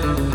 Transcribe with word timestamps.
Hello, 0.00 0.27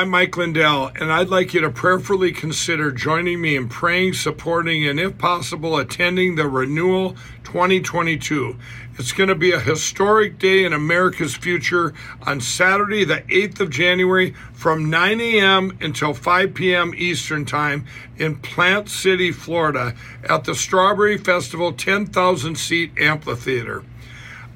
I'm 0.00 0.08
Mike 0.08 0.34
Lindell, 0.38 0.92
and 0.98 1.12
I'd 1.12 1.28
like 1.28 1.52
you 1.52 1.60
to 1.60 1.68
prayerfully 1.68 2.32
consider 2.32 2.90
joining 2.90 3.38
me 3.38 3.54
in 3.54 3.68
praying, 3.68 4.14
supporting, 4.14 4.88
and 4.88 4.98
if 4.98 5.18
possible, 5.18 5.76
attending 5.76 6.36
the 6.36 6.48
Renewal 6.48 7.16
2022. 7.44 8.56
It's 8.98 9.12
going 9.12 9.28
to 9.28 9.34
be 9.34 9.52
a 9.52 9.60
historic 9.60 10.38
day 10.38 10.64
in 10.64 10.72
America's 10.72 11.36
future 11.36 11.92
on 12.22 12.40
Saturday, 12.40 13.04
the 13.04 13.20
8th 13.28 13.60
of 13.60 13.68
January, 13.68 14.30
from 14.54 14.88
9 14.88 15.20
a.m. 15.20 15.76
until 15.82 16.14
5 16.14 16.54
p.m. 16.54 16.94
Eastern 16.96 17.44
Time 17.44 17.84
in 18.16 18.36
Plant 18.36 18.88
City, 18.88 19.32
Florida, 19.32 19.94
at 20.24 20.44
the 20.44 20.54
Strawberry 20.54 21.18
Festival 21.18 21.74
10,000 21.74 22.56
seat 22.56 22.92
amphitheater. 22.96 23.84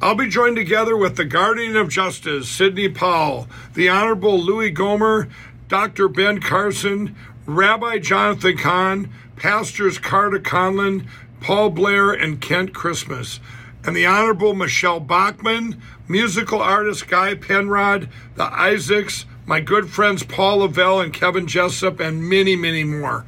I'll 0.04 0.14
be 0.14 0.28
joined 0.28 0.56
together 0.56 0.98
with 0.98 1.16
the 1.16 1.24
Guardian 1.24 1.78
of 1.78 1.88
Justice, 1.88 2.46
Sidney 2.46 2.90
Powell, 2.90 3.48
the 3.72 3.88
Honorable 3.88 4.38
Louis 4.38 4.70
Gohmert, 4.70 5.30
Dr. 5.68 6.08
Ben 6.08 6.42
Carson, 6.42 7.16
Rabbi 7.47 8.00
Jonathan 8.00 8.58
Cahn, 8.58 9.10
Pastors 9.36 9.97
Carter 9.97 10.41
Conlon, 10.41 11.06
Paul 11.41 11.70
Blair, 11.70 12.12
and 12.12 12.38
Kent 12.38 12.75
Christmas, 12.75 13.41
and 13.82 13.97
the 13.97 14.05
Honorable 14.05 14.52
Michele 14.52 15.00
Bachmann, 15.00 15.80
musical 16.06 16.60
artist 16.60 17.08
Guy 17.08 17.34
Penrod, 17.34 18.10
the 18.36 18.44
Isaacs, 18.44 19.25
my 19.47 19.60
good 19.60 19.88
friends 19.88 20.22
Paul 20.22 20.58
Lavelle 20.58 21.00
and 21.00 21.14
Kevin 21.14 21.47
Jessip, 21.47 21.98
and 21.98 22.28
many, 22.28 22.56
many 22.56 22.84
more. 22.84 23.25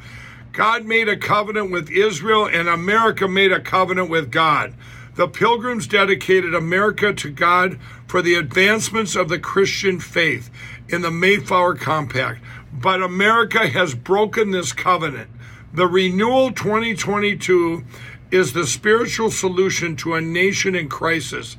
God 0.52 0.84
made 0.84 1.08
a 1.08 1.16
covenant 1.16 1.70
with 1.70 1.90
Israel, 1.90 2.44
and 2.44 2.68
America 2.68 3.26
made 3.26 3.50
a 3.50 3.60
covenant 3.60 4.10
with 4.10 4.30
God. 4.30 4.74
The 5.16 5.28
Pilgrims 5.28 5.86
dedicated 5.86 6.54
America 6.54 7.10
to 7.14 7.30
God 7.30 7.78
for 8.06 8.20
the 8.20 8.34
advancements 8.34 9.16
of 9.16 9.30
the 9.30 9.38
Christian 9.38 9.98
faith 9.98 10.50
in 10.90 11.00
the 11.00 11.10
Mayflower 11.10 11.74
Compact. 11.74 12.42
But 12.70 13.02
America 13.02 13.66
has 13.66 13.94
broken 13.94 14.50
this 14.50 14.74
covenant. 14.74 15.30
The 15.72 15.86
Renewal 15.86 16.52
2022 16.52 17.82
is 18.30 18.52
the 18.52 18.66
spiritual 18.66 19.30
solution 19.30 19.96
to 19.96 20.14
a 20.14 20.20
nation 20.20 20.74
in 20.74 20.90
crisis. 20.90 21.56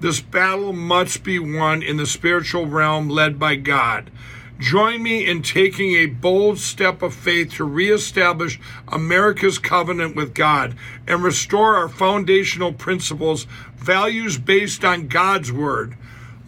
This 0.00 0.20
battle 0.20 0.72
must 0.72 1.22
be 1.22 1.38
won 1.38 1.84
in 1.84 1.98
the 1.98 2.06
spiritual 2.06 2.66
realm 2.66 3.08
led 3.08 3.38
by 3.38 3.54
God. 3.54 4.10
Join 4.58 5.02
me 5.02 5.26
in 5.26 5.42
taking 5.42 5.96
a 5.96 6.06
bold 6.06 6.58
step 6.58 7.02
of 7.02 7.14
faith 7.14 7.52
to 7.54 7.64
reestablish 7.64 8.60
America's 8.88 9.58
covenant 9.58 10.14
with 10.16 10.34
God 10.34 10.74
and 11.06 11.22
restore 11.22 11.76
our 11.76 11.88
foundational 11.88 12.72
principles, 12.72 13.46
values 13.76 14.38
based 14.38 14.82
on 14.84 15.08
God's 15.08 15.52
Word. 15.52 15.96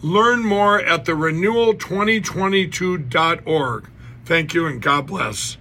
Learn 0.01 0.43
more 0.43 0.79
at 0.79 1.05
the 1.05 1.11
renewal2022.org. 1.11 3.89
Thank 4.25 4.53
you 4.53 4.65
and 4.65 4.81
God 4.81 5.07
bless. 5.07 5.57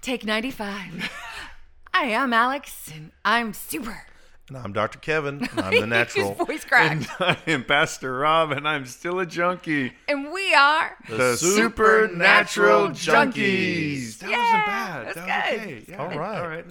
Take 0.00 0.24
95. 0.24 1.10
I'm 1.94 2.32
Alex, 2.32 2.90
and 2.94 3.10
I'm 3.24 3.52
super. 3.52 4.06
And 4.48 4.58
I'm 4.58 4.74
Dr. 4.74 4.98
Kevin. 4.98 5.48
And 5.52 5.60
I'm 5.60 5.80
the 5.80 5.86
natural. 5.86 6.34
His 6.34 6.46
voice 6.46 6.64
cracked. 6.66 7.08
I 7.20 7.36
am 7.46 7.64
Pastor 7.64 8.18
Rob, 8.18 8.52
and 8.52 8.68
I'm 8.68 8.84
still 8.84 9.18
a 9.20 9.24
junkie. 9.26 9.92
And 10.06 10.30
we 10.32 10.52
are. 10.54 10.96
The, 11.08 11.36
Supernatural 11.36 12.88
Supernatural 12.88 12.88
Junkies. 12.90 14.18
Junkies. 14.18 14.18
That 14.18 14.30
Yeah, 14.30 14.36
wasn't 14.38 14.66
bad. 14.66 15.06
that's 15.06 15.14
that 15.26 15.50
good. 15.50 15.60
was 15.60 15.72
okay. 15.72 15.84
Yeah. 15.88 15.96
All 15.96 16.08
right. 16.18 16.40
All 16.42 16.48
right. 16.48 16.64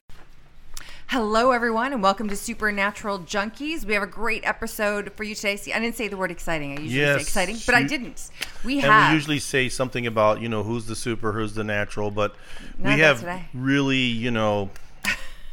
Hello, 1.08 1.52
everyone, 1.52 1.94
and 1.94 2.02
welcome 2.04 2.28
to 2.30 2.36
Supernatural 2.36 3.20
Junkies. 3.20 3.86
We 3.86 3.94
have 3.96 4.02
a 4.04 4.08
great 4.08 4.46
episode 4.46 5.12
for 5.16 5.24
you 5.24 5.34
today. 5.36 5.56
See, 5.58 5.74
I 5.74 5.80
didn't 5.80 5.96
say 5.96 6.08
the 6.08 6.18
word 6.18 6.32
exciting. 6.32 6.72
I 6.78 6.82
usually 6.82 7.00
Yes, 7.00 7.16
say 7.18 7.22
exciting, 7.22 7.58
but 7.68 7.76
I 7.76 7.84
didn't. 7.84 8.30
We 8.64 8.76
And 8.76 8.86
have. 8.86 9.10
we 9.12 9.16
usually 9.16 9.40
say 9.40 9.68
something 9.70 10.06
about, 10.08 10.42
you 10.42 10.50
know, 10.50 10.62
who's 10.64 10.86
the 10.86 10.96
super, 10.96 11.32
who's 11.34 11.54
the 11.56 11.64
natural, 11.64 12.10
but 12.12 12.36
Not 12.80 12.96
we 12.96 13.02
have 13.02 13.20
today. 13.20 13.46
really, 13.54 13.98
you 13.98 14.32
know, 14.32 14.70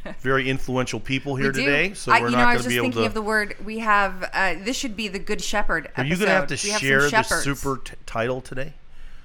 very 0.19 0.49
influential 0.49 0.99
people 0.99 1.35
here 1.35 1.51
today, 1.51 1.93
so 1.93 2.11
I, 2.11 2.21
we're 2.21 2.29
you 2.29 2.35
not 2.35 2.37
know, 2.37 2.43
I 2.43 2.53
going 2.53 2.57
was 2.57 2.63
to 2.63 2.69
just 2.69 2.69
be 2.69 2.77
able 2.77 2.85
thinking 2.85 3.05
of 3.05 3.13
the 3.13 3.21
word. 3.21 3.55
We 3.63 3.79
have. 3.79 4.29
Uh, 4.33 4.55
this 4.63 4.77
should 4.77 4.95
be 4.95 5.07
the 5.07 5.19
Good 5.19 5.41
Shepherd. 5.41 5.89
Are 5.97 6.03
you 6.03 6.15
going 6.15 6.27
to 6.27 6.33
have 6.33 6.47
to 6.47 6.59
we 6.63 6.69
have 6.71 6.81
share 6.81 7.01
the 7.01 7.09
shepherds. 7.09 7.43
super 7.43 7.77
t- 7.77 7.93
title 8.05 8.41
today? 8.41 8.73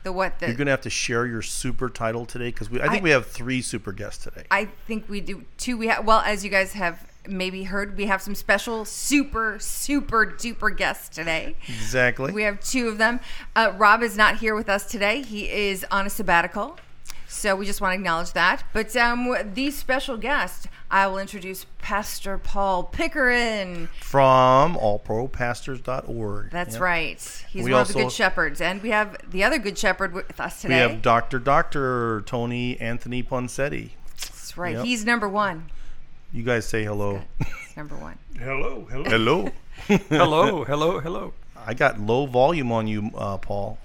The 0.02 0.12
what? 0.12 0.38
The, 0.38 0.46
You're 0.46 0.56
going 0.56 0.66
to 0.66 0.72
have 0.72 0.82
to 0.82 0.90
share 0.90 1.26
your 1.26 1.42
super 1.42 1.88
title 1.88 2.26
today 2.26 2.48
because 2.48 2.70
we. 2.70 2.80
I 2.80 2.88
think 2.88 3.00
I- 3.00 3.04
we 3.04 3.10
have 3.10 3.26
three 3.26 3.62
super 3.62 3.92
guests 3.92 4.22
today. 4.24 4.44
I 4.50 4.66
think 4.86 5.08
we 5.08 5.20
do 5.20 5.44
two. 5.58 5.76
We 5.76 5.88
have 5.88 6.04
well, 6.04 6.20
as 6.20 6.44
you 6.44 6.50
guys 6.50 6.74
have 6.74 7.10
maybe 7.28 7.64
heard, 7.64 7.96
we 7.96 8.06
have 8.06 8.22
some 8.22 8.34
special 8.36 8.84
super 8.84 9.58
super 9.58 10.24
duper 10.26 10.76
guests 10.76 11.08
today. 11.08 11.56
exactly. 11.66 12.32
We 12.32 12.42
have 12.42 12.60
two 12.60 12.86
of 12.88 12.98
them. 12.98 13.18
Uh, 13.56 13.72
Rob 13.76 14.02
is 14.02 14.16
not 14.16 14.36
here 14.38 14.54
with 14.54 14.68
us 14.68 14.86
today. 14.86 15.22
He 15.22 15.50
is 15.50 15.84
on 15.90 16.06
a 16.06 16.10
sabbatical. 16.10 16.78
So 17.28 17.56
we 17.56 17.66
just 17.66 17.80
want 17.80 17.92
to 17.92 17.96
acknowledge 17.96 18.32
that. 18.32 18.62
But 18.72 18.96
um, 18.96 19.34
these 19.54 19.76
special 19.76 20.16
guests, 20.16 20.66
I 20.90 21.06
will 21.08 21.18
introduce 21.18 21.66
Pastor 21.78 22.38
Paul 22.38 22.84
Pickering. 22.84 23.88
From 24.00 24.76
allpropastors.org. 24.76 26.50
That's 26.50 26.74
Yep. 26.74 26.82
right. 26.82 27.44
He's 27.50 27.64
We 27.64 27.72
one 27.72 27.82
of 27.82 27.88
the 27.88 27.94
good 27.94 28.12
shepherds. 28.12 28.60
And 28.60 28.82
we 28.82 28.90
have 28.90 29.16
the 29.30 29.42
other 29.44 29.58
good 29.58 29.76
shepherd 29.76 30.12
with 30.12 30.40
us 30.40 30.62
today. 30.62 30.86
We 30.86 30.92
have 30.92 31.02
Dr. 31.02 31.38
Dr. 31.38 32.22
Tony 32.26 32.80
Anthony 32.80 33.22
Ponsetti. 33.22 33.90
That's 34.18 34.56
right. 34.56 34.76
Yep. 34.76 34.84
He's 34.84 35.04
number 35.04 35.28
one. 35.28 35.70
You 36.32 36.42
guys 36.42 36.66
say 36.66 36.84
hello. 36.84 37.22
He's 37.38 37.76
number 37.76 37.96
one. 37.96 38.18
Hello, 38.38 38.86
hello. 38.90 39.04
hello. 39.04 39.48
hello, 40.08 40.64
hello, 40.64 41.00
hello. 41.00 41.32
I 41.56 41.72
got 41.72 41.98
low 41.98 42.26
volume 42.26 42.70
on 42.70 42.86
you, 42.86 43.10
uh, 43.16 43.38
Paul. 43.38 43.78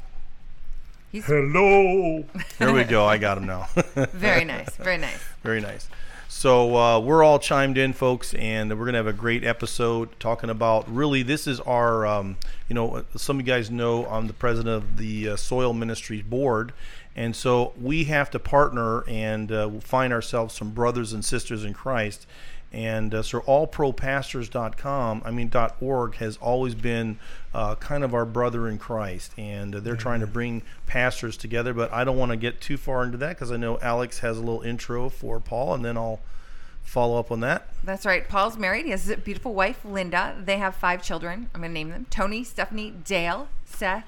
He's 1.12 1.26
Hello. 1.26 2.24
There 2.58 2.72
we 2.72 2.86
go. 2.86 3.06
I 3.06 3.18
got 3.18 3.38
him 3.38 3.46
now. 3.46 3.68
very 4.14 4.46
nice. 4.46 4.74
Very 4.78 4.98
nice. 4.98 5.22
Very 5.44 5.60
nice. 5.60 5.90
So 6.30 6.78
uh, 6.78 7.00
we're 7.02 7.22
all 7.22 7.38
chimed 7.38 7.78
in, 7.78 7.92
folks, 7.92 8.34
and 8.36 8.80
we're 8.80 8.86
gonna 8.86 9.00
have 9.00 9.08
a 9.08 9.14
great 9.14 9.44
episode 9.44 10.18
talking 10.22 10.50
about. 10.50 10.90
Really, 10.90 11.22
this 11.22 11.48
is 11.48 11.60
our. 11.60 12.06
Um, 12.06 12.38
you 12.70 12.76
know, 12.76 13.04
some 13.18 13.42
of 13.42 13.46
you 13.46 13.54
guys 13.54 13.70
know 13.70 14.06
I'm 14.06 14.28
the 14.28 14.34
president 14.34 14.74
of 14.74 14.96
the 14.96 15.32
uh, 15.32 15.36
Soil 15.36 15.74
Ministries 15.74 16.24
Board, 16.24 16.72
and 17.14 17.36
so 17.36 17.74
we 17.80 18.06
have 18.06 18.32
to 18.32 18.40
partner 18.40 19.04
and 19.06 19.52
uh, 19.52 19.70
find 19.82 20.14
ourselves 20.14 20.56
some 20.56 20.72
brothers 20.72 21.12
and 21.12 21.26
sisters 21.26 21.66
in 21.66 21.74
Christ. 21.74 22.26
And 22.74 23.14
uh, 23.14 23.22
so 23.22 23.42
allpropastors.com, 23.42 25.22
I 25.26 25.32
mean 25.32 25.52
.org, 25.82 26.16
has 26.16 26.38
always 26.38 26.74
been 26.76 27.20
uh, 27.54 27.76
kind 27.76 28.04
of 28.04 28.14
our 28.14 28.26
brother 28.26 28.68
in 28.70 28.78
Christ, 28.78 29.34
and 29.38 29.76
uh, 29.76 29.80
they're 29.82 29.96
trying 29.98 30.22
to 30.22 30.28
bring 30.28 30.62
pastors 30.88 31.36
together. 31.36 31.74
But 31.74 31.92
I 31.92 32.04
don't 32.04 32.18
want 32.18 32.32
to 32.32 32.38
get 32.38 32.62
too 32.62 32.78
far 32.78 33.04
into 33.04 33.18
that 33.18 33.30
because 33.36 33.52
I 33.52 33.58
know 33.58 33.78
Alex 33.82 34.20
has 34.20 34.38
a 34.38 34.40
little 34.40 34.62
intro 34.62 35.10
for 35.10 35.40
Paul, 35.40 35.74
and 35.74 35.84
then 35.84 35.98
I'll 35.98 36.22
follow 36.82 37.20
up 37.20 37.32
on 37.32 37.42
that. 37.42 37.68
That's 37.84 38.06
right. 38.06 38.28
Paul's 38.28 38.58
married. 38.58 38.86
He 38.86 38.92
has 38.92 39.10
a 39.10 39.18
beautiful 39.18 39.54
wife, 39.54 39.84
Linda. 39.84 40.36
They 40.44 40.58
have 40.58 40.74
five 40.76 41.04
children. 41.04 41.50
I'm 41.54 41.62
going 41.62 41.72
to 41.72 41.74
name 41.74 41.90
them 41.90 42.06
Tony, 42.10 42.44
Stephanie, 42.44 42.92
Dale, 43.04 43.50
Seth, 43.66 44.08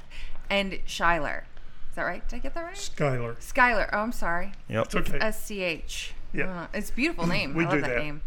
and 0.50 0.72
Shyler. 0.88 1.42
Is 1.90 1.96
that 1.96 2.04
right? 2.04 2.28
Did 2.28 2.38
I 2.38 2.40
get 2.40 2.54
that 2.56 2.64
right? 2.64 2.76
Skylar. 2.76 3.36
Skylar. 3.40 3.90
Oh, 3.94 4.00
I'm 4.00 4.12
sorry. 4.12 4.54
Yep. 4.70 4.86
It's 4.86 4.96
okay. 4.96 5.18
S 5.20 5.44
C 5.44 5.62
H. 5.62 6.14
Yeah. 6.34 6.62
Uh, 6.64 6.68
It's 6.74 6.90
a 6.90 6.94
beautiful 6.94 7.28
name. 7.36 7.54
We 7.54 7.66
I 7.66 7.68
love 7.68 7.76
do 7.76 7.82
that, 7.82 7.90
that. 7.90 8.00
name. 8.00 8.22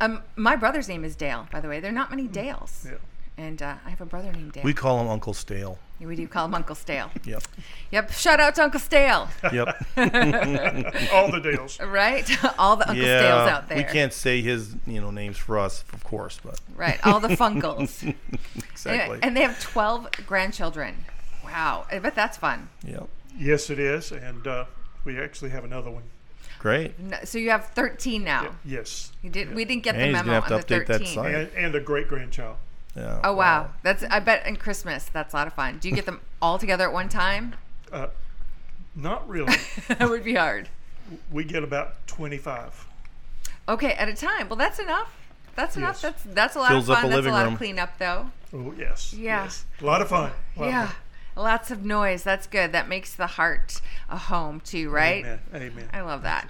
Um, 0.00 0.22
my 0.36 0.56
brother's 0.56 0.88
name 0.88 1.04
is 1.04 1.16
Dale, 1.16 1.48
by 1.50 1.60
the 1.60 1.68
way. 1.68 1.80
There 1.80 1.90
are 1.90 1.94
not 1.94 2.10
many 2.10 2.26
Dales. 2.28 2.86
Yeah. 2.88 2.96
And 3.36 3.62
uh, 3.62 3.74
I 3.86 3.90
have 3.90 4.00
a 4.00 4.06
brother 4.06 4.32
named 4.32 4.52
Dale. 4.52 4.64
We 4.64 4.74
call 4.74 5.00
him 5.00 5.08
Uncle 5.08 5.32
Stale. 5.32 5.78
we 6.00 6.16
do 6.16 6.26
call 6.26 6.46
him 6.46 6.54
Uncle 6.54 6.74
Stale. 6.74 7.10
Yep. 7.24 7.42
Yep. 7.92 8.12
Shout 8.12 8.40
out 8.40 8.54
to 8.56 8.62
Uncle 8.64 8.80
Stale. 8.80 9.28
Yep. 9.52 9.68
All 11.12 11.30
the 11.30 11.40
Dales. 11.42 11.78
right? 11.80 12.28
All 12.58 12.76
the 12.76 12.88
Uncle 12.88 13.04
Stales 13.04 13.48
out 13.48 13.68
there. 13.68 13.78
We 13.78 13.84
can't 13.84 14.12
say 14.12 14.40
his 14.40 14.74
you 14.86 15.00
know 15.00 15.10
names 15.12 15.36
for 15.36 15.58
us, 15.58 15.84
of 15.92 16.02
course, 16.04 16.40
but 16.42 16.60
Right. 16.74 16.98
All 17.06 17.20
the 17.20 17.28
Funkles. 17.28 18.12
exactly. 18.70 19.18
And 19.22 19.36
they 19.36 19.42
have 19.42 19.60
12 19.60 20.08
grandchildren. 20.26 21.04
Wow. 21.44 21.86
I 21.90 21.98
bet 22.00 22.14
that's 22.16 22.36
fun. 22.36 22.68
Yep. 22.84 23.08
Yes, 23.38 23.70
it 23.70 23.78
is, 23.78 24.10
and 24.10 24.46
uh, 24.48 24.64
we 25.04 25.18
actually 25.20 25.50
have 25.50 25.62
another 25.64 25.90
one. 25.92 26.02
Great. 26.58 26.94
So 27.24 27.38
you 27.38 27.50
have 27.50 27.66
13 27.70 28.24
now. 28.24 28.54
Yes, 28.64 29.12
You 29.22 29.30
did. 29.30 29.54
We 29.54 29.64
didn't 29.64 29.82
get 29.84 29.94
And 29.94 30.02
the 30.02 30.06
he's 30.06 30.26
memo 30.26 30.40
gonna 30.40 30.54
on 30.56 30.60
to 30.62 30.66
the 30.68 30.74
update 30.74 30.86
that 30.86 30.98
13. 31.00 31.06
site. 31.14 31.34
and, 31.34 31.50
and 31.56 31.74
a 31.74 31.80
great 31.80 32.08
grandchild. 32.08 32.56
Yeah. 32.96 33.20
Oh 33.22 33.32
wow. 33.34 33.70
That's 33.82 34.02
I 34.04 34.18
bet 34.20 34.44
in 34.46 34.56
Christmas 34.56 35.04
that's 35.12 35.32
a 35.32 35.36
lot 35.36 35.46
of 35.46 35.52
fun. 35.52 35.78
Do 35.78 35.88
you 35.88 35.94
get 35.94 36.04
them 36.06 36.20
all 36.42 36.58
together 36.58 36.84
at 36.84 36.92
one 36.92 37.08
time? 37.08 37.54
Uh, 37.92 38.08
not 38.96 39.28
really. 39.28 39.54
that 39.88 40.08
would 40.10 40.24
be 40.24 40.34
hard. 40.34 40.68
we 41.30 41.44
get 41.44 41.62
about 41.62 42.06
25. 42.08 42.86
Okay, 43.68 43.92
at 43.92 44.08
a 44.08 44.14
time. 44.14 44.48
Well, 44.48 44.56
that's 44.56 44.78
enough. 44.78 45.14
That's 45.54 45.76
enough. 45.76 46.00
Yes. 46.02 46.02
That's 46.02 46.22
that's 46.34 46.56
a 46.56 46.58
lot 46.60 46.68
Fills 46.70 46.88
of 46.88 46.96
up 46.96 47.02
fun. 47.02 47.04
a 47.04 47.08
That's 47.08 47.14
a 47.14 47.16
living 47.18 47.32
lot 47.32 47.44
room. 47.44 47.52
of 47.54 47.58
cleanup, 47.58 47.98
though. 47.98 48.30
Oh, 48.52 48.72
yes. 48.78 49.12
Yeah. 49.12 49.44
yes. 49.44 49.64
A 49.80 49.84
lot 49.84 50.00
of 50.02 50.08
fun. 50.08 50.30
A 50.56 50.58
lot 50.60 50.66
of 50.66 50.72
Yeah, 50.72 50.86
fun. 50.86 50.96
Lots 51.38 51.70
of 51.70 51.84
noise. 51.84 52.22
That's 52.22 52.46
good. 52.46 52.72
That 52.72 52.88
makes 52.88 53.14
the 53.14 53.26
heart 53.26 53.80
a 54.10 54.16
home 54.18 54.60
too, 54.60 54.90
right? 54.90 55.24
Amen. 55.24 55.40
Amen. 55.54 55.88
I 55.92 56.00
love 56.02 56.22
that. 56.22 56.48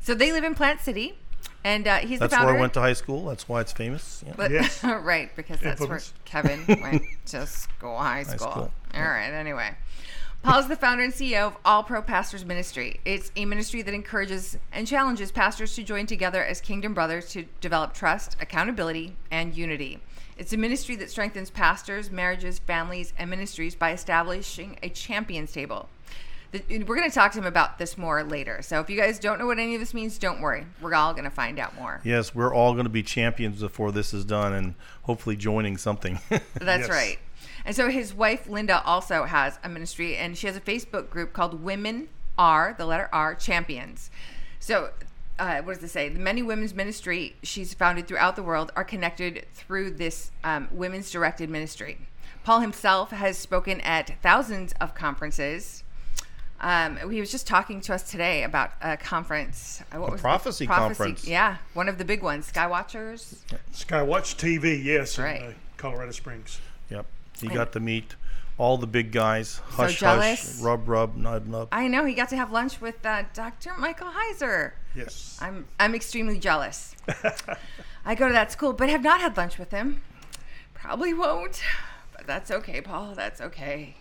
So 0.00 0.14
they 0.14 0.32
live 0.32 0.44
in 0.44 0.54
Plant 0.54 0.80
City, 0.80 1.18
and 1.64 1.86
uh, 1.86 1.98
he's 1.98 2.18
That's 2.20 2.30
the 2.30 2.36
founder. 2.36 2.52
where 2.52 2.58
I 2.58 2.60
went 2.60 2.74
to 2.74 2.80
high 2.80 2.94
school. 2.94 3.26
That's 3.26 3.48
why 3.48 3.60
it's 3.60 3.72
famous. 3.72 4.24
Yeah. 4.26 4.32
But, 4.36 4.50
Yes. 4.50 4.82
right, 4.84 5.34
because 5.36 5.60
that's 5.60 5.80
Infamous. 5.80 6.14
where 6.14 6.42
Kevin 6.42 6.64
went 6.82 7.02
to 7.26 7.46
school, 7.46 7.98
high 7.98 8.22
school. 8.22 8.38
school. 8.50 8.72
All 8.94 9.02
right, 9.02 9.30
anyway. 9.30 9.74
Paul 10.42 10.60
is 10.60 10.68
the 10.68 10.76
founder 10.76 11.04
and 11.04 11.12
CEO 11.12 11.48
of 11.48 11.56
All 11.66 11.82
Pro 11.82 12.00
Pastors 12.00 12.46
Ministry. 12.46 12.98
It's 13.04 13.30
a 13.36 13.44
ministry 13.44 13.82
that 13.82 13.92
encourages 13.92 14.56
and 14.72 14.86
challenges 14.86 15.30
pastors 15.30 15.74
to 15.74 15.82
join 15.82 16.06
together 16.06 16.42
as 16.42 16.62
kingdom 16.62 16.94
brothers 16.94 17.28
to 17.32 17.44
develop 17.60 17.92
trust, 17.92 18.38
accountability, 18.40 19.16
and 19.30 19.54
unity. 19.54 20.00
It's 20.40 20.54
a 20.54 20.56
ministry 20.56 20.96
that 20.96 21.10
strengthens 21.10 21.50
pastors, 21.50 22.10
marriages, 22.10 22.58
families, 22.60 23.12
and 23.18 23.28
ministries 23.28 23.74
by 23.74 23.92
establishing 23.92 24.78
a 24.82 24.88
champions 24.88 25.52
table. 25.52 25.90
The- 26.52 26.62
We're 26.84 26.96
going 26.96 27.10
to 27.10 27.14
talk 27.14 27.32
to 27.32 27.38
him 27.38 27.44
about 27.44 27.76
this 27.78 27.98
more 27.98 28.24
later. 28.24 28.62
So 28.62 28.80
if 28.80 28.88
you 28.88 28.96
guys 28.98 29.18
don't 29.18 29.38
know 29.38 29.44
what 29.44 29.58
any 29.58 29.74
of 29.74 29.80
this 29.80 29.92
means, 29.92 30.16
don't 30.16 30.40
worry. 30.40 30.64
We're 30.80 30.94
all 30.94 31.12
going 31.12 31.24
to 31.24 31.30
find 31.30 31.58
out 31.58 31.74
more. 31.74 32.00
Yes, 32.04 32.34
we're 32.34 32.54
all 32.54 32.72
going 32.72 32.86
to 32.86 32.90
be 32.90 33.02
champions 33.02 33.60
before 33.60 33.92
this 33.92 34.14
is 34.14 34.24
done, 34.24 34.54
and 34.54 34.74
hopefully 35.02 35.36
joining 35.36 35.76
something. 35.76 36.18
That's 36.54 36.80
Yes. 36.82 36.88
right. 36.88 37.18
And 37.66 37.76
so 37.76 37.90
his 37.90 38.14
wife 38.14 38.48
Linda 38.48 38.82
also 38.84 39.24
has 39.24 39.58
a 39.62 39.68
ministry, 39.68 40.16
and 40.16 40.38
she 40.38 40.46
has 40.46 40.56
a 40.56 40.60
Facebook 40.62 41.10
group 41.10 41.34
called 41.34 41.62
Women 41.62 42.08
Are 42.38 42.74
the 42.78 42.86
letter 42.86 43.10
R 43.12 43.34
Champions. 43.34 44.10
So, 44.58 44.90
uh, 45.40 45.62
what 45.62 45.74
does 45.74 45.82
it 45.84 45.88
say? 45.88 46.08
The 46.10 46.18
many 46.20 46.42
women's 46.42 46.74
ministry 46.74 47.34
she's 47.42 47.72
founded 47.74 48.06
throughout 48.06 48.36
the 48.36 48.42
world 48.42 48.70
are 48.76 48.84
connected 48.84 49.46
through 49.54 49.92
this 49.92 50.30
um, 50.44 50.68
women's 50.70 51.10
directed 51.10 51.48
ministry. 51.50 51.98
Paul 52.44 52.60
himself 52.60 53.10
has 53.10 53.38
spoken 53.38 53.80
at 53.80 54.12
thousands 54.22 54.72
of 54.80 54.94
conferences. 54.94 55.82
Um, 56.60 56.98
he 57.10 57.20
was 57.20 57.30
just 57.30 57.46
talking 57.46 57.80
to 57.82 57.94
us 57.94 58.02
today 58.10 58.42
about 58.42 58.72
a 58.82 58.98
conference. 58.98 59.82
Uh, 59.92 59.98
what 59.98 60.12
was 60.12 60.20
the- 60.20 60.22
prophecy 60.22 60.66
conference. 60.66 61.26
Yeah, 61.26 61.56
one 61.72 61.88
of 61.88 61.96
the 61.96 62.04
big 62.04 62.22
ones, 62.22 62.50
Skywatchers. 62.52 63.38
Skywatch 63.72 64.36
TV, 64.36 64.82
yes, 64.84 65.16
in 65.16 65.24
Right. 65.24 65.42
uh, 65.42 65.52
Colorado 65.78 66.12
Springs. 66.12 66.60
yep. 66.90 67.06
You 67.40 67.48
got 67.48 67.72
to 67.72 67.80
meet 67.80 68.14
all 68.60 68.76
the 68.76 68.86
big 68.86 69.10
guys. 69.10 69.60
Hush, 69.70 70.00
jealous. 70.00 70.58
hush, 70.58 70.62
rub, 70.62 70.86
rub, 70.86 71.16
nub, 71.16 71.46
nub. 71.46 71.68
I 71.72 71.88
know 71.88 72.04
he 72.04 72.12
got 72.12 72.28
to 72.28 72.36
have 72.36 72.52
lunch 72.52 72.78
with 72.78 73.04
uh, 73.06 73.24
Dr. 73.32 73.72
Michael 73.78 74.08
Heiser. 74.08 74.72
Yes. 74.94 75.38
I'm 75.40 75.66
I'm 75.80 75.94
extremely 75.94 76.38
jealous. 76.38 76.94
I 78.04 78.14
go 78.14 78.28
to 78.28 78.34
that 78.34 78.52
school, 78.52 78.74
but 78.74 78.90
have 78.90 79.02
not 79.02 79.20
had 79.20 79.36
lunch 79.36 79.58
with 79.58 79.70
him. 79.70 80.02
Probably 80.74 81.14
won't, 81.14 81.62
but 82.14 82.26
that's 82.26 82.50
okay, 82.50 82.82
Paul. 82.82 83.14
That's 83.14 83.40
okay. 83.40 83.96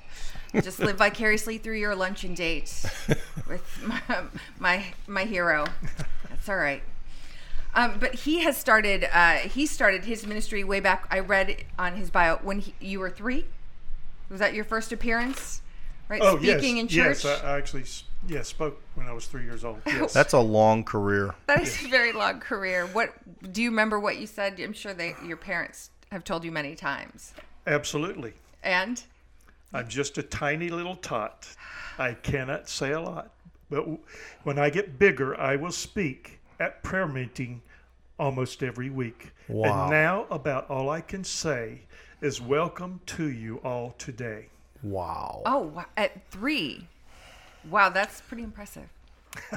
Just 0.53 0.79
live 0.79 0.97
vicariously 0.97 1.57
through 1.57 1.77
your 1.77 1.95
luncheon 1.95 2.33
date 2.33 2.83
with 3.47 3.63
my 3.83 4.01
my, 4.59 4.85
my 5.07 5.23
hero. 5.23 5.67
That's 6.27 6.49
all 6.49 6.57
right. 6.57 6.83
Um, 7.75 7.97
but 7.99 8.13
he 8.13 8.39
has 8.39 8.57
started. 8.57 9.07
Uh, 9.13 9.35
he 9.37 9.65
started 9.65 10.03
his 10.03 10.27
ministry 10.27 10.65
way 10.65 10.81
back. 10.81 11.07
I 11.09 11.19
read 11.19 11.63
on 11.77 11.95
his 11.95 12.09
bio 12.09 12.37
when 12.37 12.59
he, 12.59 12.73
you 12.81 12.99
were 12.99 13.09
three. 13.09 13.45
Was 14.29 14.39
that 14.39 14.53
your 14.53 14.63
first 14.63 14.91
appearance? 14.91 15.61
Right, 16.07 16.21
Oh, 16.23 16.37
speaking 16.37 16.77
yes. 16.77 16.81
in 16.81 16.87
church. 16.87 17.23
Yes, 17.23 17.43
I, 17.43 17.53
I 17.53 17.57
actually 17.57 17.83
s- 17.83 18.03
yeah, 18.27 18.41
spoke 18.41 18.81
when 18.95 19.07
I 19.07 19.13
was 19.13 19.27
three 19.27 19.43
years 19.43 19.63
old. 19.63 19.79
Yes. 19.85 20.11
That's 20.13 20.33
a 20.33 20.39
long 20.39 20.83
career. 20.83 21.35
That 21.47 21.61
is 21.61 21.83
a 21.85 21.87
very 21.87 22.11
long 22.11 22.39
career. 22.39 22.87
What 22.87 23.13
do 23.53 23.61
you 23.61 23.69
remember? 23.69 23.99
What 23.99 24.17
you 24.17 24.25
said? 24.27 24.59
I'm 24.59 24.73
sure 24.73 24.93
they, 24.93 25.13
your 25.25 25.37
parents 25.37 25.91
have 26.11 26.23
told 26.23 26.43
you 26.43 26.51
many 26.51 26.75
times. 26.75 27.33
Absolutely. 27.67 28.33
And 28.63 29.03
I'm 29.73 29.87
just 29.87 30.17
a 30.17 30.23
tiny 30.23 30.69
little 30.69 30.95
tot. 30.95 31.47
I 31.99 32.13
cannot 32.13 32.67
say 32.69 32.91
a 32.91 33.01
lot. 33.01 33.31
But 33.69 33.85
when 34.43 34.57
I 34.57 34.71
get 34.71 34.97
bigger, 34.97 35.39
I 35.39 35.55
will 35.57 35.71
speak 35.71 36.39
at 36.59 36.81
prayer 36.81 37.07
meeting 37.07 37.61
almost 38.17 38.63
every 38.63 38.89
week. 38.89 39.31
Wow. 39.47 39.83
And 39.83 39.91
now, 39.91 40.25
about 40.31 40.67
all 40.71 40.89
I 40.89 41.01
can 41.01 41.23
say 41.23 41.81
is 42.21 42.41
welcome 42.41 42.99
to 43.05 43.29
you 43.29 43.57
all 43.63 43.95
today. 43.97 44.47
Wow. 44.83 45.41
oh, 45.45 45.59
wa- 45.59 45.85
at 45.97 46.29
three, 46.31 46.87
wow, 47.69 47.89
that's 47.89 48.21
pretty 48.21 48.43
impressive. 48.43 48.87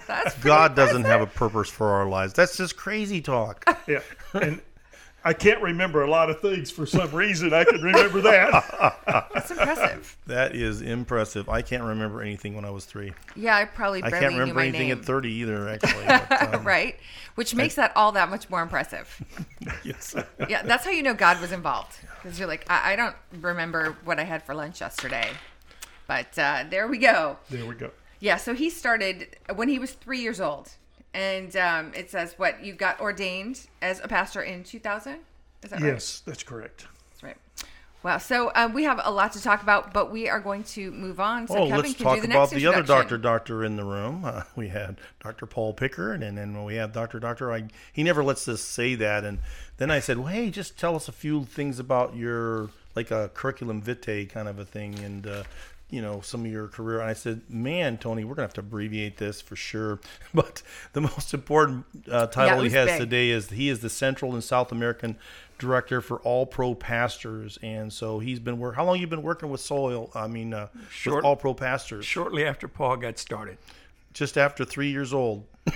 That's 0.06 0.34
pretty 0.34 0.44
God 0.44 0.74
doesn't 0.76 1.04
have 1.04 1.20
a 1.20 1.26
purpose 1.26 1.68
for 1.70 1.88
our 1.88 2.08
lives. 2.08 2.32
That's 2.34 2.56
just 2.56 2.76
crazy 2.76 3.20
talk. 3.20 3.64
Yeah. 3.86 4.00
And 4.34 4.60
I 5.24 5.32
can't 5.32 5.60
remember 5.62 6.02
a 6.02 6.10
lot 6.10 6.30
of 6.30 6.40
things 6.40 6.70
for 6.70 6.84
some 6.84 7.10
reason. 7.12 7.52
I 7.54 7.64
can 7.64 7.80
remember 7.80 8.20
that. 8.22 8.98
That's 9.34 9.50
impressive. 9.50 10.16
that 10.26 10.54
is 10.54 10.82
impressive. 10.82 11.48
I 11.48 11.62
can't 11.62 11.84
remember 11.84 12.22
anything 12.22 12.54
when 12.56 12.64
I 12.64 12.70
was 12.70 12.84
three. 12.84 13.12
Yeah, 13.36 13.56
I 13.56 13.64
probably 13.64 14.02
I 14.02 14.10
can't 14.10 14.34
knew 14.34 14.40
remember 14.40 14.54
my 14.54 14.66
anything 14.66 14.88
name. 14.88 14.98
at 14.98 15.04
30 15.04 15.28
either, 15.30 15.68
actually. 15.68 16.04
But, 16.06 16.54
um, 16.54 16.64
right, 16.64 16.96
which 17.36 17.54
makes 17.54 17.76
that 17.76 17.92
all 17.96 18.12
that 18.12 18.30
much 18.30 18.50
more 18.50 18.62
impressive. 18.62 19.22
yes. 19.84 20.14
Yeah, 20.48 20.62
that's 20.62 20.84
how 20.84 20.90
you 20.90 21.02
know 21.02 21.14
God 21.14 21.40
was 21.40 21.52
involved 21.52 21.96
because 22.22 22.38
you're 22.38 22.48
like, 22.48 22.64
I, 22.68 22.92
I 22.92 22.96
don't 22.96 23.16
remember 23.40 23.96
what 24.04 24.18
I 24.18 24.24
had 24.24 24.42
for 24.42 24.54
lunch 24.54 24.80
yesterday, 24.80 25.30
but 26.06 26.36
uh, 26.38 26.64
there 26.68 26.88
we 26.88 26.98
go. 26.98 27.38
There 27.50 27.64
we 27.66 27.74
go. 27.74 27.90
Yeah, 28.20 28.36
so 28.36 28.54
he 28.54 28.70
started 28.70 29.36
when 29.54 29.68
he 29.68 29.78
was 29.78 29.92
three 29.92 30.20
years 30.20 30.40
old, 30.40 30.70
and 31.14 31.54
um, 31.56 31.92
it 31.94 32.10
says 32.10 32.34
what 32.36 32.64
you 32.64 32.74
got 32.74 33.00
ordained 33.00 33.66
as 33.80 34.00
a 34.02 34.08
pastor 34.08 34.42
in 34.42 34.64
2000. 34.64 35.18
Is 35.62 35.70
that 35.70 35.80
right? 35.80 35.92
Yes, 35.92 36.22
that's 36.26 36.42
correct. 36.42 36.86
that's 37.10 37.22
right. 37.22 37.36
Wow. 38.02 38.18
So 38.18 38.50
um, 38.56 38.72
we 38.72 38.82
have 38.84 39.00
a 39.04 39.12
lot 39.12 39.32
to 39.34 39.40
talk 39.40 39.62
about, 39.62 39.92
but 39.92 40.10
we 40.10 40.28
are 40.28 40.40
going 40.40 40.64
to 40.64 40.90
move 40.90 41.20
on. 41.20 41.46
So 41.46 41.54
Oh, 41.54 41.68
Kevin 41.68 41.76
let's 41.76 41.94
can 41.94 42.04
talk 42.04 42.16
do 42.16 42.22
the 42.22 42.26
about 42.28 42.50
the 42.50 42.66
other 42.66 42.82
doctor 42.82 43.16
doctor 43.16 43.64
in 43.64 43.76
the 43.76 43.84
room. 43.84 44.24
Uh, 44.24 44.42
we 44.56 44.68
had 44.68 44.98
Dr. 45.22 45.46
Paul 45.46 45.72
Pickard, 45.72 46.22
and 46.22 46.36
then 46.36 46.64
we 46.64 46.74
have 46.76 46.92
Dr. 46.92 47.20
Doctor. 47.20 47.52
I 47.52 47.68
he 47.92 48.02
never 48.02 48.24
lets 48.24 48.48
us 48.48 48.60
say 48.60 48.94
that. 48.96 49.24
And 49.24 49.38
then 49.76 49.90
I 49.90 50.00
said, 50.00 50.18
well, 50.18 50.28
hey, 50.28 50.50
just 50.50 50.78
tell 50.78 50.96
us 50.96 51.06
a 51.08 51.12
few 51.12 51.44
things 51.44 51.78
about 51.78 52.16
your 52.16 52.70
like 52.94 53.10
a 53.10 53.30
curriculum 53.34 53.80
vitae 53.80 54.26
kind 54.26 54.48
of 54.48 54.58
a 54.58 54.64
thing, 54.64 54.98
and 54.98 55.26
uh, 55.26 55.42
you 55.92 56.00
know 56.00 56.20
some 56.22 56.44
of 56.44 56.50
your 56.50 56.66
career. 56.68 57.00
And 57.00 57.08
I 57.08 57.12
said, 57.12 57.42
man, 57.48 57.98
Tony, 57.98 58.24
we're 58.24 58.34
gonna 58.34 58.46
have 58.48 58.54
to 58.54 58.60
abbreviate 58.60 59.18
this 59.18 59.40
for 59.40 59.54
sure. 59.54 60.00
But 60.34 60.62
the 60.94 61.02
most 61.02 61.34
important 61.34 61.84
uh, 62.10 62.26
title 62.26 62.62
he 62.62 62.70
has 62.70 62.88
big. 62.88 62.98
today 62.98 63.30
is 63.30 63.50
he 63.50 63.68
is 63.68 63.80
the 63.80 63.90
Central 63.90 64.32
and 64.32 64.42
South 64.42 64.72
American 64.72 65.16
director 65.58 66.00
for 66.00 66.18
All 66.20 66.46
Pro 66.46 66.74
Pastors, 66.74 67.58
and 67.62 67.92
so 67.92 68.18
he's 68.18 68.40
been 68.40 68.58
work. 68.58 68.74
How 68.74 68.84
long 68.84 68.98
you 68.98 69.06
been 69.06 69.22
working 69.22 69.50
with 69.50 69.60
Soil? 69.60 70.10
I 70.14 70.26
mean, 70.26 70.54
uh, 70.54 70.68
with 70.72 70.90
Short- 70.90 71.24
All 71.24 71.36
Pro 71.36 71.52
Pastors. 71.52 72.06
shortly 72.06 72.44
after 72.44 72.66
Paul 72.66 72.96
got 72.96 73.18
started. 73.18 73.58
Just 74.14 74.36
after 74.38 74.64
three 74.64 74.90
years 74.90 75.12
old. 75.12 75.44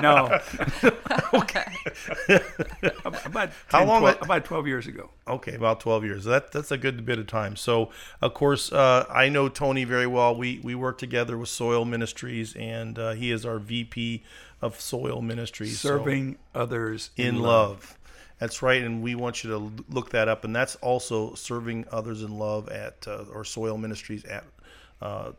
No. 0.00 0.38
okay. 1.34 1.64
about 3.24 3.50
10, 3.50 3.52
How 3.68 3.84
long 3.84 4.00
12, 4.00 4.16
it- 4.16 4.22
about 4.24 4.44
12 4.44 4.66
years 4.66 4.86
ago. 4.86 5.10
Okay, 5.28 5.54
about 5.54 5.80
twelve 5.80 6.04
years. 6.04 6.24
That 6.24 6.50
that's 6.52 6.70
a 6.72 6.78
good 6.78 7.04
bit 7.04 7.18
of 7.18 7.26
time. 7.26 7.54
So, 7.56 7.90
of 8.20 8.34
course, 8.34 8.72
uh, 8.72 9.06
I 9.08 9.28
know 9.28 9.48
Tony 9.48 9.84
very 9.84 10.06
well. 10.06 10.34
We 10.34 10.60
we 10.64 10.74
work 10.74 10.98
together 10.98 11.38
with 11.38 11.48
Soil 11.48 11.84
Ministries, 11.84 12.54
and 12.56 12.98
uh, 12.98 13.12
he 13.12 13.30
is 13.30 13.46
our 13.46 13.58
VP 13.58 14.24
of 14.60 14.80
Soil 14.80 15.20
Ministries. 15.22 15.78
So- 15.78 15.98
Serving 15.98 16.38
others 16.54 17.10
in 17.16 17.38
love. 17.40 17.96
That's 18.38 18.60
right, 18.62 18.82
and 18.82 19.02
we 19.02 19.14
want 19.14 19.44
you 19.44 19.50
to 19.50 19.72
look 19.88 20.10
that 20.10 20.26
up. 20.28 20.44
And 20.44 20.54
that's 20.56 20.74
also 20.76 21.34
serving 21.34 21.86
others 21.92 22.22
in 22.22 22.36
love 22.38 22.68
at 22.68 23.06
uh, 23.06 23.24
or 23.32 23.44
Soil 23.44 23.78
Ministries 23.78 24.24
at 24.24 24.44
uh, 25.00 25.32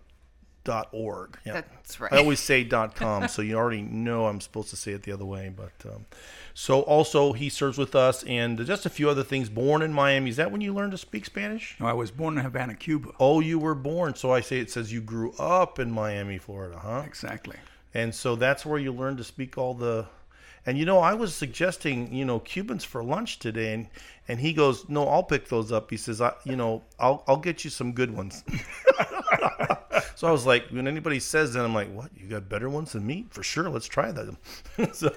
dot 0.64 0.88
org. 0.92 1.38
Yeah. 1.46 1.54
That's 1.54 2.00
right. 2.00 2.14
I 2.14 2.18
always 2.18 2.40
say 2.40 2.64
dot 2.64 2.96
com, 2.96 3.28
so 3.28 3.42
you 3.42 3.56
already 3.56 3.82
know 3.82 4.28
I'm 4.28 4.42
supposed 4.42 4.70
to 4.70 4.76
say 4.76 4.94
it 4.94 5.04
the 5.04 5.12
other 5.12 5.26
way. 5.26 5.54
But 5.56 5.92
um, 5.92 6.06
so 6.54 6.82
also 6.82 7.34
he 7.34 7.50
serves 7.50 7.78
with 7.78 7.96
us, 7.96 8.24
and 8.24 8.64
just 8.66 8.86
a 8.86 8.90
few 8.90 9.10
other 9.10 9.24
things. 9.24 9.50
Born 9.50 9.82
in 9.82 9.94
Miami. 9.94 10.30
Is 10.30 10.38
that 10.38 10.52
when 10.52 10.62
you 10.62 10.74
learned 10.74 10.92
to 10.92 10.98
speak 10.98 11.26
Spanish? 11.26 11.76
No, 11.80 11.88
I 11.88 11.94
was 11.94 12.12
born 12.12 12.38
in 12.38 12.44
Havana, 12.44 12.76
Cuba. 12.76 13.10
Oh, 13.20 13.40
you 13.40 13.60
were 13.60 13.76
born. 13.76 14.16
So 14.16 14.32
I 14.32 14.42
say 14.42 14.60
it 14.60 14.72
says 14.72 14.92
you 14.94 15.02
grew 15.02 15.34
up 15.40 15.80
in 15.80 15.92
Miami, 15.92 16.38
Florida, 16.38 16.80
huh? 16.80 17.04
Exactly. 17.06 17.58
And 17.94 18.14
so 18.14 18.36
that's 18.36 18.66
where 18.66 18.80
you 18.80 18.92
learned 18.92 19.18
to 19.20 19.24
speak 19.24 19.58
all 19.58 19.74
the. 19.74 20.08
And 20.66 20.78
you 20.78 20.86
know, 20.86 21.00
I 21.00 21.14
was 21.14 21.36
suggesting, 21.36 22.14
you 22.14 22.24
know, 22.24 22.40
Cubans 22.40 22.86
for 22.86 23.04
lunch 23.04 23.40
today, 23.40 23.74
and 23.74 23.88
and 24.30 24.40
he 24.40 24.54
goes, 24.54 24.88
"No, 24.88 25.08
I'll 25.10 25.24
pick 25.24 25.50
those 25.50 25.72
up." 25.74 25.90
He 25.90 25.98
says, 25.98 26.22
"I, 26.22 26.34
you 26.46 26.56
know, 26.56 26.84
I'll 27.00 27.24
I'll 27.28 27.38
get 27.38 27.66
you 27.66 27.70
some 27.70 27.92
good 27.92 28.16
ones." 28.16 28.44
so 30.16 30.28
I 30.28 30.32
was 30.32 30.46
like, 30.46 30.70
when 30.70 30.88
anybody 30.88 31.20
says 31.20 31.54
that, 31.54 31.64
I'm 31.64 31.74
like, 31.74 31.92
"What? 31.92 32.12
You 32.16 32.28
got 32.28 32.50
better 32.50 32.70
ones 32.70 32.94
than 32.94 33.06
me? 33.06 33.26
For 33.30 33.44
sure, 33.44 33.70
let's 33.70 33.88
try 33.88 34.12
them." 34.12 34.38
so, 34.94 35.14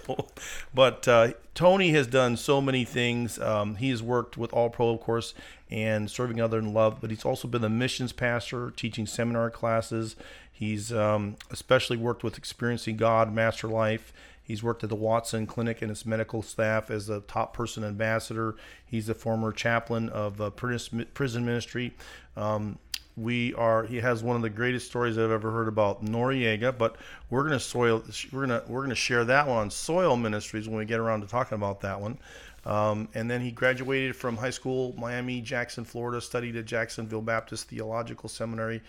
but 0.75 1.07
uh, 1.09 1.33
Tony 1.55 1.91
has 1.91 2.07
done 2.07 2.37
so 2.37 2.61
many 2.61 2.85
things. 2.85 3.39
Um, 3.39 3.77
he 3.77 3.91
has 3.91 4.03
worked 4.03 4.37
with 4.37 4.53
All 4.53 4.71
Pro, 4.71 4.91
of 4.91 5.01
course, 5.01 5.35
and 5.71 6.11
serving 6.11 6.41
other 6.41 6.59
in 6.59 6.73
love. 6.73 7.01
But 7.01 7.11
he's 7.11 7.25
also 7.25 7.49
been 7.49 7.65
a 7.65 7.69
missions 7.69 8.13
pastor, 8.13 8.71
teaching 8.71 9.07
seminar 9.07 9.51
classes. 9.51 10.17
He's 10.51 10.93
um, 10.93 11.37
especially 11.51 11.99
worked 11.99 12.25
with 12.25 12.39
Experiencing 12.39 12.97
God, 12.97 13.33
Master 13.33 13.69
Life. 13.69 14.13
He's 14.47 14.63
worked 14.63 14.85
at 14.85 14.91
the 14.91 14.97
Watson 14.97 15.47
Clinic 15.47 15.83
and 15.83 15.91
its 15.91 16.07
medical 16.07 16.41
staff 16.41 16.89
as 16.89 17.09
a 17.09 17.21
top 17.21 17.53
person 17.53 17.83
ambassador. 17.83 18.55
He's 18.87 19.09
the 19.09 19.15
former 19.15 19.51
chaplain 19.51 20.09
of 20.09 20.41
uh, 20.41 20.51
prison 20.51 21.45
ministry. 21.45 21.95
Um, 22.37 22.79
we 23.17 23.55
are 23.55 23.85
he 23.85 23.97
has 23.97 24.23
one 24.23 24.37
of 24.37 24.43
the 24.43 24.51
greatest 24.51 24.87
stories 24.87 25.17
I've 25.17 25.31
ever 25.31 25.51
heard 25.51 25.69
about 25.69 26.05
Noriega, 26.05 26.77
but 26.77 26.97
we're 27.31 27.45
gonna 27.45 27.59
soil 27.59 28.03
we're 28.31 28.47
gonna 28.47 28.63
we're 28.69 28.83
gonna 28.83 28.95
share 28.95 29.25
that 29.25 29.47
one 29.47 29.57
on 29.57 29.71
Soil 29.71 30.17
Ministries 30.17 30.69
when 30.69 30.77
we 30.79 30.85
get 30.85 31.01
around 31.01 31.23
to 31.23 31.27
talking 31.27 31.57
about 31.57 31.81
that 31.81 32.01
one. 32.01 32.19
Um, 32.67 33.09
and 33.15 33.31
then 33.31 33.41
he 33.41 33.53
graduated 33.53 34.17
from 34.17 34.37
high 34.37 34.51
school, 34.51 34.93
Miami, 34.99 35.41
Jackson, 35.41 35.85
Florida, 35.85 36.21
studied 36.21 36.57
at 36.57 36.65
Jacksonville 36.65 37.23
Baptist 37.23 37.69
Theological 37.69 38.29
Seminary, 38.29 38.83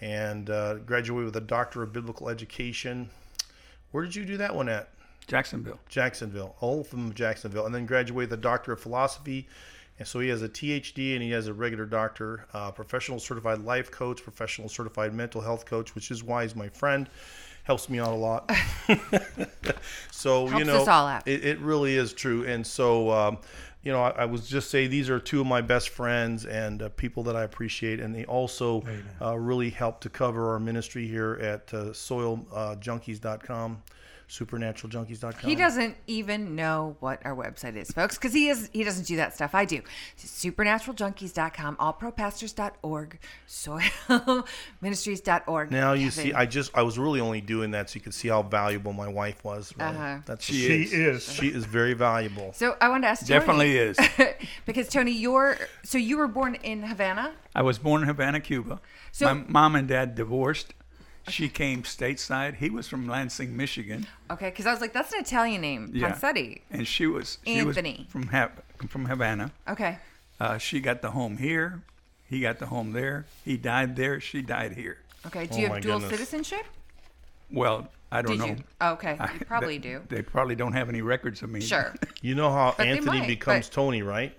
and 0.00 0.48
uh, 0.48 0.76
graduated 0.76 1.26
with 1.26 1.36
a 1.36 1.46
doctor 1.46 1.82
of 1.82 1.92
biblical 1.92 2.28
education. 2.28 3.10
Where 3.90 4.04
did 4.04 4.14
you 4.14 4.24
do 4.24 4.36
that 4.36 4.54
one 4.54 4.68
at? 4.68 4.90
Jacksonville. 5.26 5.80
Jacksonville, 5.88 6.54
all 6.60 6.84
from 6.84 7.12
Jacksonville, 7.14 7.66
and 7.66 7.74
then 7.74 7.84
graduated 7.84 8.30
with 8.30 8.38
a 8.38 8.40
doctor 8.40 8.72
of 8.72 8.80
philosophy. 8.80 9.48
And 9.98 10.06
so 10.06 10.20
he 10.20 10.28
has 10.28 10.42
a 10.42 10.48
THD 10.48 11.14
and 11.14 11.22
he 11.22 11.30
has 11.30 11.46
a 11.46 11.54
regular 11.54 11.86
doctor, 11.86 12.46
uh, 12.52 12.70
professional 12.70 13.18
certified 13.18 13.60
life 13.60 13.90
coach, 13.90 14.22
professional 14.22 14.68
certified 14.68 15.14
mental 15.14 15.40
health 15.40 15.64
coach, 15.64 15.94
which 15.94 16.10
is 16.10 16.22
why 16.22 16.42
he's 16.42 16.54
my 16.54 16.68
friend. 16.68 17.08
Helps 17.64 17.88
me 17.88 17.98
out 17.98 18.12
a 18.12 18.16
lot. 18.16 18.52
so 20.12 20.56
you 20.56 20.64
know, 20.64 20.82
us 20.82 20.88
all 20.88 21.06
out. 21.06 21.26
It, 21.26 21.44
it 21.44 21.58
really 21.58 21.96
is 21.96 22.12
true. 22.12 22.44
And 22.44 22.64
so, 22.64 23.10
um, 23.10 23.38
you 23.82 23.90
know, 23.92 24.02
I, 24.02 24.10
I 24.10 24.24
was 24.24 24.48
just 24.48 24.70
say 24.70 24.86
these 24.86 25.08
are 25.10 25.18
two 25.18 25.40
of 25.40 25.46
my 25.46 25.62
best 25.62 25.88
friends 25.88 26.44
and 26.44 26.82
uh, 26.82 26.88
people 26.90 27.22
that 27.24 27.36
I 27.36 27.42
appreciate, 27.42 27.98
and 27.98 28.14
they 28.14 28.24
also 28.24 28.84
uh, 29.20 29.36
really 29.36 29.70
help 29.70 30.00
to 30.02 30.08
cover 30.08 30.50
our 30.52 30.60
ministry 30.60 31.06
here 31.08 31.38
at 31.40 31.72
uh, 31.72 31.86
SoilJunkies.com, 31.86 33.82
SupernaturalJunkies.com. 34.28 35.48
He 35.48 35.54
doesn't 35.54 35.96
even 36.08 36.56
know 36.56 36.96
what 37.00 37.24
our 37.24 37.34
website 37.34 37.76
is, 37.76 37.90
folks, 37.92 38.16
because 38.16 38.32
he 38.32 38.48
is 38.48 38.68
he 38.72 38.82
doesn't 38.82 39.06
do 39.06 39.16
that 39.16 39.34
stuff. 39.34 39.54
I 39.54 39.64
do. 39.64 39.82
Supernaturaljunkies.com, 40.18 41.76
allpropastors.org, 41.76 43.18
soilministries.org. 43.48 45.70
Now 45.76 45.92
you 45.92 46.10
see, 46.10 46.32
I 46.32 46.46
just 46.46 46.76
I 46.76 46.82
was 46.82 46.98
really 46.98 47.20
only 47.20 47.40
doing 47.40 47.70
that 47.72 47.90
so 47.90 47.94
you 47.96 48.00
could 48.00 48.14
see 48.14 48.28
how 48.28 48.42
valuable 48.42 48.92
my 48.92 49.08
wife 49.08 49.44
was. 49.44 49.72
Really. 49.78 49.90
Uh-huh. 49.90 50.18
That's 50.26 50.44
She 50.44 50.54
She 50.54 50.82
is. 50.82 50.92
is. 51.28 51.32
she 51.32 51.46
is 51.48 51.64
very 51.64 51.94
valuable. 51.94 52.52
So 52.54 52.76
I 52.80 52.88
want 52.88 53.04
to 53.04 53.08
ask 53.08 53.26
Tony, 53.26 53.38
Definitely 53.38 53.78
is. 53.78 53.98
because 54.66 54.88
Tony, 54.88 55.12
you're 55.12 55.56
so 55.84 55.98
you 55.98 56.18
were 56.18 56.28
born 56.28 56.56
in 56.56 56.82
Havana. 56.82 57.32
I 57.54 57.62
was 57.62 57.78
born 57.78 58.02
in 58.02 58.08
Havana, 58.08 58.40
Cuba. 58.40 58.80
So- 59.12 59.26
My 59.26 59.34
mom 59.48 59.76
and 59.76 59.86
dad 59.88 60.14
divorced. 60.16 60.74
She 61.28 61.48
came 61.48 61.82
stateside. 61.82 62.56
He 62.56 62.70
was 62.70 62.86
from 62.88 63.08
Lansing, 63.08 63.56
Michigan, 63.56 64.06
Okay, 64.30 64.50
because 64.50 64.66
I 64.66 64.70
was 64.72 64.80
like, 64.80 64.92
that's 64.92 65.12
an 65.12 65.20
Italian 65.20 65.60
name, 65.60 65.90
Yeah. 65.92 66.12
Poncetti. 66.12 66.60
and 66.70 66.86
she 66.86 67.06
was 67.06 67.38
she 67.44 67.56
Anthony. 67.56 67.96
was 68.04 68.12
from 68.12 68.28
ha- 68.28 68.50
from 68.88 69.06
Havana. 69.06 69.50
Okay, 69.68 69.98
Uh, 70.38 70.58
she 70.58 70.80
got 70.80 71.02
the 71.02 71.10
home 71.10 71.38
here. 71.38 71.82
He 72.28 72.40
got 72.40 72.58
the 72.58 72.66
home 72.66 72.92
there. 72.92 73.26
He 73.44 73.56
died 73.56 73.96
there. 73.96 74.20
She 74.20 74.42
died 74.42 74.72
here. 74.74 74.98
okay. 75.26 75.46
Do 75.46 75.54
Oh 75.54 75.58
you 75.58 75.68
have 75.68 75.82
dual 75.82 75.98
goodness. 75.98 76.10
citizenship? 76.18 76.64
Well, 77.50 77.88
I 78.12 78.22
don't 78.22 78.32
Did 78.32 78.38
know. 78.40 78.46
you? 78.46 78.56
Oh, 78.80 78.92
okay, 78.92 79.16
you 79.38 79.46
probably 79.46 79.78
they, 79.78 79.88
do. 79.88 80.02
They 80.08 80.22
probably 80.22 80.54
don't 80.54 80.72
have 80.74 80.88
any 80.88 81.02
records 81.02 81.42
of 81.42 81.50
me. 81.50 81.60
Sure. 81.60 81.92
You 82.22 82.34
know 82.34 82.50
how 82.50 82.72
they 82.78 82.88
Anthony 82.90 83.20
might, 83.20 83.26
becomes 83.28 83.68
but- 83.68 83.74
Tony, 83.74 84.02
right? 84.02 84.32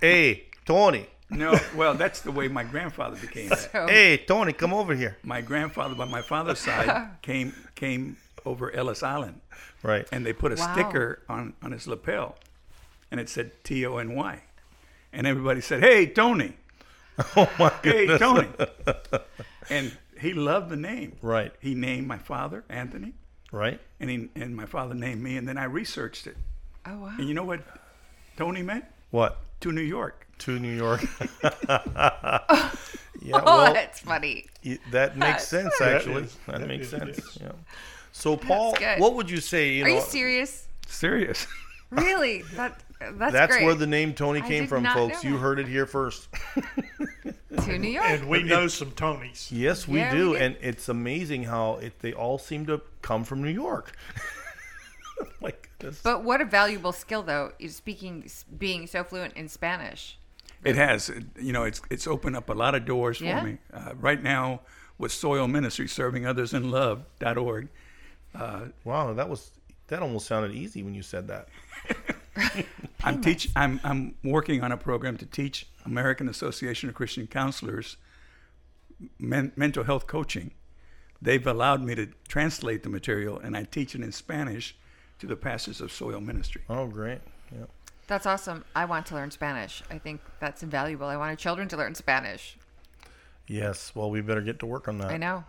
Hey, 0.00 0.44
Tony. 0.66 1.08
No. 1.30 1.58
Well, 1.76 1.94
that's 1.94 2.20
the 2.22 2.32
way 2.32 2.48
my 2.48 2.64
grandfather 2.64 3.16
became. 3.16 3.50
So, 3.50 3.86
Hey, 3.86 4.16
Tony, 4.16 4.52
come 4.52 4.72
over 4.72 4.94
here. 4.94 5.18
My 5.22 5.40
grandfather, 5.42 5.94
by 5.94 6.06
my 6.06 6.22
father's 6.22 6.58
side, 6.58 7.08
came 7.22 7.52
came 7.74 8.16
over 8.46 8.70
Ellis 8.74 9.02
Island, 9.02 9.40
Right. 9.82 10.06
and 10.10 10.24
they 10.24 10.32
put 10.32 10.52
a 10.52 10.56
Wow. 10.56 10.72
sticker 10.72 11.22
on 11.28 11.52
on 11.62 11.72
his 11.72 11.86
lapel, 11.86 12.36
and 13.10 13.20
it 13.20 13.28
said 13.28 13.62
T 13.62 13.84
O 13.86 13.98
N 13.98 14.14
Y, 14.14 14.40
and 15.12 15.26
everybody 15.26 15.60
said, 15.60 15.82
"Hey, 15.82 16.06
Tony." 16.06 16.54
oh 17.36 17.50
my 17.58 17.68
God. 17.82 17.82
Hey. 17.84 18.18
Tony. 18.18 18.48
and 19.70 19.96
he 20.20 20.32
loved 20.32 20.70
the 20.70 20.76
name. 20.76 21.16
Right. 21.20 21.52
He 21.60 21.74
named 21.74 22.06
my 22.06 22.18
father 22.18 22.64
Anthony, 22.68 23.12
Right. 23.52 23.80
and 24.00 24.08
he 24.08 24.28
and 24.34 24.56
my 24.56 24.66
father 24.66 24.94
named 24.94 25.22
me, 25.22 25.36
and 25.36 25.46
then 25.46 25.58
I 25.58 25.64
researched 25.64 26.26
it. 26.26 26.36
oh 26.86 26.98
wow. 27.00 27.14
And 27.18 27.28
you 27.28 27.34
know 27.34 27.44
what 27.44 27.60
Tony 28.36 28.62
meant? 28.62 28.84
What? 29.10 29.36
To 29.60 29.72
New 29.72 29.82
York. 29.82 30.26
To 30.38 30.58
New 30.58 30.74
York. 30.76 31.04
yeah. 31.42 31.80
oh, 33.34 33.42
Well, 33.44 33.72
that's 33.74 34.00
funny. 34.00 34.46
that 34.90 35.16
makes 35.16 35.46
sense. 35.48 35.72
That 35.78 35.96
Actually, 35.96 36.24
is- 36.24 36.36
that, 36.46 36.60
that 36.60 36.68
makes 36.68 36.84
is- 36.84 36.90
sense. 36.90 37.16
yes. 37.16 37.38
Yeah. 37.40 37.52
So, 38.12 38.36
Paul, 38.36 38.76
what 38.98 39.14
would 39.14 39.30
you 39.30 39.40
say? 39.40 39.74
You 39.74 39.84
Are 39.84 39.88
know, 39.88 39.94
you 39.96 40.00
serious? 40.02 40.66
Serious. 40.86 41.46
Really? 41.90 42.42
That 42.56 42.78
that's, 43.00 43.32
That's 43.32 43.56
great. 43.56 43.64
where 43.64 43.74
the 43.74 43.86
name 43.86 44.12
Tony 44.12 44.42
came 44.42 44.66
from, 44.66 44.84
folks. 44.84 45.24
You 45.24 45.38
heard 45.38 45.58
it 45.58 45.66
here 45.66 45.86
first. 45.86 46.28
to 47.62 47.78
New 47.78 47.88
York. 47.88 48.04
And 48.06 48.28
we 48.28 48.42
know 48.42 48.66
some 48.68 48.90
Tonys. 48.90 49.48
yes, 49.50 49.88
we 49.88 50.00
Yeah, 50.00 50.12
do, 50.12 50.34
did. 50.34 50.42
and 50.42 50.56
it's 50.60 50.90
amazing 50.90 51.44
how 51.44 51.76
it, 51.76 51.98
they 52.00 52.12
all 52.12 52.36
seem 52.36 52.66
to 52.66 52.82
come 53.00 53.24
from 53.24 53.42
New 53.42 53.48
York. 53.48 53.96
My 55.40 55.54
goodness. 55.78 56.02
But 56.02 56.24
what 56.24 56.42
a 56.42 56.44
valuable 56.44 56.92
skill, 56.92 57.22
though, 57.22 57.52
is 57.58 57.74
speaking, 57.74 58.28
being 58.58 58.86
so 58.86 59.02
fluent 59.02 59.32
in 59.34 59.48
Spanish. 59.48 60.17
It 60.64 60.76
has, 60.76 61.08
It- 61.08 61.24
you 61.40 61.52
know, 61.52 61.64
it's 61.64 61.80
it's 61.90 62.06
opened 62.06 62.36
up 62.36 62.48
a 62.50 62.54
lot 62.54 62.74
of 62.74 62.84
doors 62.84 63.18
for 63.18 63.24
Yeah. 63.24 63.44
me. 63.44 63.58
Uh, 63.72 63.92
right 63.96 64.22
now, 64.22 64.60
with 64.98 65.12
Soil 65.12 65.46
Ministry, 65.48 65.86
serving 65.88 66.26
others 66.26 66.52
in 66.52 66.70
love.org, 66.70 67.68
Wow, 68.84 69.12
that 69.14 69.28
was 69.28 69.50
that 69.88 70.02
almost 70.02 70.26
sounded 70.26 70.52
easy 70.52 70.82
when 70.82 70.94
you 70.94 71.02
said 71.02 71.28
that. 71.28 71.48
I'm 73.04 73.20
teach. 73.20 73.48
I'm 73.56 73.80
I'm 73.84 74.14
working 74.22 74.62
on 74.62 74.72
a 74.72 74.76
program 74.76 75.16
to 75.18 75.26
teach 75.26 75.66
American 75.84 76.28
Association 76.28 76.88
of 76.88 76.94
Christian 76.94 77.26
Counselors 77.26 77.96
men, 79.18 79.52
mental 79.56 79.84
health 79.84 80.06
coaching. 80.06 80.50
They've 81.22 81.46
allowed 81.46 81.82
me 81.82 81.94
to 81.96 82.06
translate 82.28 82.82
the 82.84 82.88
material, 82.88 83.38
and 83.38 83.56
I 83.56 83.64
teach 83.64 83.94
it 83.94 84.02
in 84.02 84.12
Spanish 84.12 84.76
to 85.20 85.26
the 85.26 85.36
pastors 85.36 85.80
of 85.80 85.90
Soil 85.90 86.20
Ministry. 86.20 86.62
Oh, 86.68 86.86
great. 86.86 87.20
Yeah. 87.52 87.64
That's 88.08 88.26
awesome. 88.26 88.64
I 88.74 88.84
want 88.86 89.06
to 89.06 89.14
learn 89.14 89.30
Spanish. 89.30 89.82
I 89.90 89.98
think 89.98 90.20
that's 90.40 90.62
invaluable. 90.62 91.06
I 91.06 91.16
want 91.16 91.30
our 91.30 91.36
children 91.36 91.68
to 91.68 91.76
learn 91.76 91.94
Spanish. 91.94 92.56
Yes. 93.46 93.92
Well, 93.94 94.10
we 94.10 94.20
better 94.22 94.40
get 94.40 94.58
to 94.60 94.66
work 94.66 94.88
on 94.88 94.98
that. 94.98 95.10
I 95.10 95.16
know. 95.18 95.44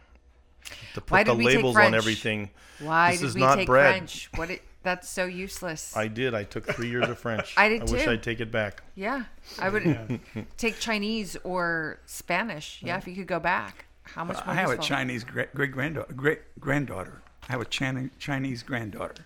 To 0.93 1.01
put 1.01 1.11
Why 1.11 1.23
the 1.23 1.31
did 1.31 1.37
we 1.39 1.45
take 1.45 1.55
labels 1.55 1.75
on 1.75 1.81
French? 1.81 1.95
everything. 1.95 2.49
Why 2.79 3.11
This 3.11 3.21
did 3.21 3.25
is 3.27 3.35
we 3.35 3.41
not 3.41 3.55
take 3.55 3.65
bread. 3.65 3.91
French? 3.95 4.29
What? 4.35 4.49
It, 4.51 4.61
that's 4.83 5.09
so 5.09 5.25
useless. 5.25 5.95
I 5.95 6.07
did. 6.07 6.33
I 6.33 6.43
took 6.43 6.65
three 6.73 6.89
years 6.89 7.07
of 7.09 7.17
French. 7.17 7.53
I 7.57 7.69
did 7.69 7.81
I 7.81 7.91
wish 7.91 8.03
too. 8.03 8.11
I'd 8.11 8.23
take 8.23 8.39
it 8.39 8.51
back. 8.51 8.83
yeah, 8.95 9.23
I 9.57 9.69
would 9.69 10.19
take 10.57 10.79
Chinese 10.79 11.35
or 11.43 11.99
Spanish. 12.05 12.81
Yeah, 12.83 12.97
if 12.97 13.07
you 13.07 13.15
could 13.15 13.27
go 13.27 13.39
back. 13.39 13.85
How 14.03 14.23
much 14.23 14.37
more 14.37 14.53
I 14.53 14.53
have 14.55 14.69
a 14.69 14.73
useful? 14.73 14.85
Chinese 14.85 15.23
great 15.23 15.71
granddaughter. 15.71 16.13
Great 16.13 16.39
granddaughter. 16.59 17.21
I 17.47 17.53
have 17.53 17.61
a 17.61 17.65
Chinese 17.65 18.09
Chinese 18.19 18.63
granddaughter, 18.63 19.25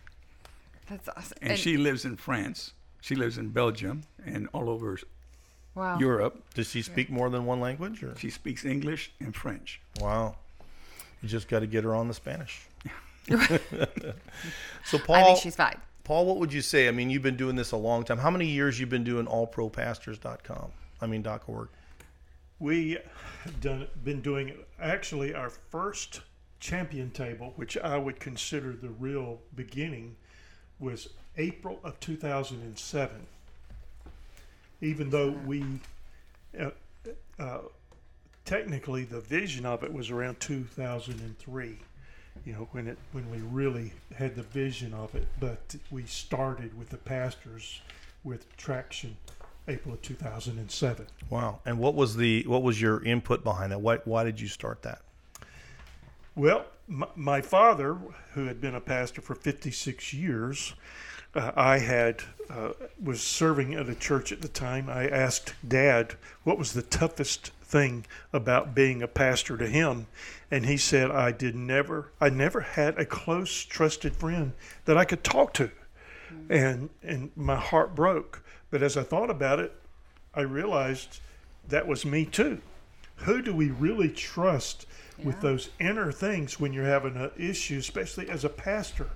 That's 0.90 1.10
awesome. 1.10 1.38
and, 1.42 1.58
she 1.60 1.78
lives 1.78 2.06
in 2.06 2.16
France. 2.16 2.74
She 3.04 3.16
lives 3.16 3.38
in 3.38 3.50
Belgium 3.50 4.04
and 4.26 4.48
all 4.54 4.70
over 4.70 4.98
wow. 5.76 6.00
Europe. 6.00 6.42
Does 6.54 6.70
she 6.70 6.82
speak 6.82 7.10
more 7.10 7.30
than 7.30 7.46
one 7.46 7.60
language? 7.60 8.02
Or? 8.02 8.16
She 8.18 8.30
speaks 8.30 8.64
English 8.64 9.12
and 9.20 9.36
French. 9.36 9.82
Wow. 10.00 10.38
You 11.22 11.28
just 11.28 11.50
got 11.50 11.60
to 11.60 11.68
get 11.68 11.84
her 11.84 11.94
on 11.94 12.08
the 12.08 12.14
Spanish. 12.14 12.62
so, 13.28 15.00
Paul, 15.00 15.16
I 15.16 15.20
Paul, 15.20 15.26
think 15.26 15.40
she's 15.40 15.58
fine. 15.58 15.76
Paul, 16.06 16.26
what 16.26 16.38
would 16.38 16.54
you 16.54 16.62
say? 16.62 16.88
I 16.88 16.92
mean, 16.92 17.10
you've 17.10 17.22
been 17.22 17.36
doing 17.36 17.58
this 17.58 17.74
a 17.74 17.78
long 17.78 18.06
time. 18.06 18.20
How 18.20 18.32
many 18.32 18.48
years 18.48 18.80
you've 18.80 18.88
been 18.88 19.04
doing 19.04 19.26
allpropastors.com? 19.26 20.72
I 21.02 21.06
mean, 21.06 21.28
.org. 21.48 21.68
We 22.60 23.00
have 23.44 23.60
done 23.60 23.88
been 24.06 24.22
doing 24.22 24.54
actually 24.80 25.34
our 25.34 25.50
first 25.50 26.22
champion 26.62 27.12
table, 27.12 27.52
which 27.58 27.78
I 27.78 27.98
would 27.98 28.22
consider 28.22 28.72
the 28.72 28.92
real 28.92 29.42
beginning, 29.56 30.16
was 30.84 31.10
April 31.38 31.80
of 31.84 32.00
2007. 32.00 33.16
Even 34.82 35.10
though 35.10 35.32
we, 35.46 35.63
uh, 36.60 36.72
uh, 37.40 37.60
technically, 38.46 39.06
the 39.06 39.22
vision 39.22 39.66
of 39.66 39.84
it 39.84 39.92
was 39.92 40.12
around 40.12 40.40
2003. 40.40 41.78
You 42.46 42.54
know, 42.54 42.68
when 42.72 42.88
it 42.88 42.98
when 43.13 43.30
we 43.32 43.38
really 43.38 43.94
had 44.16 44.36
the 44.36 44.44
vision 44.44 44.94
of 44.94 45.16
it, 45.16 45.28
but 45.40 45.75
we 45.92 46.04
started 46.06 46.78
with 46.78 46.90
the 46.90 46.98
pastors 46.98 47.80
with 48.24 48.56
traction, 48.58 49.16
April 49.68 49.94
of 49.94 50.02
2007. 50.02 51.06
Wow. 51.30 51.60
And 51.66 51.78
what 51.78 51.94
was 51.94 52.18
the 52.18 52.44
what 52.48 52.63
was 52.63 52.82
your 52.82 53.04
input 53.04 53.44
behind 53.44 53.72
that? 53.72 53.82
Why 53.82 53.98
why 54.04 54.24
did 54.24 54.42
you 54.42 54.48
start 54.48 54.82
that? 54.82 55.02
Well, 56.36 56.66
my, 56.88 57.42
father, 57.42 57.98
who 58.34 58.46
had 58.46 58.60
been 58.60 58.75
a 58.75 58.82
pastor 58.82 59.22
for 59.22 59.36
56 59.36 60.13
years, 60.13 60.74
uh, 61.36 61.52
I 61.56 61.80
had 61.80 62.22
uh, 62.50 62.74
was 63.02 63.22
serving 63.22 63.74
at 63.74 63.90
a 63.90 63.96
church 63.96 64.32
at 64.32 64.42
the 64.42 64.48
time. 64.48 64.90
I 64.90 65.08
asked 65.08 65.56
Dad 65.68 66.16
what 66.44 66.58
was 66.58 66.74
the 66.74 66.82
toughest 66.84 67.52
thing 67.63 68.06
about 68.32 68.75
being 68.75 69.02
a 69.02 69.08
pastor 69.08 69.58
to 69.58 69.68
him, 69.68 70.06
and 70.52 70.66
he 70.66 70.78
said 70.78 71.10
I 71.10 71.32
did 71.32 71.56
never 71.56 72.12
I 72.22 72.30
never 72.30 72.62
had 72.62 73.00
a 73.00 73.06
close 73.06 73.66
trusted 73.66 74.16
friend 74.16 74.54
that 74.86 74.98
I 74.98 75.06
could 75.06 75.24
talk 75.24 75.54
to, 75.56 75.72
and 76.50 76.90
and 77.02 77.32
my 77.36 77.56
heart 77.56 77.96
broke. 77.96 78.44
But 78.70 78.84
as 78.84 78.96
I 78.96 79.04
thought 79.04 79.32
about 79.32 79.60
it, 79.60 79.74
I 80.36 80.42
realized 80.42 81.20
that 81.68 81.88
was 81.88 82.06
me 82.06 82.25
too. 82.25 82.62
Who 83.18 83.42
do 83.42 83.56
we 83.56 83.70
really 83.70 84.10
trust 84.10 84.86
with 85.22 85.39
those 85.41 85.70
inner 85.79 86.12
things 86.12 86.60
when 86.60 86.74
you're 86.74 86.86
having 86.86 87.15
an 87.15 87.32
issue, 87.38 87.77
especially 87.77 88.29
as 88.29 88.43
a 88.43 88.50
pastor? 88.50 89.10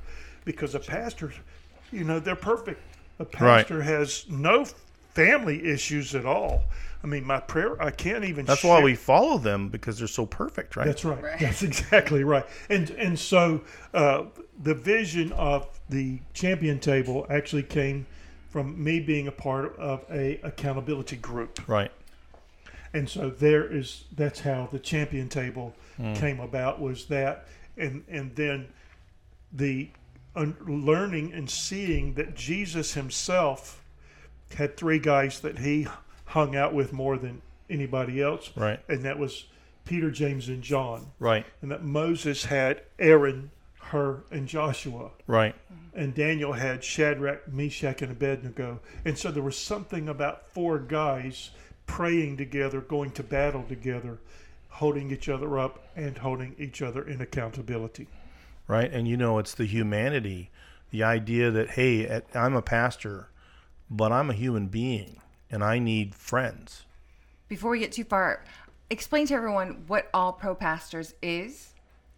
Because 0.46 0.76
a 0.76 0.80
pastor, 0.80 1.34
you 1.92 2.04
know, 2.04 2.20
they're 2.20 2.36
perfect. 2.36 2.82
A 3.20 3.26
pastor 3.26 3.82
has 3.82 4.26
no 4.30 4.66
family 5.14 5.66
issues 5.66 6.14
at 6.14 6.26
all. 6.26 6.64
I 7.04 7.08
mean, 7.08 7.26
my 7.26 7.40
prayer, 7.40 7.82
I 7.82 7.92
can't 7.92 8.24
even. 8.24 8.46
That's 8.46 8.64
why 8.64 8.82
we 8.82 8.96
follow 8.96 9.38
them 9.38 9.70
because 9.70 10.00
they're 10.00 10.08
so 10.08 10.26
perfect, 10.26 10.76
right? 10.76 10.86
That's 10.86 11.06
right. 11.06 11.40
That's 11.40 11.64
exactly 11.72 12.24
right. 12.24 12.46
And 12.70 12.90
and 12.92 13.18
so 13.18 13.62
uh, 13.94 14.26
the 14.62 14.74
vision 14.74 15.32
of 15.34 15.68
the 15.90 16.20
champion 16.34 16.80
table 16.80 17.26
actually 17.30 17.64
came 17.64 18.06
from 18.50 18.82
me 18.82 19.00
being 19.00 19.28
a 19.28 19.32
part 19.32 19.76
of 19.78 20.04
a 20.10 20.40
accountability 20.44 21.18
group. 21.18 21.68
Right. 21.68 21.92
And 22.94 23.10
so 23.10 23.30
there 23.30 23.66
is 23.72 24.06
that's 24.16 24.40
how 24.42 24.70
the 24.72 24.80
champion 24.80 25.30
table 25.30 25.74
Hmm. 25.98 26.14
came 26.14 26.40
about 26.40 26.80
was 26.80 27.06
that 27.08 27.48
and 27.76 28.04
and 28.08 28.36
then 28.36 28.68
the 29.52 29.90
un- 30.36 30.56
learning 30.68 31.34
and 31.34 31.50
seeing 31.50 32.14
that 32.14 32.36
jesus 32.36 32.94
himself 32.94 33.82
had 34.56 34.78
three 34.78 35.00
guys 35.00 35.40
that 35.40 35.58
he 35.60 35.88
hung 36.26 36.56
out 36.56 36.74
with 36.74 36.94
more 36.94 37.18
than 37.18 37.42
anybody 37.70 38.22
else 38.22 38.52
Right. 38.56 38.80
and 38.88 39.04
that 39.06 39.18
was 39.18 39.46
peter 39.86 40.12
james 40.12 40.50
and 40.50 40.62
john 40.62 41.08
Right. 41.20 41.46
and 41.64 41.72
that 41.72 41.84
moses 41.84 42.46
had 42.46 42.82
aaron 43.00 43.50
Hur 43.80 44.22
and 44.30 44.48
joshua 44.48 45.10
Right. 45.26 45.56
and 45.96 46.14
Daniel 46.14 46.54
had 46.54 46.84
Shadrach, 46.84 47.48
Meshach, 47.52 48.02
and 48.04 48.12
Abednego. 48.12 48.80
And 49.04 49.18
so 49.18 49.32
there 49.32 49.42
was 49.42 49.58
something 49.58 50.08
about 50.10 50.48
four 50.52 50.78
guys 50.78 51.50
praying 51.92 52.38
together, 52.38 52.82
going 52.82 53.10
to 53.12 53.24
battle 53.24 53.64
together, 53.68 54.20
holding 54.70 55.10
each 55.12 55.28
other 55.30 55.58
up, 55.58 55.88
and 55.96 56.18
holding 56.20 56.56
each 56.60 56.82
other 56.82 57.02
in 57.08 57.20
accountability. 57.22 58.08
right? 58.68 58.92
And 58.92 59.08
you 59.08 59.16
know, 59.18 59.40
it's 59.40 59.56
the 59.56 59.66
humanity, 59.66 60.52
the 60.92 61.02
idea 61.02 61.50
that 61.52 61.72
hey, 61.72 62.06
at- 62.06 62.26
I'm 62.36 62.54
a 62.56 62.62
pastor, 62.62 63.30
but 63.90 64.12
I'm 64.12 64.30
a 64.30 64.34
human 64.34 64.68
being 64.68 65.22
and 65.50 65.64
I 65.64 65.80
need 65.80 66.14
friends. 66.14 66.84
Before 67.48 67.72
we 67.72 67.80
get 67.80 67.94
too 67.94 68.04
far, 68.04 68.44
explain 68.90 69.26
to 69.28 69.34
everyone 69.34 69.86
what 69.88 70.10
All 70.14 70.34
Pro 70.34 70.54
Pastors 70.54 71.14
is, 71.22 71.74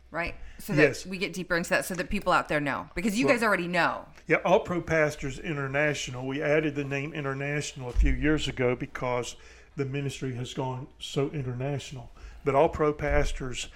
right? 0.10 0.34
So 0.58 0.74
that 0.74 0.82
Yes. 0.82 1.06
we 1.06 1.20
get 1.20 1.34
deeper 1.34 1.56
into 1.56 1.70
that 1.70 1.86
so 1.86 1.94
that 1.94 2.10
people 2.10 2.34
out 2.34 2.48
there 2.50 2.60
know. 2.60 2.90
Because 2.96 3.18
you 3.18 3.28
guys 3.28 3.44
already 3.44 3.68
know. 3.68 4.08
Yeah, 4.26 4.38
All 4.38 4.60
Pro 4.62 4.82
Pastors 4.82 5.38
International. 5.38 6.26
We 6.26 6.42
added 6.42 6.74
the 6.74 6.84
name 6.84 7.14
international 7.14 7.90
a 7.90 7.94
few 7.94 8.14
years 8.14 8.48
ago 8.48 8.76
because 8.76 9.36
the 9.76 9.86
ministry 9.86 10.34
has 10.36 10.54
gone 10.54 10.88
so 11.00 11.30
international. 11.32 12.12
But 12.46 12.56
All 12.56 12.70
Pro 12.70 12.94
Pastors, 12.94 13.68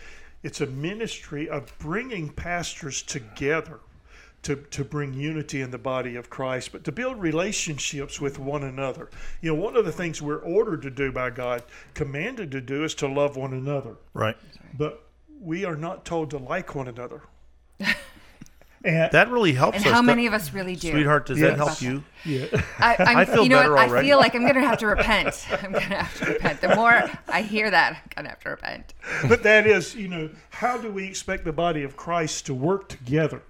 it's 0.42 0.62
a 0.62 0.68
ministry 0.68 1.48
of 1.50 1.78
bringing 1.80 2.30
pastors 2.30 3.02
together 3.02 3.80
to, 4.44 4.58
to 4.58 4.84
bring 4.84 5.14
unity 5.14 5.62
in 5.62 5.72
the 5.72 5.78
body 5.78 6.16
of 6.18 6.30
Christ, 6.30 6.74
but 6.74 6.84
to 6.84 6.92
build 6.92 7.22
relationships 7.22 8.20
with 8.20 8.40
one 8.40 8.64
another. 8.64 9.10
You 9.42 9.54
know, 9.56 9.62
one 9.62 9.78
of 9.78 9.86
the 9.86 9.92
things 9.92 10.22
we're 10.22 10.38
ordered 10.40 10.82
to 10.82 10.90
do 10.90 11.12
by 11.14 11.30
God, 11.30 11.64
commanded 11.94 12.52
to 12.52 12.60
do, 12.60 12.84
is 12.84 12.94
to 12.96 13.08
love 13.08 13.38
one 13.38 13.54
another 13.54 13.96
Right. 14.14 14.36
but 14.77 15.06
we 15.40 15.64
are 15.64 15.75
not 15.77 16.03
told 16.06 16.29
to 16.32 16.38
like 16.38 16.75
one 16.75 16.88
another. 16.90 17.22
and 18.83 19.11
That 19.11 19.29
really 19.29 19.53
helps 19.53 19.77
And 19.77 19.85
us. 19.85 19.91
how 19.91 20.01
That- 20.01 20.05
many 20.07 20.27
of 20.27 20.33
us 20.33 20.53
really 20.53 20.75
do? 20.75 20.91
Sweetheart, 20.91 21.25
does 21.27 21.39
Yes. 21.39 21.51
that 21.51 21.57
help 21.57 21.81
you? 21.81 22.03
yeah, 22.25 22.46
I, 22.79 22.96
I'm, 23.00 23.17
I 23.17 23.25
feel 23.25 23.43
you 23.43 23.50
know 23.50 23.59
better 23.59 23.74
what? 23.74 23.89
I 23.89 24.01
feel 24.01 24.17
like 24.17 24.35
I'm 24.35 24.41
going 24.41 24.55
to 24.55 24.61
have 24.61 24.77
to 24.79 24.87
repent. 24.87 25.46
I'm 25.63 25.72
going 25.72 25.89
to 25.89 25.96
have 25.96 26.17
to 26.19 26.25
repent. 26.33 26.61
The 26.61 26.75
more 26.75 27.03
I 27.27 27.41
hear 27.41 27.69
that, 27.72 27.93
I'm 27.93 28.01
going 28.15 28.25
to 28.25 28.29
have 28.29 28.39
to 28.41 28.50
repent. 28.50 28.93
but 29.29 29.43
that 29.43 29.65
is, 29.67 29.96
you 29.96 30.07
know, 30.07 30.29
how 30.50 30.77
do 30.77 30.91
we 30.91 31.05
expect 31.05 31.46
the 31.46 31.53
body 31.53 31.83
of 31.83 31.96
Christ 31.96 32.46
to 32.48 32.53
work 32.53 32.89
together? 32.89 33.41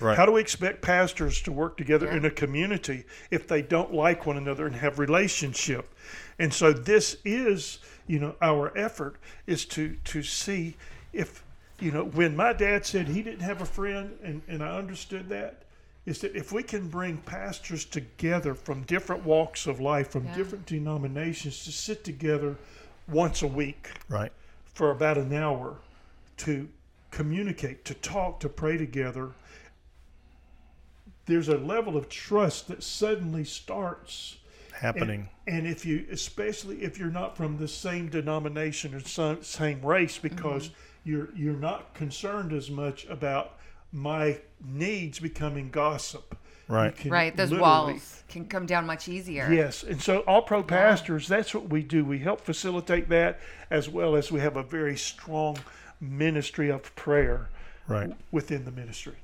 Right. 0.00 0.16
How 0.16 0.26
do 0.26 0.32
we 0.32 0.40
expect 0.40 0.82
pastors 0.82 1.40
to 1.42 1.52
work 1.52 1.76
together 1.76 2.06
Yeah. 2.06 2.16
in 2.16 2.24
a 2.24 2.30
community 2.30 3.04
if 3.30 3.46
they 3.46 3.62
don't 3.62 3.94
like 3.94 4.26
one 4.26 4.36
another 4.36 4.66
and 4.66 4.74
have 4.76 4.98
relationship? 4.98 5.94
And 6.40 6.52
so 6.52 6.72
this 6.72 7.18
is, 7.24 7.78
you 8.08 8.18
know, 8.18 8.34
our 8.42 8.76
effort 8.76 9.14
is 9.46 9.64
to 9.66 9.96
to 10.04 10.24
see 10.24 10.76
if, 11.12 11.44
you 11.82 11.90
know, 11.90 12.04
when 12.04 12.36
my 12.36 12.52
dad 12.52 12.86
said 12.86 13.08
he 13.08 13.22
didn't 13.22 13.40
have 13.40 13.60
a 13.60 13.66
friend 13.66 14.16
and, 14.22 14.40
and 14.46 14.62
I 14.62 14.78
understood 14.78 15.28
that, 15.30 15.64
is 16.06 16.20
that 16.20 16.34
if 16.36 16.52
we 16.52 16.62
can 16.62 16.88
bring 16.88 17.16
pastors 17.18 17.84
together 17.84 18.54
from 18.54 18.82
different 18.82 19.24
walks 19.24 19.66
of 19.66 19.80
life, 19.80 20.10
from 20.10 20.26
Yeah. 20.26 20.36
different 20.36 20.66
denominations 20.66 21.64
to 21.64 21.72
sit 21.72 22.04
together 22.04 22.56
once 23.08 23.42
a 23.42 23.46
week 23.46 23.88
Right. 24.08 24.32
for 24.74 24.90
about 24.90 25.18
an 25.18 25.32
hour 25.32 25.76
to 26.38 26.68
communicate, 27.10 27.84
to 27.84 27.94
talk, 27.94 28.40
to 28.40 28.48
pray 28.48 28.76
together, 28.76 29.30
there's 31.26 31.48
a 31.48 31.58
level 31.58 31.96
of 31.96 32.08
trust 32.08 32.68
that 32.68 32.82
suddenly 32.82 33.44
starts. 33.44 34.38
Happening. 34.72 35.28
And, 35.46 35.58
and 35.58 35.66
if 35.66 35.84
you, 35.84 36.06
especially 36.10 36.82
if 36.82 36.98
you're 36.98 37.10
not 37.10 37.36
from 37.36 37.58
the 37.58 37.68
same 37.68 38.08
denomination 38.08 38.94
or 38.94 39.00
some, 39.00 39.42
same 39.42 39.84
race, 39.84 40.18
because 40.18 40.68
mm-hmm. 40.68 40.91
You're 41.04 41.28
you're 41.34 41.56
not 41.56 41.94
concerned 41.94 42.52
as 42.52 42.70
much 42.70 43.06
about 43.06 43.58
my 43.92 44.40
needs 44.64 45.18
becoming 45.18 45.70
gossip. 45.70 46.36
Right. 46.68 46.94
Right. 47.04 47.36
Those 47.36 47.52
walls 47.52 48.22
can 48.28 48.46
come 48.46 48.64
down 48.64 48.86
much 48.86 49.08
easier. 49.08 49.52
Yes, 49.52 49.82
and 49.82 50.00
so 50.00 50.20
all 50.20 50.42
pro 50.42 50.62
pastors, 50.62 51.28
that's 51.28 51.52
what 51.54 51.68
we 51.68 51.82
do. 51.82 52.04
We 52.04 52.18
help 52.18 52.40
facilitate 52.40 53.08
that 53.10 53.40
as 53.68 53.88
well 53.88 54.16
as 54.16 54.32
we 54.32 54.40
have 54.40 54.56
a 54.56 54.62
very 54.62 54.96
strong 54.96 55.58
ministry 56.00 56.70
of 56.70 56.94
prayer 56.96 57.48
Right. 57.86 58.12
within 58.30 58.64
the 58.64 58.70
ministry. 58.70 59.16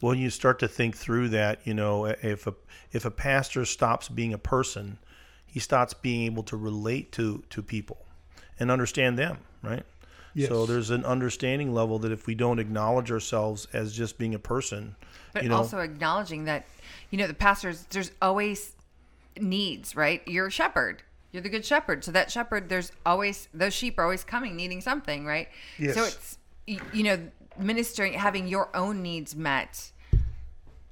Well, 0.00 0.14
you 0.14 0.30
start 0.30 0.58
to 0.60 0.68
think 0.68 0.96
through 0.96 1.30
that, 1.30 1.60
you 1.64 1.74
know, 1.74 2.06
if 2.06 2.46
a 2.46 2.54
if 2.92 3.04
a 3.04 3.10
pastor 3.10 3.64
stops 3.64 4.08
being 4.08 4.32
a 4.32 4.38
person, 4.38 4.98
he 5.46 5.60
stops 5.60 5.92
being 5.92 6.22
able 6.24 6.44
to 6.44 6.56
relate 6.56 7.12
to 7.12 7.44
to 7.50 7.62
people 7.62 8.06
and 8.58 8.70
understand 8.70 9.18
them, 9.18 9.38
right? 9.62 9.84
Yes. 10.36 10.50
So 10.50 10.66
there's 10.66 10.90
an 10.90 11.02
understanding 11.06 11.72
level 11.72 11.98
that 12.00 12.12
if 12.12 12.26
we 12.26 12.34
don't 12.34 12.58
acknowledge 12.58 13.10
ourselves 13.10 13.66
as 13.72 13.96
just 13.96 14.18
being 14.18 14.34
a 14.34 14.38
person, 14.38 14.94
But 15.32 15.44
you 15.44 15.48
know, 15.48 15.56
also 15.56 15.78
acknowledging 15.78 16.44
that, 16.44 16.66
you 17.10 17.16
know, 17.16 17.26
the 17.26 17.32
pastors, 17.32 17.86
there's 17.88 18.10
always 18.20 18.74
needs, 19.40 19.96
right? 19.96 20.20
You're 20.26 20.48
a 20.48 20.50
shepherd. 20.50 21.02
You're 21.32 21.42
the 21.42 21.48
good 21.48 21.64
shepherd. 21.64 22.04
So 22.04 22.12
that 22.12 22.30
shepherd, 22.30 22.68
there's 22.68 22.92
always, 23.06 23.48
those 23.54 23.72
sheep 23.72 23.98
are 23.98 24.02
always 24.02 24.24
coming 24.24 24.56
needing 24.56 24.82
something, 24.82 25.24
right? 25.24 25.48
Yes. 25.78 25.94
So 25.94 26.04
it's, 26.04 26.38
you 26.66 27.02
know, 27.02 27.18
ministering, 27.58 28.12
having 28.12 28.46
your 28.46 28.68
own 28.76 29.00
needs 29.00 29.34
met 29.34 29.90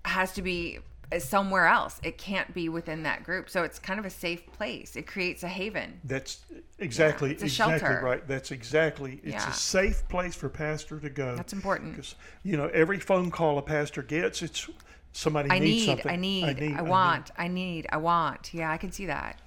has 0.07 0.33
to 0.33 0.43
be 0.43 0.79
somewhere 1.19 1.67
else. 1.67 2.01
It 2.03 2.19
can't 2.19 2.53
be 2.55 2.69
within 2.69 3.03
that 3.05 3.25
group. 3.25 3.49
So 3.51 3.62
it's 3.62 3.79
kind 3.79 3.99
of 4.01 4.05
a 4.07 4.11
safe 4.11 4.47
place. 4.53 4.97
It 4.97 5.07
creates 5.07 5.43
a 5.43 5.49
haven. 5.49 6.01
That's 6.05 6.45
exactly 6.79 7.33
it's 7.33 7.43
a 7.43 7.47
exactly 7.47 7.79
shelter. 7.88 8.01
right. 8.05 8.27
That's 8.27 8.51
exactly 8.51 9.21
it's 9.23 9.35
Yeah. 9.35 9.51
a 9.51 9.53
safe 9.53 10.09
place 10.09 10.35
for 10.35 10.49
pastor 10.49 10.99
to 11.01 11.11
go. 11.11 11.37
That's 11.37 11.53
important. 11.53 11.93
because 11.93 12.14
you 12.43 12.57
know 12.57 12.67
every 12.69 12.99
phone 12.99 13.31
call 13.31 13.59
a 13.59 13.62
pastor 13.62 14.03
gets, 14.03 14.43
it's 14.43 14.69
somebody 15.12 15.51
I 15.51 15.59
needs 15.59 15.81
need, 15.81 15.87
something. 15.87 16.12
I 16.12 16.17
need, 16.17 16.45
I, 16.45 16.53
need, 16.55 16.75
I 16.77 16.83
want, 16.83 17.31
I 17.38 17.49
need, 17.49 17.87
I 17.90 17.97
want. 17.99 18.53
Yeah, 18.53 18.71
I 18.71 18.77
can 18.77 18.90
see 18.90 19.07
that. 19.07 19.40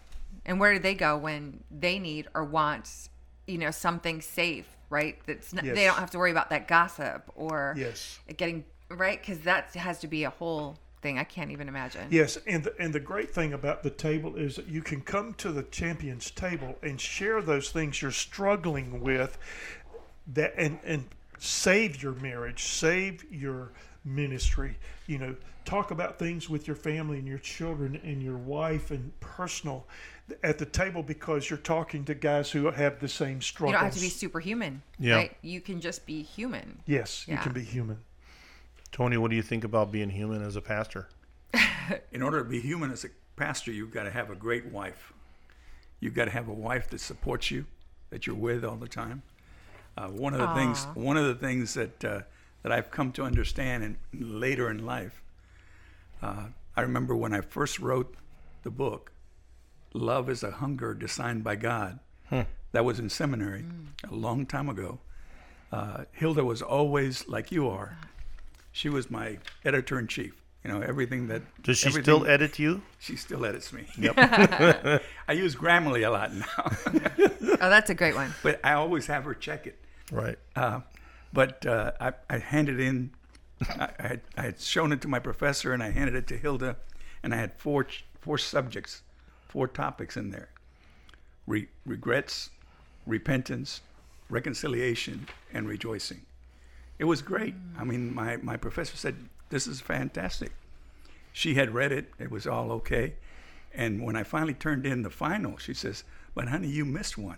And 0.46 0.60
where 0.60 0.74
do 0.74 0.80
they 0.80 0.96
go 0.96 1.18
when 1.18 1.64
they 1.70 2.00
need 2.00 2.28
or 2.34 2.44
want, 2.46 2.90
you 3.48 3.58
know, 3.58 3.72
something 3.72 4.22
safe, 4.22 4.66
right? 4.90 5.20
That's 5.26 5.52
not, 5.54 5.66
they 5.66 5.84
don't 5.86 5.98
have 5.98 6.12
to 6.12 6.18
worry 6.18 6.32
about 6.32 6.50
that 6.52 6.70
gossip 6.70 7.30
or 7.36 7.76
Yes. 7.78 8.20
getting 8.38 8.64
right 8.90 9.20
because 9.20 9.40
that 9.40 9.74
has 9.76 10.00
to 10.00 10.08
be 10.08 10.24
a 10.24 10.30
whole 10.30 10.78
thing. 11.08 11.18
I 11.18 11.24
can't 11.24 11.52
even 11.52 11.68
imagine. 11.70 12.08
Yes, 12.10 12.38
and 12.46 12.64
the, 12.64 12.74
and 12.80 12.94
the 12.94 13.00
great 13.00 13.32
thing 13.34 13.54
about 13.54 13.84
the 13.84 13.90
table 13.90 14.36
is 14.36 14.58
that 14.58 14.68
you 14.68 14.82
can 14.82 15.02
come 15.02 15.34
to 15.36 15.52
the 15.52 15.64
champions 15.64 16.30
table 16.32 16.76
and 16.84 17.00
share 17.00 17.42
those 17.42 17.70
things 17.70 18.02
you're 18.02 18.12
struggling 18.12 19.00
with, 19.02 19.38
that 20.34 20.54
and 20.58 20.80
and 20.84 21.06
save 21.40 22.02
your 22.04 22.14
marriage, 22.14 22.64
save 22.64 23.26
your 23.32 23.72
ministry. 24.04 24.78
You 25.08 25.18
know, 25.20 25.36
talk 25.66 25.92
about 25.92 26.20
things 26.20 26.50
with 26.50 26.68
your 26.68 26.76
family 26.76 27.20
and 27.20 27.28
your 27.28 27.38
children 27.40 28.00
and 28.04 28.22
your 28.22 28.38
wife 28.38 28.92
and 28.92 29.18
personal 29.20 29.88
at 30.44 30.58
the 30.58 30.66
table 30.66 31.04
because 31.04 31.50
you're 31.50 31.58
talking 31.60 32.04
to 32.04 32.14
guys 32.14 32.52
who 32.52 32.70
have 32.70 33.00
the 33.00 33.08
same 33.08 33.42
struggles. 33.42 33.72
You 33.74 33.78
don't 33.78 33.86
have 33.86 33.94
to 33.96 34.02
be 34.02 34.10
superhuman, 34.10 34.82
Yeah. 35.00 35.16
right? 35.16 35.38
You 35.42 35.62
can 35.62 35.80
just 35.80 36.06
be 36.06 36.22
human. 36.22 36.80
yes, 36.86 37.26
you 37.30 37.38
can 37.38 37.54
be 37.54 37.64
human. 37.64 37.98
Tony, 38.98 39.16
what 39.16 39.30
do 39.30 39.36
you 39.36 39.44
think 39.44 39.64
about 39.64 39.92
being 39.92 40.10
human 40.10 40.42
as 40.42 40.56
a 40.56 40.62
pastor? 40.62 41.08
in 42.12 42.24
order 42.24 42.40
to 42.40 42.50
be 42.50 42.60
human 42.60 42.92
as 42.92 43.06
a 43.06 43.10
pastor, 43.36 43.72
you've 43.72 43.92
got 43.92 44.06
to 44.06 44.10
have 44.10 44.32
a 44.32 44.36
great 44.36 44.66
wife. 44.72 45.14
You've 46.00 46.16
got 46.16 46.26
to 46.26 46.32
have 46.32 46.48
a 46.48 46.54
wife 46.54 46.90
that 46.90 47.00
supports 47.00 47.52
you, 47.52 47.66
that 48.10 48.26
you're 48.26 48.36
with 48.36 48.66
all 48.66 48.76
the 48.76 48.88
time. 48.88 49.22
Uh, 49.96 50.08
one 50.08 50.34
of 50.34 50.40
the 50.40 50.52
things, 50.56 50.86
one 50.96 51.16
of 51.16 51.28
the 51.28 51.36
things 51.36 51.76
that 51.76 52.04
uh, 52.04 52.22
that 52.64 52.72
I've 52.72 52.90
come 52.90 53.12
to 53.12 53.24
understand, 53.24 53.84
and 53.84 53.98
later 54.12 54.68
in 54.72 54.84
life, 54.84 55.22
uh, 56.24 56.48
I 56.76 56.82
remember 56.82 57.16
when 57.16 57.36
I 57.36 57.42
first 57.42 57.78
wrote 57.78 58.16
the 58.64 58.72
book, 58.72 59.12
"Love 59.94 60.28
is 60.28 60.42
a 60.42 60.50
Hunger 60.50 60.96
Designed 60.96 61.44
by 61.44 61.56
God." 61.56 62.00
That 62.72 62.84
was 62.84 62.98
in 62.98 63.12
seminary 63.12 63.64
a 64.10 64.16
long 64.16 64.48
time 64.48 64.70
ago. 64.70 65.02
Uh, 65.72 66.06
Hilda 66.14 66.44
was 66.44 66.64
always 66.64 67.28
like 67.28 67.52
you 67.52 67.70
are. 67.70 67.96
She 68.78 68.90
was 68.90 69.10
my 69.10 69.40
editor 69.66 69.98
in 69.98 70.06
chief. 70.06 70.40
You 70.64 70.72
know 70.72 70.82
everything 70.82 71.30
that. 71.30 71.42
Does 71.64 71.80
she 71.80 71.90
still 71.90 72.28
edit 72.28 72.60
you? 72.60 72.84
She 73.00 73.16
still 73.16 73.44
edits 73.44 73.74
me. 73.74 73.88
Yep. 73.98 74.14
I 75.28 75.32
use 75.32 75.56
Grammarly 75.56 76.06
a 76.06 76.12
lot 76.12 76.32
now, 76.32 77.58
Oh, 77.60 77.70
that's 77.72 77.90
a 77.90 77.96
great 77.96 78.14
one. 78.14 78.36
but 78.44 78.60
I 78.64 78.74
always 78.74 79.08
have 79.08 79.24
her 79.24 79.34
check 79.34 79.66
it. 79.66 79.80
Right. 80.12 80.38
Uh, 80.56 80.82
but 81.34 81.66
uh, 81.66 81.94
I, 82.00 82.14
I 82.30 82.38
handed 82.38 82.80
in, 82.80 83.10
I, 83.68 83.90
I, 83.98 84.08
had, 84.08 84.22
I 84.38 84.42
had 84.44 84.60
shown 84.60 84.92
it 84.92 85.02
to 85.02 85.08
my 85.08 85.18
professor 85.18 85.74
and 85.74 85.82
I 85.82 85.90
handed 85.90 86.14
it 86.14 86.28
to 86.28 86.38
Hilda, 86.38 86.76
and 87.24 87.34
I 87.34 87.38
had 87.38 87.54
four, 87.58 87.88
four 88.22 88.38
subjects, 88.38 89.02
four 89.48 89.68
topics 89.68 90.16
in 90.16 90.30
there 90.30 90.50
Re- 91.48 91.70
regrets, 91.84 92.52
repentance, 93.08 93.82
reconciliation, 94.30 95.28
and 95.52 95.68
rejoicing. 95.68 96.22
It 97.00 97.06
was 97.06 97.22
great. 97.22 97.56
I 97.78 97.84
mean, 97.84 98.14
my, 98.14 98.38
my 98.38 98.58
professor 98.58 98.98
said, 98.98 99.16
This 99.50 99.68
is 99.68 99.82
fantastic. 99.82 100.52
She 101.32 101.54
had 101.54 101.74
read 101.74 101.92
it, 101.92 102.12
it 102.20 102.32
was 102.32 102.48
all 102.48 102.72
okay. 102.74 103.14
And 103.74 104.02
when 104.02 104.16
I 104.16 104.24
finally 104.24 104.56
turned 104.56 104.86
in 104.86 105.04
the 105.04 105.10
final, 105.10 105.58
she 105.58 105.74
says, 105.74 106.04
But 106.34 106.48
honey, 106.48 106.68
you 106.68 106.86
missed 106.86 107.18
one. 107.18 107.38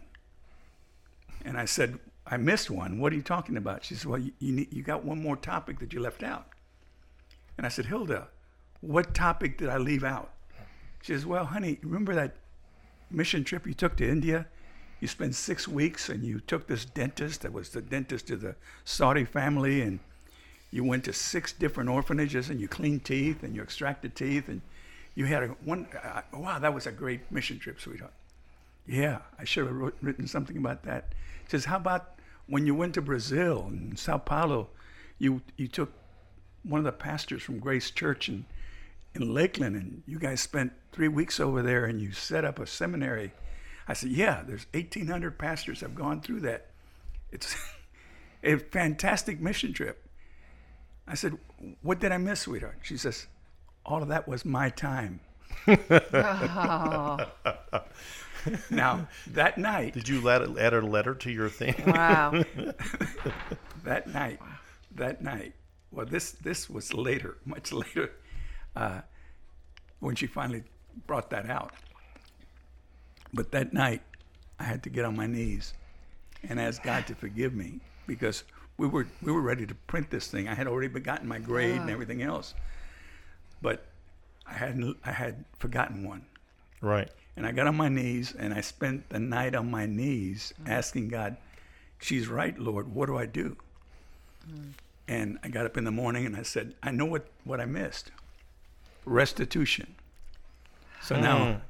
And 1.43 1.57
I 1.57 1.65
said, 1.65 1.99
I 2.25 2.37
missed 2.37 2.69
one. 2.69 2.99
What 2.99 3.11
are 3.11 3.15
you 3.15 3.21
talking 3.21 3.57
about? 3.57 3.83
She 3.83 3.95
said, 3.95 4.05
Well, 4.05 4.19
you, 4.19 4.31
you, 4.39 4.53
need, 4.53 4.73
you 4.73 4.83
got 4.83 5.03
one 5.03 5.21
more 5.21 5.35
topic 5.35 5.79
that 5.79 5.93
you 5.93 5.99
left 5.99 6.23
out. 6.23 6.47
And 7.57 7.65
I 7.65 7.69
said, 7.69 7.87
Hilda, 7.87 8.29
what 8.81 9.13
topic 9.13 9.57
did 9.57 9.67
I 9.67 9.77
leave 9.77 10.03
out? 10.03 10.31
She 11.01 11.13
says, 11.13 11.25
Well, 11.25 11.45
honey, 11.45 11.79
remember 11.83 12.15
that 12.15 12.35
mission 13.11 13.43
trip 13.43 13.67
you 13.67 13.73
took 13.73 13.97
to 13.97 14.07
India? 14.07 14.47
You 14.99 15.07
spent 15.07 15.35
six 15.35 15.67
weeks 15.67 16.09
and 16.09 16.23
you 16.23 16.39
took 16.41 16.67
this 16.67 16.85
dentist 16.85 17.41
that 17.41 17.53
was 17.53 17.69
the 17.69 17.81
dentist 17.81 18.29
of 18.31 18.41
the 18.41 18.55
Saudi 18.83 19.25
family, 19.25 19.81
and 19.81 19.99
you 20.71 20.83
went 20.83 21.05
to 21.05 21.13
six 21.13 21.53
different 21.53 21.89
orphanages 21.89 22.49
and 22.49 22.59
you 22.59 22.67
cleaned 22.67 23.05
teeth 23.05 23.43
and 23.43 23.55
you 23.55 23.61
extracted 23.61 24.15
teeth, 24.15 24.49
and 24.49 24.61
you 25.15 25.25
had 25.25 25.43
a 25.43 25.47
one. 25.63 25.87
Uh, 26.03 26.21
wow, 26.33 26.59
that 26.59 26.73
was 26.73 26.85
a 26.85 26.91
great 26.91 27.31
mission 27.31 27.59
trip, 27.59 27.79
sweetheart. 27.79 28.13
Yeah, 28.85 29.19
I 29.37 29.43
should 29.45 29.67
have 29.67 29.75
wrote, 29.75 29.97
written 30.01 30.27
something 30.27 30.57
about 30.57 30.83
that. 30.83 31.13
He 31.43 31.49
says, 31.49 31.65
how 31.65 31.77
about 31.77 32.15
when 32.47 32.65
you 32.65 32.73
went 32.73 32.95
to 32.95 33.01
Brazil 33.01 33.65
and 33.67 33.97
Sao 33.97 34.17
Paulo, 34.17 34.69
you 35.17 35.41
you 35.57 35.67
took 35.67 35.91
one 36.63 36.79
of 36.79 36.85
the 36.85 36.91
pastors 36.91 37.41
from 37.41 37.59
Grace 37.59 37.91
Church 37.91 38.27
in, 38.27 38.45
in 39.15 39.33
Lakeland, 39.33 39.75
and 39.75 40.03
you 40.07 40.19
guys 40.19 40.41
spent 40.41 40.73
three 40.91 41.07
weeks 41.07 41.39
over 41.39 41.61
there, 41.61 41.85
and 41.85 42.01
you 42.01 42.11
set 42.11 42.43
up 42.43 42.59
a 42.59 42.67
seminary. 42.67 43.31
I 43.89 43.93
said, 43.93 44.11
yeah, 44.11 44.43
there's 44.45 44.67
1,800 44.71 45.39
pastors 45.39 45.81
have 45.81 45.95
gone 45.95 46.21
through 46.21 46.41
that. 46.41 46.67
It's 47.31 47.55
a 48.43 48.57
fantastic 48.57 49.41
mission 49.41 49.73
trip. 49.73 50.07
I 51.07 51.15
said, 51.15 51.39
what 51.81 51.99
did 51.99 52.11
I 52.11 52.17
miss, 52.19 52.41
sweetheart? 52.41 52.77
She 52.83 52.97
says, 52.97 53.25
all 53.83 54.03
of 54.03 54.09
that 54.09 54.27
was 54.27 54.45
my 54.45 54.69
time. 54.69 55.21
Now, 58.69 59.09
that 59.27 59.57
night, 59.57 59.93
Did 59.95 60.07
you 60.07 60.21
let 60.21 60.41
add 60.57 60.73
a 60.73 60.79
letter 60.79 61.13
to 61.13 61.31
your 61.31 61.49
thing? 61.49 61.75
Wow. 61.87 62.43
that 63.83 64.07
night, 64.07 64.39
that 64.95 65.21
night. 65.21 65.53
Well, 65.91 66.05
this 66.05 66.31
this 66.31 66.69
was 66.69 66.93
later, 66.93 67.37
much 67.43 67.73
later, 67.73 68.11
uh, 68.77 69.01
when 69.99 70.15
she 70.15 70.25
finally 70.25 70.63
brought 71.05 71.31
that 71.31 71.49
out. 71.49 71.73
But 73.33 73.51
that 73.51 73.73
night, 73.73 74.01
I 74.59 74.63
had 74.63 74.83
to 74.83 74.89
get 74.89 75.05
on 75.05 75.15
my 75.15 75.27
knees 75.27 75.73
and 76.47 76.59
ask 76.59 76.81
God 76.83 77.05
to 77.07 77.15
forgive 77.15 77.53
me 77.53 77.81
because 78.07 78.43
we 78.77 78.87
were 78.87 79.07
we 79.21 79.31
were 79.31 79.41
ready 79.41 79.65
to 79.65 79.75
print 79.75 80.09
this 80.09 80.27
thing. 80.27 80.47
I 80.47 80.55
had 80.55 80.67
already 80.67 80.87
begotten 80.87 81.27
my 81.27 81.39
grade 81.39 81.81
and 81.81 81.89
everything 81.89 82.21
else, 82.21 82.53
but 83.61 83.85
I 84.45 84.53
hadn't 84.53 84.97
I 85.05 85.11
had 85.11 85.45
forgotten 85.59 86.07
one. 86.07 86.25
right. 86.81 87.09
And 87.37 87.45
I 87.45 87.51
got 87.53 87.67
on 87.67 87.77
my 87.77 87.87
knees 87.87 88.33
and 88.37 88.53
I 88.53 88.59
spent 88.61 89.09
the 89.09 89.19
night 89.19 89.55
on 89.55 89.69
my 89.71 89.85
knees 89.85 90.53
Mm. 90.61 90.69
asking 90.69 91.07
God, 91.09 91.37
She's 92.01 92.27
right, 92.27 92.57
Lord, 92.57 92.93
what 92.93 93.05
do 93.07 93.17
I 93.17 93.25
do? 93.25 93.55
Mm. 94.49 94.73
And 95.07 95.39
I 95.43 95.47
got 95.49 95.65
up 95.65 95.77
in 95.77 95.83
the 95.85 95.91
morning 95.91 96.25
and 96.25 96.35
I 96.35 96.43
said, 96.43 96.75
I 96.83 96.91
know 96.91 97.05
what, 97.05 97.27
what 97.43 97.59
I 97.61 97.65
missed 97.65 98.11
restitution. 99.05 99.95
So 101.01 101.15
Mm. 101.15 101.21
now, 101.21 101.61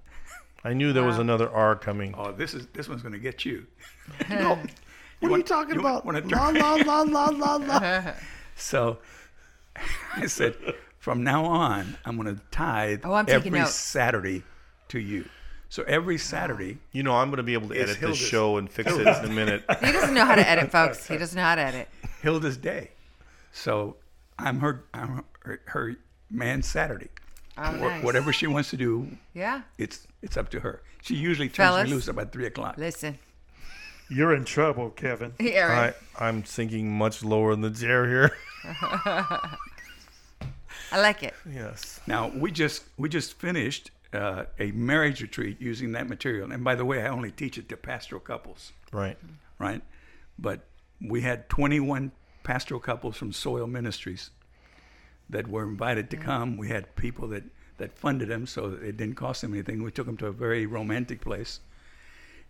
I 0.63 0.73
knew 0.73 0.91
there 0.93 1.03
was 1.03 1.15
Wow. 1.15 1.21
another 1.21 1.49
R 1.49 1.75
coming. 1.75 2.13
oh, 2.17 2.31
this 2.31 2.53
is 2.53 2.67
this 2.73 2.89
one's 2.89 3.01
going 3.01 3.13
to 3.13 3.19
get 3.19 3.45
you. 3.45 3.65
What 4.29 5.27
are 5.27 5.31
you 5.31 5.31
want- 5.31 5.47
talking 5.47 5.73
you 5.75 5.79
about? 5.81 6.05
wanna 6.05 6.21
La 6.21 6.47
la 6.49 6.75
la 6.75 7.01
la 7.01 7.25
la 7.29 7.55
la. 7.57 8.03
So 8.55 8.99
I 10.15 10.25
said, 10.27 10.55
from 10.97 11.23
now 11.23 11.45
on, 11.45 11.97
I'm 12.05 12.17
going 12.17 12.33
to 12.35 12.41
tithe 12.51 13.01
Oh, 13.03 13.13
I'm 13.13 13.25
taking 13.25 13.47
every 13.47 13.59
notes. 13.59 13.75
Saturday 13.75 14.43
to 14.89 14.99
you. 14.99 15.25
So 15.69 15.83
every 15.83 16.17
Saturday, 16.17 16.77
You 16.91 17.03
know, 17.03 17.13
I'm 17.15 17.29
going 17.29 17.37
to 17.37 17.43
be 17.43 17.53
able 17.53 17.67
to 17.69 17.73
It's 17.73 17.83
edit 17.83 17.95
this 17.95 17.99
Hilda's- 18.01 18.17
show 18.19 18.57
and 18.57 18.69
fix 18.69 18.91
it 18.93 19.01
in 19.07 19.25
a 19.25 19.27
minute. 19.33 19.63
He 19.83 19.91
doesn't 19.91 20.13
know 20.13 20.25
how 20.25 20.35
to 20.35 20.49
edit, 20.49 20.71
folks. 20.71 21.05
He 21.07 21.15
doesn't 21.17 21.35
know 21.37 21.43
how 21.43 21.55
to 21.55 21.61
edit. 21.61 21.87
Hilda's 22.21 22.57
day. 22.57 22.91
So 23.53 23.95
I'm 24.37 24.59
her, 24.61 24.83
I'm 24.93 25.23
her, 25.43 25.61
her 25.65 25.95
man 26.31 26.61
Saturday. 26.63 27.09
Oh, 27.57 27.77
Wha- 27.79 27.89
nice. 27.89 28.03
Whatever 28.03 28.31
she 28.33 28.47
wants 28.47 28.69
to 28.69 28.77
do, 28.77 29.17
Yeah. 29.33 29.61
it's 29.77 30.07
it's 30.21 30.37
up 30.37 30.49
to 30.51 30.59
her. 30.61 30.81
She 31.01 31.15
usually 31.15 31.47
turns 31.47 31.57
Fellas. 31.69 31.87
me 31.87 31.93
loose 31.93 32.07
about 32.07 32.31
three 32.31 32.45
o'clock. 32.45 32.77
Listen. 32.77 33.17
You're 34.09 34.33
in 34.33 34.43
trouble, 34.45 34.89
Kevin. 34.89 35.33
Aaron. 35.39 35.93
I, 36.19 36.25
I'm 36.27 36.43
sinking 36.45 36.91
much 36.97 37.23
lower 37.23 37.51
in 37.53 37.61
the 37.61 37.69
chair 37.71 38.07
here. 38.07 38.31
I 40.91 40.99
like 40.99 41.21
it. 41.23 41.33
yes. 41.49 41.99
Now 42.07 42.29
we 42.29 42.51
just 42.51 42.83
we 42.97 43.09
just 43.09 43.37
finished 43.39 43.91
uh, 44.13 44.45
a 44.59 44.71
marriage 44.71 45.21
retreat 45.21 45.61
using 45.61 45.91
that 45.91 46.09
material. 46.09 46.51
And 46.51 46.63
by 46.63 46.75
the 46.75 46.85
way, 46.85 47.03
I 47.03 47.09
only 47.09 47.31
teach 47.31 47.57
it 47.57 47.69
to 47.69 47.77
pastoral 47.77 48.19
couples, 48.21 48.71
Right. 48.91 49.17
right? 49.59 49.81
But 50.39 50.61
we 50.99 51.21
had 51.21 51.47
21 51.49 52.11
pastoral 52.43 52.79
couples 52.79 53.17
from 53.17 53.31
Soil 53.31 53.67
Ministries 53.67 54.31
that 55.29 55.47
were 55.47 55.63
invited 55.63 56.09
to 56.11 56.17
come. 56.17 56.57
We 56.57 56.69
had 56.69 56.95
people 56.95 57.27
that 57.29 57.43
that 57.77 57.97
funded 57.97 58.27
them, 58.27 58.45
so 58.45 58.77
it 58.83 58.97
didn't 58.97 59.15
cost 59.15 59.41
them 59.41 59.53
anything. 59.53 59.81
We 59.81 59.91
took 59.91 60.05
them 60.05 60.17
to 60.17 60.27
a 60.27 60.31
very 60.31 60.65
romantic 60.65 61.21
place, 61.21 61.59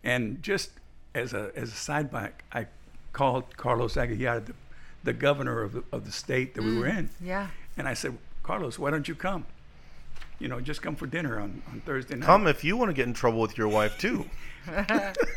and 0.03 0.41
just 0.41 0.71
as 1.13 1.33
a 1.33 1.51
as 1.55 1.69
a 1.69 1.75
sideback, 1.75 2.31
I 2.51 2.67
called 3.13 3.57
Carlos 3.57 3.97
Aguilar, 3.97 4.41
the, 4.41 4.53
the 5.03 5.13
governor 5.13 5.61
of 5.61 5.73
the, 5.73 5.83
of 5.91 6.05
the 6.05 6.11
state 6.11 6.55
that 6.55 6.63
we 6.63 6.77
were 6.77 6.87
mm, 6.87 6.97
in, 6.97 7.09
Yeah. 7.21 7.47
and 7.77 7.87
I 7.87 7.93
said, 7.95 8.17
Carlos, 8.43 8.77
why 8.77 8.91
don't 8.91 9.07
you 9.07 9.15
come? 9.15 9.45
You 10.39 10.47
know, 10.47 10.61
just 10.61 10.81
come 10.81 10.95
for 10.95 11.07
dinner 11.07 11.39
on, 11.39 11.61
on 11.71 11.81
Thursday 11.81 12.15
night. 12.15 12.25
Come 12.25 12.47
if 12.47 12.63
you 12.63 12.77
want 12.77 12.89
to 12.89 12.93
get 12.93 13.07
in 13.07 13.13
trouble 13.13 13.41
with 13.41 13.57
your 13.57 13.67
wife, 13.67 13.97
too. 13.97 14.25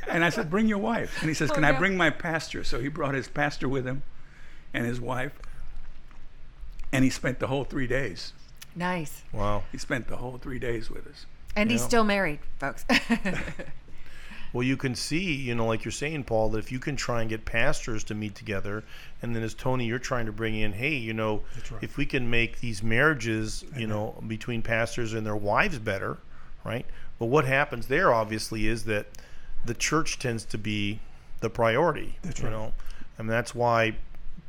And 0.09 0.25
I 0.25 0.29
said, 0.29 0.51
bring 0.51 0.69
your 0.69 0.79
wife. 0.79 1.21
And 1.21 1.29
he 1.29 1.35
says, 1.35 1.51
Oh, 1.51 1.55
can 1.55 1.65
I 1.65 1.73
bring 1.73 1.97
my 1.97 2.11
pastor? 2.11 2.65
So 2.65 2.81
he 2.81 2.89
brought 2.89 3.15
his 3.15 3.29
pastor 3.29 3.67
with 3.69 3.87
him 3.87 4.03
and 4.75 4.85
his 4.85 5.01
wife. 5.01 5.33
And 6.93 7.05
he 7.05 7.11
spent 7.11 7.39
the 7.39 7.47
whole 7.47 7.65
three 7.65 7.87
days. 7.87 8.33
Nice. 8.77 9.23
Wow. 9.33 9.65
He 9.73 9.79
spent 9.79 10.09
the 10.09 10.17
whole 10.17 10.39
three 10.39 10.59
days 10.59 10.91
with 10.91 11.07
us. 11.07 11.27
And 11.57 11.71
he's 11.71 11.81
Yeah. 11.81 11.87
still 11.89 12.05
married, 12.05 12.41
folks. 12.59 12.85
Well, 14.53 14.63
you 14.63 14.77
can 14.77 14.95
see, 14.95 15.33
you 15.33 15.55
know, 15.55 15.65
like 15.67 15.85
you're 15.85 15.93
saying, 15.93 16.25
Paul, 16.25 16.51
that 16.51 16.59
if 16.59 16.71
you 16.71 16.79
can 16.79 16.95
try 16.95 17.23
and 17.23 17.31
get 17.31 17.47
pastors 17.47 18.05
to 18.05 18.15
meet 18.15 18.35
together, 18.35 18.85
and 19.23 19.35
then 19.35 19.43
as 19.43 19.55
Tony, 19.55 19.87
you're 19.87 19.99
trying 19.99 20.27
to 20.27 20.33
bring 20.33 20.55
in, 20.55 20.75
hey, 20.75 20.95
you 20.95 21.15
know, 21.15 21.43
right. 21.71 21.83
if 21.83 21.97
we 21.97 22.05
can 22.05 22.29
make 22.29 22.61
these 22.61 22.83
marriages, 22.83 23.65
you 23.77 23.87
know, 23.87 24.23
between 24.29 24.61
pastors 24.61 25.15
and 25.15 25.25
their 25.27 25.37
wives 25.37 25.79
better, 25.79 26.19
right? 26.65 26.85
But 27.19 27.27
what 27.27 27.47
happens 27.47 27.87
there, 27.87 28.13
obviously, 28.13 28.67
is 28.67 28.85
that 28.85 29.07
the 29.65 29.75
church 29.75 30.19
tends 30.19 30.45
to 30.47 30.59
be 30.59 31.01
the 31.41 31.49
priority. 31.49 32.19
That's 32.23 32.41
you 32.41 32.47
right. 32.47 32.53
know, 32.53 32.73
and 33.17 33.31
that's 33.31 33.55
why 33.55 33.97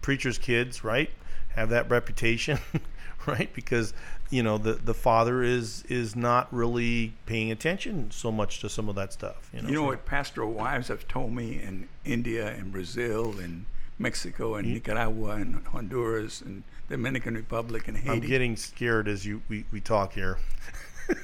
preachers' 0.01 0.37
kids, 0.37 0.83
right, 0.83 1.11
have 1.55 1.69
that 1.69 1.89
reputation, 1.89 2.59
right? 3.25 3.53
Because 3.53 3.93
you 4.29 4.41
know 4.43 4.57
the 4.57 4.73
the 4.73 4.93
father 4.93 5.43
is 5.43 5.83
is 5.89 6.15
not 6.15 6.51
really 6.53 7.13
paying 7.25 7.51
attention 7.51 8.09
so 8.11 8.31
much 8.31 8.59
to 8.61 8.69
some 8.69 8.89
of 8.89 8.95
that 8.95 9.13
stuff. 9.13 9.49
You 9.53 9.61
know, 9.61 9.69
You 9.69 9.75
know 9.75 9.83
what 9.83 10.05
pastoral 10.05 10.51
wives 10.51 10.87
have 10.87 11.07
told 11.07 11.33
me 11.33 11.61
in 11.61 11.87
India 12.05 12.47
and 12.47 12.71
Brazil 12.71 13.39
and 13.39 13.65
Mexico 13.99 14.55
and 14.55 14.65
mm-hmm. 14.65 14.73
Nicaragua 14.75 15.31
and 15.35 15.65
Honduras 15.67 16.41
and 16.41 16.63
Dominican 16.89 17.35
Republic 17.35 17.87
and 17.87 17.97
Haiti. 17.97 18.09
I'm 18.09 18.19
getting 18.19 18.55
scared 18.55 19.07
as 19.07 19.25
you 19.25 19.41
we, 19.49 19.65
we 19.71 19.79
talk 19.79 20.13
here. 20.13 20.39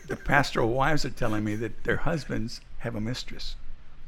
the 0.07 0.15
pastoral 0.15 0.69
wives 0.69 1.05
are 1.05 1.09
telling 1.09 1.43
me 1.43 1.55
that 1.55 1.83
their 1.83 1.97
husbands 1.97 2.61
have 2.79 2.95
a 2.95 3.01
mistress, 3.01 3.55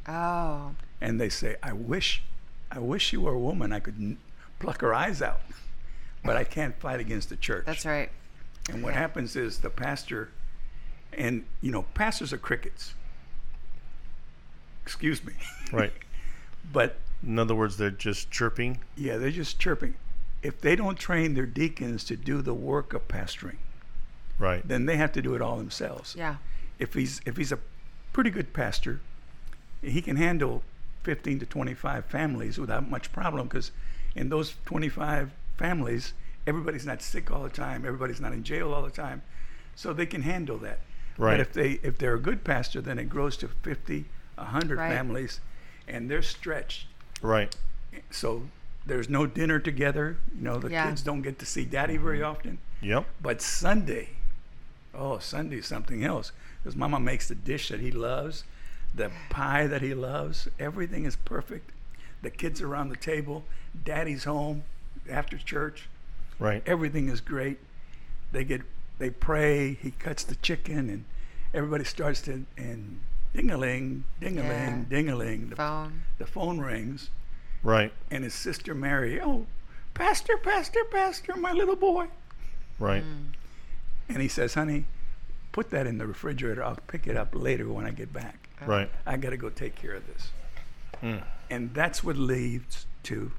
Oh, 0.08 0.76
and 1.00 1.20
they 1.20 1.30
say, 1.30 1.56
"I 1.64 1.74
wish, 1.74 2.22
I 2.70 2.80
wish 2.80 3.14
you 3.14 3.22
were 3.22 3.34
a 3.34 3.40
woman. 3.40 3.72
I 3.74 3.80
could 3.80 3.96
n- 3.96 4.18
pluck 4.60 4.82
her 4.82 4.94
eyes 4.94 5.22
out, 5.22 5.42
but 6.24 6.36
I 6.38 6.44
can't 6.44 6.76
fight 6.80 7.00
against 7.00 7.30
the 7.30 7.36
church." 7.38 7.66
that's 7.66 7.86
right. 7.86 8.10
And 8.70 8.84
what 8.84 8.94
Yeah. 8.94 9.00
happens 9.00 9.36
is 9.36 9.60
the 9.60 9.70
pastor, 9.70 10.30
and 11.14 11.46
you 11.62 11.72
know, 11.72 11.84
pastors 11.94 12.32
are 12.34 12.38
crickets. 12.38 12.94
Excuse 14.86 15.24
me, 15.24 15.34
Right. 15.72 15.94
but 16.72 16.98
In 17.24 17.38
other 17.40 17.54
words, 17.56 17.78
they're 17.78 17.92
just 17.92 18.32
chirping. 18.32 18.80
yeah, 18.96 19.18
they're 19.18 19.30
just 19.32 19.60
chirping. 19.60 19.96
If 20.42 20.60
they 20.60 20.76
don't 20.76 20.98
train 20.98 21.36
their 21.36 21.46
deacons 21.46 22.04
to 22.06 22.16
do 22.16 22.42
the 22.42 22.54
work 22.54 22.94
of 22.94 23.08
pastoring, 23.08 23.58
Right. 24.40 24.68
then 24.68 24.88
they 24.88 24.98
have 24.98 25.12
to 25.14 25.22
do 25.22 25.36
it 25.36 25.42
all 25.42 25.58
themselves. 25.58 26.16
Yeah. 26.18 26.38
If 26.80 26.96
he's 26.96 27.22
if 27.26 27.38
he's 27.38 27.52
a 27.52 27.60
pretty 28.12 28.32
good 28.32 28.54
pastor, 28.54 29.02
he 29.84 30.02
can 30.02 30.16
handle 30.18 30.64
15 31.04 31.40
to 31.40 31.46
25 31.46 32.06
families 32.06 32.58
without 32.60 32.90
much 32.90 33.12
problem 33.14 33.48
because 33.48 33.72
in 34.16 34.30
those 34.30 34.56
25 34.66 35.32
families, 35.62 36.14
everybody's 36.48 36.86
not 36.86 37.02
sick 37.02 37.32
all 37.32 37.44
the 37.44 37.50
time, 37.50 37.86
everybody's 37.86 38.20
not 38.20 38.34
in 38.34 38.44
jail 38.44 38.74
all 38.74 38.82
the 38.82 38.90
time, 38.90 39.22
so 39.76 39.94
they 39.94 40.06
can 40.06 40.24
handle 40.24 40.58
that. 40.58 40.80
Right. 41.18 41.34
But 41.34 41.40
if 41.40 41.54
they 41.54 41.72
if 41.88 41.98
they're 41.98 42.16
a 42.16 42.20
good 42.20 42.44
pastor, 42.44 42.82
then 42.82 42.98
it 42.98 43.10
grows 43.10 43.38
to 43.38 43.48
50, 43.48 44.06
100 44.36 44.78
Right. 44.78 44.92
families, 44.92 45.40
and 45.88 46.10
they're 46.10 46.24
stretched. 46.24 46.88
Right. 47.22 47.56
So 48.10 48.44
there's 48.86 49.10
no 49.10 49.28
dinner 49.28 49.60
together. 49.60 50.18
You 50.36 50.42
know, 50.42 50.58
the 50.58 50.72
Yeah. 50.72 50.88
kids 50.88 51.04
don't 51.04 51.22
get 51.22 51.38
to 51.40 51.46
see 51.46 51.66
daddy 51.66 51.98
very 51.98 52.20
mm-hmm. 52.20 52.32
often. 52.32 52.58
Yep. 52.82 53.06
But 53.22 53.42
Sunday, 53.42 54.10
oh, 54.96 55.20
Sunday's 55.20 55.68
something 55.68 56.04
else. 56.04 56.32
Because 56.64 56.76
Mama 56.76 57.00
makes 57.00 57.28
the 57.28 57.36
dish 57.36 57.70
that 57.70 57.80
he 57.80 57.92
loves, 57.92 58.44
the 58.94 59.12
pie 59.30 59.68
that 59.68 59.82
he 59.82 59.94
loves. 59.94 60.48
Everything 60.60 61.06
is 61.06 61.16
perfect. 61.16 61.72
The 62.22 62.30
kids 62.30 62.62
are 62.62 62.68
around 62.68 62.90
the 62.90 62.96
table. 62.96 63.44
Daddy's 63.84 64.26
home 64.26 64.64
after 65.10 65.38
church. 65.38 65.88
Right. 66.40 66.64
Everything 66.66 67.10
is 67.10 67.22
great. 67.22 67.58
They 68.32 68.44
get, 68.44 68.62
they 68.98 69.10
pray. 69.10 69.74
He 69.74 69.92
cuts 69.92 70.24
the 70.24 70.36
chicken, 70.36 70.90
and 70.90 71.06
everybody 71.54 71.84
starts 71.84 72.22
to 72.24 72.46
and 72.58 73.00
ding-a-ling, 73.34 74.04
ding-a-ling, 74.20 74.50
Yeah. 74.50 74.84
ding-a-ling. 74.90 75.50
The, 75.50 75.56
Phone. 75.56 76.04
the 76.18 76.26
phone 76.26 76.60
rings, 76.60 77.10
Right. 77.64 77.94
and 78.10 78.24
his 78.24 78.34
sister 78.34 78.74
Mary, 78.76 79.22
oh, 79.22 79.46
Pastor, 79.94 80.38
Pastor, 80.38 80.80
Pastor, 80.92 81.36
my 81.36 81.52
little 81.52 81.76
boy. 81.76 82.08
Right. 82.80 83.04
And 84.10 84.22
he 84.22 84.28
says, 84.28 84.54
honey, 84.56 84.86
put 85.52 85.70
that 85.70 85.86
in 85.88 85.98
the 85.98 86.08
refrigerator. 86.08 86.64
I'll 86.64 86.78
pick 86.88 87.08
it 87.08 87.16
up 87.16 87.30
later 87.34 87.68
when 87.68 87.86
I 87.86 87.92
get 87.92 88.12
back. 88.12 88.50
Right. 88.66 88.90
I 89.06 89.18
got 89.18 89.30
to 89.32 89.38
go 89.38 89.50
take 89.50 89.76
care 89.76 89.94
of 89.94 90.08
this. 90.08 90.30
Hmm. 91.00 91.18
And 91.50 91.74
that's 91.74 92.04
what 92.04 92.18
leads 92.18 92.86
to 93.04 93.32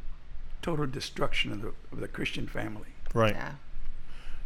total 0.62 0.86
destruction 0.86 1.52
of 1.52 1.62
the, 1.62 1.72
of 1.92 2.00
the 2.00 2.08
Christian 2.08 2.46
family. 2.46 2.88
Right. 3.12 3.34
Yeah. 3.34 3.52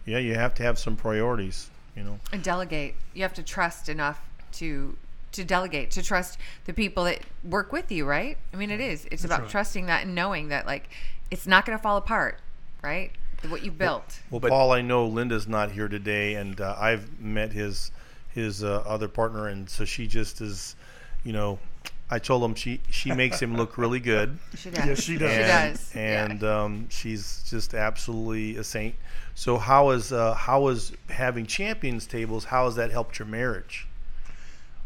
Yeah. 0.05 0.19
You 0.19 0.35
have 0.35 0.55
to 0.55 0.63
have 0.63 0.79
some 0.79 0.97
priorities. 0.97 1.71
You 1.95 2.05
know. 2.05 2.19
And 2.33 2.43
delegate. 2.43 2.97
You 3.15 3.23
have 3.23 3.35
to 3.35 3.43
trust 3.43 3.89
enough 3.89 4.21
to 4.53 4.97
to 5.33 5.45
delegate, 5.45 5.91
to 5.93 6.03
trust 6.03 6.39
the 6.65 6.73
people 6.73 7.05
that 7.05 7.21
work 7.45 7.73
with 7.73 7.93
you, 7.93 8.05
right? 8.07 8.39
I 8.53 8.57
mean, 8.57 8.71
it 8.71 8.81
is. 8.81 9.07
It's 9.11 9.25
about 9.25 9.43
right. 9.43 9.51
trusting 9.51 9.87
that 9.87 10.05
and 10.05 10.15
knowing 10.15 10.49
that 10.49 10.67
like 10.67 10.89
it's 11.31 11.47
not 11.47 11.67
going 11.67 11.77
to 11.77 11.83
fall 11.83 11.97
apart, 11.97 12.39
right? 12.83 13.13
What 13.49 13.63
you 13.63 13.71
built. 13.71 14.21
Well, 14.31 14.41
But- 14.41 14.51
Paul, 14.51 14.73
I 14.73 14.81
know 14.81 15.07
Linda's 15.07 15.47
not 15.47 15.71
here 15.71 15.89
today, 15.89 16.35
and 16.35 16.61
uh, 16.61 16.75
I've 16.79 17.21
met 17.21 17.53
his 17.53 17.93
his 18.35 18.65
uh, 18.65 18.83
other 18.87 19.09
partner, 19.09 19.49
and 19.49 19.69
so 19.69 19.85
she 19.85 20.07
just 20.07 20.41
is, 20.41 20.75
you 21.23 21.33
know, 21.33 21.59
I 22.09 22.19
told 22.21 22.45
him 22.45 22.55
she 22.55 22.81
she 22.89 23.13
makes 23.13 23.41
him 23.41 23.57
look 23.57 23.77
really 23.77 23.99
good, 23.99 24.39
She 24.57 24.71
does. 24.71 24.87
Yes, 24.87 25.03
she 25.03 25.19
does. 25.19 25.33
She 25.33 25.41
and, 25.41 25.75
does. 25.75 25.93
yeah. 25.95 26.25
and 26.25 26.45
um, 26.45 26.89
she's 26.89 27.43
just 27.49 27.75
absolutely 27.75 28.57
a 28.57 28.65
saint. 28.65 28.95
So 29.35 29.59
how 29.59 29.91
is 29.91 30.13
uh, 30.13 30.35
how 30.35 30.69
is 30.69 30.93
having 31.09 31.47
champions 31.47 32.07
tables? 32.07 32.45
How 32.45 32.67
has 32.67 32.77
that 32.77 32.91
helped 32.91 33.19
your 33.19 33.27
marriage? 33.27 33.89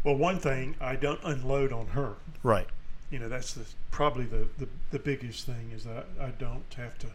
Well, 0.03 0.15
one 0.15 0.39
thing 0.39 0.75
I 0.81 0.95
don't 0.95 1.19
unload 1.23 1.71
on 1.71 1.87
her. 1.87 2.15
Right. 2.41 2.67
You 3.11 3.19
know, 3.19 3.29
that's 3.29 3.53
the, 3.53 3.65
probably 3.91 4.25
the, 4.25 4.47
the, 4.57 4.67
the 4.89 4.99
biggest 4.99 5.45
thing 5.45 5.71
is 5.75 5.83
that 5.83 6.07
I 6.19 6.29
don't 6.29 6.73
have 6.75 6.97
to 6.99 7.07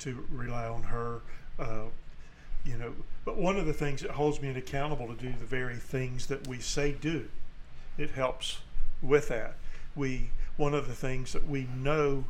to 0.00 0.26
rely 0.30 0.66
on 0.66 0.82
her. 0.84 1.20
Uh, 1.58 1.86
you 2.64 2.76
know, 2.76 2.92
but 3.24 3.38
one 3.38 3.56
of 3.56 3.66
the 3.66 3.72
things 3.72 4.02
that 4.02 4.10
holds 4.10 4.42
me 4.42 4.50
accountable 4.50 5.06
to 5.06 5.14
do 5.14 5.30
the 5.30 5.46
very 5.46 5.76
things 5.76 6.26
that 6.26 6.46
we 6.46 6.58
say 6.58 6.92
do, 6.92 7.28
it 7.96 8.10
helps 8.10 8.58
with 9.02 9.28
that. 9.28 9.54
We 9.94 10.30
one 10.56 10.74
of 10.74 10.88
the 10.88 10.94
things 10.94 11.32
that 11.32 11.46
we 11.48 11.68
know 11.76 12.24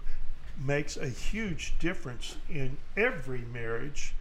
makes 0.61 0.97
a 0.97 1.09
huge 1.09 1.75
difference 1.79 2.37
in 2.51 2.77
every 2.97 3.41
marriage 3.41 4.15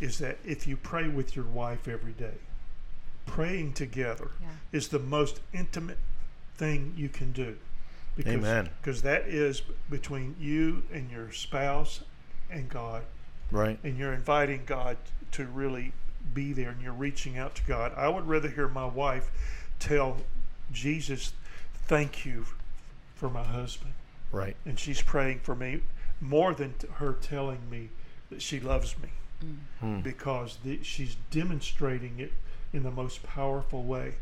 is 0.00 0.18
that 0.18 0.38
if 0.44 0.66
you 0.66 0.76
pray 0.76 1.06
with 1.08 1.36
your 1.36 1.44
wife 1.44 1.86
every 1.86 2.12
day, 2.12 2.38
praying 3.26 3.72
together 3.74 4.30
Yeah. 4.40 4.48
is 4.72 4.88
the 4.88 4.98
most 4.98 5.40
intimate 5.52 5.98
thing 6.56 6.94
you 6.96 7.08
can 7.08 7.32
do. 7.32 7.58
Because, 8.16 8.34
Amen. 8.34 8.70
Because 8.80 9.02
that 9.02 9.22
is 9.26 9.62
between 9.90 10.34
you 10.38 10.82
and 10.92 11.10
your 11.10 11.30
spouse 11.32 12.00
and 12.50 12.68
God, 12.68 13.04
Right. 13.50 13.78
and 13.84 13.96
you're 13.98 14.12
inviting 14.12 14.64
God 14.64 14.96
to 15.32 15.46
really 15.46 15.92
be 16.34 16.52
there, 16.52 16.70
and 16.70 16.80
you're 16.82 16.92
reaching 16.92 17.36
out 17.38 17.54
to 17.56 17.62
God. 17.64 17.92
I 17.96 18.08
would 18.08 18.26
rather 18.26 18.48
hear 18.48 18.68
my 18.68 18.86
wife 18.86 19.30
tell 19.78 20.22
Jesus, 20.70 21.32
"Thank 21.92 22.24
you 22.24 22.46
for 23.14 23.28
my 23.28 23.44
husband," 23.44 23.92
Right. 24.30 24.56
and 24.64 24.78
she's 24.78 25.02
praying 25.02 25.40
for 25.40 25.54
me 25.54 25.82
more 26.22 26.54
than 26.54 26.72
t- 26.72 26.88
her 26.94 27.12
telling 27.12 27.68
me 27.68 27.90
that 28.30 28.40
she 28.40 28.60
loves 28.60 28.96
me. 28.98 29.10
Mm. 29.44 29.56
Hmm. 29.80 30.00
Because 30.00 30.56
the, 30.64 30.82
she's 30.82 31.16
demonstrating 31.30 32.18
it 32.18 32.32
in 32.72 32.82
the 32.82 32.90
most 32.90 33.22
powerful 33.22 33.82
way. 33.82 34.14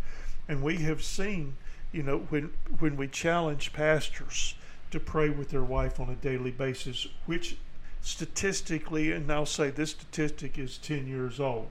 And 0.48 0.64
we 0.64 0.78
have 0.78 1.00
seen 1.00 1.58
you 1.92 2.02
know 2.02 2.18
when 2.30 2.52
when 2.80 2.96
we 2.96 3.06
challenge 3.06 3.72
pastors 3.72 4.56
to 4.90 4.98
pray 4.98 5.28
with 5.30 5.50
their 5.50 5.62
wife 5.62 6.00
on 6.00 6.08
a 6.08 6.16
daily 6.16 6.50
basis 6.50 7.06
which 7.26 7.56
statistically 8.00 9.12
and 9.12 9.30
I'll 9.30 9.46
say 9.46 9.70
this 9.70 9.90
statistic 9.92 10.58
is 10.58 10.76
10 10.78 11.06
years 11.06 11.38
old 11.38 11.68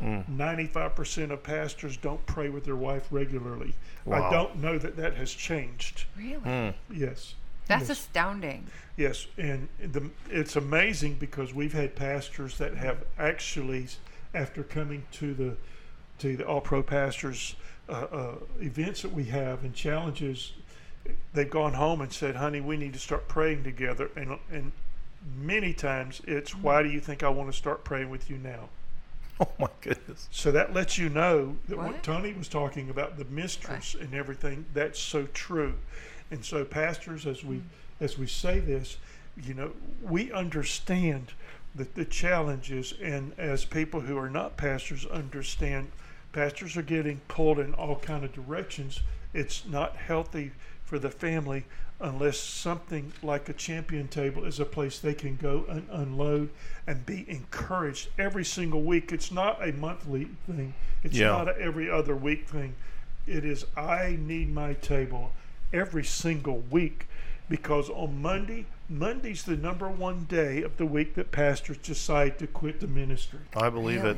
95% 0.00 1.30
of 1.30 1.42
pastors 1.42 1.96
don't 1.96 2.24
pray 2.26 2.48
with 2.48 2.64
their 2.64 2.76
wife 2.76 3.06
regularly 3.10 3.74
Wow. 4.04 4.28
i 4.28 4.30
don't 4.30 4.56
know 4.56 4.78
that 4.78 4.96
that 4.96 5.14
has 5.14 5.32
changed 5.32 6.04
really? 6.16 6.74
yes 6.90 7.34
That's 7.66 7.88
Yes. 7.88 7.98
astounding. 7.98 8.66
Yes, 8.96 9.26
and 9.36 9.68
the, 9.78 10.10
it's 10.30 10.56
amazing 10.56 11.14
because 11.16 11.52
we've 11.52 11.74
had 11.74 11.94
pastors 11.94 12.56
that 12.58 12.74
have 12.76 13.04
actually, 13.18 13.86
after 14.34 14.62
coming 14.64 15.02
to 15.12 15.34
the 15.34 15.56
to 16.20 16.36
the 16.36 16.44
All 16.46 16.60
Pro 16.62 16.82
Pastors 16.82 17.54
uh, 17.88 17.92
uh, 17.92 18.34
events 18.60 19.02
that 19.02 19.12
we 19.12 19.24
have 19.24 19.62
and 19.64 19.74
challenges, 19.74 20.52
they've 21.34 21.48
gone 21.50 21.74
home 21.74 22.00
and 22.00 22.10
said, 22.12 22.36
"Honey, 22.36 22.60
we 22.62 22.76
need 22.78 22.94
to 22.94 22.98
start 22.98 23.28
praying 23.28 23.62
together." 23.64 24.10
And 24.16 24.38
and 24.50 24.72
many 25.36 25.72
times 25.74 26.22
it's, 26.26 26.54
"Why 26.56 26.82
do 26.82 26.88
you 26.88 27.00
think 27.00 27.22
I 27.22 27.28
want 27.28 27.50
to 27.52 27.56
start 27.56 27.84
praying 27.84 28.08
with 28.10 28.30
you 28.30 28.38
now?" 28.38 28.70
Oh 29.40 29.48
my 29.60 29.68
goodness. 29.82 30.28
So 30.32 30.50
that 30.50 30.74
lets 30.74 30.98
you 30.98 31.08
know 31.08 31.56
that 31.68 31.76
what, 31.76 31.86
What? 31.86 32.02
Tony 32.02 32.32
was 32.32 32.48
talking 32.48 32.90
about 32.90 33.18
the 33.18 33.24
mistress 33.26 33.94
and 33.94 34.12
everything 34.12 34.66
that's 34.74 34.98
so 34.98 35.26
true. 35.32 35.74
And 36.32 36.44
so 36.44 36.64
pastors 36.64 37.24
as 37.24 37.44
we 37.44 37.56
mm-hmm. 37.56 38.04
as 38.04 38.18
we 38.18 38.26
say 38.26 38.58
this, 38.58 38.96
you 39.40 39.54
know, 39.54 39.72
we 40.02 40.32
understand 40.32 41.32
that 41.74 41.94
the 41.94 42.04
challenges 42.04 42.94
and 43.00 43.32
as 43.38 43.64
people 43.64 44.00
who 44.00 44.18
are 44.18 44.30
not 44.30 44.56
pastors 44.56 45.06
understand 45.06 45.92
pastors 46.32 46.76
are 46.76 46.82
getting 46.82 47.20
pulled 47.28 47.58
in 47.58 47.74
all 47.74 47.96
kind 47.96 48.24
of 48.24 48.32
directions. 48.32 49.00
It's 49.32 49.64
not 49.66 49.96
healthy 49.96 50.52
for 50.88 50.98
the 50.98 51.10
family 51.10 51.64
unless 52.00 52.38
something 52.38 53.12
like 53.22 53.48
a 53.48 53.52
champion 53.52 54.08
table 54.08 54.44
is 54.44 54.58
a 54.58 54.64
place 54.64 54.98
they 54.98 55.12
can 55.12 55.36
go 55.36 55.64
and 55.68 55.86
unload 55.90 56.48
and 56.86 57.04
be 57.04 57.26
encouraged 57.28 58.08
every 58.18 58.44
single 58.44 58.82
week. 58.82 59.12
It's 59.12 59.30
not 59.30 59.66
a 59.66 59.72
monthly 59.72 60.28
thing. 60.46 60.72
It's 61.02 61.18
Yeah. 61.18 61.28
not 61.28 61.48
a 61.48 61.60
every 61.60 61.90
other 61.90 62.16
week 62.16 62.48
thing. 62.48 62.74
It 63.26 63.44
is 63.44 63.66
I 63.76 64.16
need 64.18 64.54
my 64.54 64.72
table 64.74 65.32
every 65.72 66.04
single 66.04 66.60
week 66.70 67.06
because 67.50 67.90
on 67.90 68.22
Monday, 68.22 68.64
Monday's 68.88 69.42
the 69.42 69.56
number 69.56 69.88
one 69.88 70.24
day 70.24 70.62
of 70.62 70.78
the 70.78 70.86
week 70.86 71.14
that 71.16 71.32
pastors 71.32 71.76
decide 71.78 72.38
to 72.38 72.46
quit 72.46 72.80
the 72.80 72.86
ministry. 72.86 73.40
I 73.54 73.68
believe 73.68 74.04
it. 74.04 74.16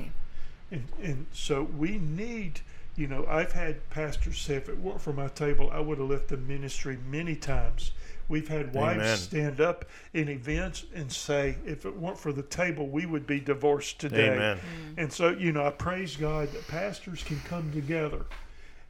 And, 0.70 0.86
and 1.02 1.26
so 1.32 1.62
we 1.64 1.98
need 1.98 2.60
You 2.96 3.06
know, 3.06 3.24
I've 3.28 3.52
had 3.52 3.88
pastors 3.90 4.38
say, 4.38 4.54
if 4.56 4.68
it 4.68 4.78
weren't 4.78 5.00
for 5.00 5.12
my 5.12 5.28
table, 5.28 5.70
I 5.72 5.80
would 5.80 5.98
have 5.98 6.10
left 6.10 6.28
the 6.28 6.36
ministry 6.36 6.98
many 7.08 7.34
times. 7.36 7.92
We've 8.28 8.48
had 8.48 8.74
wives 8.74 8.98
Amen. 9.00 9.16
stand 9.16 9.60
up 9.60 9.84
in 10.14 10.28
events 10.28 10.84
and 10.94 11.10
say, 11.10 11.56
if 11.66 11.84
it 11.84 11.96
weren't 11.96 12.18
for 12.18 12.32
the 12.32 12.42
table, 12.42 12.86
we 12.88 13.06
would 13.06 13.26
be 13.26 13.40
divorced 13.40 13.98
today. 13.98 14.30
Amen. 14.30 14.58
Mm. 14.58 15.02
And 15.02 15.12
so, 15.12 15.30
you 15.30 15.50
know, 15.52 15.66
I 15.66 15.70
praise 15.70 16.16
God 16.16 16.52
that 16.52 16.68
pastors 16.68 17.22
can 17.24 17.40
come 17.40 17.72
together 17.72 18.26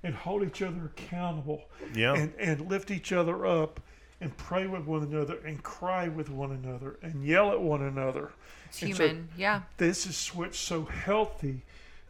and 0.02 0.14
hold 0.14 0.42
each 0.42 0.60
other 0.62 0.86
accountable 0.96 1.62
Yeah. 1.94 2.14
and, 2.16 2.32
and 2.38 2.68
lift 2.68 2.90
each 2.90 3.12
other 3.12 3.46
up 3.46 3.80
and 4.20 4.36
pray 4.36 4.66
with 4.66 4.84
one 4.86 5.02
another 5.02 5.38
and 5.46 5.62
cry 5.62 6.08
with 6.08 6.28
one 6.28 6.52
another 6.52 6.98
and 7.02 7.24
yell 7.24 7.50
at 7.50 7.60
one 7.60 7.82
another. 7.82 8.32
It's 8.68 8.82
And 8.82 8.94
so 8.94 9.06
human. 9.08 9.28
yeah. 9.38 9.62
this 9.78 10.06
is 10.06 10.28
what's 10.34 10.58
so 10.58 10.84
healthy 10.84 11.62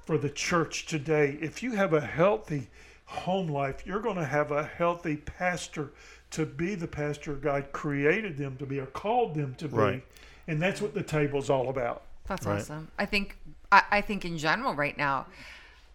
for 0.04 0.18
the 0.18 0.30
church 0.30 0.86
today. 0.86 1.38
If 1.40 1.62
you 1.62 1.72
have 1.72 1.92
a 1.92 2.00
healthy 2.00 2.68
home 3.06 3.48
life, 3.48 3.82
you're 3.86 4.00
going 4.00 4.16
to 4.16 4.24
have 4.24 4.50
a 4.50 4.64
healthy 4.64 5.16
pastor 5.16 5.92
to 6.30 6.46
be 6.46 6.74
the 6.74 6.86
pastor 6.86 7.34
God 7.34 7.72
created 7.72 8.36
them 8.38 8.56
to 8.58 8.66
be 8.66 8.78
or 8.78 8.86
called 8.86 9.34
them 9.34 9.54
to 9.56 9.68
be. 9.68 9.74
Right. 9.76 10.04
And 10.46 10.60
that's 10.62 10.80
what 10.80 10.94
the 10.94 11.02
table's 11.02 11.50
all 11.50 11.68
about. 11.68 12.02
That's 12.26 12.46
Right. 12.46 12.60
awesome. 12.60 12.88
I 12.98 13.06
think 13.06 13.36
I, 13.72 13.82
I 13.90 14.00
think 14.00 14.24
in 14.24 14.36
general 14.38 14.74
right 14.74 14.96
now, 14.96 15.26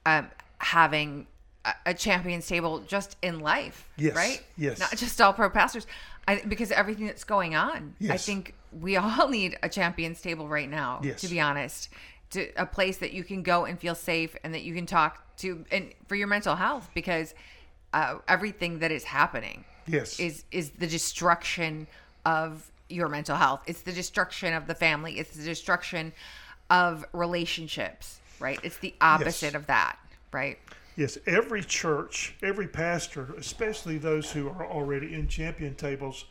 um, 0.05 0.29
having 0.59 1.27
a, 1.65 1.73
a 1.87 1.93
champions 1.93 2.47
table 2.47 2.79
just 2.87 3.17
in 3.21 3.39
life, 3.39 3.87
Yes, 3.97 4.15
right? 4.15 4.41
yes. 4.57 4.79
Not 4.79 4.95
just 4.97 5.19
all 5.19 5.33
pro 5.33 5.49
pastors. 5.49 5.87
I, 6.27 6.41
because 6.47 6.71
everything 6.71 7.05
that's 7.05 7.23
going 7.23 7.55
on, 7.55 7.95
I 8.09 8.17
think 8.17 8.53
we 8.81 8.97
all 8.97 9.27
need 9.29 9.57
a 9.63 9.69
champions 9.69 10.21
table 10.21 10.47
right 10.47 10.69
now. 10.69 10.99
Yes. 11.03 11.21
To 11.21 11.27
be 11.27 11.39
honest, 11.39 11.89
to 12.31 12.49
a 12.57 12.65
place 12.65 12.97
that 12.97 13.13
you 13.13 13.23
can 13.23 13.43
go 13.43 13.65
and 13.65 13.79
feel 13.79 13.95
safe 13.95 14.35
and 14.43 14.53
that 14.53 14.63
you 14.63 14.73
can 14.73 14.85
talk 14.85 15.23
to 15.37 15.65
and 15.71 15.91
for 16.07 16.15
your 16.15 16.27
mental 16.27 16.55
health 16.55 16.89
because 16.93 17.33
uh, 17.93 18.15
everything 18.27 18.79
that 18.79 18.91
is 18.91 19.03
happening 19.03 19.63
Yes. 19.87 20.19
is 20.19 20.43
is 20.51 20.71
the 20.71 20.87
destruction 20.87 21.87
of 22.25 22.71
your 22.89 23.07
mental 23.07 23.35
health. 23.35 23.61
It's 23.67 23.81
the 23.81 23.91
destruction 23.91 24.53
of 24.53 24.67
the 24.67 24.75
family. 24.75 25.19
It's 25.19 25.35
the 25.35 25.43
destruction 25.43 26.11
of 26.69 27.05
relationships, 27.13 28.19
right? 28.39 28.59
It's 28.63 28.77
the 28.79 28.95
opposite 29.01 29.53
Yes. 29.53 29.55
of 29.55 29.67
that, 29.67 29.97
right? 30.31 30.57
Yes, 30.95 31.17
every 31.27 31.61
church, 31.61 32.35
every 32.41 32.67
pastor, 32.67 33.35
especially 33.37 33.97
those 33.97 34.31
who 34.31 34.47
are 34.47 34.65
already 34.65 35.13
in 35.13 35.27
champion 35.27 35.75
tables, 35.75 36.25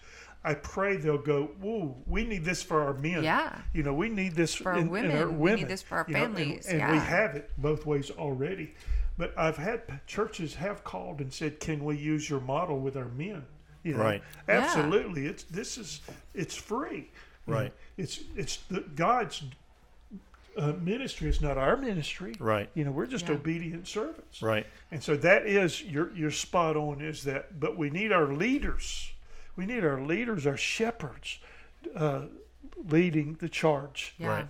I 0.45 0.55
pray 0.55 0.97
they'll 0.97 1.17
go, 1.19 1.45
Whoa, 1.61 1.97
we 2.07 2.25
need 2.25 2.45
this 2.45 2.63
for 2.63 2.83
our 2.83 2.93
men. 2.95 3.25
Yeah. 3.25 3.59
You 3.73 3.83
know, 3.83 3.95
we 3.95 4.09
need 4.11 4.35
this 4.35 4.55
For 4.55 4.73
our 4.73 4.79
in, 4.79 4.87
in 4.87 4.91
women. 4.91 5.17
our 5.17 5.29
We 5.31 5.55
need 5.55 5.69
this 5.69 5.83
for 5.83 5.97
our 5.99 6.05
you 6.07 6.15
know, 6.15 6.25
and- 6.25 6.37
families. 6.37 6.67
and, 6.67 6.93
we 6.93 6.99
have 6.99 7.35
it 7.35 7.51
both 7.57 7.87
ways 7.87 8.11
already. 8.11 8.75
But 9.17 9.33
I've 9.39 9.57
had 9.57 10.01
churches 10.07 10.55
have 10.57 10.83
called 10.85 11.21
and 11.21 11.33
said, 11.33 11.61
Can 11.61 11.85
we 11.85 11.97
use 11.97 12.29
your 12.29 12.41
model 12.41 12.79
with 12.81 12.97
our 12.97 13.09
men? 13.09 13.45
You 13.85 13.95
know, 13.95 14.01
Right. 14.03 14.23
Yeah. 14.49 14.55
Absolutely. 14.61 15.27
It's 15.27 15.45
this 15.45 15.79
is 15.79 16.01
it's 16.35 16.57
free. 16.57 17.11
Right. 17.47 17.73
It's 17.97 18.21
it's 18.37 18.57
the 18.71 18.81
God's 18.97 19.43
uh, 20.57 20.73
ministry. 20.81 21.29
It's 21.29 21.41
not 21.41 21.59
our 21.59 21.77
ministry. 21.77 22.35
Right. 22.39 22.69
You 22.75 22.85
know, 22.85 22.91
we're 22.93 23.07
just 23.07 23.29
Yeah. 23.29 23.35
obedient 23.35 23.87
servants. 23.89 24.41
Right. 24.43 24.67
And 24.91 25.03
so 25.03 25.17
that 25.17 25.47
is 25.47 25.83
you're 25.83 26.11
you're 26.15 26.31
spot 26.31 26.77
on. 26.77 27.01
Is 27.01 27.25
that? 27.25 27.59
But 27.61 27.77
we 27.77 27.91
need 27.91 28.13
our 28.13 28.33
leaders. 28.33 29.11
We 29.57 29.67
need 29.67 29.85
our 29.85 30.01
leaders, 30.01 30.47
our 30.47 30.57
shepherds, 30.57 31.39
uh, 31.95 32.23
leading 32.89 33.35
the 33.41 33.49
charge. 33.49 34.15
Yeah. 34.19 34.29
Right. 34.29 34.47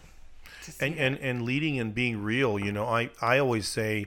And, 0.81 0.97
and 0.97 1.19
and 1.19 1.43
leading 1.43 1.79
and 1.79 1.95
being 1.95 2.23
real 2.23 2.59
you 2.59 2.73
know 2.73 2.87
i 2.87 3.11
i 3.21 3.39
always 3.39 3.69
say 3.69 4.07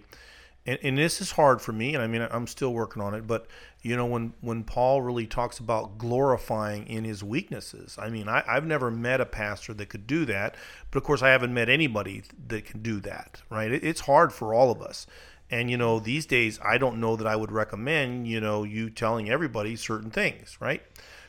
and, 0.66 0.80
and 0.82 0.98
this 0.98 1.22
is 1.22 1.32
hard 1.32 1.62
for 1.62 1.72
me 1.72 1.94
and 1.94 2.04
i 2.04 2.08
mean 2.08 2.28
i'm 2.32 2.48
still 2.48 2.74
working 2.74 3.00
on 3.02 3.14
it 3.14 3.28
but 3.28 3.46
you 3.84 3.96
know 3.96 4.08
when 4.08 4.34
when 4.42 4.64
paul 4.64 5.04
really 5.04 5.28
talks 5.28 5.60
about 5.60 6.00
glorifying 6.00 6.88
in 6.88 7.04
his 7.04 7.24
weaknesses 7.24 7.96
i 8.02 8.10
mean 8.10 8.28
I, 8.28 8.44
i've 8.48 8.66
never 8.66 8.90
met 8.90 9.22
a 9.22 9.26
pastor 9.26 9.72
that 9.76 9.90
could 9.90 10.08
do 10.08 10.26
that 10.26 10.56
but 10.90 10.98
of 10.98 11.04
course 11.04 11.22
i 11.22 11.30
haven't 11.30 11.54
met 11.54 11.70
anybody 11.70 12.24
that 12.48 12.66
can 12.66 12.82
do 12.82 13.00
that 13.02 13.42
right 13.52 13.72
it, 13.72 13.84
it's 13.84 14.02
hard 14.02 14.34
for 14.34 14.54
all 14.54 14.72
of 14.72 14.82
us 14.82 15.06
and 15.50 15.72
you 15.72 15.78
know 15.78 16.00
these 16.00 16.26
days 16.26 16.60
i 16.64 16.78
don't 16.78 17.00
know 17.00 17.16
that 17.16 17.28
i 17.28 17.36
would 17.36 17.52
recommend 17.52 18.28
you 18.28 18.40
know 18.40 18.64
you 18.64 18.90
telling 18.90 19.30
everybody 19.30 19.76
certain 19.76 20.12
things 20.12 20.58
right 20.60 20.84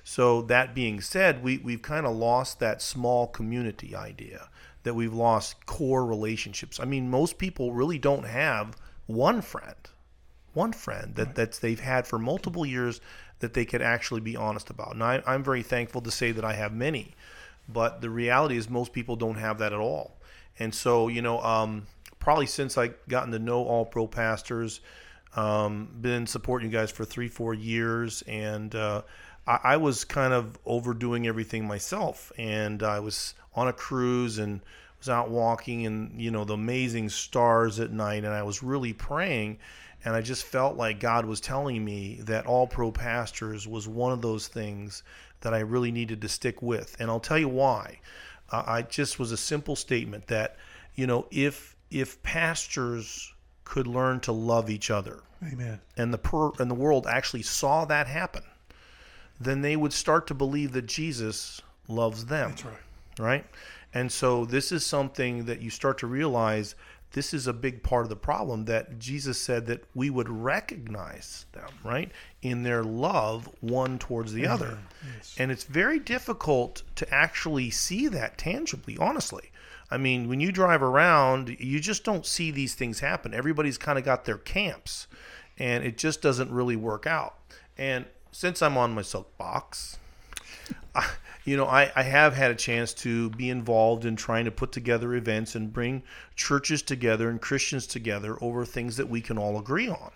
so 0.08 0.40
that 0.40 0.74
being 0.74 1.02
said, 1.02 1.42
we 1.42 1.58
we've 1.58 1.82
kind 1.82 2.06
of 2.06 2.16
lost 2.16 2.60
that 2.60 2.80
small 2.80 3.26
community 3.26 3.94
idea. 3.94 4.48
That 4.84 4.94
we've 4.94 5.12
lost 5.12 5.66
core 5.66 6.06
relationships. 6.06 6.80
I 6.80 6.86
mean, 6.86 7.10
most 7.10 7.36
people 7.36 7.74
really 7.74 7.98
don't 7.98 8.24
have 8.24 8.74
one 9.04 9.42
friend, 9.42 9.76
one 10.54 10.72
friend 10.72 11.14
that 11.16 11.34
that's 11.34 11.58
they've 11.58 11.78
had 11.78 12.06
for 12.06 12.18
multiple 12.18 12.64
years 12.64 13.02
that 13.40 13.52
they 13.52 13.66
could 13.66 13.82
actually 13.82 14.22
be 14.22 14.34
honest 14.34 14.70
about. 14.70 14.94
And 14.94 15.04
I, 15.04 15.22
I'm 15.26 15.44
very 15.44 15.62
thankful 15.62 16.00
to 16.00 16.10
say 16.10 16.32
that 16.32 16.44
I 16.44 16.54
have 16.54 16.72
many, 16.72 17.14
but 17.68 18.00
the 18.00 18.08
reality 18.08 18.56
is 18.56 18.70
most 18.70 18.94
people 18.94 19.14
don't 19.14 19.36
have 19.36 19.58
that 19.58 19.74
at 19.74 19.78
all. 19.78 20.16
And 20.58 20.74
so, 20.74 21.08
you 21.08 21.20
know, 21.20 21.42
um, 21.42 21.86
probably 22.28 22.44
since 22.44 22.76
I 22.76 22.88
gotten 23.08 23.32
to 23.32 23.38
know 23.38 23.64
all 23.64 23.86
pro 23.86 24.06
pastors, 24.06 24.82
um, 25.34 25.88
been 26.02 26.26
supporting 26.26 26.70
you 26.70 26.76
guys 26.76 26.90
for 26.90 27.06
three, 27.06 27.26
four 27.26 27.54
years, 27.54 28.22
and 28.26 28.74
uh, 28.74 29.00
I, 29.46 29.60
I 29.64 29.76
was 29.78 30.04
kind 30.04 30.34
of 30.34 30.58
overdoing 30.66 31.26
everything 31.26 31.66
myself. 31.66 32.30
And 32.36 32.82
I 32.82 33.00
was 33.00 33.32
on 33.54 33.68
a 33.68 33.72
cruise 33.72 34.36
and 34.36 34.60
was 34.98 35.08
out 35.08 35.30
walking, 35.30 35.86
and 35.86 36.20
you 36.20 36.30
know 36.30 36.44
the 36.44 36.52
amazing 36.52 37.08
stars 37.08 37.80
at 37.80 37.92
night, 37.92 38.24
and 38.24 38.34
I 38.34 38.42
was 38.42 38.62
really 38.62 38.92
praying. 38.92 39.58
And 40.04 40.14
I 40.14 40.20
just 40.20 40.44
felt 40.44 40.76
like 40.76 41.00
God 41.00 41.24
was 41.24 41.40
telling 41.40 41.82
me 41.82 42.20
that 42.24 42.44
all 42.44 42.66
pro 42.66 42.92
pastors 42.92 43.66
was 43.66 43.88
one 43.88 44.12
of 44.12 44.20
those 44.20 44.48
things 44.48 45.02
that 45.40 45.54
I 45.54 45.60
really 45.60 45.92
needed 45.92 46.20
to 46.20 46.28
stick 46.28 46.60
with. 46.60 46.94
And 47.00 47.10
I'll 47.10 47.20
tell 47.20 47.38
you 47.38 47.48
why. 47.48 48.00
Uh, 48.52 48.64
I 48.66 48.82
just 48.82 49.18
was 49.18 49.32
a 49.32 49.38
simple 49.38 49.76
statement 49.76 50.26
that, 50.26 50.56
you 50.94 51.06
know, 51.06 51.26
if 51.30 51.74
if 51.90 52.22
pastors 52.22 53.32
could 53.64 53.86
learn 53.86 54.20
to 54.20 54.32
love 54.32 54.70
each 54.70 54.90
other, 54.90 55.20
Amen. 55.42 55.80
and 55.96 56.12
the 56.12 56.18
per, 56.18 56.50
and 56.58 56.70
the 56.70 56.74
world 56.74 57.06
actually 57.06 57.42
saw 57.42 57.84
that 57.84 58.06
happen, 58.06 58.42
then 59.40 59.62
they 59.62 59.76
would 59.76 59.92
start 59.92 60.26
to 60.26 60.34
believe 60.34 60.72
that 60.72 60.86
Jesus 60.86 61.60
loves 61.86 62.26
them. 62.26 62.50
That's 62.50 62.64
right. 62.64 62.76
Right? 63.18 63.46
And 63.94 64.12
so 64.12 64.44
this 64.44 64.70
is 64.70 64.84
something 64.84 65.46
that 65.46 65.60
you 65.60 65.70
start 65.70 65.98
to 65.98 66.06
realize 66.06 66.74
this 67.12 67.32
is 67.32 67.46
a 67.46 67.52
big 67.54 67.82
part 67.82 68.04
of 68.04 68.10
the 68.10 68.16
problem 68.16 68.66
that 68.66 68.98
Jesus 68.98 69.40
said 69.40 69.66
that 69.66 69.82
we 69.94 70.10
would 70.10 70.28
recognize 70.28 71.46
them, 71.52 71.70
right? 71.82 72.12
In 72.42 72.62
their 72.62 72.84
love 72.84 73.48
one 73.60 73.98
towards 73.98 74.34
the 74.34 74.46
other. 74.46 74.78
Yes. 75.16 75.34
And 75.38 75.50
it's 75.50 75.64
very 75.64 75.98
difficult 75.98 76.82
to 76.96 77.12
actually 77.12 77.70
see 77.70 78.08
that 78.08 78.36
tangibly, 78.36 78.98
honestly. 78.98 79.50
I 79.90 79.96
mean, 79.96 80.28
when 80.28 80.40
you 80.40 80.52
drive 80.52 80.82
around, 80.82 81.56
you 81.58 81.80
just 81.80 82.04
don't 82.04 82.26
see 82.26 82.50
these 82.50 82.74
things 82.74 83.00
happen. 83.00 83.32
Everybody's 83.32 83.78
kind 83.78 83.98
of 83.98 84.04
got 84.04 84.24
their 84.24 84.38
camps, 84.38 85.06
and 85.56 85.84
it 85.84 85.96
just 85.96 86.20
doesn't 86.20 86.50
really 86.50 86.76
work 86.76 87.06
out. 87.06 87.36
And 87.76 88.04
since 88.30 88.60
I'm 88.60 88.76
on 88.76 88.94
my 88.94 89.02
soapbox, 89.02 89.98
you 91.44 91.56
know, 91.56 91.66
I, 91.66 91.90
I 91.96 92.02
have 92.02 92.34
had 92.34 92.50
a 92.50 92.54
chance 92.54 92.92
to 92.94 93.30
be 93.30 93.48
involved 93.48 94.04
in 94.04 94.16
trying 94.16 94.44
to 94.44 94.50
put 94.50 94.72
together 94.72 95.14
events 95.14 95.54
and 95.54 95.72
bring 95.72 96.02
churches 96.36 96.82
together 96.82 97.30
and 97.30 97.40
Christians 97.40 97.86
together 97.86 98.36
over 98.42 98.64
things 98.64 98.98
that 98.98 99.08
we 99.08 99.22
can 99.22 99.38
all 99.38 99.58
agree 99.58 99.88
on. 99.88 100.10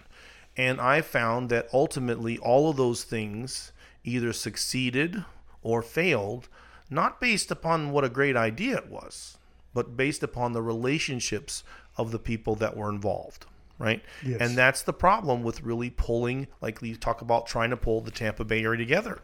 And 0.56 0.80
I 0.80 1.00
found 1.00 1.48
that 1.48 1.68
ultimately 1.72 2.36
all 2.38 2.68
of 2.68 2.76
those 2.76 3.04
things 3.04 3.72
either 4.04 4.34
succeeded 4.34 5.24
or 5.62 5.80
failed, 5.80 6.48
not 6.90 7.20
based 7.20 7.50
upon 7.50 7.92
what 7.92 8.04
a 8.04 8.10
great 8.10 8.36
idea 8.36 8.76
it 8.76 8.88
was, 8.88 9.38
but 9.74 9.96
based 9.96 10.22
upon 10.22 10.52
the 10.52 10.62
relationships 10.62 11.64
of 11.96 12.10
the 12.10 12.18
people 12.18 12.54
that 12.56 12.76
were 12.76 12.88
involved. 12.88 13.46
Right. 13.78 14.02
Yes. 14.24 14.40
And 14.40 14.56
that's 14.56 14.82
the 14.82 14.92
problem 14.92 15.42
with 15.42 15.62
really 15.62 15.90
pulling, 15.90 16.46
like 16.60 16.80
you 16.82 16.94
talk 16.94 17.20
about 17.20 17.46
trying 17.46 17.70
to 17.70 17.76
pull 17.76 18.00
the 18.00 18.12
Tampa 18.12 18.44
Bay 18.44 18.62
area 18.62 18.78
together. 18.78 19.20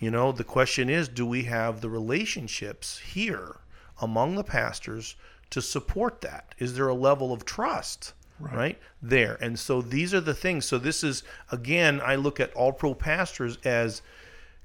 You 0.00 0.10
know, 0.10 0.32
the 0.32 0.44
question 0.44 0.88
is 0.88 1.08
do 1.08 1.26
we 1.26 1.44
have 1.44 1.80
the 1.80 1.90
relationships 1.90 2.98
here 2.98 3.56
among 4.00 4.34
the 4.34 4.44
pastors 4.44 5.16
to 5.50 5.60
support 5.60 6.22
that? 6.22 6.54
Is 6.58 6.74
there 6.74 6.88
a 6.88 6.94
level 6.94 7.32
of 7.32 7.44
trust? 7.44 8.14
Right. 8.40 8.78
there. 9.00 9.38
And 9.40 9.56
so 9.56 9.80
these 9.80 10.12
are 10.12 10.20
the 10.20 10.34
things. 10.34 10.64
So 10.64 10.78
this 10.78 11.04
is 11.04 11.22
again, 11.52 12.00
I 12.04 12.16
look 12.16 12.40
at 12.40 12.52
all 12.54 12.72
pro 12.72 12.94
pastors 12.94 13.56
as 13.64 14.02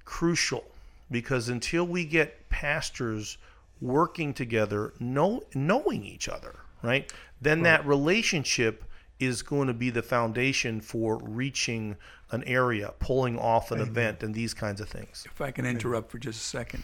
crucial 0.03 0.63
because 1.11 1.49
until 1.49 1.85
we 1.85 2.05
get 2.05 2.49
pastors 2.49 3.37
working 3.81 4.33
together, 4.33 4.93
know, 4.99 5.43
knowing 5.53 6.03
each 6.03 6.27
other, 6.27 6.55
right? 6.81 7.11
Then 7.41 7.63
that 7.63 7.85
relationship 7.85 8.83
is 9.19 9.41
going 9.41 9.67
to 9.67 9.73
be 9.73 9.89
the 9.89 10.01
foundation 10.01 10.79
for 10.81 11.17
reaching 11.17 11.95
an 12.31 12.43
area, 12.43 12.93
pulling 12.99 13.37
off 13.37 13.71
an 13.71 13.79
event, 13.79 14.21
and 14.21 14.33
these 14.35 14.53
kinds 14.53 14.81
of 14.81 14.89
things. 14.89 15.23
If 15.25 15.41
I 15.41 15.51
can 15.51 15.65
interrupt 15.65 16.11
for 16.11 16.19
just 16.19 16.41
a 16.41 16.45
second, 16.45 16.83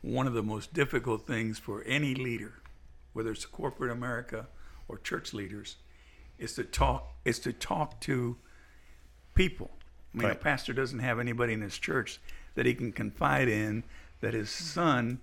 one 0.00 0.26
of 0.26 0.32
the 0.32 0.42
most 0.42 0.72
difficult 0.72 1.26
things 1.26 1.58
for 1.58 1.82
any 1.84 2.14
leader, 2.14 2.54
whether 3.12 3.30
it's 3.30 3.44
corporate 3.44 3.92
America 3.92 4.48
or 4.88 4.98
church 4.98 5.32
leaders, 5.32 5.76
is 6.38 6.54
to 6.54 6.64
talk 6.64 7.14
is 7.24 7.38
to 7.40 7.52
talk 7.52 8.00
to 8.00 8.36
people. 9.34 9.70
I 10.14 10.18
mean, 10.18 10.26
Right. 10.26 10.36
a 10.36 10.38
pastor 10.38 10.72
doesn't 10.72 10.98
have 10.98 11.20
anybody 11.20 11.52
in 11.52 11.60
his 11.60 11.78
church 11.78 12.20
that 12.54 12.66
he 12.66 12.74
can 12.74 12.92
confide 12.92 13.48
in 13.48 13.84
that 14.20 14.34
his 14.34 14.50
son 14.50 15.20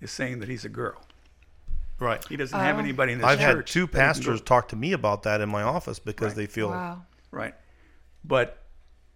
is 0.00 0.10
saying 0.10 0.40
that 0.40 0.48
he's 0.48 0.64
a 0.64 0.68
girl. 0.68 1.00
Right. 2.00 2.24
He 2.28 2.36
doesn't 2.36 2.58
have 2.58 2.76
oh. 2.76 2.80
anybody 2.80 3.12
in 3.14 3.18
his 3.18 3.26
I've 3.26 3.38
church. 3.40 3.56
had 3.56 3.66
two 3.66 3.80
that 3.80 3.86
he 3.86 3.92
can 3.92 3.92
go- 3.92 3.98
pastors 4.06 4.40
talk 4.40 4.68
to 4.68 4.76
me 4.76 4.92
about 4.92 5.24
that 5.24 5.40
in 5.40 5.48
my 5.48 5.62
office 5.62 5.98
because 5.98 6.28
Right. 6.28 6.36
they 6.36 6.46
feel 6.46 6.70
Wow. 6.70 7.02
Right. 7.30 7.54
But 8.24 8.62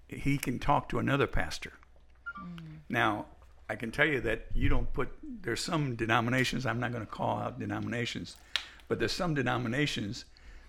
he 0.09 0.37
can 0.39 0.59
talk 0.59 0.89
to 0.91 0.99
another 0.99 1.27
pastor. 1.27 1.73
Mm. 2.41 2.59
Now, 2.89 3.27
I 3.71 3.77
can 3.77 3.91
tell 3.91 4.07
you 4.07 4.21
that 4.23 4.47
you 4.55 4.69
don't 4.69 4.93
put, 4.93 5.09
there's 5.43 5.61
some 5.63 5.95
denominations, 5.95 6.67
I'm 6.67 6.81
not 6.81 6.93
going 6.93 7.05
to 7.07 7.11
call 7.11 7.39
out 7.39 7.59
denominations, 7.59 8.37
but 8.89 8.99
there's 8.99 9.13
some 9.13 9.33
denominations 9.35 10.25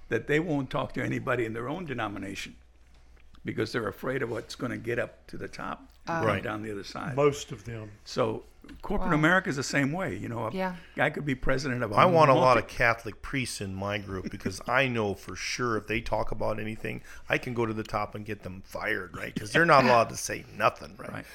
that 0.10 0.28
they 0.28 0.40
won't 0.40 0.70
talk 0.70 0.94
to 0.94 1.04
anybody 1.04 1.46
in 1.46 1.54
their 1.54 1.68
own 1.68 1.86
denomination 1.86 2.56
because 3.44 3.72
they're 3.74 3.88
afraid 3.88 4.22
of 4.22 4.30
what's 4.30 4.56
going 4.56 4.72
to 4.72 4.78
get 4.78 5.00
up 5.00 5.26
to 5.28 5.38
the 5.38 5.48
top 5.48 5.80
and 6.08 6.18
oh. 6.18 6.20
come 6.20 6.26
Right. 6.28 6.44
down 6.44 6.62
the 6.62 6.72
other 6.72 6.84
side. 6.84 7.16
Most 7.16 7.52
of 7.52 7.66
them. 7.66 7.90
So 8.06 8.44
corporate 8.82 9.12
Wow. 9.12 9.16
America 9.18 9.50
is 9.50 9.56
the 9.56 9.64
same 9.64 9.92
way. 9.92 10.16
You 10.16 10.30
know, 10.30 10.46
a 10.48 10.52
Yeah. 10.52 10.76
guy 10.96 11.10
could 11.10 11.26
be 11.26 11.36
president 11.36 11.84
of 11.84 11.92
a 11.92 11.96
I 11.96 12.06
want 12.06 12.32
a 12.32 12.34
lot 12.34 12.58
of 12.58 12.68
Catholic 12.68 13.22
priests 13.22 13.62
in 13.62 13.74
my 13.76 13.98
group 13.98 14.30
because 14.32 14.62
I 14.68 14.88
know 14.88 15.14
for 15.16 15.36
sure 15.36 15.78
if 15.78 15.88
they 15.88 16.02
talk 16.02 16.32
about 16.32 16.60
anything, 16.60 17.02
I 17.30 17.38
can 17.38 17.54
go 17.54 17.66
to 17.66 17.74
the 17.74 17.84
top 17.84 18.16
and 18.16 18.26
get 18.26 18.44
them 18.44 18.62
fired, 18.66 19.16
right? 19.16 19.34
Because 19.34 19.52
they're 19.52 19.66
not 19.66 19.84
allowed 19.86 20.10
to 20.10 20.18
say 20.18 20.46
nothing, 20.58 20.96
right? 20.98 21.12
Right. 21.12 21.26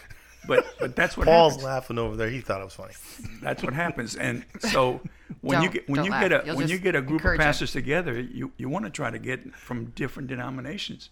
But 0.47 0.67
but 0.79 0.95
that's 0.97 1.17
what 1.17 1.27
Paul's 1.27 1.55
happens. 1.55 1.65
laughing 1.65 1.99
over 1.99 2.17
there. 2.17 2.31
He 2.31 2.41
thought 2.41 2.61
it 2.61 2.65
was 2.65 2.75
funny. 2.75 2.95
That's 3.43 3.63
what 3.63 3.75
happens. 3.75 4.15
And 4.17 4.45
so 4.61 5.01
when 5.41 5.61
you 5.63 5.69
Don't- 5.69 5.75
get 5.75 5.89
when 5.89 6.05
you 6.05 6.11
laugh. 6.11 6.23
get 6.29 6.33
a 6.33 6.47
You'll 6.47 6.57
when 6.57 6.69
you 6.69 6.79
get 6.79 6.95
a 6.95 7.01
group 7.03 7.21
of 7.21 7.27
encourage 7.27 7.41
'em. 7.41 7.45
pastors 7.45 7.73
together, 7.73 8.19
you 8.19 8.53
you 8.57 8.69
want 8.69 8.85
to 8.85 8.91
try 8.91 9.11
to 9.11 9.19
get 9.19 9.55
from 9.55 9.87
different 9.87 10.29
denominations, 10.29 11.11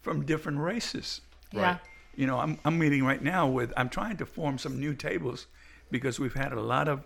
from 0.00 0.24
different 0.24 0.58
races. 0.58 1.20
Yeah. 1.52 1.78
You 2.16 2.26
know, 2.26 2.38
I'm 2.38 2.58
I'm 2.64 2.78
meeting 2.78 3.04
right 3.04 3.22
now 3.22 3.46
with 3.46 3.72
I'm 3.76 3.88
trying 3.88 4.16
to 4.18 4.26
form 4.26 4.58
some 4.58 4.78
new 4.78 4.94
tables 4.94 5.46
because 5.90 6.18
we've 6.20 6.34
had 6.34 6.52
a 6.52 6.60
lot 6.60 6.88
of 6.88 7.04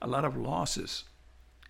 a 0.00 0.06
lot 0.06 0.24
of 0.24 0.36
losses. 0.36 1.04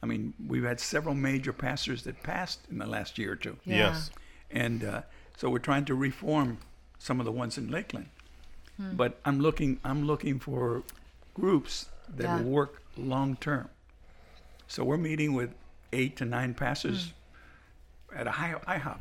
I 0.02 0.06
mean, 0.06 0.34
we've 0.46 0.64
had 0.64 0.78
several 0.78 1.14
major 1.14 1.52
pastors 1.52 2.02
that 2.02 2.22
passed 2.22 2.60
in 2.70 2.78
the 2.78 2.86
last 2.86 3.16
year 3.18 3.32
or 3.32 3.36
two. 3.36 3.56
Yeah. 3.64 3.76
Yes. 3.76 4.10
And 4.50 4.84
uh, 4.84 5.02
so 5.36 5.48
we're 5.48 5.58
trying 5.58 5.86
to 5.86 5.94
reform 5.94 6.58
some 6.98 7.18
of 7.18 7.24
the 7.26 7.32
ones 7.32 7.56
in 7.56 7.70
Lakeland. 7.70 8.08
Hmm. 8.76 8.94
But 8.96 9.18
I'm 9.24 9.40
looking 9.40 9.80
I'm 9.84 10.06
looking 10.06 10.38
for 10.38 10.82
groups 11.34 11.88
that 12.14 12.24
Yeah. 12.24 12.36
will 12.42 12.50
work 12.50 12.82
long 12.96 13.36
term. 13.36 13.70
So 14.68 14.84
we're 14.84 14.96
meeting 14.98 15.32
with 15.32 15.50
eight 15.92 16.16
to 16.16 16.24
nine 16.26 16.52
pastors 16.54 17.12
Hmm. 18.10 18.18
at 18.18 18.26
a 18.26 18.32
high 18.32 18.54
IHOP 18.66 18.98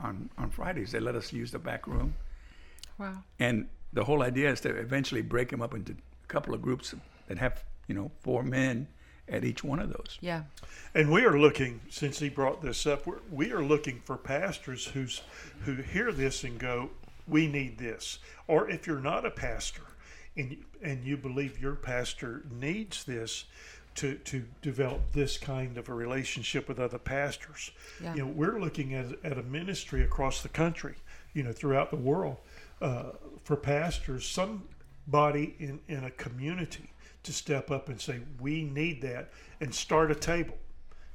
on, 0.00 0.28
on 0.36 0.50
Fridays. 0.50 0.90
They 0.92 1.00
let 1.00 1.14
us 1.14 1.32
use 1.32 1.52
the 1.52 1.58
back 1.58 1.86
room. 1.86 2.14
Wow. 2.98 3.22
And 3.38 3.68
the 3.92 4.04
whole 4.04 4.22
idea 4.22 4.50
is 4.50 4.60
to 4.62 4.70
eventually 4.76 5.22
break 5.22 5.50
them 5.50 5.62
up 5.62 5.74
into 5.74 5.92
a 5.92 6.26
couple 6.28 6.54
of 6.54 6.62
groups 6.62 6.94
that 7.28 7.38
have, 7.38 7.62
you 7.86 7.94
know, 7.94 8.10
four 8.20 8.42
men 8.42 8.88
at 9.28 9.44
each 9.44 9.64
one 9.64 9.80
of 9.80 9.88
those. 9.88 10.18
Yeah. 10.20 10.42
And 10.94 11.10
we 11.10 11.24
are 11.24 11.38
looking, 11.38 11.80
since 11.90 12.18
he 12.20 12.28
brought 12.28 12.62
this 12.62 12.86
up, 12.86 13.06
we're, 13.06 13.18
we 13.30 13.52
are 13.52 13.62
looking 13.64 14.00
for 14.04 14.16
pastors 14.16 14.86
who's 14.86 15.22
who 15.64 15.74
hear 15.76 16.12
this 16.12 16.44
and 16.44 16.58
go, 16.58 16.90
"We 17.26 17.46
need 17.48 17.78
this." 17.78 18.18
Or 18.46 18.70
if 18.70 18.86
you're 18.86 19.00
not 19.00 19.26
a 19.26 19.30
pastor, 19.30 19.82
and 20.36 20.52
you- 20.52 20.64
and 20.82 21.04
you 21.04 21.16
believe 21.16 21.58
your 21.60 21.74
pastor 21.74 22.42
needs 22.50 23.02
this 23.04 23.44
to 23.96 24.14
to 24.16 24.44
develop 24.62 25.12
this 25.12 25.38
kind 25.38 25.76
of 25.78 25.88
a 25.88 25.94
relationship 25.94 26.68
with 26.68 26.78
other 26.78 26.98
pastors, 26.98 27.72
Yeah. 28.00 28.14
you 28.14 28.20
know, 28.20 28.28
we're 28.28 28.60
looking 28.60 28.94
at 28.94 29.06
at 29.24 29.38
a 29.38 29.42
ministry 29.42 30.02
across 30.04 30.42
the 30.42 30.48
country, 30.50 30.94
you 31.34 31.42
know, 31.42 31.52
throughout 31.52 31.90
the 31.90 31.96
world, 31.96 32.36
uh, 32.80 33.12
for 33.42 33.56
pastors, 33.56 34.26
somebody 34.26 35.54
in 35.58 35.80
in 35.88 36.04
a 36.04 36.10
community 36.10 36.90
to 37.22 37.32
step 37.32 37.70
up 37.70 37.88
and 37.88 38.00
say, 38.00 38.20
"We 38.40 38.64
need 38.64 39.02
that," 39.02 39.30
and 39.60 39.74
start 39.74 40.10
a 40.10 40.14
table 40.14 40.58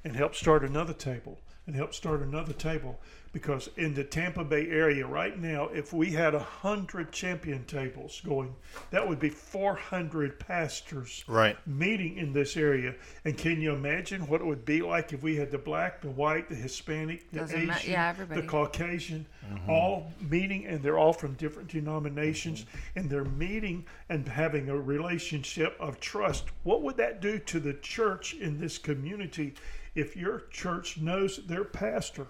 and 0.03 0.15
help 0.15 0.35
start 0.35 0.63
another 0.63 0.93
table 0.93 1.39
and 1.67 1.75
help 1.75 1.93
start 1.93 2.21
another 2.21 2.53
table 2.53 2.99
because 3.33 3.69
in 3.77 3.93
the 3.93 4.03
Tampa 4.03 4.43
Bay 4.43 4.67
area 4.69 5.05
right 5.05 5.39
now 5.39 5.67
if 5.67 5.93
we 5.93 6.11
had 6.11 6.35
a 6.35 6.39
hundred 6.39 7.11
champion 7.11 7.63
tables 7.65 8.21
going 8.25 8.53
that 8.89 9.07
would 9.07 9.19
be 9.19 9.29
400 9.29 10.39
pastors 10.39 11.23
Right. 11.27 11.57
meeting 11.67 12.17
in 12.17 12.33
this 12.33 12.57
area. 12.57 12.95
And 13.25 13.37
can 13.37 13.61
you 13.61 13.73
imagine 13.73 14.27
what 14.27 14.41
it 14.41 14.45
would 14.45 14.65
be 14.65 14.81
like 14.81 15.13
if 15.13 15.23
we 15.23 15.35
had 15.35 15.51
the 15.51 15.57
black 15.57 16.01
the 16.01 16.09
white 16.09 16.49
the 16.49 16.55
Hispanic 16.55 17.29
the 17.31 17.39
Doesn't 17.39 17.57
Asian 17.57 17.67
ma- 17.67 17.75
yeah, 17.83 18.13
the 18.13 18.43
Caucasian 18.43 19.25
mm-hmm. 19.45 19.69
all 19.69 20.11
meeting 20.19 20.65
and 20.65 20.81
they're 20.83 20.97
all 20.97 21.13
from 21.13 21.33
different 21.35 21.69
denominations 21.69 22.61
mm-hmm. 22.61 22.99
and 22.99 23.09
they're 23.09 23.23
meeting 23.25 23.85
and 24.09 24.27
having 24.27 24.69
a 24.69 24.77
relationship 24.77 25.75
of 25.79 25.99
trust. 25.99 26.45
What 26.63 26.81
would 26.83 26.97
that 26.97 27.21
do 27.21 27.39
to 27.39 27.59
the 27.59 27.73
church 27.75 28.33
in 28.33 28.59
this 28.59 28.77
community 28.77 29.53
if 29.95 30.15
your 30.15 30.43
church 30.51 30.97
knows 30.97 31.37
their 31.47 31.63
pastor 31.65 32.27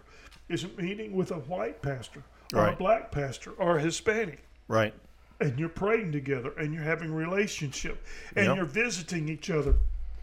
is 0.52 0.66
a 0.66 0.68
meeting 0.82 1.14
with 1.16 1.32
a 1.32 1.36
white 1.40 1.82
pastor 1.82 2.22
or 2.54 2.68
a 2.68 2.76
black 2.76 3.12
pastor 3.12 3.52
or 3.52 3.78
a 3.78 3.82
Hispanic 3.82 4.44
Right. 4.68 4.94
and 5.40 5.58
you're 5.58 5.70
praying 5.70 6.12
together 6.12 6.52
and 6.58 6.74
you're 6.74 6.84
having 6.84 7.14
relationship 7.14 8.06
and 8.36 8.48
Yep. 8.48 8.56
you're 8.58 8.66
visiting 8.66 9.30
each 9.30 9.50
other 9.50 9.76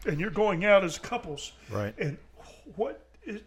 and 0.07 0.21
you're 0.21 0.31
going 0.31 0.65
out 0.65 0.85
as 0.85 0.99
couples 0.99 1.53
Right. 1.71 1.95
and 1.99 2.19
what 2.77 3.05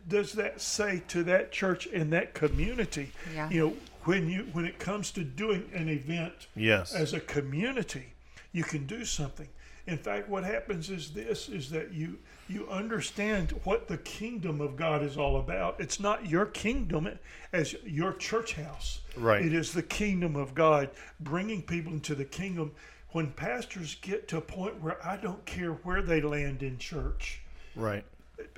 does 0.08 0.34
that 0.34 0.62
say 0.62 1.02
to 1.10 1.24
that 1.24 1.52
church 1.52 1.88
and 1.88 2.12
that 2.14 2.34
community 2.34 3.12
Yeah. 3.34 3.50
you 3.50 3.60
know 3.68 3.78
when 4.06 4.28
you 4.30 4.44
when 4.54 4.66
it 4.66 4.80
comes 4.80 5.12
to 5.12 5.24
doing 5.24 5.70
an 5.74 5.88
event 5.90 6.48
Yes. 6.56 6.94
as 6.96 7.14
a 7.14 7.20
community 7.20 8.14
you 8.52 8.64
can 8.64 8.86
do 8.88 9.06
something 9.06 9.48
in 9.88 9.98
fact 9.98 10.28
what 10.28 10.44
happens 10.44 10.90
is 10.90 11.12
this 11.12 11.50
is 11.50 11.70
that 11.70 11.94
you 11.94 12.18
you 12.52 12.68
understand 12.70 13.52
what 13.64 13.88
the 13.88 13.98
kingdom 13.98 14.60
of 14.62 14.76
god 14.76 15.02
is 15.04 15.18
all 15.18 15.40
about 15.40 15.76
it's 15.80 16.00
not 16.00 16.28
your 16.28 16.46
kingdom 16.46 17.08
as 17.54 17.74
your 17.86 18.14
church 18.14 18.54
house 18.54 19.00
Right. 19.16 19.46
it 19.46 19.54
is 19.54 19.74
the 19.74 19.84
kingdom 19.84 20.36
of 20.36 20.54
god 20.54 20.90
bringing 21.20 21.62
people 21.62 21.94
into 21.94 22.14
the 22.16 22.26
kingdom 22.26 22.72
when 23.12 23.32
pastors 23.32 23.96
get 24.02 24.28
to 24.30 24.38
a 24.38 24.42
point 24.42 24.82
where 24.82 25.06
i 25.06 25.16
don't 25.18 25.46
care 25.46 25.72
where 25.72 26.02
they 26.02 26.22
land 26.22 26.62
in 26.64 26.78
church 26.78 27.42
Right. 27.76 28.04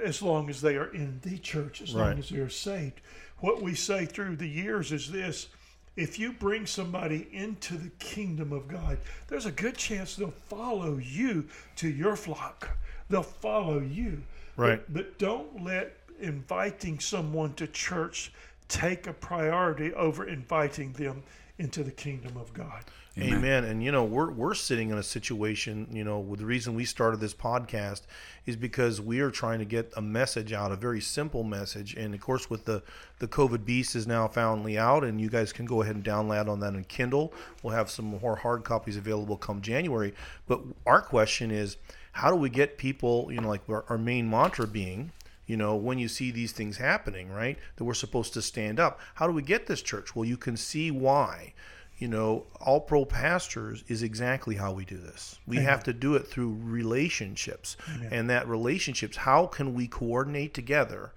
as 0.04 0.22
long 0.22 0.50
as 0.50 0.62
they 0.62 0.76
are 0.76 0.92
in 0.92 1.20
the 1.22 1.38
church, 1.38 1.82
as 1.82 1.94
Right. 1.94 2.10
long 2.10 2.20
as 2.20 2.30
they 2.30 2.40
are 2.40 2.50
saved. 2.50 3.00
What 3.40 3.62
we 3.62 3.76
say 3.76 4.06
through 4.08 4.38
the 4.38 4.48
years 4.48 4.92
is 4.92 5.12
this 5.12 5.50
if 5.96 6.18
you 6.18 6.34
bring 6.34 6.66
somebody 6.66 7.28
into 7.32 7.78
the 7.78 7.90
kingdom 8.00 8.52
of 8.52 8.68
God, 8.68 8.98
there's 9.28 9.46
a 9.46 9.52
good 9.52 9.78
chance 9.78 10.16
they'll 10.16 10.32
follow 10.32 10.98
you 10.98 11.48
to 11.78 11.88
your 11.88 12.16
flock. 12.16 12.78
They'll 13.10 13.22
follow 13.22 13.80
you. 13.80 14.24
Right. 14.58 14.82
But, 14.88 14.94
but 14.94 15.20
don't 15.20 15.64
let 15.64 15.96
inviting 16.20 17.00
someone 17.00 17.54
to 17.56 17.68
church 17.68 18.32
take 18.68 19.08
a 19.08 19.14
priority 19.14 19.94
over 19.94 20.28
inviting 20.28 20.94
them 20.94 21.24
into 21.60 21.84
the 21.84 21.92
kingdom 21.92 22.38
of 22.38 22.54
God. 22.54 22.84
Amen. 23.20 23.64
And 23.64 23.84
you 23.84 23.92
know, 23.92 24.04
we're 24.04 24.32
we're 24.32 24.56
sitting 24.56 24.90
in 24.90 24.98
a 24.98 25.04
situation, 25.04 25.88
you 25.92 26.04
know, 26.04 26.20
with 26.20 26.40
the 26.40 26.48
reason 26.48 26.74
we 26.74 26.84
started 26.84 27.20
this 27.20 27.34
podcast 27.36 28.02
is 28.48 28.56
because 28.56 29.00
we 29.00 29.20
are 29.20 29.30
trying 29.30 29.60
to 29.60 29.66
get 29.66 29.94
a 29.96 30.02
message 30.02 30.52
out, 30.52 30.72
a 30.72 30.76
very 30.76 31.00
simple 31.00 31.44
message. 31.44 31.94
And 31.94 32.16
of 32.16 32.22
course 32.22 32.50
with 32.50 32.66
the 32.66 32.82
the 33.20 33.28
COVID 33.28 33.66
beast 33.66 33.96
is 33.96 34.08
now 34.08 34.28
finally 34.28 34.80
out 34.80 35.04
and 35.04 35.22
you 35.22 35.30
guys 35.30 35.54
can 35.54 35.68
go 35.68 35.84
ahead 35.84 35.96
and 35.96 36.04
download 36.04 36.48
on 36.48 36.60
that 36.62 36.74
in 36.74 36.86
Kindle. 36.86 37.34
We'll 37.62 37.76
have 37.76 37.92
some 37.92 38.06
more 38.06 38.36
hard 38.38 38.64
copies 38.64 38.98
available 38.98 39.38
come 39.38 39.62
January. 39.62 40.16
But 40.48 40.62
our 40.88 41.02
question 41.02 41.52
is 41.52 41.78
how 42.14 42.32
do 42.32 42.36
we 42.36 42.50
get 42.50 42.80
people, 42.80 43.30
you 43.32 43.42
know, 43.42 43.48
like 43.48 43.62
our 43.70 43.98
main 43.98 44.28
mantra 44.28 44.66
being 44.66 45.12
you 45.46 45.58
know, 45.58 45.76
when 45.76 46.00
you 46.00 46.08
see 46.08 46.32
these 46.32 46.54
things 46.54 46.78
happening, 46.78 47.30
right, 47.30 47.58
that 47.76 47.84
we're 47.84 47.94
supposed 47.94 48.34
to 48.34 48.42
stand 48.42 48.80
up. 48.80 49.00
How 49.16 49.28
do 49.28 49.34
we 49.34 49.42
get 49.42 49.68
this 49.68 49.82
church? 49.82 50.16
Well, 50.16 50.26
you 50.26 50.38
can 50.38 50.56
see 50.56 50.90
why. 50.90 51.54
You 51.98 52.08
know, 52.08 52.46
all 52.60 52.82
pro 52.82 53.06
pastors 53.06 53.84
is 53.88 54.04
exactly 54.04 54.56
how 54.56 54.74
we 54.74 54.84
do 54.84 54.98
this. 54.98 55.40
We 55.48 55.58
have 55.58 55.84
to 55.86 55.94
do 55.94 56.16
it 56.16 56.28
through 56.28 56.58
relationships. 56.62 57.78
And 58.12 58.30
that 58.30 58.48
relationships, 58.48 59.18
how 59.18 59.46
can 59.48 59.74
we 59.74 59.88
coordinate 59.88 60.54
together 60.54 61.14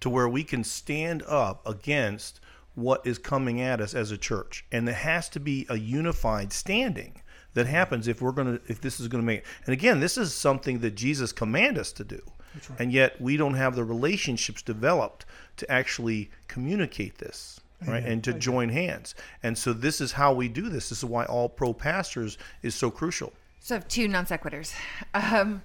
to 0.00 0.10
where 0.10 0.28
we 0.28 0.44
can 0.44 0.64
stand 0.64 1.22
up 1.24 1.66
against 1.66 2.40
what 2.74 3.06
is 3.06 3.18
coming 3.18 3.60
at 3.60 3.80
us 3.80 3.94
as 3.94 4.10
a 4.10 4.18
church? 4.18 4.64
And 4.72 4.88
there 4.88 4.94
has 4.94 5.28
to 5.30 5.40
be 5.40 5.66
a 5.68 5.76
unified 5.76 6.52
standing 6.52 7.22
that 7.54 7.66
happens 7.66 8.06
if 8.06 8.20
we're 8.22 8.32
going 8.32 8.58
to 8.58 8.60
if 8.70 8.80
this 8.80 9.00
is 9.00 9.08
going 9.08 9.22
to 9.22 9.26
make 9.26 9.44
and 9.66 9.72
again 9.72 10.00
this 10.00 10.16
is 10.16 10.32
something 10.32 10.78
that 10.78 10.94
jesus 10.94 11.32
commanded 11.32 11.80
us 11.80 11.90
to 11.90 12.04
do 12.04 12.20
and 12.78 12.92
yet 12.92 13.20
we 13.20 13.36
don't 13.36 13.54
have 13.54 13.74
the 13.74 13.84
relationships 13.84 14.62
developed 14.62 15.24
to 15.56 15.70
actually 15.70 16.30
communicate 16.46 17.18
this 17.18 17.60
right 17.86 18.04
and 18.04 18.24
to 18.24 18.32
join 18.32 18.68
hands 18.68 19.14
and 19.42 19.56
so 19.56 19.72
this 19.72 20.00
is 20.00 20.12
how 20.12 20.32
we 20.32 20.48
do 20.48 20.68
this 20.68 20.88
this 20.88 20.98
is 20.98 21.04
why 21.04 21.24
all 21.26 21.48
pro 21.48 21.72
pastors 21.72 22.36
is 22.62 22.74
so 22.74 22.90
crucial 22.90 23.32
So 23.60 23.74
I 23.74 23.78
have 23.78 23.88
two 23.88 24.08
non 24.08 24.24
sequiturs. 24.26 24.72
Um, 25.14 25.62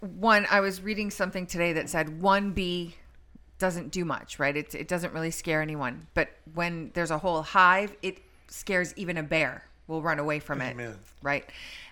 one, 0.00 0.46
I 0.50 0.60
was 0.60 0.82
reading 0.82 1.10
something 1.10 1.46
today 1.46 1.72
that 1.72 1.88
said 1.88 2.20
one 2.20 2.52
bee 2.52 2.94
doesn't 3.58 3.90
do 3.90 4.04
much, 4.04 4.38
right? 4.38 4.56
It 4.56 4.74
it 4.74 4.88
doesn't 4.88 5.12
really 5.12 5.30
scare 5.30 5.62
anyone. 5.62 6.06
But 6.14 6.28
when 6.54 6.90
there's 6.94 7.10
a 7.10 7.18
whole 7.18 7.42
hive, 7.42 7.96
it 8.02 8.18
scares 8.48 8.92
even 8.96 9.16
a 9.16 9.22
bear. 9.22 9.64
Will 9.88 10.02
run 10.02 10.18
away 10.18 10.38
from 10.40 10.60
it, 10.60 10.76
right? 11.22 11.44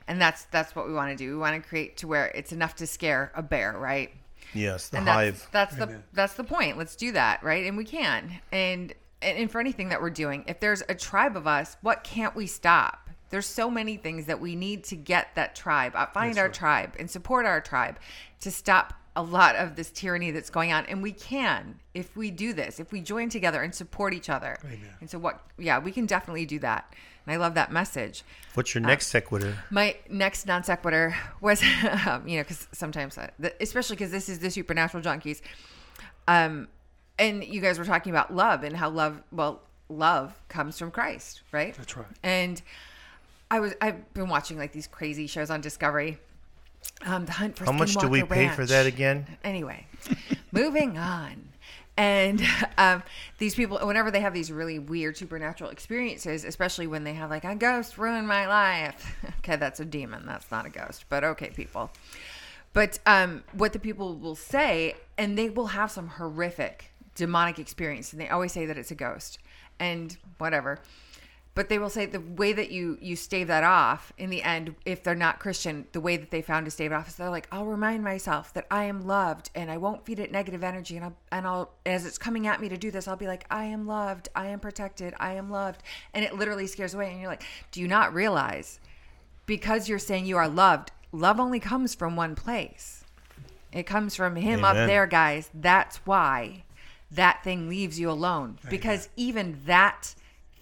And 0.06 0.20
that's 0.20 0.44
that's 0.46 0.76
what 0.76 0.86
we 0.86 0.92
want 0.92 1.10
to 1.10 1.16
do. 1.16 1.30
We 1.30 1.36
want 1.38 1.60
to 1.60 1.68
create 1.68 1.96
to 1.98 2.06
where 2.06 2.26
it's 2.28 2.52
enough 2.52 2.76
to 2.76 2.86
scare 2.86 3.32
a 3.34 3.42
bear, 3.42 3.72
right? 3.78 4.12
Yes, 4.54 4.88
the 4.88 4.98
and 4.98 5.08
hive. 5.08 5.48
That's, 5.52 5.74
that's 5.74 5.76
the 5.76 5.84
Amen. 5.84 6.04
that's 6.12 6.34
the 6.34 6.44
point. 6.44 6.78
Let's 6.78 6.96
do 6.96 7.12
that, 7.12 7.42
right? 7.42 7.66
And 7.66 7.76
we 7.76 7.84
can. 7.84 8.40
And, 8.52 8.94
and 9.22 9.38
and 9.38 9.50
for 9.50 9.60
anything 9.60 9.88
that 9.90 10.00
we're 10.00 10.10
doing, 10.10 10.44
if 10.46 10.60
there's 10.60 10.82
a 10.88 10.94
tribe 10.94 11.36
of 11.36 11.46
us, 11.46 11.76
what 11.82 12.04
can't 12.04 12.34
we 12.34 12.46
stop? 12.46 13.10
There's 13.30 13.46
so 13.46 13.70
many 13.70 13.96
things 13.96 14.26
that 14.26 14.40
we 14.40 14.54
need 14.54 14.84
to 14.84 14.96
get 14.96 15.34
that 15.34 15.56
tribe, 15.56 15.92
uh, 15.96 16.06
find 16.06 16.30
That's 16.30 16.38
our 16.38 16.44
right. 16.46 16.54
tribe, 16.54 16.92
and 16.98 17.10
support 17.10 17.46
our 17.46 17.60
tribe 17.60 17.98
to 18.40 18.50
stop 18.50 18.94
a 19.16 19.22
lot 19.22 19.56
of 19.56 19.76
this 19.76 19.90
tyranny 19.90 20.30
that's 20.30 20.50
going 20.50 20.72
on. 20.72 20.86
And 20.86 21.02
we 21.02 21.12
can 21.12 21.80
if 21.94 22.16
we 22.16 22.30
do 22.30 22.52
this, 22.52 22.80
if 22.80 22.92
we 22.92 23.00
join 23.00 23.28
together 23.28 23.62
and 23.62 23.74
support 23.74 24.12
each 24.12 24.28
other. 24.28 24.56
Amen. 24.64 24.80
And 25.00 25.10
so 25.10 25.18
what? 25.18 25.40
Yeah, 25.58 25.78
we 25.78 25.92
can 25.92 26.06
definitely 26.06 26.46
do 26.46 26.58
that. 26.60 26.92
And 27.26 27.34
I 27.34 27.36
love 27.36 27.54
that 27.54 27.72
message. 27.72 28.22
What's 28.54 28.74
uh, 28.74 28.80
your 28.80 28.86
next 28.86 29.08
sequitur? 29.08 29.56
My 29.70 29.96
next 30.08 30.46
non 30.46 30.62
sequitur 30.62 31.16
was, 31.40 31.62
um, 32.06 32.26
you 32.28 32.36
know, 32.36 32.42
because 32.42 32.68
sometimes, 32.72 33.16
I, 33.18 33.30
especially 33.60 33.96
because 33.96 34.10
this 34.10 34.28
is 34.28 34.38
the 34.38 34.50
supernatural 34.50 35.02
junkies, 35.02 35.40
um, 36.28 36.68
and 37.18 37.44
you 37.44 37.60
guys 37.60 37.78
were 37.78 37.84
talking 37.84 38.10
about 38.10 38.34
love 38.34 38.64
and 38.64 38.76
how 38.76 38.90
love, 38.90 39.22
well, 39.30 39.62
love 39.88 40.34
comes 40.48 40.78
from 40.78 40.90
Christ, 40.90 41.42
right? 41.52 41.74
That's 41.74 41.96
right. 41.96 42.06
And 42.22 42.60
I 43.50 43.60
was, 43.60 43.74
I've 43.80 44.12
been 44.14 44.28
watching 44.28 44.58
like 44.58 44.72
these 44.72 44.86
crazy 44.86 45.26
shows 45.26 45.50
on 45.50 45.60
Discovery. 45.60 46.18
Um, 47.06 47.24
the 47.24 47.32
Hunt 47.32 47.56
for 47.56 47.64
How 47.64 47.72
much 47.72 47.96
do 47.96 48.08
we 48.08 48.22
Skinwalker 48.22 48.28
pay 48.28 48.48
for 48.48 48.66
that 48.66 48.86
again? 48.86 49.26
Anyway, 49.42 49.86
moving 50.52 50.98
on. 50.98 51.48
And 51.96 52.42
um, 52.78 53.02
these 53.38 53.54
people, 53.54 53.78
whenever 53.78 54.10
they 54.10 54.20
have 54.20 54.34
these 54.34 54.50
really 54.50 54.78
weird 54.78 55.16
supernatural 55.16 55.70
experiences, 55.70 56.44
especially 56.44 56.86
when 56.86 57.04
they 57.04 57.14
have 57.14 57.30
like 57.30 57.44
a 57.44 57.54
ghost 57.54 57.98
ruined 57.98 58.28
my 58.28 58.46
life. 58.46 59.16
okay, 59.38 59.56
that's 59.56 59.80
a 59.80 59.84
demon. 59.84 60.26
That's 60.26 60.50
not 60.50 60.66
a 60.66 60.70
ghost. 60.70 61.04
But 61.08 61.24
okay, 61.24 61.50
people. 61.50 61.90
But 62.72 62.98
um, 63.06 63.44
what 63.52 63.72
the 63.72 63.78
people 63.78 64.16
will 64.16 64.34
say, 64.34 64.94
and 65.16 65.38
they 65.38 65.48
will 65.48 65.68
have 65.68 65.90
some 65.90 66.08
horrific 66.08 66.92
demonic 67.14 67.60
experience, 67.60 68.12
and 68.12 68.20
they 68.20 68.28
always 68.28 68.52
say 68.52 68.66
that 68.66 68.76
it's 68.76 68.90
a 68.90 68.96
ghost, 68.96 69.38
and 69.78 70.16
whatever. 70.38 70.80
But 71.54 71.68
they 71.68 71.78
will 71.78 71.90
say 71.90 72.06
the 72.06 72.20
way 72.20 72.52
that 72.52 72.72
you 72.72 72.98
you 73.00 73.14
stave 73.14 73.46
that 73.46 73.62
off 73.62 74.12
in 74.18 74.30
the 74.30 74.42
end, 74.42 74.74
if 74.84 75.04
they're 75.04 75.14
not 75.14 75.38
Christian, 75.38 75.86
the 75.92 76.00
way 76.00 76.16
that 76.16 76.30
they 76.30 76.42
found 76.42 76.64
to 76.64 76.70
stave 76.70 76.90
it 76.90 76.94
off 76.96 77.06
is 77.06 77.14
they're 77.14 77.30
like, 77.30 77.46
I'll 77.52 77.66
remind 77.66 78.02
myself 78.02 78.52
that 78.54 78.66
I 78.70 78.84
am 78.84 79.06
loved, 79.06 79.50
and 79.54 79.70
I 79.70 79.76
won't 79.76 80.04
feed 80.04 80.18
it 80.18 80.32
negative 80.32 80.64
energy, 80.64 80.96
and 80.96 81.04
I'll 81.04 81.16
and 81.30 81.46
I'll 81.46 81.70
as 81.86 82.06
it's 82.06 82.18
coming 82.18 82.46
at 82.46 82.60
me 82.60 82.68
to 82.68 82.76
do 82.76 82.90
this, 82.90 83.06
I'll 83.06 83.16
be 83.16 83.28
like, 83.28 83.46
I 83.50 83.64
am 83.64 83.86
loved, 83.86 84.28
I 84.34 84.48
am 84.48 84.58
protected, 84.58 85.14
I 85.20 85.34
am 85.34 85.50
loved, 85.50 85.82
and 86.12 86.24
it 86.24 86.34
literally 86.34 86.66
scares 86.66 86.94
away, 86.94 87.10
and 87.10 87.20
you're 87.20 87.30
like, 87.30 87.44
do 87.70 87.80
you 87.80 87.88
not 87.88 88.12
realize 88.12 88.80
because 89.46 89.88
you're 89.88 89.98
saying 89.98 90.26
you 90.26 90.36
are 90.36 90.48
loved, 90.48 90.90
love 91.12 91.38
only 91.38 91.60
comes 91.60 91.94
from 91.94 92.16
one 92.16 92.34
place. 92.34 93.04
It 93.72 93.84
comes 93.84 94.14
from 94.14 94.36
him 94.36 94.64
up 94.64 94.74
there, 94.74 95.06
guys. 95.06 95.50
That's 95.52 95.96
why 96.06 96.64
that 97.10 97.42
thing 97.42 97.68
leaves 97.68 97.98
you 97.98 98.10
alone. 98.10 98.58
Because 98.70 99.08
even 99.16 99.60
that 99.66 100.14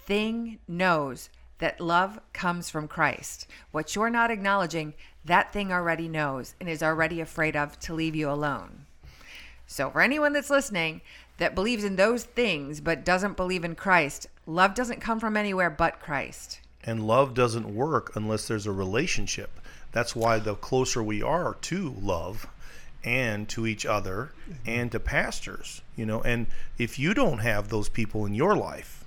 thing 0.05 0.59
knows 0.67 1.29
that 1.59 1.79
love 1.79 2.19
comes 2.33 2.69
from 2.69 2.87
Christ. 2.87 3.47
What 3.71 3.95
you're 3.95 4.09
not 4.09 4.31
acknowledging, 4.31 4.93
that 5.25 5.53
thing 5.53 5.71
already 5.71 6.07
knows 6.07 6.55
and 6.59 6.67
is 6.67 6.83
already 6.83 7.21
afraid 7.21 7.55
of 7.55 7.79
to 7.81 7.93
leave 7.93 8.15
you 8.15 8.29
alone. 8.29 8.85
So, 9.65 9.89
for 9.89 10.01
anyone 10.01 10.33
that's 10.33 10.49
listening 10.49 11.01
that 11.37 11.55
believes 11.55 11.83
in 11.83 11.95
those 11.95 12.25
things 12.25 12.81
but 12.81 13.05
doesn't 13.05 13.37
believe 13.37 13.63
in 13.63 13.75
Christ, 13.75 14.27
love 14.45 14.75
doesn't 14.75 15.01
come 15.01 15.19
from 15.19 15.37
anywhere 15.37 15.69
but 15.69 15.99
Christ. 15.99 16.59
And 16.83 17.07
love 17.07 17.33
doesn't 17.33 17.73
work 17.73 18.13
unless 18.15 18.47
there's 18.47 18.67
a 18.67 18.71
relationship. 18.71 19.59
That's 19.93 20.15
why 20.15 20.39
the 20.39 20.55
closer 20.55 21.01
we 21.01 21.21
are 21.21 21.53
to 21.61 21.95
love 22.01 22.45
and 23.03 23.47
to 23.49 23.67
each 23.67 23.85
other 23.85 24.31
and 24.65 24.91
to 24.91 24.99
pastors, 24.99 25.81
you 25.95 26.05
know, 26.05 26.21
and 26.21 26.47
if 26.77 26.99
you 26.99 27.13
don't 27.13 27.39
have 27.39 27.69
those 27.69 27.89
people 27.89 28.25
in 28.25 28.33
your 28.33 28.55
life, 28.55 29.02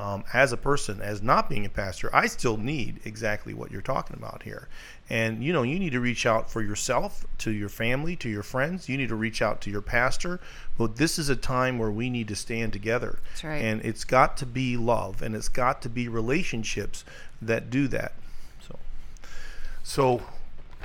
um, 0.00 0.24
as 0.32 0.50
a 0.50 0.56
person, 0.56 1.02
as 1.02 1.20
not 1.20 1.50
being 1.50 1.66
a 1.66 1.68
pastor, 1.68 2.08
I 2.14 2.26
still 2.26 2.56
need 2.56 3.00
exactly 3.04 3.52
what 3.52 3.70
you're 3.70 3.82
talking 3.82 4.16
about 4.16 4.44
here. 4.44 4.66
And 5.10 5.44
you 5.44 5.52
know, 5.52 5.62
you 5.62 5.78
need 5.78 5.92
to 5.92 6.00
reach 6.00 6.24
out 6.24 6.50
for 6.50 6.62
yourself, 6.62 7.26
to 7.38 7.50
your 7.50 7.68
family, 7.68 8.16
to 8.16 8.28
your 8.30 8.42
friends. 8.42 8.88
You 8.88 8.96
need 8.96 9.10
to 9.10 9.14
reach 9.14 9.42
out 9.42 9.60
to 9.62 9.70
your 9.70 9.82
pastor. 9.82 10.40
But 10.78 10.96
this 10.96 11.18
is 11.18 11.28
a 11.28 11.36
time 11.36 11.78
where 11.78 11.90
we 11.90 12.08
need 12.08 12.28
to 12.28 12.34
stand 12.34 12.72
together. 12.72 13.18
That's 13.28 13.44
right. 13.44 13.62
And 13.62 13.84
it's 13.84 14.04
got 14.04 14.38
to 14.38 14.46
be 14.46 14.78
love, 14.78 15.20
and 15.20 15.34
it's 15.34 15.50
got 15.50 15.82
to 15.82 15.90
be 15.90 16.08
relationships 16.08 17.04
that 17.42 17.68
do 17.68 17.86
that. 17.88 18.12
So, 18.66 18.78
so, 19.82 20.22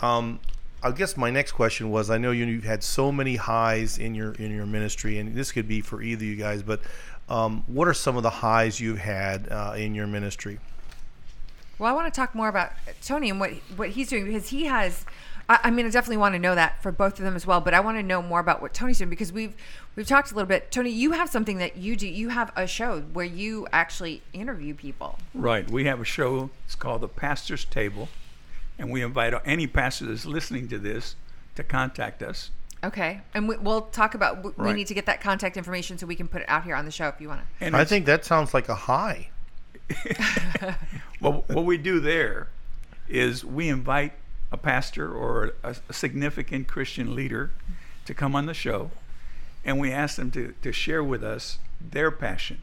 um, 0.01 0.41
I 0.83 0.91
guess 0.91 1.15
my 1.15 1.31
next 1.31 1.53
question 1.53 1.89
was: 1.89 2.09
I 2.09 2.17
know 2.17 2.31
you, 2.31 2.45
you've 2.45 2.65
had 2.65 2.83
so 2.83 3.13
many 3.13 3.37
highs 3.37 3.97
in 3.97 4.13
your 4.13 4.33
in 4.33 4.53
your 4.53 4.65
ministry, 4.65 5.19
and 5.19 5.33
this 5.33 5.53
could 5.53 5.69
be 5.69 5.79
for 5.79 6.01
either 6.01 6.25
of 6.25 6.29
you 6.29 6.35
guys. 6.35 6.63
But 6.63 6.81
um, 7.29 7.63
what 7.67 7.87
are 7.87 7.93
some 7.93 8.17
of 8.17 8.23
the 8.23 8.29
highs 8.29 8.79
you've 8.79 8.99
had 8.99 9.47
uh, 9.49 9.73
in 9.77 9.95
your 9.95 10.07
ministry? 10.07 10.59
Well, 11.77 11.91
I 11.91 11.95
want 11.95 12.13
to 12.13 12.17
talk 12.17 12.35
more 12.35 12.47
about 12.47 12.71
Tony 13.03 13.29
and 13.29 13.39
what 13.39 13.51
what 13.75 13.89
he's 13.89 14.09
doing 14.09 14.25
because 14.25 14.49
he 14.49 14.65
has. 14.65 15.05
I, 15.49 15.59
I 15.65 15.71
mean, 15.71 15.85
I 15.85 15.89
definitely 15.89 16.17
want 16.17 16.35
to 16.35 16.39
know 16.39 16.55
that 16.55 16.81
for 16.81 16.91
both 16.91 17.19
of 17.19 17.25
them 17.25 17.35
as 17.35 17.45
well. 17.45 17.59
But 17.59 17.73
I 17.73 17.79
want 17.81 17.97
to 17.97 18.03
know 18.03 18.21
more 18.21 18.39
about 18.39 18.61
what 18.61 18.73
Tony's 18.73 18.99
doing 18.99 19.09
because 19.09 19.33
we've 19.33 19.53
we've 19.95 20.07
talked 20.07 20.31
a 20.31 20.35
little 20.35 20.47
bit. 20.47 20.71
Tony, 20.71 20.91
you 20.91 21.11
have 21.11 21.29
something 21.29 21.57
that 21.57 21.77
you 21.77 21.95
do. 21.95 22.07
You 22.07 22.29
have 22.29 22.51
a 22.55 22.67
show 22.67 23.01
where 23.01 23.25
you 23.25 23.67
actually 23.73 24.21
interview 24.31 24.73
people. 24.73 25.19
Right. 25.33 25.69
We 25.69 25.85
have 25.85 25.99
a 25.99 26.05
show. 26.05 26.49
It's 26.65 26.75
called 26.75 27.01
The 27.01 27.09
Pastor's 27.09 27.65
Table. 27.65 28.09
And 28.77 28.91
we 28.91 29.01
invite 29.01 29.33
any 29.45 29.67
pastor 29.67 30.05
that's 30.05 30.25
listening 30.25 30.67
to 30.69 30.77
this 30.77 31.15
to 31.55 31.63
contact 31.63 32.21
us. 32.21 32.51
Okay, 32.85 33.21
and 33.33 33.47
we, 33.49 33.57
we'll 33.57 33.81
talk 33.81 34.13
about. 34.15 34.43
We, 34.43 34.51
we 34.57 34.65
Right. 34.65 34.75
need 34.75 34.87
to 34.87 34.93
get 34.93 35.05
that 35.07 35.19
contact 35.21 35.57
information 35.57 35.97
so 35.97 36.05
we 36.05 36.15
can 36.15 36.27
put 36.27 36.41
it 36.41 36.49
out 36.49 36.63
here 36.63 36.75
on 36.75 36.85
the 36.85 36.91
show 36.91 37.07
if 37.07 37.19
you 37.19 37.27
want 37.27 37.41
to. 37.41 37.65
And 37.65 37.75
I 37.75 37.83
think 37.85 38.05
that 38.05 38.23
sounds 38.25 38.53
like 38.53 38.69
a 38.69 38.75
high. 38.75 39.29
Well, 41.21 41.43
what 41.47 41.65
we 41.65 41.77
do 41.77 41.99
there 41.99 42.49
is 43.07 43.43
we 43.45 43.69
invite 43.69 44.13
a 44.51 44.57
pastor 44.57 45.11
or 45.11 45.53
a, 45.63 45.75
a 45.89 45.93
significant 45.93 46.67
Christian 46.67 47.15
leader 47.15 47.51
to 48.05 48.13
come 48.13 48.35
on 48.35 48.45
the 48.45 48.53
show, 48.53 48.91
and 49.63 49.79
we 49.79 49.91
ask 49.91 50.17
them 50.17 50.29
to, 50.31 50.53
to 50.61 50.71
share 50.71 51.03
with 51.03 51.23
us 51.23 51.57
their 51.81 52.11
passion. 52.11 52.61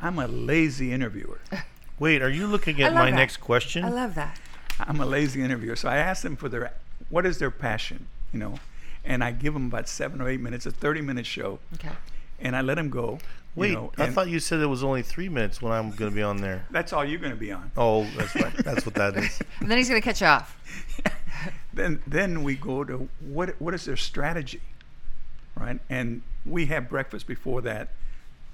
I'm 0.00 0.18
a 0.18 0.26
lazy 0.26 0.92
interviewer. 0.92 1.40
Wait, 1.98 2.20
are 2.22 2.28
you 2.30 2.46
looking 2.46 2.80
at 2.82 2.92
my 2.94 3.10
that. 3.10 3.16
next 3.16 3.38
question? 3.38 3.84
I 3.84 3.90
love 3.90 4.14
that. 4.14 4.38
I'm 4.80 5.00
a 5.00 5.06
lazy 5.06 5.42
interviewer, 5.42 5.76
so 5.76 5.88
I 5.88 5.96
ask 5.96 6.22
them 6.22 6.36
for 6.36 6.48
their 6.48 6.72
what 7.08 7.24
is 7.26 7.38
their 7.38 7.50
passion, 7.50 8.06
you 8.32 8.38
know, 8.38 8.54
and 9.04 9.22
I 9.24 9.32
give 9.32 9.52
them 9.54 9.66
about 9.66 9.88
seven 9.88 10.20
or 10.20 10.28
eight 10.28 10.40
minutes, 10.40 10.66
a 10.66 10.70
30 10.70 11.00
minute 11.02 11.26
show, 11.26 11.58
Okay. 11.74 11.90
and 12.40 12.54
I 12.56 12.60
let 12.60 12.74
them 12.76 12.90
go. 12.90 13.12
you 13.56 13.60
Wait, 13.60 13.72
know, 13.72 13.92
I 13.98 14.06
thought 14.08 14.28
you 14.28 14.38
said 14.40 14.60
it 14.60 14.66
was 14.66 14.84
only 14.84 15.02
three 15.02 15.28
minutes 15.28 15.60
when 15.62 15.72
I'm 15.72 15.90
going 15.90 16.10
to 16.10 16.14
be 16.14 16.22
on 16.22 16.36
there. 16.38 16.66
that's 16.70 16.92
all 16.92 17.04
you're 17.04 17.18
going 17.20 17.32
to 17.32 17.38
be 17.38 17.50
on. 17.52 17.72
Oh, 17.76 18.04
that's 18.16 18.34
right. 18.36 18.52
That's 18.58 18.84
what 18.86 18.94
that 18.96 19.16
is. 19.16 19.40
And 19.60 19.70
then 19.70 19.78
he's 19.78 19.88
gonna 19.88 20.00
catch 20.00 20.20
you 20.20 20.26
off. 20.26 20.56
then 21.74 22.02
then 22.06 22.42
we 22.42 22.54
go 22.54 22.84
to 22.84 23.08
what 23.20 23.60
what 23.60 23.74
is 23.74 23.84
their 23.84 23.96
strategy 23.96 24.60
right 25.56 25.78
and 25.88 26.22
we 26.44 26.66
have 26.66 26.88
breakfast 26.88 27.26
before 27.26 27.60
that 27.62 27.88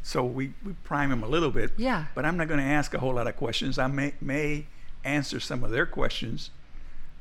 so 0.03 0.25
we, 0.25 0.53
we 0.65 0.73
prime 0.85 1.11
them 1.11 1.23
a 1.23 1.29
little 1.29 1.51
bit 1.51 1.73
Yeah. 1.77 2.05
but 2.15 2.25
i'm 2.25 2.37
not 2.37 2.49
going 2.49 2.61
to 2.61 2.67
ask 2.67 2.95
a 2.95 2.99
whole 2.99 3.15
lot 3.15 3.27
of 3.27 3.37
questions 3.37 3.79
i 3.79 3.87
may 3.87 4.15
may 4.21 4.67
answer 5.05 5.41
some 5.41 5.65
of 5.65 5.71
their 5.71 5.87
questions 5.87 6.51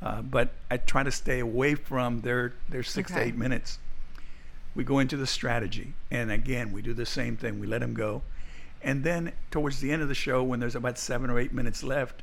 uh, 0.02 0.22
but 0.22 0.50
i 0.70 0.78
try 0.78 1.04
to 1.04 1.12
stay 1.12 1.40
away 1.40 1.76
from 1.76 2.22
their 2.22 2.54
their 2.70 2.84
six 2.84 3.12
to 3.12 3.22
eight 3.22 3.36
minutes 3.36 3.80
we 4.76 4.84
go 4.84 5.00
into 5.00 5.16
the 5.18 5.28
strategy 5.28 5.94
and 6.12 6.32
again 6.32 6.72
we 6.72 6.82
do 6.82 6.94
the 6.94 7.06
same 7.06 7.38
thing 7.38 7.60
we 7.60 7.68
let 7.68 7.80
them 7.82 7.94
go 7.94 8.22
and 8.82 9.04
then 9.04 9.32
towards 9.52 9.80
the 9.80 9.92
end 9.92 10.02
of 10.02 10.08
the 10.08 10.16
show 10.16 10.44
when 10.44 10.60
there's 10.60 10.76
about 10.76 10.98
seven 10.98 11.30
or 11.30 11.40
eight 11.40 11.54
minutes 11.54 11.84
left 11.84 12.22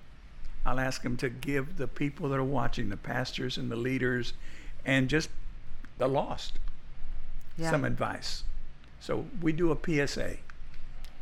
I'll 0.64 0.78
ask 0.78 1.02
them 1.02 1.16
to 1.16 1.28
give 1.28 1.76
the 1.76 1.88
people 1.88 2.28
that 2.28 2.36
are 2.36 2.44
watching, 2.44 2.88
the 2.88 2.96
pastors 2.96 3.58
and 3.58 3.68
the 3.68 3.74
leaders, 3.74 4.32
and 4.84 5.08
just 5.08 5.28
the 5.98 6.06
lost, 6.06 6.60
Yeah. 7.58 7.68
some 7.72 7.84
advice. 7.84 8.44
So 9.00 9.26
we 9.40 9.52
do 9.52 9.72
a 9.72 9.76
PSA. 10.06 10.36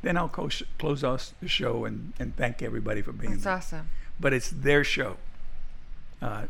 Then 0.03 0.19
I'll 0.19 0.29
co- 0.29 0.51
close 0.79 1.03
off 1.03 1.33
the 1.41 1.49
show 1.49 1.87
and, 1.87 2.13
and 2.19 2.37
thank 2.37 2.61
everybody 2.61 3.01
for 3.01 3.13
being 3.13 3.33
That's 3.33 3.45
there. 3.45 3.53
awesome. 3.55 3.89
But 4.21 4.35
it's 4.35 4.51
their 4.51 4.85
show. 4.85 5.17
Uh, 6.21 6.45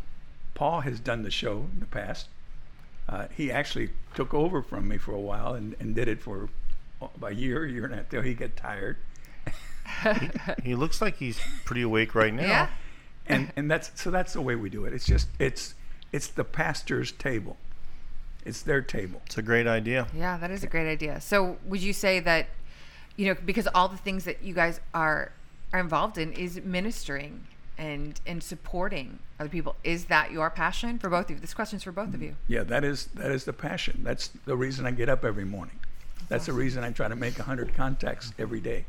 Paul 0.54 0.80
has 0.80 1.00
done 1.00 1.22
the 1.22 1.30
show 1.30 1.68
in 1.72 1.80
the 1.80 1.86
past. 1.86 2.28
Uh, 3.08 3.26
he 3.36 3.50
actually 3.50 3.90
took 4.14 4.34
over 4.34 4.62
from 4.62 4.88
me 4.88 4.98
for 4.98 5.12
a 5.12 5.20
while 5.20 5.54
and, 5.54 5.74
and 5.80 5.94
did 5.94 6.08
it 6.08 6.20
for 6.20 6.48
a 7.22 7.32
year, 7.32 7.66
year 7.66 7.84
and 7.84 7.94
a 7.94 7.96
half 7.98 8.08
till 8.08 8.22
he 8.22 8.34
got 8.34 8.56
tired. 8.56 8.96
He 10.62 10.76
looks 10.76 11.02
like 11.02 11.16
he's 11.16 11.40
pretty 11.64 11.82
awake 11.82 12.14
right 12.14 12.32
now. 12.32 12.46
Yeah. 12.46 12.68
and 13.26 13.52
and 13.56 13.68
that's 13.68 13.90
so 14.00 14.10
that's 14.10 14.32
the 14.32 14.40
way 14.40 14.54
we 14.54 14.70
do 14.70 14.84
it. 14.84 14.92
It's 14.92 15.04
just 15.04 15.28
it's 15.40 15.74
it's 16.12 16.28
the 16.28 16.44
pastor's 16.44 17.10
table. 17.12 17.56
It's 18.44 18.62
their 18.62 18.80
table. 18.80 19.20
It's 19.26 19.36
a 19.36 19.42
great 19.42 19.66
idea. 19.66 20.06
Yeah, 20.14 20.38
that 20.38 20.50
is 20.50 20.64
a 20.64 20.66
great 20.66 20.90
idea. 20.90 21.20
So, 21.20 21.58
would 21.66 21.82
you 21.82 21.92
say 21.92 22.20
that, 22.20 22.46
you 23.16 23.26
know, 23.26 23.36
because 23.44 23.66
all 23.74 23.88
the 23.88 23.98
things 23.98 24.24
that 24.24 24.42
you 24.42 24.54
guys 24.54 24.80
are 24.94 25.32
are 25.72 25.80
involved 25.80 26.18
in 26.18 26.32
is 26.32 26.60
ministering 26.64 27.46
and 27.80 28.20
and 28.26 28.42
supporting 28.42 29.18
other 29.40 29.48
people. 29.48 29.74
Is 29.82 30.04
that 30.04 30.30
your 30.30 30.50
passion 30.50 30.98
for 30.98 31.08
both 31.08 31.24
of 31.24 31.30
you? 31.30 31.36
This 31.38 31.54
question's 31.54 31.82
for 31.82 31.92
both 31.92 32.14
of 32.14 32.22
you. 32.22 32.36
Yeah, 32.46 32.62
that 32.64 32.84
is 32.84 33.06
that 33.14 33.32
is 33.32 33.44
the 33.44 33.54
passion. 33.54 34.02
That's 34.04 34.28
the 34.44 34.56
reason 34.56 34.86
I 34.86 34.92
get 34.92 35.08
up 35.08 35.24
every 35.24 35.46
morning. 35.46 35.80
That's 36.28 36.46
the 36.46 36.52
reason 36.52 36.84
I 36.84 36.92
try 36.92 37.08
to 37.08 37.16
make 37.16 37.38
hundred 37.38 37.74
contacts 37.74 38.32
every 38.38 38.60
day. 38.60 38.84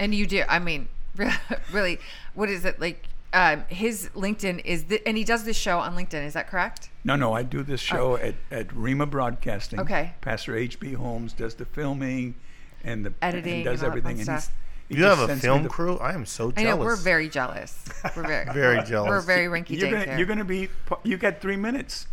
And 0.00 0.14
you 0.14 0.26
do. 0.26 0.42
I 0.48 0.58
mean, 0.58 0.88
really, 1.72 2.00
what 2.34 2.48
is 2.48 2.64
it 2.64 2.80
like? 2.80 3.04
Um, 3.32 3.64
his 3.68 4.10
LinkedIn 4.16 4.62
is, 4.64 4.84
the, 4.84 5.06
and 5.06 5.16
he 5.16 5.22
does 5.22 5.44
this 5.44 5.56
show 5.56 5.78
on 5.78 5.94
LinkedIn. 5.94 6.26
Is 6.26 6.32
that 6.32 6.48
correct? 6.48 6.88
No, 7.04 7.14
no, 7.14 7.32
I 7.32 7.44
do 7.44 7.62
this 7.62 7.78
show 7.78 8.16
at, 8.16 8.34
at 8.50 8.72
Rima 8.72 9.06
Broadcasting. 9.06 9.78
Okay. 9.78 10.14
Pastor 10.20 10.56
H.B. 10.56 10.94
Holmes 10.94 11.32
does 11.32 11.54
the 11.54 11.64
filming 11.64 12.34
and 12.82 13.06
the 13.06 13.12
Editing 13.22 13.54
and 13.54 13.64
does 13.66 13.82
and 13.82 13.90
all 13.90 13.96
that 13.96 14.02
fun 14.02 14.10
everything. 14.10 14.28
And 14.28 14.40
he's, 14.40 14.50
he 14.90 14.96
You 14.96 15.04
have 15.04 15.20
a 15.20 15.36
film 15.36 15.62
the- 15.62 15.68
crew? 15.70 15.96
I 15.98 16.12
am 16.12 16.26
so 16.26 16.48
I 16.56 16.62
jealous. 16.62 16.64
know 16.78 16.84
we're 16.84 16.96
very 16.96 17.28
jealous. 17.28 17.82
We're 18.16 18.26
very, 18.26 18.44
Very 18.52 18.82
jealous. 18.84 19.08
We're 19.08 19.20
very 19.22 19.46
rinky 19.46 19.70
You're 19.78 19.90
dink 19.90 20.04
gonna, 20.06 20.18
you're 20.18 20.26
gonna 20.26 20.44
be. 20.44 20.68
You 21.04 21.16
got 21.16 21.40
three 21.40 21.56
minutes. 21.56 22.06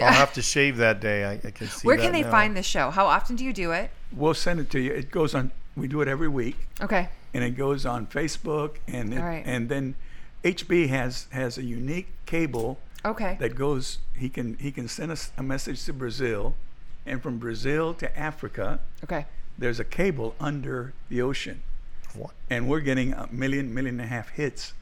I'll 0.00 0.12
have 0.12 0.32
to 0.34 0.42
shave 0.42 0.76
that 0.78 1.00
day. 1.00 1.24
I, 1.24 1.32
I 1.32 1.50
can 1.50 1.66
see. 1.66 1.86
Where 1.86 1.96
that 1.96 2.02
can 2.04 2.12
they 2.12 2.22
now. 2.22 2.30
find 2.30 2.56
the 2.56 2.62
show? 2.62 2.90
How 2.90 3.06
often 3.06 3.34
do 3.36 3.44
you 3.44 3.52
do 3.52 3.72
it? 3.72 3.90
We'll 4.12 4.34
send 4.34 4.60
it 4.60 4.70
to 4.70 4.78
you. 4.80 4.92
It 4.92 5.10
goes 5.10 5.34
on. 5.34 5.50
We 5.76 5.88
do 5.88 6.00
it 6.00 6.08
every 6.08 6.28
week, 6.28 6.56
Okay. 6.80 7.08
and 7.34 7.42
it 7.44 7.50
goes 7.56 7.84
on 7.86 8.06
Facebook, 8.06 8.76
and 8.88 9.12
it, 9.14 9.18
All 9.18 9.24
right. 9.24 9.42
and 9.46 9.68
then 9.68 9.94
HB 10.44 10.88
has 10.88 11.26
has 11.30 11.56
a 11.58 11.62
unique 11.62 12.08
cable 12.26 12.78
Okay. 13.04 13.36
that 13.40 13.54
goes. 13.54 13.98
He 14.14 14.28
can 14.28 14.56
he 14.58 14.72
can 14.72 14.88
send 14.88 15.10
us 15.12 15.32
a 15.38 15.42
message 15.42 15.84
to 15.84 15.92
Brazil, 15.92 16.54
and 17.06 17.22
from 17.22 17.38
Brazil 17.38 17.94
to 17.94 18.18
Africa, 18.18 18.80
okay. 19.04 19.26
there's 19.58 19.80
a 19.80 19.84
cable 19.84 20.34
under 20.40 20.92
the 21.08 21.22
ocean, 21.22 21.62
What? 21.62 21.69
And 22.48 22.68
we're 22.68 22.80
getting 22.80 23.12
a 23.12 23.28
million 23.30 23.72
million 23.74 24.00
and 24.00 24.04
a 24.06 24.12
half 24.12 24.30
hits 24.30 24.72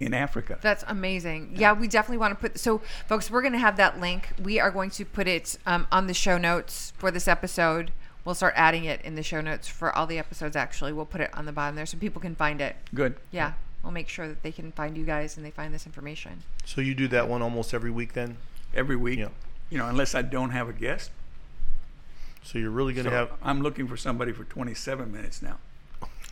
in 0.00 0.12
Africa. 0.12 0.58
That's 0.60 0.84
amazing. 0.88 1.54
Yeah, 1.56 1.72
we 1.72 1.86
definitely 1.88 2.18
want 2.18 2.32
to 2.38 2.48
put. 2.48 2.58
So, 2.58 2.78
folks, 3.08 3.30
we're 3.30 3.42
going 3.42 3.52
to 3.52 3.58
have 3.58 3.76
that 3.76 4.00
link. 4.00 4.28
We 4.42 4.58
are 4.60 4.70
going 4.70 4.90
to 4.90 5.04
put 5.04 5.28
it 5.28 5.56
um, 5.66 5.86
on 5.92 6.06
the 6.08 6.14
show 6.14 6.36
notes 6.38 6.92
for 6.98 7.10
this 7.10 7.28
episode. 7.28 7.92
We'll 8.24 8.34
start 8.34 8.54
adding 8.56 8.84
it 8.84 9.00
in 9.02 9.14
the 9.14 9.22
show 9.22 9.40
notes 9.40 9.68
for 9.68 9.94
all 9.94 10.06
the 10.06 10.18
episodes. 10.18 10.56
Actually, 10.56 10.92
we'll 10.92 11.04
put 11.06 11.20
it 11.20 11.30
on 11.34 11.44
the 11.46 11.52
bottom 11.52 11.76
there 11.76 11.86
so 11.86 11.96
people 11.98 12.20
can 12.22 12.34
find 12.34 12.60
it. 12.60 12.74
Good. 12.94 13.16
Yeah, 13.30 13.52
we'll 13.82 13.92
make 13.92 14.08
sure 14.08 14.26
that 14.26 14.42
they 14.42 14.50
can 14.52 14.72
find 14.72 14.96
you 14.96 15.04
guys 15.04 15.36
and 15.36 15.44
they 15.44 15.50
find 15.50 15.72
this 15.74 15.86
information. 15.86 16.42
So 16.64 16.80
you 16.80 16.94
do 16.94 17.06
that 17.08 17.28
one 17.28 17.42
almost 17.42 17.72
every 17.74 17.90
week 17.90 18.14
then? 18.14 18.38
Every 18.74 18.96
week, 18.96 19.18
Yeah. 19.20 19.28
you 19.70 19.78
know, 19.78 19.86
unless 19.88 20.14
I 20.14 20.22
don't 20.22 20.50
have 20.50 20.68
a 20.68 20.72
guest. 20.72 21.10
So 22.42 22.58
you're 22.58 22.70
really 22.70 22.92
going 22.94 23.04
So 23.04 23.10
to 23.10 23.16
have. 23.16 23.30
I'm 23.42 23.62
looking 23.62 23.86
for 23.86 23.96
somebody 23.96 24.32
for 24.32 24.44
27 24.44 25.10
minutes 25.12 25.40
now. 25.40 25.58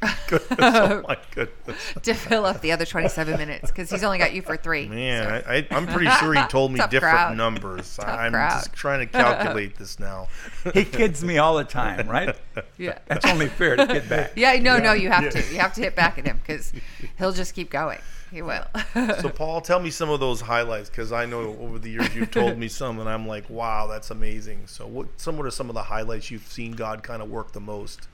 Goodness, 0.27 0.59
oh 0.61 1.05
my 1.07 1.17
goodness. 1.35 1.95
to 2.03 2.15
fill 2.15 2.45
up 2.45 2.61
the 2.61 2.73
other 2.73 2.85
27 2.85 3.37
minutes 3.37 3.71
because 3.71 3.91
he's 3.91 4.03
only 4.03 4.19
got 4.19 4.33
you 4.33 4.43
for 4.43 4.57
three. 4.57 4.89
Man, 4.89 5.43
so. 5.43 5.49
I, 5.49 5.57
I, 5.59 5.67
I'm 5.71 5.87
pretty 5.87 6.11
sure 6.11 6.35
he 6.35 6.45
told 6.47 6.73
me 6.73 6.79
different 6.91 7.03
crowd. 7.03 7.37
numbers. 7.37 7.99
I'm 8.03 8.33
crowd. 8.33 8.51
just 8.51 8.73
trying 8.73 9.01
to 9.01 9.07
calculate 9.07 9.77
this 9.77 10.01
now. 10.01 10.29
He 10.75 10.85
kids 10.85 11.23
me 11.23 11.39
all 11.39 11.57
the 11.57 11.65
time, 11.65 12.09
right? 12.09 12.35
yeah. 12.79 12.99
That's 13.07 13.27
only 13.27 13.49
fair 13.49 13.77
to 13.77 13.87
kid 13.87 14.09
back. 14.09 14.33
Yeah, 14.37 14.59
no, 14.61 14.79
no, 14.79 14.93
you 14.93 15.11
have 15.11 15.25
Yeah. 15.25 15.31
to. 15.31 15.53
You 15.53 15.59
have 15.61 15.73
to 15.75 15.81
hit 15.81 15.95
back 15.95 16.19
at 16.19 16.27
him 16.27 16.39
because 16.39 16.73
he'll 17.19 17.33
just 17.33 17.55
keep 17.55 17.71
going. 17.71 17.99
He 18.33 18.41
will. 18.41 18.65
So, 18.95 19.29
Paul, 19.29 19.61
tell 19.61 19.79
me 19.79 19.91
some 19.91 20.09
of 20.09 20.19
those 20.19 20.41
highlights 20.41 20.89
because 20.89 21.13
I 21.13 21.27
know 21.27 21.55
over 21.61 21.79
the 21.79 21.91
years 21.91 22.15
you've 22.15 22.31
told 22.31 22.57
me 22.57 22.67
some, 22.67 22.99
and 22.99 23.07
I'm 23.07 23.29
like, 23.29 23.49
wow, 23.51 23.87
that's 23.87 24.11
amazing. 24.11 24.67
So, 24.67 24.87
what 24.87 25.21
some 25.21 25.37
what 25.37 25.45
are 25.47 25.51
some 25.51 25.69
of 25.69 25.75
the 25.75 25.83
highlights 25.83 26.31
you've 26.31 26.47
seen 26.47 26.73
God 26.73 27.03
kind 27.03 27.21
of 27.21 27.29
work 27.29 27.53
the 27.53 27.61
most? 27.61 28.09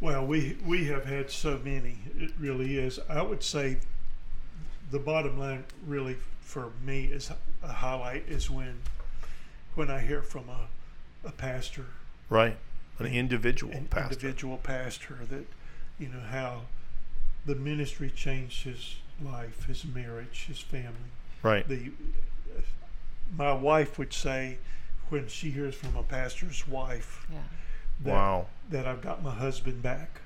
Well, 0.00 0.26
we 0.26 0.56
we 0.64 0.84
have 0.86 1.04
had 1.04 1.30
so 1.30 1.58
many. 1.64 1.98
It 2.18 2.32
really 2.38 2.78
is. 2.78 2.98
I 3.08 3.22
would 3.22 3.42
say 3.42 3.78
the 4.90 4.98
bottom 4.98 5.38
line, 5.38 5.64
really, 5.86 6.16
for 6.40 6.70
me, 6.84 7.04
is 7.04 7.30
a 7.62 7.72
highlight 7.72 8.24
is 8.28 8.50
when 8.50 8.80
when 9.74 9.90
I 9.90 10.00
hear 10.00 10.22
from 10.22 10.48
a, 10.48 10.68
a 11.26 11.32
pastor, 11.32 11.86
Right, 12.28 12.56
an 12.98 13.06
individual 13.06 13.72
an 13.72 13.86
pastor. 13.86 14.14
individual 14.14 14.58
pastor, 14.58 15.18
that 15.30 15.46
you 15.98 16.08
know 16.08 16.20
how 16.20 16.62
the 17.46 17.54
ministry 17.54 18.10
changed 18.10 18.64
his 18.64 18.96
life, 19.22 19.64
his 19.66 19.84
marriage, 19.84 20.44
his 20.48 20.60
family. 20.60 21.10
Right, 21.42 21.66
The 21.68 21.92
my 23.36 23.52
wife 23.52 23.98
would 23.98 24.12
say 24.12 24.58
when 25.08 25.28
she 25.28 25.50
hears 25.50 25.74
from 25.74 25.96
a 25.96 26.02
pastor's 26.02 26.66
wife 26.68 27.26
yeah. 27.32 27.38
That, 28.02 28.10
Wow. 28.12 28.46
that 28.70 28.86
I've 28.86 29.00
got 29.00 29.22
my 29.22 29.34
husband 29.34 29.82
back. 29.82 30.20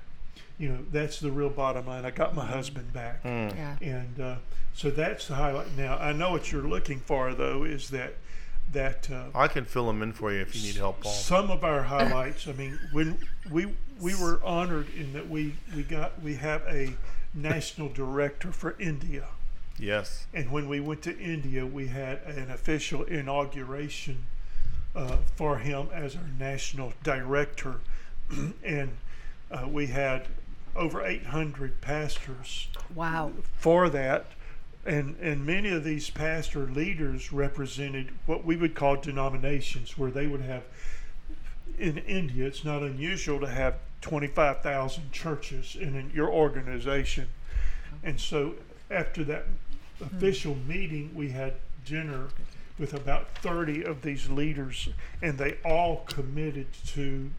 You 0.57 0.69
know, 0.69 0.79
that's 0.91 1.19
the 1.19 1.31
real 1.31 1.49
bottom 1.49 1.87
line. 1.87 2.03
I 2.05 2.11
got 2.11 2.35
my 2.35 2.45
husband 2.45 2.91
back. 2.91 3.23
Mm. 3.23 3.55
Yeah. 3.55 3.75
And 3.81 4.19
uh, 4.19 4.35
so 4.73 4.89
that's 4.91 5.27
the 5.27 5.35
highlight. 5.35 5.75
Now, 5.77 5.97
I 5.97 6.11
know 6.11 6.31
what 6.31 6.51
you're 6.51 6.67
looking 6.67 6.99
for, 6.99 7.33
though, 7.33 7.63
is 7.63 7.89
that 7.91 8.15
that 8.71 9.09
uh, 9.09 9.25
I 9.33 9.47
can 9.47 9.65
fill 9.65 9.87
them 9.87 10.03
in 10.03 10.13
for 10.13 10.31
you 10.31 10.41
if 10.41 10.55
you 10.55 10.61
need 10.61 10.75
help, 10.75 11.01
Paul. 11.01 11.11
some 11.11 11.49
of 11.49 11.63
our 11.63 11.81
highlights. 11.83 12.47
I 12.47 12.51
mean, 12.53 12.77
when 12.91 13.17
we 13.49 13.73
we 13.99 14.13
were 14.13 14.39
honored 14.43 14.87
in 14.95 15.13
that 15.13 15.27
we 15.27 15.55
we 15.75 15.81
got 15.81 16.21
we 16.21 16.35
have 16.35 16.61
a 16.67 16.93
national 17.33 17.89
director 17.89 18.51
for 18.51 18.75
India. 18.79 19.25
Yes. 19.79 20.27
And 20.33 20.51
when 20.51 20.67
we 20.67 20.79
went 20.81 21.01
to 21.03 21.17
India, 21.17 21.65
we 21.65 21.87
had 21.87 22.19
an 22.23 22.51
official 22.51 23.03
inauguration 23.05 24.25
uh, 24.99 25.15
for 25.35 25.57
him 25.59 25.87
as 25.93 26.15
our 26.15 26.29
national 26.37 26.93
director. 27.03 27.75
and 28.63 28.97
uh, 29.49 29.65
we 29.67 29.87
had 29.87 30.27
over 30.75 31.03
800 31.05 31.79
pastors 31.81 32.67
Wow. 32.93 33.31
for 33.57 33.89
that. 33.89 34.27
And, 34.85 35.15
and 35.21 35.45
many 35.45 35.69
of 35.69 35.83
these 35.83 36.09
pastor 36.09 36.65
leaders 36.65 37.31
represented 37.31 38.09
what 38.25 38.43
we 38.43 38.55
would 38.55 38.75
call 38.75 38.97
denominations, 38.97 39.97
where 39.97 40.11
they 40.11 40.27
would 40.27 40.41
have, 40.41 40.63
in 41.77 41.97
India, 41.99 42.45
it's 42.45 42.65
not 42.65 42.81
unusual 42.81 43.39
to 43.39 43.47
have 43.47 43.75
25,000 44.01 45.11
churches 45.11 45.77
in 45.79 46.11
your 46.13 46.29
organization. 46.29 47.27
And 48.03 48.19
so 48.19 48.55
after 48.89 49.23
that 49.25 49.45
official 50.01 50.55
meeting, 50.67 51.11
we 51.13 51.29
had 51.29 51.53
dinner 51.85 52.27
with 52.79 52.93
about 52.93 53.27
30 53.39 53.83
of 53.83 54.01
these 54.01 54.29
leaders, 54.29 54.89
and 55.21 55.37
they 55.37 55.57
all 55.65 55.97
committed 56.07 56.67
to 56.87 57.29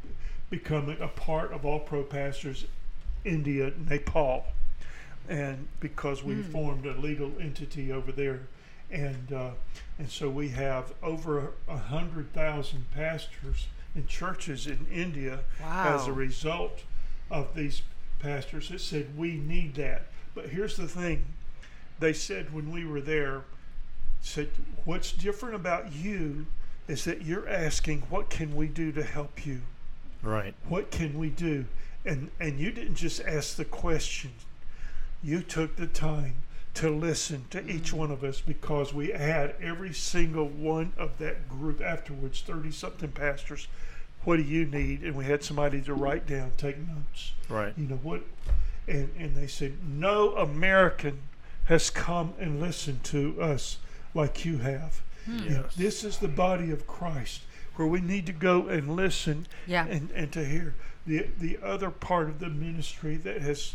becoming 0.50 1.00
a 1.00 1.08
part 1.08 1.52
of 1.52 1.64
All 1.64 1.80
Pro 1.80 2.02
Pastors 2.02 2.66
India, 3.24 3.72
Nepal. 3.88 4.44
And 5.28 5.68
because 5.80 6.22
we 6.22 6.42
formed 6.42 6.86
a 6.86 6.92
legal 6.92 7.32
entity 7.40 7.92
over 7.92 8.12
there, 8.12 8.40
and 8.90 9.32
uh, 9.32 9.50
and 9.98 10.10
so 10.10 10.28
we 10.28 10.48
have 10.48 10.92
over 11.02 11.52
a 11.68 11.76
hundred 11.76 12.32
thousand 12.32 12.90
pastors 12.90 13.68
and 13.94 14.08
churches 14.08 14.66
in 14.66 14.86
India 14.92 15.40
as 15.62 16.06
a 16.08 16.12
result 16.12 16.80
of 17.30 17.54
these 17.54 17.82
pastors 18.18 18.70
that 18.70 18.80
said 18.80 19.16
we 19.16 19.34
need 19.34 19.76
that. 19.76 20.06
But 20.34 20.48
here's 20.48 20.76
the 20.76 20.88
thing: 20.88 21.24
they 22.00 22.12
said 22.12 22.52
when 22.52 22.72
we 22.72 22.84
were 22.84 23.00
there, 23.00 23.44
said 24.20 24.48
what's 24.84 25.12
different 25.12 25.54
about 25.54 25.92
you 25.92 26.46
is 26.88 27.04
that 27.04 27.22
you're 27.22 27.48
asking 27.48 28.02
what 28.10 28.30
can 28.30 28.54
we 28.54 28.66
do 28.66 28.92
to 28.92 29.02
help 29.02 29.46
you? 29.46 29.62
Right. 30.22 30.54
what 30.68 30.90
can 30.90 31.18
we 31.18 31.30
do? 31.30 31.64
And 32.04 32.30
and 32.38 32.58
you 32.58 32.70
didn't 32.72 32.96
just 32.96 33.20
ask 33.22 33.56
the 33.56 33.64
question. 33.64 34.32
You 35.22 35.42
took 35.42 35.76
the 35.76 35.86
time 35.86 36.36
to 36.74 36.90
listen 36.90 37.46
to 37.50 37.60
each 37.68 37.88
mm-hmm. 37.88 37.98
one 37.98 38.10
of 38.10 38.24
us 38.24 38.40
because 38.40 38.92
we 38.94 39.08
had 39.08 39.54
every 39.60 39.92
single 39.92 40.48
one 40.48 40.92
of 40.96 41.18
that 41.18 41.48
group 41.48 41.80
afterwards 41.80 42.40
30 42.42 42.70
something 42.70 43.12
pastors. 43.12 43.68
What 44.24 44.36
do 44.36 44.42
you 44.42 44.66
need? 44.66 45.02
And 45.02 45.14
we 45.14 45.24
had 45.24 45.42
somebody 45.42 45.80
to 45.82 45.94
write 45.94 46.26
down 46.26 46.52
take 46.56 46.78
notes. 46.78 47.32
Right. 47.48 47.72
you 47.76 47.86
know 47.86 48.00
what? 48.02 48.22
And 48.86 49.10
and 49.18 49.34
they 49.36 49.46
said 49.46 49.78
no 49.86 50.34
american 50.36 51.20
has 51.64 51.88
come 51.88 52.34
and 52.40 52.60
listened 52.60 53.04
to 53.04 53.40
us 53.40 53.78
like 54.14 54.44
you 54.44 54.58
have. 54.58 55.00
You 55.26 55.50
know, 55.50 55.64
this 55.76 56.02
is 56.02 56.18
the 56.18 56.28
body 56.28 56.70
of 56.72 56.86
christ 56.88 57.42
where 57.76 57.86
we 57.86 58.00
need 58.00 58.26
to 58.26 58.32
go 58.32 58.66
and 58.68 58.96
listen 58.96 59.46
Yeah. 59.66 59.86
and, 59.86 60.10
and 60.10 60.32
to 60.32 60.44
hear. 60.44 60.74
The 61.06 61.26
the 61.38 61.58
other 61.62 61.90
part 61.90 62.28
of 62.28 62.40
the 62.40 62.48
ministry 62.48 63.16
that 63.18 63.40
has 63.42 63.74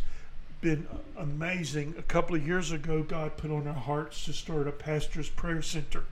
been 0.62 0.88
amazing 1.18 1.96
a 1.98 2.02
couple 2.02 2.36
of 2.36 2.46
years 2.46 2.72
ago 2.72 3.04
god 3.04 3.38
put 3.38 3.52
on 3.52 3.68
our 3.68 3.74
hearts 3.74 4.26
to 4.26 4.34
start 4.34 4.68
a 4.68 4.72
pastor's 4.72 5.30
prayer 5.30 5.62
center. 5.62 6.04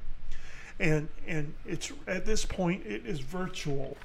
And 0.79 1.09
and 1.27 1.53
it's 1.65 1.91
at 2.07 2.25
this 2.25 2.45
point 2.45 2.85
it 2.85 3.05
is 3.05 3.19
virtual. 3.19 3.97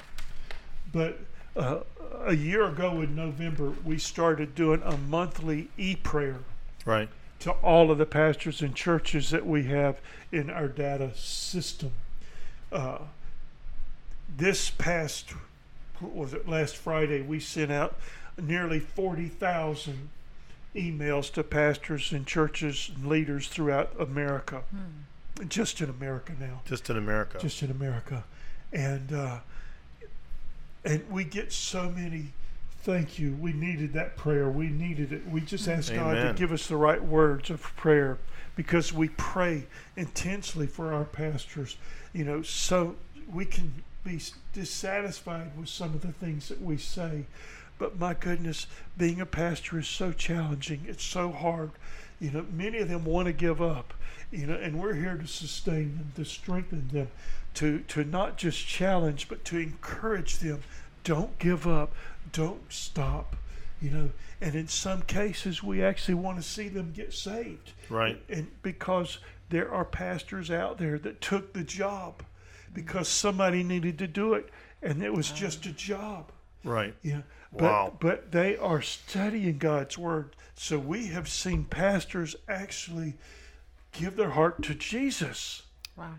But 0.93 1.21
uh, 1.57 1.81
a 2.25 2.35
year 2.35 2.65
ago 2.65 3.01
in 3.03 3.15
November, 3.15 3.73
we 3.85 3.99
started 3.99 4.55
doing 4.55 4.81
a 4.85 4.97
monthly 4.97 5.69
e 5.77 5.95
prayer 5.97 6.39
Right. 6.85 7.09
To 7.41 7.53
all 7.53 7.91
of 7.91 7.99
the 7.99 8.07
pastors 8.07 8.61
and 8.63 8.75
churches 8.75 9.31
that 9.31 9.47
we 9.47 9.65
have 9.65 10.01
in 10.33 10.51
our 10.51 10.69
data 10.69 11.13
system. 11.15 11.93
Uh, 12.73 12.99
this 14.37 14.71
past 14.71 15.33
what 16.01 16.15
was 16.15 16.33
it 16.35 16.49
last 16.49 16.77
Friday 16.77 17.23
we 17.23 17.41
sent 17.41 17.73
out 17.73 17.97
nearly 18.41 18.79
40,000 18.79 20.11
emails 20.77 21.33
to 21.33 21.43
pastors 21.43 22.13
and 22.13 22.27
churches 22.27 22.91
and 22.95 23.07
leaders 23.09 23.49
throughout 23.49 23.91
America. 23.99 24.63
Just 25.49 25.81
in 25.81 25.89
America 25.89 26.33
now 26.39 26.61
Just 26.67 26.91
in 26.91 26.97
America. 26.97 27.39
just 27.41 27.63
in 27.63 27.71
America, 27.71 28.25
and 28.73 29.13
uh, 29.13 29.39
and 30.85 31.09
we 31.11 31.25
get 31.25 31.53
so 31.53 31.91
many. 31.91 32.33
Thank 32.83 33.19
you. 33.19 33.35
We 33.35 33.53
needed 33.53 33.93
that 33.95 34.17
prayer. 34.17 34.49
We 34.49 34.69
needed 34.69 35.13
it. 35.13 35.27
We 35.29 35.41
just 35.41 35.69
ask 35.69 35.93
God 35.93 36.15
to 36.15 36.35
give 36.37 36.53
us 36.53 36.69
the 36.69 36.77
right 36.77 37.03
words 37.03 37.51
of 37.51 37.63
prayer 37.77 38.19
because 38.57 38.93
we 38.93 39.09
pray 39.11 39.67
intensely 39.97 40.67
for 40.67 40.93
our 40.93 41.05
pastors. 41.05 41.77
You 42.13 42.25
know, 42.25 42.43
so 42.43 42.97
we 43.33 43.45
can 43.45 43.83
be 44.05 44.21
dissatisfied 44.53 45.57
with 45.59 45.69
some 45.69 45.95
of 45.95 46.03
the 46.03 46.13
things 46.13 46.49
that 46.49 46.63
we 46.63 46.77
say. 46.77 47.27
But 47.79 47.99
my 47.99 48.15
goodness, 48.15 48.67
being 48.97 49.21
a 49.21 49.27
pastor 49.27 49.79
is 49.79 49.89
so 49.89 50.13
challenging. 50.13 50.85
It's 50.89 51.05
so 51.05 51.31
hard. 51.31 51.71
You 52.21 52.31
know, 52.31 52.47
many 52.53 52.79
of 52.79 52.89
them 52.89 53.05
want 53.05 53.27
to 53.27 53.33
give 53.33 53.63
up. 53.63 53.95
You 54.31 54.47
know, 54.47 54.55
and 54.55 54.81
we're 54.81 54.95
here 54.95 55.17
to 55.17 55.27
sustain 55.27 55.97
them, 55.97 56.13
to 56.17 56.25
strengthen 56.25 56.89
them, 56.89 57.09
to 57.55 57.81
to 57.81 58.05
not 58.05 58.37
just 58.37 58.67
challenge, 58.67 59.29
but 59.29 59.45
to 59.47 59.59
encourage 59.59 60.39
them. 60.39 60.63
Don't 61.05 61.39
give 61.39 61.67
up. 61.67 61.95
Don't 62.33 62.73
stop. 62.73 63.37
You 63.81 63.91
know, 63.91 64.11
and 64.41 64.55
in 64.57 64.67
some 64.67 65.03
cases, 65.03 65.63
we 65.63 65.85
actually 65.85 66.15
want 66.15 66.37
to 66.39 66.43
see 66.43 66.69
them 66.69 66.93
get 66.93 67.15
saved. 67.15 67.73
Right. 67.89 68.21
And 68.29 68.49
because 68.63 69.19
there 69.51 69.73
are 69.73 69.85
pastors 69.85 70.51
out 70.51 70.79
there 70.79 70.99
that 70.99 71.21
took 71.21 71.53
the 71.53 71.63
job 71.63 72.25
because 72.75 73.09
somebody 73.09 73.63
needed 73.63 73.99
to 73.99 74.07
do 74.09 74.35
it, 74.35 74.51
and 74.83 75.03
it 75.03 75.13
was 75.13 75.31
just 75.31 75.65
a 75.67 75.73
job. 75.73 76.33
Right. 76.65 76.95
Yeah. 77.03 77.23
But, 77.53 77.63
Wow. 77.63 77.97
But 78.01 78.33
they 78.33 78.57
are 78.57 78.83
studying 78.83 79.59
God's 79.59 79.97
word. 79.97 80.35
So 80.55 80.79
we 80.79 81.07
have 81.07 81.29
seen 81.29 81.65
pastors 81.65 82.37
actually 82.49 83.15
give 83.93 84.17
their 84.17 84.31
heart 84.31 84.63
to 84.65 84.75
Jesus 84.75 85.63
Wow. 85.97 86.15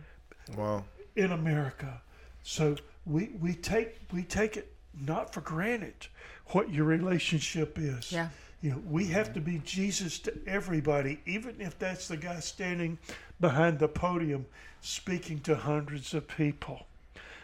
Wow. 0.55 0.83
in 1.15 1.31
America. 1.31 2.01
So 2.41 2.77
we 3.05 3.31
we 3.39 3.53
take 3.53 3.99
we 4.11 4.23
take 4.23 4.57
it 4.57 4.73
not 5.05 5.33
for 5.33 5.41
granted 5.41 6.07
what 6.47 6.71
your 6.71 6.85
relationship 6.85 7.77
is. 7.77 8.11
Yeah. 8.11 8.29
You 8.61 8.71
know, 8.71 8.83
we 8.89 9.05
have 9.07 9.33
to 9.33 9.39
be 9.39 9.61
Jesus 9.63 10.19
to 10.19 10.33
everybody, 10.45 11.19
even 11.25 11.55
if 11.59 11.79
that's 11.79 12.07
the 12.07 12.17
guy 12.17 12.39
standing 12.39 12.97
behind 13.39 13.79
the 13.79 13.87
podium 13.87 14.45
speaking 14.81 15.39
to 15.41 15.55
hundreds 15.55 16.13
of 16.13 16.27
people. 16.27 16.85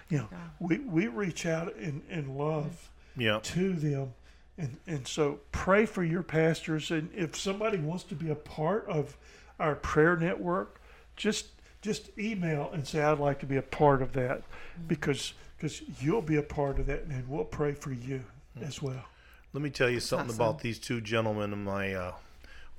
You 0.10 0.20
know, 0.20 0.30
we, 0.60 0.80
we 0.80 1.08
reach 1.08 1.46
out 1.46 1.76
in, 1.78 2.02
in 2.10 2.38
love 2.38 2.90
mm-hmm. 3.12 3.22
Yeah. 3.22 3.40
to 3.42 3.74
them. 3.74 4.14
And, 4.58 4.78
and 4.88 5.08
so 5.08 5.40
pray 5.52 5.86
for 5.86 6.04
your 6.04 6.24
pastors. 6.24 6.92
And 6.92 7.10
if 7.14 7.36
somebody 7.36 7.78
wants 7.78 8.04
to 8.06 8.16
be 8.16 8.30
a 8.30 8.36
part 8.36 8.88
of 8.88 9.18
our 9.60 9.76
prayer 9.76 10.18
network, 10.18 10.82
just 11.16 11.48
just 11.82 12.10
email 12.18 12.72
and 12.74 12.86
say, 12.86 13.00
I'd 13.00 13.20
like 13.20 13.40
to 13.42 13.46
be 13.46 13.58
a 13.58 13.62
part 13.62 14.02
of 14.02 14.14
that 14.14 14.40
mm-hmm. 14.40 14.88
because 14.88 15.34
because 15.58 15.82
you'll 16.00 16.22
be 16.22 16.36
a 16.38 16.42
part 16.44 16.80
of 16.80 16.86
that 16.88 17.04
and 17.04 17.28
we'll 17.28 17.44
pray 17.46 17.74
for 17.74 17.92
you 17.92 18.24
as 18.62 18.82
well. 18.82 19.06
Let 19.54 19.62
me 19.62 19.70
tell 19.70 19.90
you 19.90 20.00
something 20.00 20.30
awesome. 20.30 20.42
about 20.42 20.60
these 20.62 20.80
two 20.80 21.00
gentlemen 21.02 21.54
in 21.54 21.64
my 21.64 21.94
uh, 21.94 22.12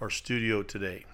our 0.00 0.10
studio 0.10 0.62
today. 0.62 1.04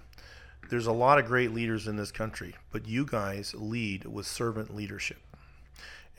There's 0.69 0.87
a 0.87 0.91
lot 0.91 1.19
of 1.19 1.25
great 1.25 1.53
leaders 1.53 1.87
in 1.87 1.95
this 1.97 2.11
country, 2.11 2.55
but 2.71 2.87
you 2.87 3.05
guys 3.05 3.53
lead 3.53 4.05
with 4.05 4.25
servant 4.25 4.75
leadership. 4.75 5.19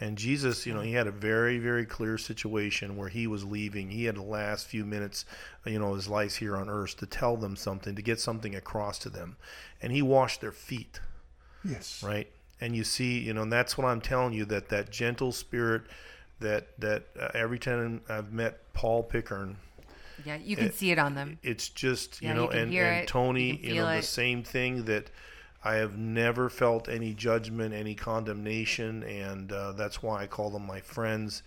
And 0.01 0.19
Jesus, 0.19 0.67
you 0.67 0.75
know, 0.75 0.81
he 0.81 0.93
had 0.93 1.07
a 1.07 1.13
very, 1.13 1.59
very 1.59 1.87
clear 1.87 2.19
situation 2.19 2.97
where 2.97 3.09
he 3.09 3.27
was 3.27 3.45
leaving. 3.45 3.91
He 3.91 4.05
had 4.05 4.17
the 4.17 4.23
last 4.23 4.67
few 4.67 4.85
minutes, 4.85 5.25
you 5.65 5.79
know, 5.79 5.95
his 5.95 6.09
life 6.09 6.37
here 6.37 6.57
on 6.57 6.69
earth 6.69 6.97
to 6.99 7.07
tell 7.07 7.37
them 7.37 7.55
something, 7.55 7.95
to 7.95 8.03
get 8.03 8.19
something 8.19 8.55
across 8.57 8.99
to 9.01 9.09
them. 9.09 9.37
And 9.81 9.93
he 9.93 10.03
washed 10.03 10.41
their 10.41 10.53
feet 10.53 11.01
Yes. 11.65 12.03
right 12.03 12.29
and 12.65 12.75
you 12.75 12.85
see 12.85 13.19
you 13.19 13.33
know 13.35 13.43
and 13.43 13.53
that's 13.53 13.77
what 13.77 13.87
i'm 13.87 14.01
telling 14.01 14.33
you 14.33 14.45
that 14.45 14.69
that 14.71 14.91
gentle 14.91 15.33
spirit 15.33 15.83
that 16.41 16.69
that 16.81 17.05
uh, 17.21 17.29
every 17.35 17.59
time 17.59 18.01
i've 18.09 18.33
met 18.33 18.59
paul 18.73 19.03
pickern 19.03 19.57
Yeah, 20.25 20.37
you 20.37 20.57
can 20.57 20.67
It- 20.67 20.75
see 20.75 20.91
it 20.93 20.99
on 20.99 21.15
them. 21.15 21.39
it's 21.43 21.69
just 21.69 22.23
you 22.23 22.29
Yeah, 22.29 22.35
know 22.35 22.45
you 22.45 22.51
and, 22.51 22.75
and 22.75 22.97
it, 23.03 23.09
tony 23.09 23.43
you 23.43 23.55
you 23.69 23.75
know 23.75 23.75
feel 23.75 23.87
the 24.01 24.03
same 24.03 24.43
thing 24.43 24.85
that 24.85 25.11
i 25.65 25.75
have 25.75 25.97
never 25.99 26.49
felt 26.49 26.89
any 26.89 27.13
judgment 27.13 27.75
any 27.75 27.95
condemnation 27.95 29.03
and 29.05 29.53
uh, 29.53 29.73
that's 29.73 30.03
why 30.03 30.23
i 30.23 30.27
call 30.27 30.51
them 30.51 30.67
my 30.67 30.81
friends 30.81 31.43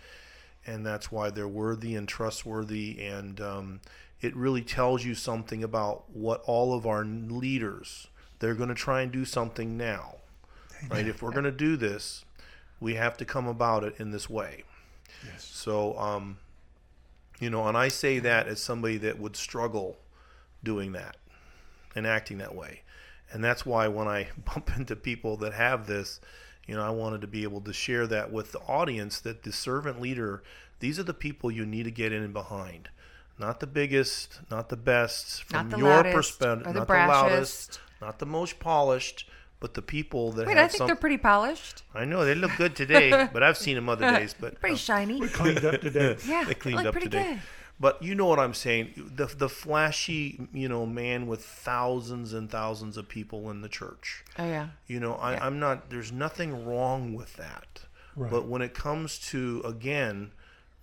and 0.65 0.85
that's 0.85 1.11
why 1.11 1.29
they're 1.29 1.47
worthy 1.47 1.95
and 1.95 2.07
trustworthy 2.07 2.99
and 3.01 3.39
um, 3.41 3.79
it 4.21 4.35
really 4.35 4.61
tells 4.61 5.05
you 5.05 5.15
something 5.15 5.63
about 5.63 6.03
what 6.11 6.41
all 6.45 6.73
of 6.73 6.85
our 6.85 7.05
leaders 7.05 8.07
they're 8.39 8.55
going 8.55 8.69
to 8.69 8.75
try 8.75 9.01
and 9.01 9.11
do 9.11 9.25
something 9.25 9.77
now 9.77 10.15
right? 10.89 11.07
If 11.07 11.21
we're 11.21 11.31
going 11.31 11.43
to 11.43 11.51
do 11.51 11.77
this 11.77 12.25
we 12.79 12.95
have 12.95 13.17
to 13.17 13.25
come 13.25 13.47
about 13.47 13.83
it 13.83 13.95
in 13.99 14.11
this 14.11 14.29
way. 14.29 14.63
Yes. 15.25 15.43
so 15.43 15.97
um, 15.97 16.37
you 17.39 17.49
know 17.49 17.67
and 17.67 17.75
i 17.75 17.87
say 17.87 18.19
that 18.19 18.47
as 18.47 18.61
somebody 18.61 18.97
that 18.97 19.17
would 19.17 19.35
struggle 19.35 19.97
doing 20.63 20.91
that 20.91 21.17
and 21.95 22.05
acting 22.05 22.37
that 22.37 22.53
way. 22.53 22.81
And 23.31 23.43
that's 23.43 23.65
why 23.65 23.87
when 23.87 24.07
i 24.07 24.27
bump 24.45 24.71
into 24.77 24.95
people 24.95 25.37
that 25.37 25.53
have 25.53 25.87
this 25.87 26.19
you 26.67 26.75
know 26.75 26.83
i 26.83 26.89
wanted 26.89 27.21
to 27.21 27.27
be 27.27 27.43
able 27.43 27.61
to 27.61 27.73
share 27.73 28.05
that 28.07 28.31
with 28.31 28.51
the 28.51 28.59
audience 28.59 29.19
that 29.21 29.43
the 29.43 29.51
servant 29.51 29.99
leader 29.99 30.43
these 30.79 30.99
are 30.99 31.03
the 31.03 31.13
people 31.13 31.49
you 31.49 31.65
need 31.65 31.83
to 31.83 31.91
get 31.91 32.11
in 32.11 32.21
and 32.21 32.33
behind. 32.33 32.89
Not 33.39 33.59
the 33.59 33.67
biggest 33.67 34.39
not 34.51 34.69
the 34.69 34.77
best 34.77 35.43
from 35.43 35.69
Not 35.69 35.77
the 35.77 35.83
your 35.83 36.03
perspective 36.03 36.67
or 36.67 36.73
the 36.73 36.79
not 36.79 36.87
the 36.87 36.93
loudest 36.93 37.79
not 38.01 38.19
the 38.19 38.25
most 38.25 38.59
polished 38.59 39.27
but 39.59 39.73
the 39.73 39.81
people 39.81 40.31
that 40.33 40.47
Wait, 40.47 40.55
have 40.57 40.65
I 40.65 40.67
think 40.67 40.77
some 40.77 40.87
they're 40.87 40.95
pretty 40.95 41.17
polished. 41.17 41.83
i 41.95 42.05
know 42.05 42.23
they 42.25 42.35
look 42.35 42.51
good 42.57 42.75
today 42.75 43.27
but 43.33 43.41
i've 43.43 43.57
seen 43.57 43.75
them 43.75 43.89
other 43.89 44.09
days 44.11 44.35
but 44.39 44.59
Pretty 44.59 44.75
uh, 44.75 44.77
shiny. 44.77 45.19
We 45.19 45.27
cleaned 45.27 45.65
up 45.65 45.81
today. 45.81 46.17
Yeah, 46.27 46.43
they 46.45 46.53
cleaned 46.53 46.77
look 46.83 46.95
up 46.95 47.01
today. 47.01 47.33
good. 47.33 47.41
But 47.79 48.01
you 48.01 48.15
know 48.15 48.25
what 48.25 48.39
I'm 48.39 48.55
saying? 48.55 49.11
The 49.15 49.27
the 49.27 49.47
flashy, 49.49 50.47
you 50.51 50.67
know, 50.67 50.87
man 50.87 51.27
with 51.27 51.45
thousands 51.45 52.33
and 52.33 52.49
thousands 52.49 52.97
of 52.97 53.07
people 53.07 53.51
in 53.51 53.61
the 53.61 53.69
church. 53.69 54.23
Oh 54.39 54.45
yeah. 54.45 54.69
You 54.87 54.99
know, 54.99 55.13
I, 55.13 55.33
Yeah. 55.33 55.45
I'm 55.45 55.59
not. 55.59 55.91
There's 55.91 56.11
nothing 56.11 56.65
wrong 56.65 57.13
with 57.13 57.35
that. 57.35 57.81
Right. 58.15 58.31
But 58.31 58.47
when 58.47 58.63
it 58.63 58.73
comes 58.73 59.19
to 59.29 59.61
again, 59.63 60.31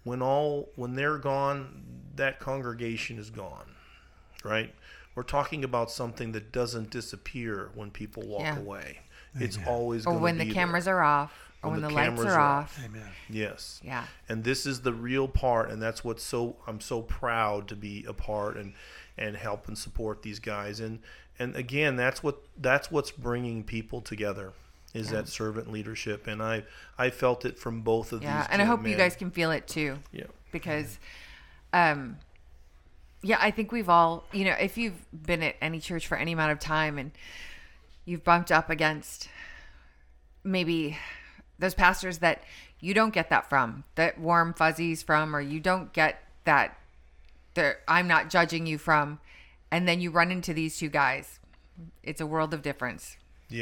when 0.05 0.23
all 0.23 0.71
when 0.77 0.95
they're 0.95 1.19
gone, 1.19 1.83
that 2.15 2.39
congregation 2.39 3.19
is 3.19 3.31
gone, 3.31 3.75
right? 4.45 4.73
We're 5.15 5.23
talking 5.23 5.63
about 5.65 5.91
something 5.91 6.33
that 6.33 6.51
doesn't 6.53 6.91
disappear 6.91 7.71
when 7.75 7.91
people 7.91 8.23
walk 8.25 8.43
Yeah. 8.43 8.59
away. 8.59 9.01
It's 9.37 9.57
Amen. 9.57 9.69
always 9.69 10.07
Or 10.07 10.11
gonna 10.13 10.23
when 10.23 10.39
the 10.39 10.45
be 10.45 10.51
there. 10.51 10.55
cameras 10.55 10.87
are 10.89 11.03
off, 11.03 11.33
or 11.63 11.71
When 11.71 11.73
when, 11.73 11.83
the 11.83 11.89
the, 11.89 11.95
lights 11.95 12.09
cameras 12.11 12.27
are 12.35 12.39
are 12.41 12.61
off. 12.61 12.79
Amen. 12.85 13.09
Yes. 13.29 13.81
Yeah. 13.83 14.05
and 14.29 14.45
this 14.45 14.67
is 14.67 14.81
the 14.83 14.93
real 14.93 15.27
part 15.29 15.71
and 15.71 15.81
that's 15.83 16.03
what's 16.05 16.23
so 16.23 16.57
i'm 16.67 16.81
so 16.81 17.01
proud 17.03 17.69
to 17.69 17.77
be 17.77 18.05
a 18.09 18.13
part 18.13 18.57
and 18.57 18.75
and 19.19 19.37
help 19.37 19.67
and 19.69 19.77
support 19.79 20.23
these 20.23 20.39
guys 20.41 20.79
and 20.81 21.01
and 21.39 21.55
again 21.57 21.97
that's 21.97 22.23
what 22.23 22.43
that's 22.59 22.91
what's 22.91 23.11
bringing 23.11 23.63
people 23.65 24.01
together 24.01 24.53
is 24.95 25.11
that 25.11 25.27
servant 25.29 25.71
leadership 25.73 26.27
and 26.29 26.41
i 26.43 26.63
i 26.99 27.11
felt 27.11 27.45
it 27.45 27.59
from 27.59 27.81
both 27.83 28.13
of 28.13 28.23
Yeah. 28.23 28.43
these 28.43 28.49
And 28.51 28.63
I 28.63 28.65
hope 28.67 28.87
you 28.87 28.97
guys 28.97 29.17
can 29.17 29.31
feel 29.31 29.51
it 29.51 29.67
too. 29.67 29.99
yeah 30.13 30.25
because 30.53 30.99
um 31.73 32.19
yeah 33.25 33.39
i 33.41 33.51
think 33.51 33.73
we've 33.73 33.89
all 33.89 34.25
you 34.33 34.45
know 34.45 34.55
if 34.61 34.79
you've 34.79 35.07
been 35.13 35.43
at 35.43 35.57
any 35.61 35.81
church 35.81 36.07
for 36.07 36.17
any 36.17 36.33
amount 36.33 36.53
of 36.53 36.59
time 36.59 36.99
and 36.99 37.11
you've 38.05 38.23
bumped 38.23 38.53
up 38.53 38.71
against 38.71 39.29
maybe 40.45 40.97
those 41.59 41.75
pastors 41.75 42.19
that 42.19 42.43
you 42.81 42.95
don't 42.95 43.15
get 43.15 43.31
that 43.31 43.49
from 43.49 43.85
that 43.95 44.19
warm 44.19 44.53
fuzzies 44.53 45.03
from 45.03 45.35
or 45.35 45.41
you 45.41 45.59
don't 45.59 45.93
get 45.93 46.23
that 46.45 46.79
that 47.55 47.81
i'm 47.89 48.07
not 48.07 48.31
judging 48.31 48.67
you 48.67 48.79
from 48.79 49.19
and 49.71 49.89
then 49.89 50.01
you 50.01 50.11
run 50.11 50.31
into 50.31 50.53
these 50.53 50.79
two 50.79 50.89
guys 50.89 51.41
it's 52.05 52.21
a 52.21 52.27
world 52.27 52.55
of 52.55 52.63
difference. 52.63 53.17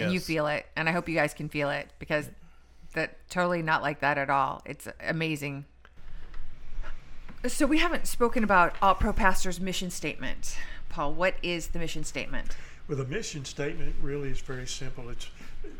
And 0.04 0.12
you 0.12 0.20
feel 0.20 0.46
it 0.46 0.66
and 0.76 0.88
i 0.88 0.92
hope 0.92 1.08
you 1.08 1.14
guys 1.14 1.34
can 1.34 1.48
feel 1.48 1.70
it 1.70 1.88
because 1.98 2.28
that 2.94 3.28
totally 3.28 3.62
not 3.62 3.82
like 3.82 4.00
that 4.00 4.18
at 4.18 4.30
all. 4.30 4.62
It's 4.64 4.88
amazing 5.00 5.64
so 7.46 7.66
we 7.66 7.78
haven't 7.78 8.06
spoken 8.06 8.44
about 8.44 8.76
All 8.80 8.94
Pro 8.94 9.12
Pastor's 9.12 9.60
mission 9.60 9.90
statement. 9.90 10.56
Paul, 10.88 11.12
what 11.12 11.34
is 11.42 11.68
the 11.68 11.78
mission 11.78 12.04
statement? 12.04 12.56
Well, 12.86 12.98
the 12.98 13.04
mission 13.04 13.44
statement 13.44 13.94
really 14.00 14.30
is 14.30 14.40
very 14.40 14.66
simple. 14.66 15.08
It's 15.08 15.28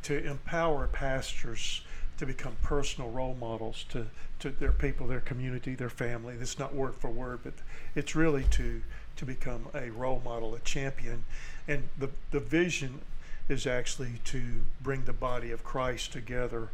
to 0.02 0.24
empower 0.24 0.86
pastors 0.86 1.82
to 2.18 2.26
become 2.26 2.56
personal 2.62 3.10
role 3.10 3.36
models 3.38 3.84
to, 3.88 4.06
to 4.40 4.50
their 4.50 4.72
people, 4.72 5.06
their 5.06 5.20
community, 5.20 5.74
their 5.74 5.90
family. 5.90 6.36
It's 6.40 6.58
not 6.58 6.74
word 6.74 6.94
for 6.94 7.10
word, 7.10 7.40
but 7.42 7.54
it's 7.94 8.14
really 8.14 8.44
to 8.52 8.82
to 9.14 9.24
become 9.26 9.66
a 9.74 9.90
role 9.90 10.22
model, 10.24 10.54
a 10.54 10.60
champion. 10.60 11.24
And 11.68 11.88
the, 11.98 12.08
the 12.30 12.40
vision 12.40 13.02
is 13.48 13.66
actually 13.66 14.20
to 14.24 14.42
bring 14.80 15.04
the 15.04 15.12
body 15.12 15.50
of 15.50 15.62
Christ 15.62 16.12
together 16.12 16.70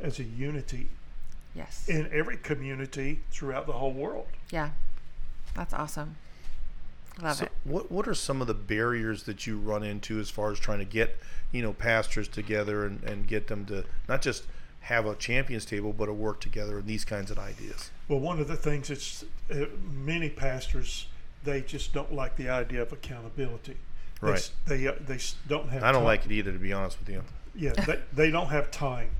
as 0.00 0.18
a 0.18 0.24
unity 0.24 0.88
Yes. 1.54 1.88
in 1.88 2.08
every 2.12 2.36
community 2.36 3.20
throughout 3.30 3.66
the 3.66 3.72
whole 3.72 3.92
world. 3.92 4.26
yeah. 4.50 4.70
That's 5.54 5.74
awesome. 5.74 6.16
Love 7.20 7.36
So 7.38 7.44
it. 7.46 7.52
what 7.64 7.90
what 7.90 8.06
are 8.06 8.14
some 8.14 8.40
of 8.40 8.46
the 8.46 8.54
barriers 8.54 9.24
that 9.24 9.44
you 9.46 9.58
run 9.58 9.82
into 9.82 10.20
as 10.20 10.30
far 10.30 10.52
as 10.52 10.58
trying 10.60 10.78
to 10.78 10.84
get 10.84 11.16
you 11.50 11.62
know 11.62 11.72
pastors 11.72 12.28
together 12.28 12.86
and, 12.86 13.02
and 13.02 13.26
get 13.26 13.48
them 13.48 13.64
to 13.66 13.84
not 14.08 14.22
just 14.22 14.44
have 14.82 15.04
a 15.06 15.16
champions 15.16 15.64
table 15.64 15.92
but 15.92 16.06
to 16.06 16.12
work 16.12 16.40
together 16.40 16.78
and 16.78 16.86
these 16.86 17.04
kinds 17.04 17.30
of 17.32 17.38
ideas? 17.40 17.90
Well, 18.06 18.20
one 18.20 18.38
of 18.38 18.46
the 18.46 18.54
things 18.56 18.88
it's 18.90 19.24
uh, 19.50 19.64
many 19.90 20.30
pastors 20.30 21.08
they 21.42 21.62
just 21.62 21.92
don't 21.92 22.12
like 22.12 22.36
the 22.36 22.48
idea 22.50 22.82
of 22.82 22.92
accountability. 22.92 23.76
They 24.20 24.28
Right. 24.28 24.36
s- 24.36 24.52
They 24.66 24.86
uh, 24.86 24.92
they 25.00 25.18
don't 25.48 25.68
have. 25.70 25.82
I 25.82 25.86
don't 25.90 26.00
time. 26.02 26.04
like 26.04 26.24
it 26.26 26.30
either, 26.32 26.52
to 26.52 26.58
be 26.58 26.72
honest 26.72 26.98
with 27.00 27.08
you. 27.08 27.24
Yeah, 27.56 27.72
they, 27.72 27.98
they 28.12 28.30
don't 28.30 28.48
have 28.48 28.70
time. 28.70 29.10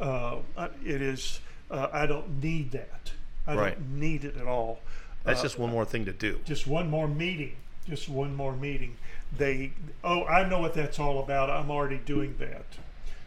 Uh, 0.00 0.38
it 0.84 1.00
is. 1.02 1.40
Uh, 1.70 1.88
I 1.92 2.06
don't 2.06 2.42
need 2.42 2.70
that. 2.72 3.12
I 3.46 3.54
Right. 3.54 3.74
don't 3.78 3.98
need 4.00 4.24
it 4.24 4.36
at 4.36 4.46
all. 4.46 4.80
That's 5.24 5.40
Uh, 5.40 5.44
just 5.44 5.58
one 5.58 5.70
more 5.70 5.84
thing 5.84 6.04
to 6.04 6.12
do. 6.12 6.40
just 6.44 6.66
one 6.66 6.88
more 6.90 7.08
meeting. 7.08 7.56
Just 7.88 8.08
one 8.08 8.34
more 8.34 8.54
meeting. 8.54 8.96
They. 9.36 9.72
Oh, 10.02 10.24
I 10.24 10.48
know 10.48 10.60
what 10.60 10.74
that's 10.74 10.98
all 10.98 11.20
about. 11.22 11.50
I'm 11.50 11.70
already 11.70 11.98
doing 11.98 12.36
that. 12.38 12.64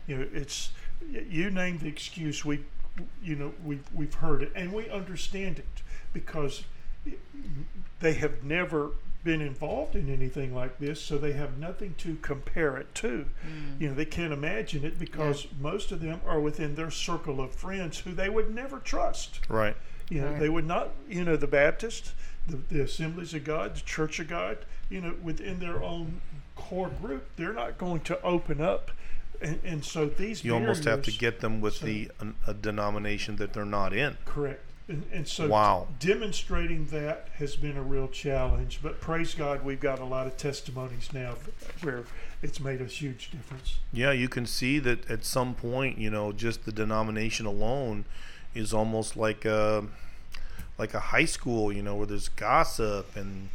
You 0.08 0.18
know, 0.18 0.28
it's. 0.34 0.72
You 1.30 1.50
name 1.50 1.78
the 1.78 1.88
excuse. 1.88 2.44
We, 2.44 2.66
you 3.24 3.36
know, 3.36 3.54
we 3.64 3.80
we've 3.94 4.14
heard 4.16 4.42
it 4.44 4.52
and 4.56 4.74
we 4.74 4.90
understand 4.90 5.60
it 5.60 5.82
because 6.14 6.64
they 8.02 8.14
have 8.14 8.44
never 8.44 8.92
been 9.24 9.42
involved 9.42 9.96
in 9.96 10.10
anything 10.10 10.56
like 10.56 10.80
this, 10.80 11.02
so 11.02 11.18
they 11.18 11.34
have 11.34 11.58
nothing 11.58 11.94
to 12.00 12.16
compare 12.22 12.78
it 12.78 12.94
to. 12.96 13.26
Mm. 13.46 13.82
You 13.82 13.90
know, 13.90 13.94
they 13.96 14.06
can't 14.06 14.32
imagine 14.34 14.86
it 14.86 14.98
because 14.98 15.48
most 15.60 15.92
of 15.92 16.02
them 16.02 16.22
are 16.26 16.40
within 16.40 16.76
their 16.76 16.92
circle 16.92 17.42
of 17.42 17.52
friends 17.54 18.00
who 18.00 18.14
they 18.14 18.30
would 18.30 18.54
never 18.54 18.80
trust. 18.80 19.42
Right. 19.50 19.76
You 20.10 20.22
know, 20.22 20.32
Right. 20.32 20.40
they 20.40 20.50
would 20.50 20.66
not, 20.66 20.90
you 21.10 21.24
know, 21.26 21.36
the 21.36 21.48
Baptist, 21.48 22.14
the, 22.48 22.58
the 22.58 22.82
Assemblies 22.82 23.34
of 23.34 23.44
God, 23.44 23.76
the 23.76 23.82
Church 23.82 24.20
of 24.20 24.28
God, 24.30 24.60
you 24.90 25.02
know, 25.02 25.16
within 25.22 25.60
their 25.60 25.84
own 25.84 26.22
core 26.56 26.90
group, 26.90 27.28
they're 27.36 27.54
not 27.54 27.78
going 27.78 28.02
to 28.02 28.22
open 28.22 28.62
up. 28.62 28.92
And, 29.42 29.60
and 29.64 29.86
so 29.86 30.06
these 30.06 30.44
You 30.44 30.54
almost 30.54 30.84
have 30.86 31.02
to 31.04 31.12
get 31.12 31.40
them 31.42 31.62
with 31.62 31.76
So- 31.76 31.86
the 31.86 32.12
an- 32.20 32.36
a 32.48 32.54
denomination 32.54 33.36
that 33.38 33.54
they're 33.54 33.66
not 33.66 33.94
in. 33.94 34.18
Correct. 34.26 34.64
And, 34.90 35.06
and 35.14 35.28
so 35.28 35.48
Wow. 35.48 35.88
demonstrating 36.00 36.88
that 36.88 37.30
has 37.38 37.56
been 37.56 37.78
a 37.78 37.82
real 37.82 38.08
challenge. 38.08 38.80
But 38.82 39.00
praise 39.00 39.36
God, 39.36 39.64
we've 39.64 39.80
got 39.80 40.00
a 40.00 40.04
lot 40.06 40.26
of 40.26 40.36
testimonies 40.36 41.10
now 41.14 41.36
where 41.82 42.06
it's 42.42 42.60
made 42.60 42.82
a 42.82 42.86
huge 42.86 43.30
difference. 43.30 43.78
Yeah, 43.94 44.12
you 44.12 44.28
can 44.28 44.48
see 44.48 44.80
that 44.80 45.10
at 45.10 45.24
some 45.24 45.54
point, 45.54 46.00
you 46.00 46.10
know, 46.10 46.32
just 46.32 46.66
the 46.66 46.72
denomination 46.72 47.46
alone 47.46 48.06
is 48.56 48.74
almost 48.74 49.16
like 49.16 49.46
a 49.46 49.86
like 50.80 50.94
a 50.94 51.00
high 51.00 51.26
school, 51.26 51.72
you 51.72 51.84
know, 51.84 51.96
where 51.96 52.08
there's 52.08 52.30
gossip 52.30 53.16
and 53.16 53.50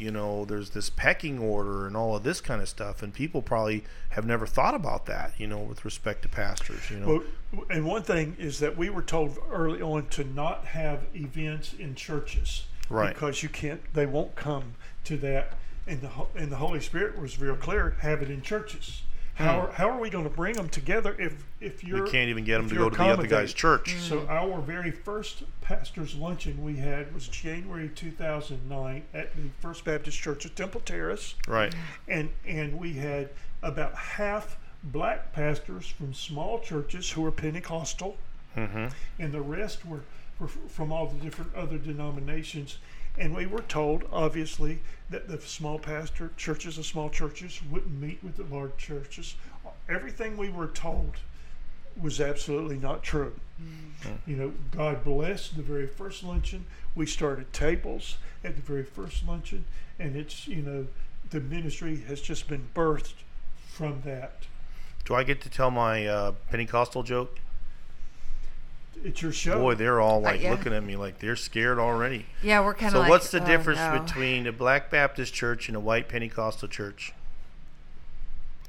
you 0.00 0.10
know, 0.10 0.44
there's 0.44 0.70
this 0.70 0.90
pecking 0.90 1.38
order 1.38 1.86
and 1.86 1.96
all 1.96 2.16
of 2.16 2.22
this 2.22 2.40
kind 2.40 2.60
of 2.60 2.68
stuff, 2.68 3.02
and 3.02 3.12
people 3.12 3.42
probably 3.42 3.84
have 4.10 4.24
never 4.24 4.46
thought 4.46 4.74
about 4.74 5.06
that, 5.06 5.32
you 5.38 5.46
know, 5.46 5.58
with 5.58 5.84
respect 5.84 6.22
to 6.22 6.28
pastors, 6.28 6.90
you 6.90 6.98
know. 6.98 7.22
Well, 7.52 7.64
and 7.68 7.84
one 7.84 8.02
thing 8.02 8.36
is 8.38 8.58
that 8.60 8.76
we 8.76 8.90
were 8.90 9.02
told 9.02 9.38
early 9.50 9.82
on 9.82 10.06
to 10.08 10.24
not 10.24 10.66
have 10.66 11.04
events 11.14 11.74
in 11.74 11.94
churches, 11.94 12.64
Right. 12.90 13.14
Because 13.14 13.42
you 13.42 13.48
can't, 13.48 13.80
they 13.94 14.04
won't 14.04 14.34
come 14.34 14.74
to 15.04 15.16
that. 15.18 15.54
And 15.86 16.02
the 16.02 16.10
and 16.36 16.52
the 16.52 16.56
Holy 16.56 16.80
Spirit 16.80 17.18
was 17.18 17.40
real 17.40 17.56
clear: 17.56 17.96
have 18.00 18.20
it 18.20 18.30
in 18.30 18.42
churches. 18.42 19.02
How 19.40 19.60
hmm. 19.60 19.66
are, 19.66 19.72
how 19.72 19.88
are 19.90 19.98
we 19.98 20.10
going 20.10 20.24
to 20.24 20.30
bring 20.30 20.54
them 20.54 20.68
together 20.68 21.16
if 21.18 21.44
if 21.60 21.82
you're 21.82 22.06
can't 22.06 22.28
even 22.28 22.44
get 22.44 22.58
them 22.58 22.68
to 22.68 22.74
go 22.74 22.90
to 22.90 22.96
the 22.96 23.04
other 23.04 23.26
guy's 23.26 23.54
church. 23.54 23.90
Mm-hmm. 23.90 24.00
So 24.00 24.18
mm-hmm. 24.18 24.30
our 24.30 24.60
very 24.60 24.90
first 24.90 25.44
pastors' 25.60 26.14
luncheon 26.14 26.62
we 26.62 26.76
had 26.76 27.14
was 27.14 27.26
January 27.28 27.90
2009 27.94 29.02
at 29.14 29.34
the 29.34 29.42
First 29.60 29.84
Baptist 29.84 30.18
Church 30.18 30.44
of 30.44 30.54
Temple 30.54 30.82
Terrace, 30.82 31.34
Right. 31.48 31.72
Mm-hmm. 31.72 32.10
and 32.12 32.30
and 32.46 32.78
we 32.78 32.94
had 32.94 33.30
about 33.62 33.94
half 33.94 34.58
black 34.82 35.32
pastors 35.32 35.86
from 35.86 36.12
small 36.14 36.60
churches 36.60 37.10
who 37.10 37.22
were 37.22 37.32
Pentecostal, 37.32 38.18
Mm-hmm. 38.56 38.86
and 39.20 39.32
the 39.32 39.40
rest 39.40 39.86
were, 39.86 40.02
were 40.38 40.48
from 40.48 40.92
all 40.92 41.06
the 41.06 41.18
different 41.18 41.54
other 41.54 41.78
denominations. 41.78 42.78
And 43.16 43.34
we 43.34 43.46
were 43.46 43.62
told, 43.62 44.04
obviously, 44.12 44.80
that 45.10 45.28
the 45.28 45.40
small 45.40 45.78
pastor 45.78 46.30
churches, 46.36 46.76
the 46.76 46.84
small 46.84 47.10
churches, 47.10 47.60
wouldn't 47.70 48.00
meet 48.00 48.22
with 48.22 48.36
the 48.36 48.54
large 48.54 48.76
churches. 48.76 49.34
Everything 49.88 50.36
we 50.36 50.48
were 50.48 50.68
told 50.68 51.16
was 52.00 52.20
absolutely 52.20 52.78
not 52.78 53.02
true. 53.02 53.34
You 54.26 54.36
know, 54.36 54.52
God 54.70 55.04
blessed 55.04 55.56
the 55.56 55.62
very 55.62 55.86
first 55.86 56.22
luncheon. 56.22 56.64
We 56.94 57.06
started 57.06 57.52
tables 57.52 58.16
at 58.42 58.56
the 58.56 58.62
very 58.62 58.84
first 58.84 59.26
luncheon, 59.26 59.64
and 59.98 60.16
it's 60.16 60.46
you 60.46 60.62
know, 60.62 60.86
the 61.30 61.40
ministry 61.40 61.96
has 62.08 62.20
just 62.20 62.48
been 62.48 62.68
birthed 62.74 63.14
from 63.66 64.00
that. 64.04 64.44
Do 65.04 65.14
I 65.14 65.24
get 65.24 65.40
to 65.42 65.50
tell 65.50 65.70
my 65.70 66.06
uh, 66.06 66.32
Pentecostal 66.50 67.02
joke? 67.02 67.40
It's 69.02 69.22
your 69.22 69.32
show. 69.32 69.60
Boy, 69.60 69.74
they're 69.76 70.00
all 70.00 70.20
like 70.20 70.42
yeah. 70.42 70.50
looking 70.50 70.72
at 70.74 70.82
me 70.82 70.96
like 70.96 71.18
they're 71.18 71.36
scared 71.36 71.78
already. 71.78 72.26
Yeah, 72.42 72.64
we're 72.64 72.74
kind 72.74 72.86
of 72.86 72.92
So, 72.92 72.98
like. 73.00 73.08
what's 73.10 73.30
the 73.30 73.42
oh, 73.42 73.46
difference 73.46 73.78
no. 73.78 74.00
between 74.00 74.46
a 74.46 74.52
black 74.52 74.90
Baptist 74.90 75.32
church 75.32 75.68
and 75.68 75.76
a 75.76 75.80
white 75.80 76.08
Pentecostal 76.08 76.68
church? 76.68 77.12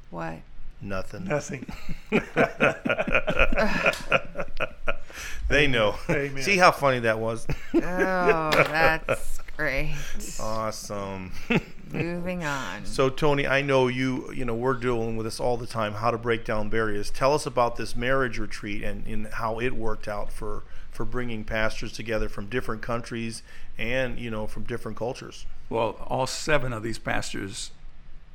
what? 0.09 0.39
Nothing. 0.81 1.25
Nothing. 1.25 1.65
They 5.51 5.67
know. 5.67 5.95
Amen. 6.09 6.41
See 6.43 6.55
how 6.55 6.71
funny 6.71 6.99
that 6.99 7.19
was? 7.19 7.45
Oh, 7.75 8.51
that's 8.53 9.39
great. 9.57 9.95
awesome. 10.39 11.33
Moving 11.93 12.43
on. 12.43 12.85
so 12.85 13.09
Tony, 13.09 13.45
I 13.47 13.61
know 13.61 13.87
you. 13.87 14.31
You 14.33 14.45
know 14.45 14.55
we're 14.55 14.73
dealing 14.75 15.15
with 15.17 15.25
this 15.25 15.39
all 15.39 15.57
the 15.57 15.67
time. 15.67 15.93
How 15.93 16.11
to 16.11 16.17
break 16.17 16.45
down 16.45 16.69
barriers. 16.69 17.09
Tell 17.09 17.33
us 17.33 17.45
about 17.45 17.75
this 17.75 17.95
marriage 17.95 18.37
retreat 18.39 18.83
and, 18.83 19.05
and 19.07 19.27
how 19.27 19.59
it 19.59 19.73
worked 19.75 20.07
out 20.07 20.31
for 20.31 20.63
for 20.89 21.05
bringing 21.05 21.43
pastors 21.43 21.91
together 21.93 22.27
from 22.29 22.47
different 22.47 22.81
countries 22.81 23.43
and 23.77 24.19
you 24.19 24.29
know 24.29 24.47
from 24.47 24.63
different 24.63 24.97
cultures. 24.97 25.45
Well, 25.69 25.97
all 26.07 26.27
seven 26.27 26.73
of 26.73 26.83
these 26.83 26.99
pastors 26.99 27.71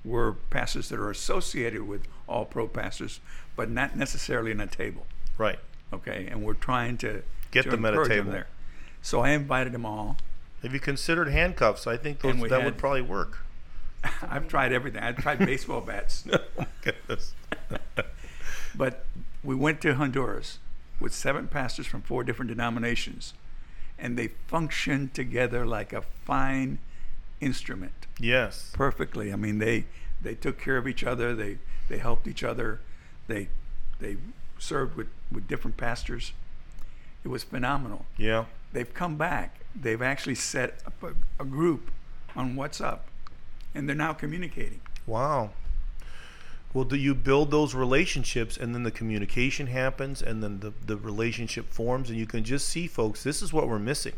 were 0.05 0.33
pastors 0.51 0.89
that 0.89 0.99
are 0.99 1.11
associated 1.11 1.83
with 1.87 2.03
all 2.29 2.45
pro 2.45 2.67
pastors, 2.69 3.21
but 3.57 3.71
not 3.71 3.97
necessarily 3.97 4.51
in 4.51 4.61
a 4.61 4.67
table. 4.67 5.07
Right. 5.37 5.59
Okay, 5.93 6.27
and 6.31 6.43
we're 6.43 6.55
trying 6.55 6.97
to 6.99 7.23
Get 7.51 7.65
to 7.65 7.71
them 7.71 7.85
at 7.85 7.95
a 7.95 7.97
encourage 8.01 8.09
table. 8.19 8.33
there. 8.33 8.47
So 9.03 9.21
I 9.21 9.31
invited 9.31 9.73
them 9.73 9.85
all. 9.87 10.17
Have 10.63 10.73
you 10.73 10.81
considered 10.81 11.29
handcuffs? 11.29 11.87
I 11.87 11.97
think 11.97 12.21
those, 12.21 12.41
that 12.41 12.51
had- 12.51 12.65
would 12.65 12.79
probably 12.79 13.03
work. 13.03 13.39
I've 14.29 14.49
tried 14.49 14.73
everything. 14.73 15.03
I've 15.03 15.17
tried 15.17 15.39
baseball 15.39 15.81
bats, 15.81 16.25
oh, 16.33 16.67
Goodness. 16.83 17.35
but 18.75 19.07
we 19.43 19.55
went 19.55 19.81
to 19.83 19.95
Honduras 19.95 20.59
with 21.01 21.13
seven 21.13 21.49
pastors 21.49 21.87
from 21.87 22.03
four 22.03 22.25
different 22.25 22.49
denominations, 22.49 23.35
and 23.99 24.19
they 24.19 24.29
functioned 24.49 25.15
together 25.15 25.67
like 25.67 25.93
a 25.93 26.03
fine 26.03 26.79
instrument. 27.41 28.07
Yes. 28.19 28.73
perfectly. 28.75 29.33
I 29.33 29.37
mean, 29.37 29.59
they 29.59 29.85
they 30.23 30.35
took 30.35 30.59
care 30.59 30.79
of 30.79 30.89
each 30.89 31.05
other. 31.05 31.35
They 31.35 31.59
they 31.89 31.99
helped 31.99 32.27
each 32.27 32.43
other. 32.43 32.81
They 33.27 33.49
they 33.99 34.17
served 34.59 34.97
with 34.97 35.09
with 35.31 35.47
different 35.47 35.77
pastors. 35.77 36.33
It 37.25 37.29
was 37.29 37.43
phenomenal. 37.43 38.07
Yeah. 38.17 38.45
They've 38.73 38.93
come 38.93 39.17
back. 39.17 39.61
They've 39.75 40.01
actually 40.01 40.37
set 40.37 40.81
up 40.87 41.03
a, 41.03 41.43
a 41.43 41.45
group 41.45 41.91
on 42.35 42.55
WhatsApp, 42.55 43.01
and 43.77 43.89
they're 43.89 43.97
now 43.97 44.13
communicating. 44.13 44.81
Wow. 45.07 45.51
Well, 46.75 46.85
do 46.85 46.97
you 46.97 47.15
build 47.15 47.51
those 47.51 47.75
relationships 47.75 48.57
and 48.57 48.75
then 48.75 48.83
the 48.83 48.91
communication 48.91 49.69
happens 49.69 50.21
and 50.21 50.43
then 50.43 50.61
the, 50.61 50.73
the 50.85 50.97
relationship 50.97 51.71
forms 51.71 52.11
and 52.11 52.19
you 52.19 52.27
can 52.27 52.45
just 52.45 52.69
see, 52.69 52.87
folks, 52.87 53.23
this 53.23 53.41
is 53.41 53.53
what 53.53 53.69
we're 53.69 53.79
missing. 53.79 54.15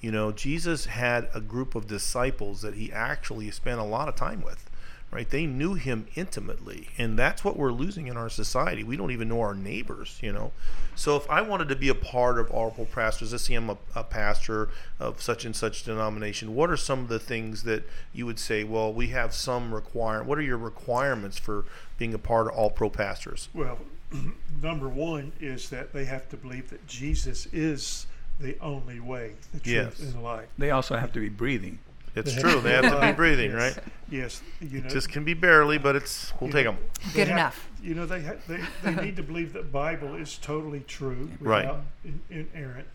You 0.00 0.12
know, 0.12 0.30
Jesus 0.32 0.86
had 0.86 1.28
a 1.34 1.40
group 1.40 1.74
of 1.74 1.86
disciples 1.86 2.62
that 2.62 2.74
he 2.74 2.92
actually 2.92 3.50
spent 3.50 3.80
a 3.80 3.84
lot 3.84 4.08
of 4.08 4.14
time 4.14 4.42
with, 4.42 4.67
right? 5.10 5.28
They 5.28 5.46
knew 5.46 5.74
him 5.74 6.06
intimately. 6.14 6.88
And 6.98 7.18
that's 7.18 7.44
what 7.44 7.56
we're 7.56 7.72
losing 7.72 8.06
in 8.08 8.16
our 8.16 8.28
society. 8.28 8.84
We 8.84 8.96
don't 8.96 9.10
even 9.10 9.28
know 9.28 9.40
our 9.40 9.54
neighbors, 9.54 10.18
you 10.20 10.32
know? 10.32 10.52
So 10.94 11.16
if 11.16 11.28
I 11.30 11.40
wanted 11.40 11.68
to 11.68 11.76
be 11.76 11.88
a 11.88 11.94
part 11.94 12.38
of 12.38 12.50
All 12.50 12.70
Pro 12.70 12.84
Pastors, 12.84 13.32
let's 13.32 13.44
say 13.44 13.54
I'm 13.54 13.70
a, 13.70 13.78
a 13.94 14.04
pastor 14.04 14.68
of 15.00 15.22
such 15.22 15.44
and 15.44 15.56
such 15.56 15.84
denomination, 15.84 16.54
what 16.54 16.70
are 16.70 16.76
some 16.76 17.00
of 17.00 17.08
the 17.08 17.18
things 17.18 17.62
that 17.62 17.84
you 18.12 18.26
would 18.26 18.38
say, 18.38 18.64
well, 18.64 18.92
we 18.92 19.08
have 19.08 19.32
some 19.34 19.72
require 19.74 20.22
what 20.22 20.38
are 20.38 20.42
your 20.42 20.58
requirements 20.58 21.38
for 21.38 21.64
being 21.96 22.12
a 22.12 22.18
part 22.18 22.48
of 22.48 22.54
All 22.54 22.70
Pro 22.70 22.90
Pastors? 22.90 23.48
Well, 23.54 23.78
number 24.62 24.88
one 24.88 25.32
is 25.40 25.70
that 25.70 25.92
they 25.92 26.04
have 26.04 26.28
to 26.30 26.36
believe 26.36 26.70
that 26.70 26.86
Jesus 26.86 27.46
is 27.52 28.06
the 28.40 28.56
only 28.60 29.00
way, 29.00 29.32
the 29.52 29.60
truth, 29.60 29.74
Yes. 29.74 29.98
and 30.00 30.12
the 30.14 30.20
light. 30.20 30.48
They 30.58 30.70
also 30.70 30.96
have 30.96 31.12
to 31.12 31.20
be 31.20 31.28
breathing. 31.28 31.78
It's 32.18 32.34
They 32.34 32.40
true. 32.42 32.60
They 32.60 32.72
have 32.72 32.90
to 32.90 33.00
be 33.00 33.12
breathing, 33.12 33.50
yes. 33.52 33.76
right? 33.76 33.84
Yes, 34.10 34.42
you 34.60 34.80
know. 34.80 34.88
Just 34.88 35.08
can 35.10 35.24
be 35.24 35.34
barely, 35.34 35.78
but 35.78 35.94
it's 35.96 36.32
we'll 36.40 36.50
take 36.50 36.64
know, 36.64 36.72
them. 36.72 36.80
Good 37.14 37.28
have- 37.28 37.36
enough. 37.36 37.68
You 37.82 37.94
know, 37.94 38.06
they, 38.06 38.22
ha- 38.22 38.34
they 38.48 38.60
they 38.82 38.94
need 39.02 39.16
to 39.16 39.22
believe 39.22 39.52
that 39.52 39.70
Bible 39.70 40.14
is 40.16 40.36
totally 40.38 40.80
true, 40.80 41.30
Right. 41.40 41.66
without 41.66 41.84
in, 42.30 42.48
inerrant. 42.54 42.88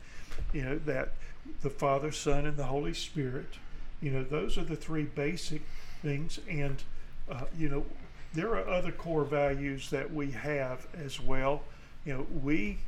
You 0.52 0.64
know 0.64 0.78
that 0.80 1.14
the 1.62 1.70
Father, 1.70 2.12
Son, 2.12 2.46
and 2.46 2.58
the 2.58 2.66
Holy 2.66 2.94
Spirit. 2.94 3.54
You 4.02 4.12
know, 4.12 4.24
those 4.24 4.58
are 4.58 4.64
the 4.66 4.76
three 4.76 5.04
basic 5.04 5.62
things, 6.02 6.40
and 6.50 6.84
uh, 7.32 7.44
you 7.58 7.70
know, 7.70 7.86
there 8.34 8.50
are 8.56 8.68
other 8.68 8.92
core 8.92 9.24
values 9.24 9.90
that 9.92 10.14
we 10.14 10.32
have 10.32 10.88
as 10.94 11.22
well. 11.22 11.62
You 12.06 12.14
know, 12.18 12.28
we 12.44 12.80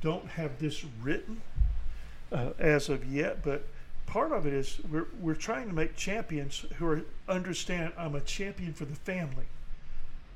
don't 0.00 0.26
have 0.28 0.58
this 0.58 0.84
written 1.02 1.42
uh, 2.32 2.50
as 2.58 2.88
of 2.88 3.04
yet, 3.04 3.42
but 3.44 3.66
part 4.08 4.32
of 4.32 4.46
it 4.46 4.52
is 4.52 4.80
we're, 4.90 5.06
we're 5.20 5.34
trying 5.34 5.68
to 5.68 5.74
make 5.74 5.94
champions 5.94 6.64
who 6.78 6.86
are 6.86 7.02
understand 7.28 7.92
I'm 7.96 8.14
a 8.14 8.20
champion 8.20 8.72
for 8.72 8.86
the 8.86 8.94
family. 8.94 9.44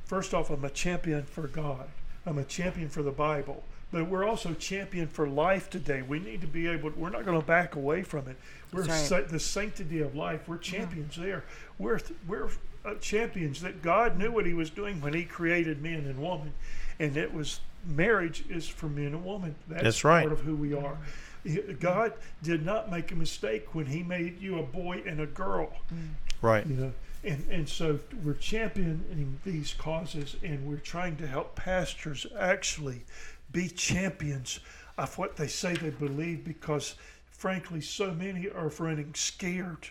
First 0.04 0.34
off, 0.34 0.50
I'm 0.50 0.64
a 0.64 0.70
champion 0.70 1.24
for 1.24 1.46
God. 1.48 1.88
I'm 2.26 2.38
a 2.38 2.44
champion 2.44 2.88
for 2.88 3.02
the 3.02 3.10
Bible. 3.10 3.64
But 3.90 4.08
we're 4.08 4.24
also 4.24 4.54
champion 4.54 5.06
for 5.06 5.28
life 5.28 5.68
today. 5.68 6.02
We 6.02 6.18
need 6.18 6.40
to 6.42 6.46
be 6.46 6.66
able. 6.66 6.90
We're 6.96 7.10
not 7.10 7.24
going 7.24 7.38
to 7.38 7.46
back 7.46 7.74
away 7.74 8.02
from 8.02 8.28
it. 8.28 8.36
We're 8.72 8.84
That's 8.84 9.08
sa- 9.08 9.20
the 9.22 9.40
sanctity 9.40 10.00
of 10.00 10.14
life. 10.14 10.48
We're 10.48 10.58
champions 10.58 11.16
there. 11.16 11.44
We're 11.78 12.00
we're 12.26 12.48
uh, 12.84 12.94
champions 13.00 13.60
that 13.62 13.82
God 13.82 14.18
knew 14.18 14.30
what 14.32 14.46
He 14.46 14.54
was 14.54 14.70
doing 14.70 15.00
when 15.00 15.12
He 15.12 15.24
created 15.24 15.82
man 15.82 16.06
and 16.06 16.18
woman, 16.18 16.54
and 16.98 17.16
it 17.18 17.34
was 17.34 17.60
marriage 17.86 18.44
is 18.48 18.66
for 18.66 18.86
men 18.86 19.08
and 19.08 19.24
woman. 19.24 19.56
That's, 19.68 19.82
That's 19.82 20.04
right. 20.04 20.22
part 20.22 20.32
of 20.32 20.40
who 20.40 20.56
we 20.56 20.72
are. 20.74 20.94
He- 20.94 21.31
God 21.80 22.12
did 22.42 22.64
not 22.64 22.90
make 22.90 23.10
a 23.12 23.16
mistake 23.16 23.74
when 23.74 23.86
He 23.86 24.02
made 24.02 24.40
you 24.40 24.58
a 24.58 24.62
boy 24.62 25.02
and 25.06 25.20
a 25.20 25.26
girl 25.26 25.72
mm. 25.92 26.08
Right. 26.40 26.66
you 26.66 26.74
know 26.74 26.92
and 27.24 27.44
and 27.50 27.68
so 27.68 27.98
we're 28.24 28.34
championing 28.34 29.38
these 29.44 29.74
causes 29.74 30.36
and 30.42 30.66
we're 30.66 30.76
trying 30.76 31.16
to 31.16 31.26
help 31.26 31.54
pastors 31.54 32.26
actually 32.38 33.04
be 33.50 33.68
champions 33.68 34.60
of 34.98 35.16
what 35.18 35.36
they 35.36 35.46
say 35.46 35.74
they 35.74 35.90
believe 35.90 36.44
because 36.44 36.96
frankly 37.30 37.80
so 37.80 38.12
many 38.12 38.48
are 38.48 38.68
running 38.78 39.14
scared 39.14 39.88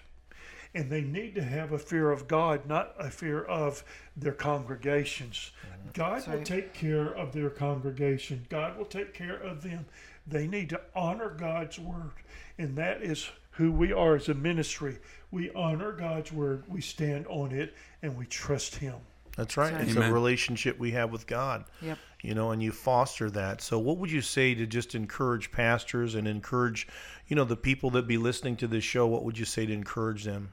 and 0.73 0.89
they 0.89 1.01
need 1.01 1.35
to 1.35 1.43
have 1.43 1.73
a 1.73 1.79
fear 1.79 2.11
of 2.11 2.27
God, 2.27 2.65
not 2.65 2.93
a 2.97 3.09
fear 3.09 3.43
of 3.43 3.83
their 4.15 4.31
congregations. 4.31 5.51
Mm-hmm. 5.65 5.89
God 5.93 6.27
will 6.27 6.43
take 6.43 6.73
care 6.73 7.07
of 7.07 7.33
their 7.33 7.49
congregation. 7.49 8.45
God 8.49 8.77
will 8.77 8.85
take 8.85 9.13
care 9.13 9.35
of 9.35 9.63
them. 9.63 9.85
They 10.31 10.47
need 10.47 10.69
to 10.69 10.81
honor 10.95 11.29
God's 11.29 11.77
word, 11.77 12.13
and 12.57 12.75
that 12.77 13.01
is 13.01 13.29
who 13.51 13.71
we 13.71 13.91
are 13.91 14.15
as 14.15 14.29
a 14.29 14.33
ministry. 14.33 14.97
We 15.29 15.51
honor 15.51 15.91
God's 15.91 16.31
word, 16.31 16.63
we 16.67 16.81
stand 16.81 17.27
on 17.27 17.51
it, 17.51 17.73
and 18.01 18.17
we 18.17 18.25
trust 18.25 18.75
Him. 18.75 18.95
That's 19.37 19.57
right. 19.57 19.71
That's 19.71 19.89
It's 19.89 19.95
right. 19.95 20.09
a 20.09 20.13
relationship 20.13 20.77
we 20.79 20.91
have 20.91 21.11
with 21.11 21.27
God. 21.27 21.65
Yep. 21.81 21.97
You 22.21 22.33
know, 22.33 22.51
and 22.51 22.61
you 22.61 22.71
foster 22.71 23.29
that. 23.31 23.61
So, 23.61 23.79
what 23.79 23.97
would 23.97 24.11
you 24.11 24.21
say 24.21 24.53
to 24.55 24.65
just 24.65 24.93
encourage 24.95 25.51
pastors 25.51 26.15
and 26.15 26.27
encourage, 26.27 26.87
you 27.27 27.35
know, 27.35 27.45
the 27.45 27.55
people 27.55 27.89
that 27.91 28.07
be 28.07 28.17
listening 28.17 28.55
to 28.57 28.67
this 28.67 28.83
show? 28.83 29.07
What 29.07 29.23
would 29.23 29.37
you 29.37 29.45
say 29.45 29.65
to 29.65 29.73
encourage 29.73 30.23
them? 30.23 30.51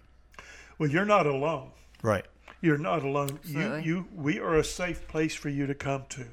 Well, 0.79 0.89
you're 0.89 1.05
not 1.05 1.27
alone. 1.27 1.71
Right. 2.03 2.25
You're 2.61 2.79
not 2.79 3.05
alone. 3.05 3.39
You, 3.45 3.77
you, 3.77 4.09
we 4.15 4.39
are 4.41 4.57
a 4.57 4.65
safe 4.65 5.07
place 5.09 5.35
for 5.35 5.49
you 5.49 5.67
to 5.67 5.75
come 5.75 6.05
to. 6.11 6.27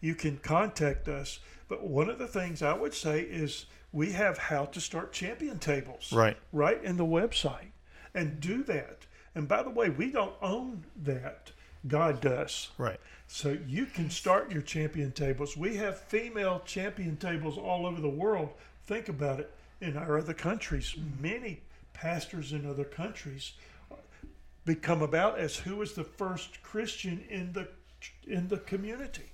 You 0.00 0.14
can 0.14 0.38
contact 0.38 1.08
us. 1.08 1.40
But 1.70 1.88
one 1.88 2.10
of 2.10 2.18
the 2.18 2.26
things 2.26 2.62
I 2.62 2.74
would 2.74 2.92
say 2.92 3.20
is 3.20 3.64
we 3.92 4.12
have 4.12 4.36
how 4.36 4.66
to 4.66 4.80
start 4.80 5.12
champion 5.12 5.58
tables. 5.58 6.12
Right. 6.12 6.36
Right 6.52 6.84
in 6.84 6.98
the 6.98 7.06
website. 7.06 7.70
And 8.12 8.40
do 8.40 8.62
that. 8.64 9.06
And 9.34 9.48
by 9.48 9.62
the 9.62 9.70
way, 9.70 9.88
we 9.88 10.10
don't 10.10 10.34
own 10.42 10.84
that. 11.04 11.52
God 11.86 12.20
does. 12.20 12.70
Right. 12.76 13.00
So 13.28 13.56
you 13.66 13.86
can 13.86 14.10
start 14.10 14.50
your 14.50 14.62
champion 14.62 15.12
tables. 15.12 15.56
We 15.56 15.76
have 15.76 15.98
female 15.98 16.60
champion 16.66 17.16
tables 17.16 17.56
all 17.56 17.86
over 17.86 18.00
the 18.00 18.08
world. 18.08 18.50
Think 18.84 19.08
about 19.08 19.40
it. 19.40 19.54
In 19.80 19.96
our 19.96 20.18
other 20.18 20.34
countries, 20.34 20.94
many 21.20 21.62
pastors 21.94 22.52
in 22.52 22.68
other 22.68 22.84
countries 22.84 23.52
become 24.64 25.02
about 25.02 25.38
as 25.38 25.56
who 25.56 25.76
was 25.76 25.94
the 25.94 26.04
first 26.04 26.62
Christian 26.62 27.24
in 27.30 27.52
the 27.52 27.68
in 28.26 28.48
the 28.48 28.58
community, 28.58 29.32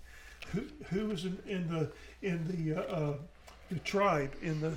who 0.52 0.62
who 0.90 1.06
was 1.06 1.24
in, 1.24 1.38
in 1.46 1.68
the 1.68 1.90
in 2.22 2.46
the 2.48 2.80
uh, 2.80 2.82
uh, 2.94 3.14
the 3.70 3.78
tribe 3.80 4.32
in 4.42 4.60
the 4.60 4.72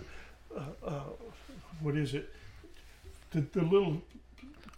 uh, 0.56 0.62
uh, 0.86 1.00
what 1.82 1.96
is 1.96 2.14
it 2.14 2.34
the, 3.32 3.42
the 3.42 3.62
little 3.62 4.02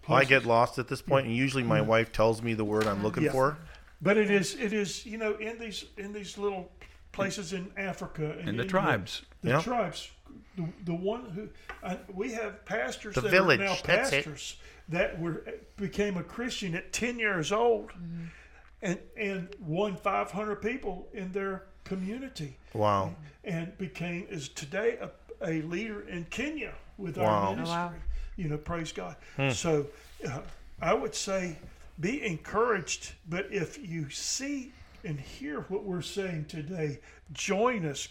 I 0.10 0.26
get 0.26 0.46
lost 0.46 0.78
at 0.78 0.88
this 0.90 1.02
point, 1.02 1.28
and 1.28 1.36
usually 1.36 1.64
my 1.64 1.80
wife 1.82 2.12
tells 2.12 2.42
me 2.42 2.54
the 2.54 2.66
word 2.66 2.86
I'm 2.88 3.02
looking 3.04 3.24
Yeah. 3.24 3.32
for. 3.32 3.58
But 4.02 4.18
it 4.18 4.30
is 4.32 4.56
it 4.56 4.74
is 4.74 5.06
you 5.06 5.18
know 5.18 5.36
in 5.36 5.60
these 5.60 5.86
in 5.98 6.12
these 6.12 6.38
little 6.38 6.72
places 7.12 7.54
in 7.54 7.72
Africa 7.78 8.36
and 8.40 8.50
And 8.50 8.60
the 8.60 8.64
in 8.64 8.70
tribes. 8.70 9.22
the, 9.42 9.50
Yeah. 9.50 9.62
tribes, 9.62 10.10
the, 10.56 10.66
the 10.86 10.94
one 10.96 11.30
who 11.30 11.50
uh, 11.84 11.96
we 12.14 12.32
have 12.34 12.66
pastors 12.66 13.16
The 13.16 13.22
that 13.22 13.32
village, 13.32 13.60
are 13.60 13.64
now 13.64 13.76
pastors 13.84 14.58
that 14.90 15.20
were 15.20 15.44
became 15.78 16.18
a 16.18 16.24
Christian 16.24 16.76
at 16.76 16.92
ten 16.92 17.20
years 17.20 17.52
old, 17.52 17.90
Mm-hmm. 17.92 18.26
and 18.82 19.00
and 19.18 19.56
won 19.60 19.96
five 19.98 20.32
hundred 20.32 20.58
people 20.62 21.08
in 21.14 21.32
their 21.32 21.68
community, 21.84 22.58
Wow. 22.74 23.16
and 23.44 23.78
became 23.78 24.28
is 24.30 24.50
today 24.50 24.98
a, 25.02 25.10
a 25.48 25.62
leader 25.64 26.02
in 26.08 26.26
Kenya 26.26 26.74
with 26.98 27.18
Wow. 27.18 27.26
our 27.26 27.48
Oh, 27.48 27.56
ministry. 27.56 27.76
wow. 27.78 27.94
You 28.38 28.50
know, 28.50 28.58
praise 28.58 28.92
God. 28.92 29.16
Hmm. 29.36 29.50
So 29.52 29.88
uh, 30.28 30.40
I 30.82 30.94
would 30.94 31.14
say 31.16 31.58
be 32.00 32.26
encouraged, 32.26 33.12
but 33.30 33.48
if 33.52 33.78
you 33.78 34.10
see 34.10 34.72
and 35.04 35.20
hear 35.20 35.62
what 35.62 35.84
we're 35.84 36.02
saying 36.02 36.46
today, 36.46 37.00
join 37.34 37.86
us. 37.86 38.08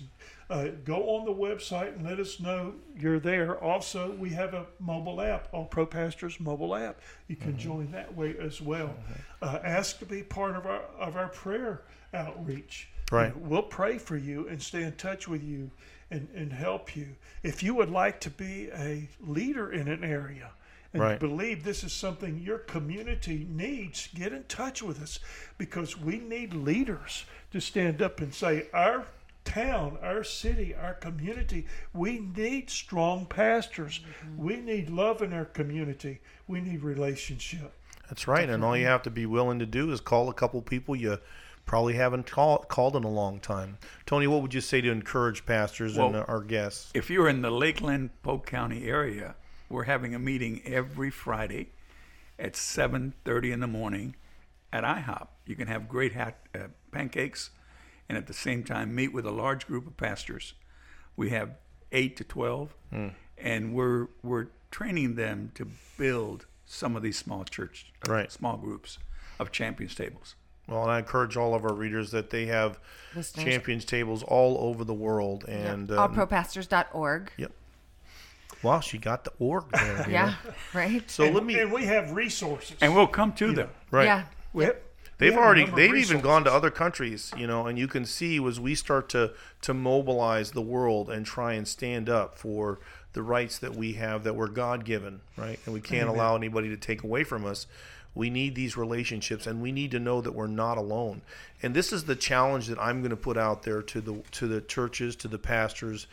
Uh, 0.49 0.67
go 0.85 1.11
on 1.17 1.25
the 1.25 1.33
website 1.33 1.95
and 1.95 2.05
let 2.05 2.19
us 2.19 2.41
know 2.41 2.75
you're 2.99 3.21
there. 3.21 3.57
Also, 3.63 4.11
we 4.17 4.31
have 4.31 4.53
a 4.53 4.67
mobile 4.81 5.21
app, 5.21 5.47
All 5.53 5.65
Pro 5.65 5.87
Pastors 5.87 6.41
mobile 6.41 6.75
app. 6.75 7.01
You 7.29 7.37
can 7.37 7.57
join 7.57 7.93
that 7.93 8.17
way 8.17 8.35
as 8.41 8.61
well. 8.61 8.93
Uh, 9.41 9.61
ask 9.63 10.01
to 10.01 10.07
be 10.07 10.25
part 10.25 10.57
of 10.57 10.67
our 10.67 10.83
of 10.99 11.15
our 11.17 11.29
prayer 11.29 11.83
outreach. 12.13 12.89
Right. 13.11 13.35
You 13.35 13.41
know, 13.41 13.49
we'll 13.49 13.63
pray 13.63 13.99
for 13.99 14.17
you 14.17 14.49
and 14.49 14.63
stay 14.63 14.83
in 14.83 14.93
touch 14.93 15.29
with 15.29 15.43
you 15.43 15.71
and, 16.11 16.29
and 16.35 16.53
help 16.53 16.97
you. 16.97 17.09
If 17.43 17.63
you 17.63 17.75
would 17.75 17.91
like 17.91 18.21
to 18.21 18.31
be 18.31 18.69
a 18.75 19.09
leader 19.21 19.73
in 19.73 19.89
an 19.89 20.05
area 20.05 20.51
and 20.93 21.03
Right. 21.03 21.21
believe 21.21 21.63
this 21.63 21.85
is 21.85 21.93
something 21.93 22.39
your 22.39 22.59
community 22.59 23.47
needs, 23.49 24.09
get 24.15 24.33
in 24.33 24.45
touch 24.45 24.83
with 24.83 25.01
us 25.01 25.21
because 25.57 25.99
we 25.99 26.19
need 26.19 26.53
leaders 26.53 27.25
to 27.53 27.61
stand 27.61 28.03
up 28.03 28.21
and 28.21 28.35
say, 28.35 28.67
Our 28.75 29.07
town, 29.45 29.99
our 30.03 30.25
city, 30.25 30.75
our 30.75 30.95
community, 30.95 31.67
we 31.93 32.19
need 32.37 32.71
strong 32.71 33.27
pastors. 33.27 34.01
Mm-hmm. 34.01 34.45
We 34.45 34.57
need 34.57 34.91
love 34.91 35.23
in 35.23 35.33
our 35.33 35.45
community. 35.45 36.21
We 36.47 36.61
need 36.61 36.83
relationship. 36.83 37.73
That's 38.09 38.27
right. 38.27 38.51
And 38.51 38.65
all 38.65 38.77
you 38.77 38.87
have 38.87 39.03
to 39.03 39.11
be 39.11 39.27
willing 39.27 39.61
to 39.61 39.67
do 39.67 39.93
is 39.93 40.01
call 40.01 40.29
a 40.29 40.35
couple 40.35 40.61
people 40.63 40.97
you 40.97 41.19
probably 41.71 41.95
haven't 41.95 42.27
call, 42.27 42.59
called 42.59 42.97
in 42.97 43.05
a 43.05 43.09
long 43.09 43.39
time. 43.39 43.79
Tony, 44.05 44.27
what 44.27 44.43
would 44.43 44.53
you 44.53 44.61
say 44.61 44.81
to 44.81 44.91
encourage 44.91 45.47
pastors 45.47 45.97
and 45.97 46.15
Well, 46.15 46.23
uh, 46.23 46.25
our 46.27 46.41
guests? 46.41 46.91
If 46.95 47.09
you're 47.09 47.29
in 47.29 47.43
the 47.43 47.51
Lakeland, 47.53 48.11
Polk 48.25 48.45
County 48.45 48.89
area, 48.89 49.37
we're 49.69 49.85
having 49.85 50.13
a 50.13 50.19
meeting 50.19 50.63
every 50.65 51.11
Friday 51.13 51.69
at 52.41 52.57
7:30 52.57 53.53
in 53.53 53.61
the 53.61 53.69
morning 53.69 54.17
at 54.73 54.83
IHOP. 54.83 55.29
You 55.47 55.55
can 55.55 55.69
have 55.69 55.89
great 55.89 56.13
hat, 56.13 56.45
uh, 56.57 56.59
pancakes, 56.91 57.51
and 58.09 58.19
at 58.19 58.27
the 58.27 58.35
same 58.35 58.65
time 58.65 58.93
meet 58.93 59.13
with 59.13 59.25
a 59.25 59.31
large 59.31 59.65
group 59.69 59.87
of 59.87 59.97
pastors. 59.97 60.55
We 61.15 61.31
have 61.31 61.51
eight 61.93 62.17
to 62.17 62.25
12, 62.25 62.75
and 63.39 63.75
we're 63.75 64.09
we're 64.25 64.49
training 64.73 65.15
them 65.15 65.53
to 65.55 65.69
build 65.97 66.47
some 66.67 66.97
of 66.97 67.03
these 67.05 67.17
small 67.17 67.45
church, 67.45 67.93
uh, 68.09 68.13
Right. 68.13 68.33
small 68.33 68.57
groups 68.57 68.99
of 69.39 69.53
champions 69.53 69.95
tables. 69.95 70.35
Well, 70.71 70.83
and 70.83 70.91
I 70.91 70.99
encourage 70.99 71.37
all 71.37 71.55
of 71.55 71.65
our 71.65 71.75
readers 71.75 72.13
that 72.13 72.31
they 72.31 72.47
have 72.47 72.79
Listeners. 73.15 73.45
champions 73.45 73.85
tables 73.85 74.23
all 74.23 74.57
over 74.61 74.85
the 74.85 74.95
world. 74.95 75.45
And 75.49 75.91
um, 75.91 76.15
Allpropastors.org. 76.15 77.33
Yep. 77.37 77.53
Wow, 78.63 78.81
she 78.81 78.99
got 78.99 79.25
the 79.25 79.33
org 79.39 79.65
there. 79.73 80.07
Yeah, 80.11 80.27
know? 80.27 80.53
right? 80.75 81.11
So 81.11 81.25
and, 81.25 81.35
let 81.35 81.45
me. 81.45 81.59
and 81.59 81.73
we 81.73 81.85
have 81.87 82.13
resources. 82.13 82.77
And 82.81 82.95
we'll 82.95 83.07
come 83.07 83.33
to 83.35 83.53
them. 83.53 83.71
Right. 83.91 84.05
Yeah. 84.05 84.25
we 84.53 84.65
have, 84.65 84.77
They've 85.21 85.35
have 85.35 85.43
already 85.43 85.67
they've 85.67 85.95
even 85.95 86.23
gone 86.23 86.45
to 86.45 86.53
other 86.53 86.71
countries, 86.71 87.31
you 87.37 87.47
know, 87.47 87.67
and 87.67 87.79
you 87.79 87.87
can 87.87 88.07
see 88.07 88.43
as 88.45 88.59
we 88.59 88.75
start 88.75 89.11
to 89.11 89.33
to 89.61 89.75
mobilize 89.75 90.53
the 90.53 90.63
world 90.63 91.11
and 91.11 91.27
try 91.27 91.53
and 91.53 91.69
stand 91.69 92.09
up 92.09 92.39
for 92.39 92.81
the 93.13 93.23
rights 93.23 93.59
that 93.59 93.77
we 93.77 93.95
have 93.95 94.25
that 94.25 94.35
were 94.35 94.49
God 94.49 94.85
given, 94.85 95.21
right? 95.37 95.59
And 95.67 95.75
we 95.75 95.81
can't 95.83 96.09
allow 96.09 96.37
anybody 96.37 96.71
to 96.71 96.77
take 96.77 97.03
away 97.03 97.25
from 97.25 97.45
us. 97.45 97.67
We 98.15 98.31
need 98.31 98.55
these 98.55 98.77
relationships 98.77 99.47
and 99.47 99.63
we 99.63 99.73
need 99.73 99.91
to 99.93 100.01
know 100.01 100.21
that 100.21 100.35
we're 100.35 100.47
not 100.47 100.79
alone. 100.79 101.23
And 101.63 101.75
this 101.75 101.93
is 101.93 102.05
the 102.05 102.17
challenge 102.17 102.67
that 102.67 102.79
I'm 102.79 103.01
going 103.01 103.11
to 103.11 103.17
put 103.17 103.37
out 103.37 103.63
there 103.63 103.83
to 103.83 104.01
the 104.01 104.23
to 104.33 104.47
the 104.47 104.61
churches, 104.61 105.17
to 105.17 105.29
the 105.29 105.39
pastors 105.39 106.07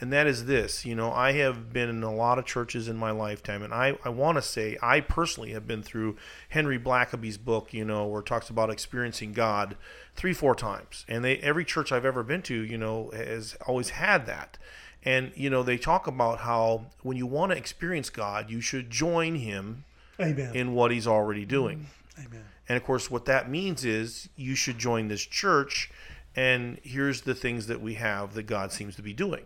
and 0.00 0.12
that 0.12 0.26
is 0.26 0.46
this. 0.46 0.84
You 0.84 0.94
know, 0.94 1.12
I 1.12 1.32
have 1.32 1.72
been 1.72 1.88
in 1.88 2.02
a 2.02 2.12
lot 2.12 2.38
of 2.38 2.44
churches 2.44 2.88
in 2.88 2.96
my 2.96 3.10
lifetime, 3.10 3.62
and 3.62 3.72
I, 3.72 3.96
I 4.04 4.08
want 4.08 4.36
to 4.36 4.42
say 4.42 4.76
I 4.82 5.00
personally 5.00 5.52
have 5.52 5.66
been 5.66 5.82
through 5.82 6.16
Henry 6.48 6.78
Blackaby's 6.78 7.38
book, 7.38 7.72
you 7.72 7.84
know, 7.84 8.06
where 8.06 8.20
it 8.20 8.26
talks 8.26 8.50
about 8.50 8.70
experiencing 8.70 9.32
God 9.32 9.76
three, 10.16 10.32
four 10.32 10.54
times. 10.54 11.04
And 11.08 11.24
they 11.24 11.38
every 11.38 11.64
church 11.64 11.92
I've 11.92 12.04
ever 12.04 12.22
been 12.22 12.42
to, 12.42 12.54
you 12.54 12.76
know, 12.76 13.10
has 13.14 13.56
always 13.66 13.90
had 13.90 14.26
that. 14.26 14.58
And, 15.04 15.32
you 15.36 15.50
know, 15.50 15.62
they 15.62 15.76
talk 15.76 16.06
about 16.06 16.40
how 16.40 16.86
when 17.02 17.16
you 17.16 17.26
want 17.26 17.52
to 17.52 17.58
experience 17.58 18.10
God, 18.10 18.50
you 18.50 18.60
should 18.60 18.90
join 18.90 19.36
Him 19.36 19.84
Amen. 20.20 20.54
in 20.54 20.74
what 20.74 20.90
He's 20.90 21.06
already 21.06 21.44
doing. 21.44 21.86
Mm-hmm. 22.18 22.26
Amen. 22.26 22.44
And 22.68 22.76
of 22.76 22.84
course, 22.84 23.10
what 23.10 23.26
that 23.26 23.50
means 23.50 23.84
is 23.84 24.28
you 24.36 24.54
should 24.54 24.78
join 24.78 25.08
this 25.08 25.24
church, 25.24 25.90
and 26.34 26.78
here's 26.82 27.22
the 27.22 27.34
things 27.34 27.66
that 27.66 27.80
we 27.80 27.94
have 27.94 28.34
that 28.34 28.44
God 28.44 28.72
seems 28.72 28.96
to 28.96 29.02
be 29.02 29.12
doing. 29.12 29.44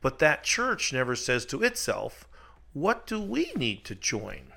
But 0.00 0.18
that 0.18 0.44
church 0.44 0.92
never 0.92 1.16
says 1.16 1.46
to 1.46 1.62
itself, 1.62 2.28
what 2.72 3.06
do 3.06 3.20
we 3.20 3.52
need 3.54 3.84
to 3.84 3.94
join? 3.94 4.52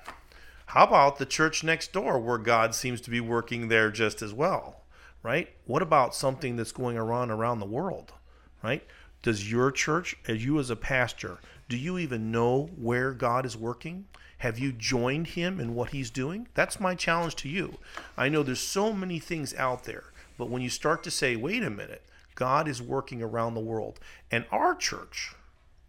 How 0.66 0.84
about 0.84 1.18
the 1.18 1.26
church 1.26 1.62
next 1.62 1.92
door 1.92 2.18
where 2.18 2.38
God 2.38 2.74
seems 2.74 3.00
to 3.02 3.10
be 3.10 3.20
working 3.20 3.68
there 3.68 3.90
just 3.90 4.22
as 4.22 4.32
well, 4.32 4.82
right? 5.22 5.50
What 5.64 5.82
about 5.82 6.14
something 6.14 6.56
that's 6.56 6.72
going 6.72 6.96
around 6.96 7.30
around 7.30 7.60
the 7.60 7.66
world, 7.66 8.12
right? 8.62 8.82
Does 9.22 9.50
your 9.50 9.70
church, 9.70 10.16
as 10.26 10.44
you 10.44 10.58
as 10.58 10.70
a 10.70 10.76
pastor, 10.76 11.38
do 11.68 11.76
you 11.76 11.98
even 11.98 12.30
know 12.30 12.70
where 12.76 13.12
God 13.12 13.46
is 13.46 13.56
working? 13.56 14.06
Have 14.38 14.58
you 14.58 14.72
joined 14.72 15.28
him 15.28 15.58
in 15.58 15.74
what 15.74 15.90
he's 15.90 16.10
doing? 16.10 16.48
That's 16.54 16.78
my 16.78 16.94
challenge 16.94 17.36
to 17.36 17.48
you. 17.48 17.78
I 18.16 18.28
know 18.28 18.42
there's 18.42 18.60
so 18.60 18.92
many 18.92 19.18
things 19.18 19.54
out 19.54 19.84
there, 19.84 20.04
but 20.36 20.50
when 20.50 20.62
you 20.62 20.68
start 20.68 21.02
to 21.04 21.10
say, 21.10 21.36
wait 21.36 21.62
a 21.62 21.70
minute, 21.70 22.02
God 22.34 22.68
is 22.68 22.82
working 22.82 23.22
around 23.22 23.54
the 23.54 23.60
world, 23.60 23.98
and 24.30 24.44
our 24.52 24.74
church, 24.74 25.34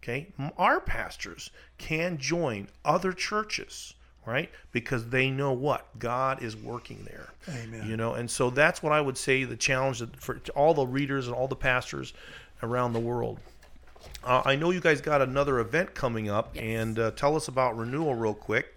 okay, 0.02 0.28
our 0.56 0.80
pastors 0.80 1.50
can 1.76 2.16
join 2.16 2.68
other 2.84 3.12
churches, 3.12 3.92
right? 4.24 4.50
Because 4.72 5.10
they 5.10 5.30
know 5.30 5.52
what 5.52 5.98
God 5.98 6.42
is 6.42 6.56
working 6.56 7.06
there. 7.06 7.28
Amen. 7.48 7.86
You 7.86 7.98
know, 7.98 8.14
and 8.14 8.30
so 8.30 8.48
that's 8.48 8.82
what 8.82 8.92
I 8.92 9.00
would 9.02 9.18
say 9.18 9.44
the 9.44 9.56
challenge 9.56 10.02
for 10.16 10.40
all 10.54 10.72
the 10.72 10.86
readers 10.86 11.26
and 11.26 11.36
all 11.36 11.48
the 11.48 11.56
pastors 11.56 12.14
around 12.62 12.94
the 12.94 12.98
world. 12.98 13.38
Uh, 14.24 14.42
I 14.44 14.56
know 14.56 14.70
you 14.70 14.80
guys 14.80 15.00
got 15.00 15.22
another 15.22 15.60
event 15.60 15.94
coming 15.94 16.28
up, 16.28 16.54
and 16.56 16.98
uh, 16.98 17.10
tell 17.12 17.36
us 17.36 17.48
about 17.48 17.76
renewal 17.76 18.14
real 18.14 18.34
quick. 18.34 18.76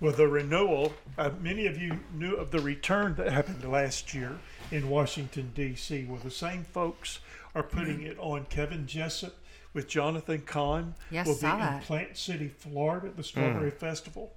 Well, 0.00 0.12
the 0.12 0.28
renewal, 0.28 0.92
uh, 1.16 1.30
many 1.40 1.66
of 1.66 1.78
you 1.80 2.00
knew 2.12 2.34
of 2.34 2.50
the 2.50 2.60
return 2.60 3.14
that 3.14 3.32
happened 3.32 3.64
last 3.64 4.12
year 4.12 4.36
in 4.70 4.90
Washington, 4.90 5.52
D.C., 5.54 6.04
Well, 6.08 6.20
the 6.22 6.30
same 6.30 6.64
folks 6.64 7.20
are 7.54 7.62
putting 7.62 8.02
it 8.02 8.18
on. 8.18 8.44
Kevin 8.50 8.86
Jessip 8.86 9.32
with 9.72 9.88
Jonathan 9.88 10.42
Cahn 10.42 10.94
Yes, 11.10 11.26
will 11.26 11.34
be 11.34 11.40
saw 11.40 11.54
in 11.54 11.60
that. 11.60 11.82
Plant 11.84 12.16
City, 12.18 12.48
Florida 12.48 13.06
at 13.06 13.16
the 13.16 13.22
Strawberry 13.24 13.70
Festival. 13.70 14.32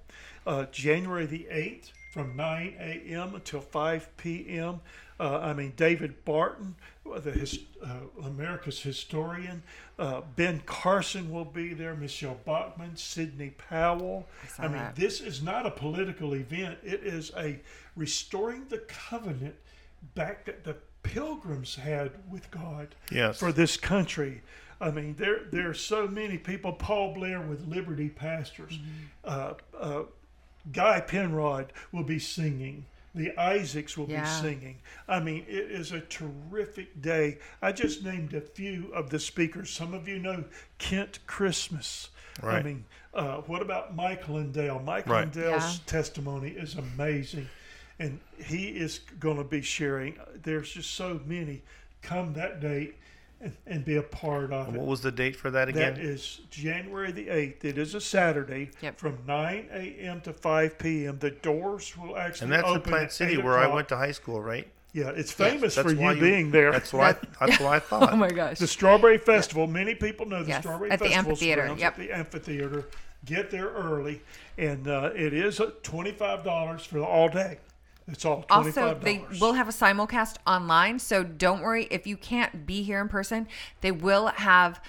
Uh, 0.46 0.64
January 0.72 1.26
the 1.26 1.46
8th 1.52 1.90
from 2.12 2.36
9 2.36 2.74
a.m. 2.78 3.34
until 3.34 3.60
5 3.60 4.16
p.m. 4.16 4.80
Uh, 5.20 5.38
I 5.42 5.52
mean, 5.52 5.74
David 5.76 6.24
Barton, 6.24 6.74
the 7.04 7.30
his, 7.32 7.58
uh, 7.84 7.88
America's 8.24 8.80
historian, 8.80 9.62
uh, 9.98 10.22
Ben 10.34 10.60
Carson 10.64 11.30
will 11.30 11.44
be 11.44 11.74
there, 11.74 11.94
Michele 11.94 12.38
Bachmann, 12.46 12.96
Sidney 12.96 13.50
Powell. 13.50 14.26
saw 14.48 14.62
I 14.62 14.68
mean, 14.68 14.78
that. 14.78 14.96
this 14.96 15.20
is 15.20 15.42
not 15.42 15.66
a 15.66 15.70
political 15.70 16.34
event. 16.34 16.78
It 16.82 17.00
is 17.04 17.32
a 17.36 17.60
restoring 17.96 18.64
the 18.70 18.78
covenant 18.78 19.56
back 20.14 20.46
that 20.46 20.64
the 20.64 20.76
pilgrims 21.02 21.74
had 21.74 22.12
with 22.30 22.50
God 22.50 22.94
Yes. 23.12 23.38
for 23.38 23.52
this 23.52 23.76
country. 23.76 24.40
I 24.80 24.90
mean, 24.90 25.14
there 25.18 25.40
there 25.52 25.68
are 25.68 25.74
so 25.74 26.08
many 26.08 26.38
people. 26.38 26.72
Paul 26.72 27.12
Blair 27.12 27.42
with 27.42 27.68
Liberty 27.68 28.08
Pastors, 28.08 28.78
uh, 29.24 29.52
uh, 29.78 30.04
Guy 30.72 31.00
Penrod 31.00 31.74
will 31.92 32.04
be 32.04 32.18
singing. 32.18 32.86
The 33.14 33.36
Isaacs 33.38 33.96
will 33.98 34.08
Yeah. 34.08 34.20
be 34.22 34.28
singing. 34.48 34.78
I 35.08 35.18
mean, 35.20 35.44
it 35.48 35.70
is 35.70 35.90
a 35.92 36.00
terrific 36.00 37.00
day. 37.02 37.38
I 37.60 37.72
just 37.72 38.04
named 38.04 38.34
a 38.34 38.40
few 38.40 38.92
of 38.94 39.10
the 39.10 39.18
speakers. 39.18 39.70
Some 39.70 39.94
of 39.94 40.06
you 40.06 40.18
know 40.18 40.44
Kent 40.78 41.18
Christmas. 41.26 42.10
I 42.42 42.62
mean, 42.62 42.84
uh, 43.12 43.38
what 43.42 43.60
about 43.62 43.94
Michael 43.96 44.36
and 44.38 44.52
Dale? 44.54 44.78
Michael 44.78 45.12
Right. 45.14 45.24
and 45.24 45.32
Dale's 45.32 45.76
Yeah. 45.78 45.82
testimony 45.86 46.50
is 46.50 46.74
amazing, 46.76 47.48
and 47.98 48.20
he 48.38 48.68
is 48.68 49.00
going 49.18 49.36
to 49.38 49.44
be 49.44 49.60
sharing. 49.62 50.18
There's 50.34 50.72
just 50.72 50.92
so 50.92 51.20
many. 51.26 51.62
Come 52.02 52.32
that 52.34 52.60
date 52.60 52.94
and, 53.40 53.56
and 53.66 53.84
be 53.84 53.96
a 53.96 54.02
part 54.02 54.52
of 54.52 54.68
And 54.68 54.76
it. 54.76 54.78
what 54.80 54.88
was 54.88 55.00
the 55.00 55.10
date 55.12 55.36
for 55.36 55.50
that 55.50 55.68
again? 55.68 55.94
That 55.94 56.02
is 56.02 56.40
January 56.50 57.10
the 57.12 57.26
8th. 57.28 57.64
It 57.64 57.78
is 57.78 57.94
a 57.94 58.00
Saturday 58.00 58.70
Yep. 58.82 58.98
from 58.98 59.18
9 59.26 59.68
a.m. 59.72 60.20
to 60.22 60.32
5 60.32 60.78
p.m. 60.78 61.18
The 61.18 61.30
doors 61.30 61.96
will 61.96 62.16
actually 62.16 62.46
and 62.46 62.52
that's 62.52 62.68
in 62.68 62.76
open 62.76 62.90
Plant 62.92 63.12
City 63.12 63.34
8 63.34 63.44
where 63.44 63.58
I 63.58 63.66
went 63.66 63.88
to 63.88 63.96
high 63.96 64.12
school, 64.12 64.40
right? 64.40 64.68
Yeah, 64.92 65.10
it's 65.10 65.30
famous 65.30 65.76
That's 65.76 65.92
for 65.92 65.96
why 65.96 66.14
you 66.14 66.20
being 66.20 66.50
there. 66.50 66.72
That's 66.72 66.92
what 66.92 67.02
I, 67.04 67.28
that's 67.46 67.60
what 67.60 67.72
I 67.72 67.78
thought. 67.80 68.12
Oh 68.12 68.16
my 68.16 68.30
gosh. 68.30 68.58
The 68.58 68.66
Strawberry 68.66 69.18
Festival. 69.18 69.66
Many 69.68 69.94
people 69.94 70.26
know 70.26 70.42
the 70.42 70.48
Yes, 70.48 70.62
Strawberry 70.62 70.90
at 70.90 70.98
the 70.98 71.04
Festival. 71.06 71.30
amphitheater, 71.30 71.66
yep. 71.78 71.92
At 71.92 71.96
the 71.98 72.10
amphitheater. 72.12 72.88
Get 73.24 73.50
there 73.50 73.68
early, 73.68 74.22
and 74.58 74.88
uh, 74.88 75.10
it 75.14 75.32
is 75.34 75.60
uh, 75.60 75.72
twenty-five 75.82 76.42
dollars 76.42 76.84
for 76.86 76.98
the 76.98 77.04
all 77.04 77.28
day. 77.28 77.58
It's 78.10 78.24
all 78.24 78.44
Also, 78.50 78.94
they 78.94 79.24
will 79.40 79.52
have 79.54 79.68
a 79.68 79.72
simulcast 79.72 80.36
online, 80.46 80.98
so 80.98 81.22
don't 81.22 81.60
worry 81.62 81.86
if 81.90 82.06
you 82.06 82.16
can't 82.16 82.66
be 82.66 82.82
here 82.82 83.00
in 83.00 83.08
person. 83.08 83.46
They 83.80 83.92
will 83.92 84.28
have 84.28 84.80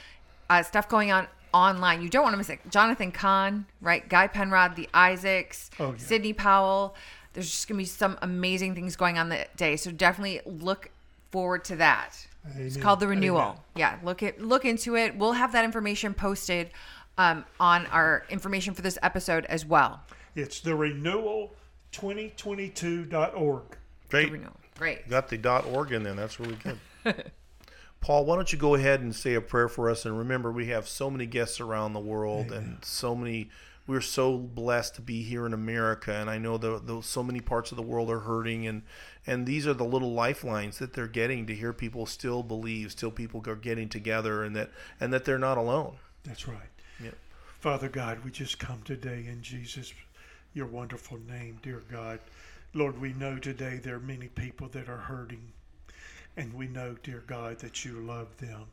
uh, 0.50 0.64
stuff 0.64 0.90
going 0.90 1.12
on 1.12 1.28
online. 1.54 2.02
You 2.02 2.10
don't 2.10 2.24
want 2.24 2.34
to 2.34 2.38
miss 2.38 2.50
it. 2.50 2.60
Jonathan 2.70 3.12
Cahn, 3.12 3.66
right? 3.82 4.08
Guy 4.08 4.28
Penrod, 4.28 4.76
the 4.76 4.90
Isaacs, 4.94 5.70
Oh, 5.80 5.92
yeah. 5.92 5.98
Sidney 5.98 6.34
Powell. 6.34 6.96
There's 7.34 7.50
just 7.50 7.68
gonna 7.68 7.78
be 7.78 7.86
some 7.86 8.18
amazing 8.22 8.76
things 8.76 8.96
going 8.96 9.18
on 9.18 9.30
that 9.30 9.56
day. 9.56 9.78
So 9.78 9.92
definitely 9.92 10.42
look 10.46 10.90
forward 11.32 11.64
to 11.66 11.76
that. 11.78 12.28
It's 12.58 12.76
called 12.76 13.00
the 13.00 13.08
renewal. 13.08 13.40
Amen. 13.40 13.56
Yeah, 13.76 14.00
look 14.04 14.24
at 14.24 14.42
look 14.42 14.66
into 14.66 14.96
it. 14.96 15.16
We'll 15.18 15.34
have 15.34 15.52
that 15.54 15.64
information 15.64 16.14
posted 16.14 16.72
um, 17.18 17.46
on 17.60 17.86
our 17.88 18.26
information 18.30 18.74
for 18.74 18.82
this 18.82 18.98
episode 19.04 19.46
as 19.46 19.66
well. 19.66 20.02
It's 20.36 20.60
the 20.60 20.76
renewal 20.76 21.54
2022.org. 21.92 23.64
Great. 24.10 24.32
Renewal. 24.32 24.58
Great. 24.78 25.08
Got 25.10 25.30
the 25.30 25.38
dot 25.38 25.66
org 25.66 25.92
in 25.92 26.04
there. 26.04 26.14
That's 26.14 26.40
really 26.40 26.58
good. 26.64 26.80
Paul, 28.02 28.26
why 28.26 28.36
don't 28.36 28.52
you 28.52 28.58
go 28.58 28.74
ahead 28.74 29.02
and 29.02 29.16
say 29.16 29.36
a 29.36 29.42
prayer 29.42 29.70
for 29.70 29.90
us? 29.90 30.06
And 30.06 30.18
remember, 30.18 30.52
we 30.52 30.68
have 30.68 30.88
so 30.88 31.12
many 31.12 31.28
guests 31.28 31.60
around 31.60 31.94
the 31.94 32.00
world, 32.00 32.52
and 32.52 32.84
so 32.84 33.16
many. 33.16 33.50
We're 33.88 34.02
so 34.02 34.38
blessed 34.38 34.96
to 34.96 35.02
be 35.02 35.22
here 35.22 35.46
in 35.46 35.54
America, 35.54 36.14
and 36.14 36.30
I 36.30 36.38
know 36.38 36.58
that 36.58 36.88
the, 36.88 37.02
so 37.02 37.24
many 37.24 37.42
parts 37.42 37.72
of 37.72 37.78
the 37.78 37.84
world 37.84 38.10
are 38.10 38.22
hurting, 38.22 38.66
and 38.66 38.82
and 39.28 39.46
these 39.46 39.68
are 39.68 39.74
the 39.74 39.86
little 39.86 40.14
lifelines 40.14 40.80
that 40.80 40.94
they're 40.94 41.08
getting 41.08 41.46
to 41.48 41.56
hear 41.56 41.74
people 41.74 42.08
still 42.08 42.42
believe, 42.42 42.92
still 42.92 43.12
people 43.12 43.44
are 43.48 43.56
getting 43.56 43.88
together, 43.88 44.44
and 44.44 44.56
that 44.56 44.72
and 45.00 45.14
that 45.14 45.26
they're 45.26 45.38
not 45.38 45.60
alone. 45.60 45.98
That's 46.24 46.48
right. 46.48 46.70
Yep. 47.04 47.16
Father 47.60 47.90
God, 47.90 48.24
we 48.24 48.32
just 48.32 48.58
come 48.58 48.82
today 48.84 49.26
in 49.28 49.44
Jesus, 49.44 49.94
your 50.54 50.66
wonderful 50.66 51.18
name, 51.30 51.60
dear 51.64 51.82
God. 51.92 52.20
Lord, 52.74 53.00
we 53.00 53.14
know 53.14 53.38
today 53.38 53.80
there 53.82 53.96
are 53.96 54.00
many 54.00 54.28
people 54.28 54.68
that 54.70 54.90
are 54.90 54.98
hurting. 54.98 55.52
And 56.38 56.54
we 56.54 56.68
know, 56.68 56.96
dear 57.04 57.24
God, 57.28 57.60
that 57.60 57.86
you 57.86 57.94
love 58.02 58.38
them, 58.38 58.66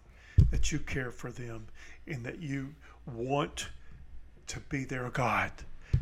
that 0.50 0.72
you 0.72 0.78
care 0.80 1.10
for 1.10 1.30
them, 1.30 1.66
and 2.06 2.24
that 2.24 2.40
you 2.40 2.74
want 3.06 3.68
to 4.48 4.60
be 4.68 4.84
their 4.84 5.10
God, 5.10 5.52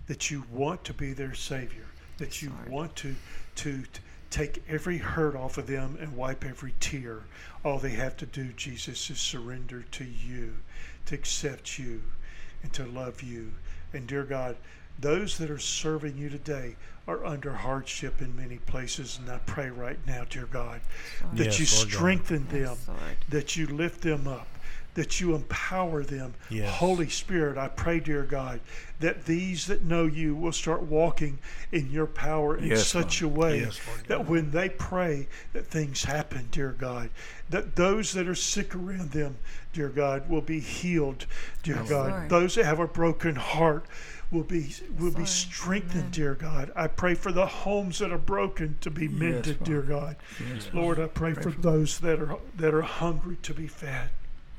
that 0.06 0.30
you 0.30 0.44
want 0.50 0.84
to 0.84 0.94
be 0.94 1.12
their 1.12 1.34
Savior, 1.34 1.86
that 2.18 2.42
you 2.42 2.52
want 2.68 2.94
to, 2.96 3.14
to, 3.56 3.82
to 3.82 4.00
take 4.30 4.62
every 4.68 4.98
hurt 4.98 5.34
off 5.34 5.58
of 5.58 5.66
them 5.66 5.96
and 6.00 6.16
wipe 6.16 6.44
every 6.44 6.74
tear. 6.80 7.22
All 7.64 7.78
they 7.78 7.90
have 7.90 8.16
to 8.18 8.26
do, 8.26 8.52
Jesus, 8.52 9.10
is 9.10 9.18
surrender 9.18 9.82
to 9.92 10.04
you, 10.04 10.54
to 11.06 11.14
accept 11.14 11.78
you, 11.78 12.02
and 12.62 12.72
to 12.74 12.84
love 12.84 13.22
you. 13.22 13.52
And 13.92 14.06
dear 14.06 14.24
God, 14.24 14.56
those 14.98 15.38
that 15.38 15.50
are 15.50 15.58
serving 15.58 16.16
you 16.16 16.28
today 16.28 16.76
are 17.06 17.24
under 17.24 17.52
hardship 17.52 18.20
in 18.20 18.34
many 18.34 18.56
places. 18.58 19.18
And 19.20 19.30
I 19.30 19.38
pray 19.46 19.70
right 19.70 19.98
now, 20.06 20.24
dear 20.28 20.46
God, 20.46 20.80
that 21.34 21.44
Yes, 21.46 21.60
you 21.60 21.66
Lord 21.76 21.88
God. 21.88 21.96
strengthen 21.96 22.48
them, 22.48 22.76
Yes, 22.86 22.88
that 23.28 23.56
you 23.56 23.66
lift 23.68 24.00
them 24.00 24.26
up, 24.26 24.48
that 24.94 25.20
you 25.20 25.34
empower 25.34 26.02
them. 26.02 26.34
Yes. 26.50 26.74
Holy 26.76 27.08
Spirit, 27.08 27.58
I 27.58 27.68
pray, 27.68 28.00
dear 28.00 28.24
God, 28.24 28.60
that 28.98 29.26
these 29.26 29.66
that 29.66 29.84
know 29.84 30.06
you 30.06 30.34
will 30.34 30.52
start 30.52 30.82
walking 30.82 31.38
in 31.70 31.90
your 31.90 32.06
power 32.06 32.56
in 32.56 32.68
Yes, 32.70 32.88
such 32.88 33.22
a 33.22 33.28
way 33.28 33.60
Yes, 33.60 33.78
that 34.08 34.26
when 34.26 34.50
they 34.50 34.68
pray, 34.70 35.28
that 35.52 35.66
things 35.66 36.04
happen, 36.04 36.48
dear 36.50 36.72
God. 36.72 37.10
That 37.50 37.76
those 37.76 38.14
that 38.14 38.26
are 38.26 38.34
sick 38.34 38.74
around 38.74 39.12
them, 39.12 39.36
dear 39.72 39.90
God, 39.90 40.28
will 40.28 40.40
be 40.40 40.58
healed, 40.58 41.26
dear 41.62 41.84
God. 41.88 42.10
Lord. 42.10 42.28
Those 42.30 42.54
that 42.56 42.64
have 42.64 42.80
a 42.80 42.88
broken 42.88 43.36
heart 43.36 43.86
will 44.30 44.42
be 44.42 44.74
will 44.98 45.12
be 45.12 45.24
strengthened, 45.24 46.00
Amen. 46.00 46.10
dear 46.10 46.34
God. 46.34 46.72
I 46.74 46.88
pray 46.88 47.14
for 47.14 47.32
the 47.32 47.46
homes 47.46 47.98
that 48.00 48.12
are 48.12 48.18
broken 48.18 48.76
to 48.80 48.90
be 48.90 49.08
mended, 49.08 49.62
dear 49.64 49.82
God. 49.82 50.16
Yes, 50.52 50.68
Lord, 50.72 50.98
I 50.98 51.06
pray 51.06 51.34
for 51.34 51.50
those 51.50 52.00
that 52.00 52.20
are 52.20 52.38
that 52.56 52.74
are 52.74 52.82
hungry 52.82 53.36
to 53.42 53.54
be 53.54 53.66
fed. 53.66 54.10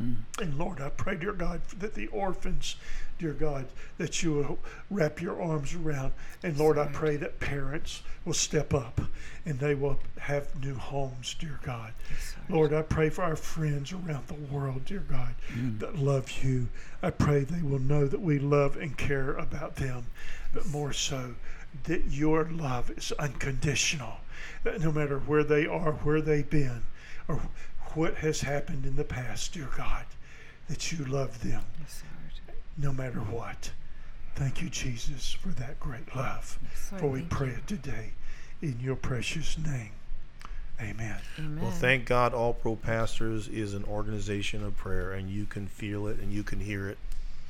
Mm. 0.02 0.18
And 0.40 0.58
Lord, 0.58 0.80
I 0.80 0.90
pray, 0.90 1.16
dear 1.16 1.34
God, 1.34 1.62
that 1.80 1.96
the 1.96 2.08
orphans, 2.08 2.76
dear 3.18 3.34
God, 3.34 3.66
that 3.98 4.22
you 4.22 4.34
will 4.34 4.60
wrap 4.92 5.22
your 5.22 5.42
arms 5.42 5.74
around. 5.74 6.14
And 6.44 6.58
Lord, 6.58 6.78
I 6.78 6.88
pray 6.88 7.18
that 7.18 7.40
parents 7.40 8.04
will 8.24 8.34
step 8.34 8.74
up 8.74 9.02
and 9.46 9.60
they 9.60 9.74
will 9.74 9.98
have 10.20 10.62
new 10.64 10.76
homes, 10.76 11.36
dear 11.40 11.60
God. 11.64 11.94
Lord, 12.50 12.74
I 12.74 12.84
pray 12.84 13.10
for 13.10 13.24
our 13.24 13.36
friends 13.36 13.92
around 13.92 14.28
the 14.28 14.36
world, 14.36 14.86
dear 14.86 15.04
God, 15.10 15.34
mm. 15.52 15.80
that 15.80 15.98
love 15.98 16.44
you. 16.44 16.68
I 17.02 17.10
pray 17.10 17.44
they 17.44 17.64
will 17.64 17.80
know 17.80 18.08
that 18.08 18.22
we 18.22 18.38
love 18.40 18.78
and 18.78 18.98
care 18.98 19.34
about 19.34 19.78
them, 19.78 20.06
but 20.54 20.68
more 20.68 20.94
so, 20.94 21.36
that 21.86 22.06
your 22.06 22.46
love 22.46 22.92
is 22.92 23.12
unconditional. 23.14 24.18
That 24.64 24.82
no 24.82 24.92
matter 24.92 25.20
where 25.20 25.44
they 25.44 25.66
are, 25.66 25.94
where 25.94 26.22
they've 26.22 26.50
been, 26.50 26.84
or 27.28 27.42
what 27.98 28.16
has 28.16 28.42
happened 28.42 28.86
in 28.86 28.96
the 28.96 29.04
past, 29.04 29.54
dear 29.54 29.70
God, 29.76 30.06
that 30.70 30.92
you 30.92 31.04
love 31.04 31.42
them 31.42 31.64
no 32.78 32.94
matter 32.94 33.20
what. 33.20 33.72
Thank 34.36 34.62
you, 34.62 34.70
Jesus, 34.70 35.34
for 35.34 35.50
that 35.50 35.80
great 35.80 36.16
love. 36.16 36.60
Lord, 36.92 37.02
For 37.02 37.08
we 37.10 37.20
thank 37.22 37.32
pray 37.32 37.48
it 37.50 37.66
today 37.66 38.12
in 38.62 38.80
your 38.80 38.96
precious 38.96 39.58
name. 39.58 39.90
Amen. 40.80 41.18
Well, 41.60 41.72
thank 41.72 42.06
God, 42.06 42.36
All 42.36 42.54
Pro 42.54 42.76
Pastors 42.76 43.48
is 43.48 43.74
an 43.74 43.84
organization 43.86 44.64
of 44.64 44.78
prayer, 44.78 45.14
and 45.14 45.28
you 45.28 45.46
can 45.46 45.66
feel 45.66 46.06
it 46.06 46.20
and 46.20 46.32
you 46.32 46.44
can 46.44 46.60
hear 46.60 46.88
it. 46.88 47.00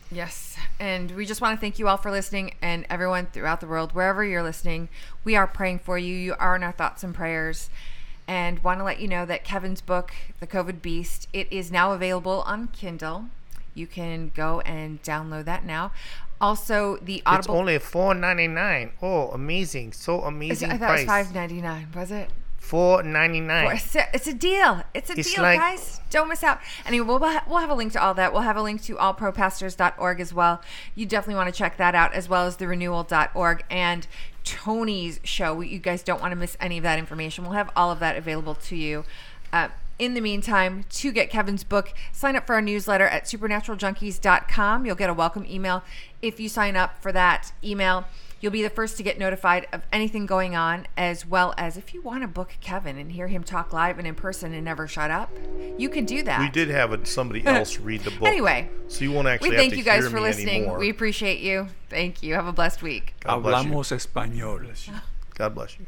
Yes. 0.09 0.55
And 0.79 1.11
we 1.11 1.25
just 1.25 1.41
want 1.41 1.57
to 1.57 1.59
thank 1.59 1.77
you 1.77 1.89
all 1.89 1.97
for 1.97 2.09
listening 2.09 2.53
and 2.61 2.85
everyone 2.89 3.25
throughout 3.25 3.59
the 3.59 3.67
world, 3.67 3.91
wherever 3.91 4.23
you're 4.23 4.43
listening. 4.43 4.87
We 5.25 5.35
are 5.35 5.45
praying 5.45 5.79
for 5.79 5.97
you. 5.97 6.15
You 6.15 6.35
are 6.39 6.55
in 6.55 6.63
our 6.63 6.71
thoughts 6.71 7.03
and 7.03 7.13
prayers. 7.13 7.69
And 8.27 8.61
want 8.63 8.79
to 8.79 8.83
let 8.83 8.99
you 8.99 9.07
know 9.07 9.25
that 9.25 9.43
Kevin's 9.45 9.79
book, 9.81 10.11
The 10.41 10.47
COVID 10.47 10.81
Beast, 10.81 11.27
it 11.31 11.47
is 11.51 11.71
now 11.71 11.93
available 11.93 12.43
on 12.45 12.67
Kindle. 12.67 13.25
You 13.73 13.87
can 13.87 14.31
go 14.35 14.59
and 14.61 15.01
download 15.01 15.45
that 15.45 15.63
now. 15.65 15.91
Also, 16.41 16.97
the 16.97 17.23
Audible. 17.25 17.39
It's 17.39 17.47
only 17.59 17.79
four 17.79 18.13
ninety 18.13 18.47
nine. 18.47 18.91
Oh, 19.01 19.29
amazing! 19.29 19.93
So 19.93 20.21
amazing 20.21 20.71
I 20.71 20.77
thought 20.77 20.89
it 20.89 20.93
was 20.93 21.05
price. 21.05 21.25
five 21.27 21.33
ninety 21.35 21.61
nine. 21.61 21.87
Was 21.95 22.11
it? 22.11 22.29
Four 22.57 23.01
ninety 23.01 23.39
nine. 23.39 23.75
It's 23.77 23.95
a, 23.95 24.07
it's 24.13 24.27
a 24.27 24.33
deal. 24.33 24.83
It's 24.93 25.09
a 25.09 25.17
It's 25.17 25.33
deal, 25.33 25.41
like- 25.41 25.57
guys. 25.59 25.99
Don't 26.09 26.27
miss 26.29 26.43
out. 26.43 26.59
Anyway, 26.85 27.05
we'll, 27.07 27.19
we'll 27.19 27.57
have 27.59 27.69
a 27.69 27.73
link 27.73 27.91
to 27.93 28.01
all 28.03 28.13
that. 28.13 28.33
We'll 28.33 28.41
have 28.43 28.55
a 28.57 28.61
link 28.61 28.81
to 28.83 28.95
allpropastors.org 28.95 30.19
as 30.21 30.33
well. 30.33 30.61
You 30.95 31.05
definitely 31.05 31.35
want 31.35 31.53
to 31.53 31.57
check 31.57 31.77
that 31.77 31.95
out, 31.95 32.13
as 32.13 32.29
well 32.29 32.45
as 32.45 32.57
the 32.57 32.67
renewal.org 32.67 33.63
and 33.69 34.05
Tony's 34.47 35.19
show. 35.23 35.59
You 35.59 35.79
guys 35.79 36.01
don't 36.03 36.21
want 36.21 36.31
to 36.31 36.35
miss 36.35 36.55
any 36.61 36.77
of 36.77 36.83
that 36.83 36.97
information. 36.97 37.43
We'll 37.43 37.53
have 37.53 37.69
all 37.75 37.91
of 37.91 37.99
that 37.99 38.15
available 38.15 38.55
to 38.55 38.75
you. 38.77 39.03
Uh, 39.51 39.69
in 39.99 40.13
the 40.13 40.21
meantime, 40.21 40.85
to 40.89 41.11
get 41.11 41.29
Kevin's 41.29 41.63
book, 41.63 41.93
sign 42.13 42.35
up 42.35 42.47
for 42.47 42.55
our 42.55 42.61
newsletter 42.61 43.05
at 43.05 43.25
supernaturaljunkies.com. 43.25 44.85
You'll 44.85 44.95
get 44.95 45.09
a 45.09 45.13
welcome 45.13 45.45
email 45.49 45.83
if 46.21 46.39
you 46.39 46.47
sign 46.47 46.75
up 46.75 47.01
for 47.01 47.11
that 47.11 47.51
email. 47.63 48.05
You'll 48.39 48.51
be 48.51 48.61
the 48.61 48.69
first 48.69 48.97
to 48.97 49.03
get 49.03 49.17
notified 49.17 49.67
of 49.73 49.81
anything 49.91 50.25
going 50.25 50.55
on, 50.55 50.87
as 50.95 51.25
well 51.25 51.53
as 51.57 51.77
if 51.77 51.93
you 51.93 52.01
want 52.01 52.21
to 52.21 52.27
book 52.27 52.55
Kevin 52.61 52.97
and 52.97 53.11
hear 53.11 53.27
him 53.27 53.43
talk 53.43 53.73
live 53.73 53.97
and 53.97 54.07
in 54.07 54.15
person 54.15 54.53
and 54.53 54.63
never 54.63 54.87
shut 54.87 55.09
up, 55.09 55.31
you 55.77 55.89
can 55.89 56.05
do 56.05 56.23
that. 56.23 56.39
We 56.39 56.49
did 56.49 56.69
have 56.69 57.07
somebody 57.07 57.43
else 57.45 57.79
read 57.79 58.01
the 58.01 58.11
book. 58.11 58.27
Anyway, 58.27 58.69
so 58.87 59.03
you 59.03 59.11
won't 59.11 59.27
actually 59.27 59.49
we 59.49 59.55
have 59.55 59.61
thank 59.61 59.73
to 59.73 59.79
you 59.79 59.83
guys 59.83 60.07
for 60.07 60.21
listening. 60.21 60.63
anymore. 60.63 60.79
We 60.79 60.89
appreciate 60.89 61.39
you. 61.39 61.67
Thank 61.89 62.21
you. 62.21 62.35
Have 62.35 62.47
a 62.47 62.53
blessed 62.53 62.81
week. 62.81 63.15
God 63.21 63.39
bless 63.39 63.65
you. 63.65 63.71
Hablamos 63.71 63.91
español. 63.91 65.01
God 65.35 65.55
bless 65.55 65.79
you. 65.79 65.85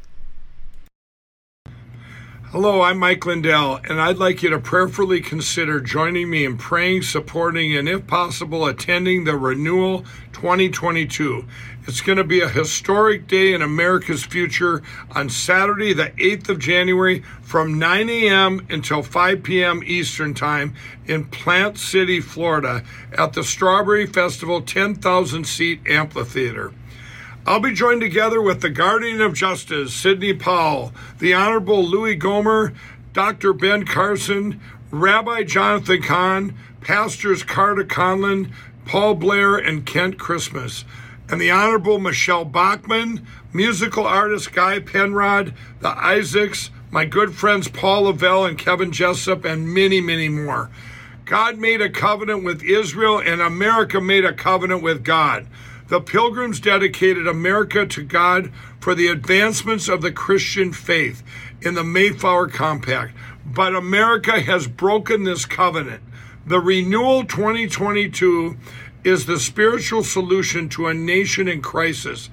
Hello, 2.51 2.81
I'm 2.81 2.97
Mike 2.97 3.27
Lindell, 3.27 3.79
and 3.87 4.01
I'd 4.01 4.17
like 4.17 4.41
you 4.41 4.49
to 4.49 4.57
prayerfully 4.57 5.21
consider 5.21 5.79
joining 5.79 6.31
me 6.31 6.45
in 6.45 6.57
praying, 6.57 7.03
supporting, 7.03 7.77
and 7.77 7.87
if 7.87 8.07
possible, 8.07 8.65
attending 8.65 9.23
the 9.23 9.37
Renewal 9.37 9.99
2022. 10.33 11.45
It's 11.85 12.01
going 12.01 12.17
to 12.17 12.23
be 12.23 12.41
a 12.41 12.49
historic 12.49 13.27
day 13.27 13.53
in 13.53 13.61
America's 13.61 14.25
future 14.25 14.81
on 15.11 15.29
Saturday, 15.29 15.93
the 15.93 16.09
8th 16.17 16.49
of 16.49 16.57
January, 16.57 17.19
from 17.43 17.77
9 17.77 18.09
a.m. 18.09 18.65
until 18.71 19.03
5 19.03 19.43
p.m. 19.43 19.83
Eastern 19.85 20.33
Time 20.33 20.73
in 21.05 21.25
Plant 21.25 21.77
City, 21.77 22.19
Florida, 22.19 22.83
at 23.15 23.33
the 23.33 23.43
Strawberry 23.43 24.07
Festival 24.07 24.63
10,000 24.63 25.45
seat 25.45 25.81
amphitheater. 25.85 26.73
I'll 27.49 27.59
be 27.59 27.73
joined 27.73 28.01
together 28.01 28.39
with 28.39 28.61
the 28.61 28.69
Guardian 28.69 29.21
of 29.21 29.33
Justice, 29.33 29.91
Sidney 29.91 30.35
Powell, 30.35 30.93
the 31.17 31.33
Honorable 31.33 31.83
Louis 31.83 32.15
Gohmert, 32.15 32.75
Dr. 33.11 33.53
Ben 33.53 33.87
Carson, 33.87 34.61
Rabbi 34.91 35.45
Jonathan 35.45 36.03
Cahn, 36.03 36.55
Pastors 36.81 37.41
Carter 37.41 37.85
Conlon, 37.85 38.51
Paul 38.85 39.15
Blair, 39.15 39.57
and 39.57 39.83
Kent 39.83 40.19
Christmas, 40.19 40.85
and 41.27 41.41
the 41.41 41.49
Honorable 41.49 41.97
Michele 41.97 42.45
Bachmann, 42.45 43.25
musical 43.51 44.05
artist 44.05 44.53
Guy 44.53 44.77
Penrod, 44.77 45.55
the 45.79 45.89
Isaacs, 45.89 46.69
my 46.91 47.05
good 47.05 47.33
friends 47.33 47.67
Paul 47.67 48.03
Lavelle 48.03 48.45
and 48.45 48.59
Kevin 48.59 48.91
Jessip, 48.91 49.43
and 49.43 49.73
many, 49.73 50.01
many 50.01 50.29
more. 50.29 50.69
God 51.25 51.57
made 51.57 51.81
a 51.81 51.89
covenant 51.89 52.43
with 52.43 52.61
Israel, 52.61 53.17
and 53.17 53.41
America 53.41 53.99
made 53.99 54.23
a 54.23 54.33
covenant 54.33 54.83
with 54.83 55.03
God. 55.03 55.47
The 55.89 55.99
Pilgrims 55.99 56.59
dedicated 56.59 57.27
America 57.27 57.83
to 57.83 58.03
God 58.03 58.51
for 58.79 58.93
the 58.93 59.07
advancements 59.07 59.89
of 59.89 60.03
the 60.03 60.11
Christian 60.11 60.71
faith 60.71 61.23
in 61.63 61.73
the 61.73 61.83
Mayflower 61.83 62.47
Compact. 62.47 63.15
But 63.43 63.73
America 63.73 64.39
has 64.39 64.67
broken 64.67 65.23
this 65.23 65.45
covenant. 65.45 66.03
The 66.45 66.59
Renewal 66.59 67.25
2022 67.25 68.55
is 69.03 69.25
the 69.25 69.39
spiritual 69.39 70.03
solution 70.03 70.69
to 70.69 70.85
a 70.85 70.93
nation 70.93 71.47
in 71.47 71.61
crisis. 71.61 72.29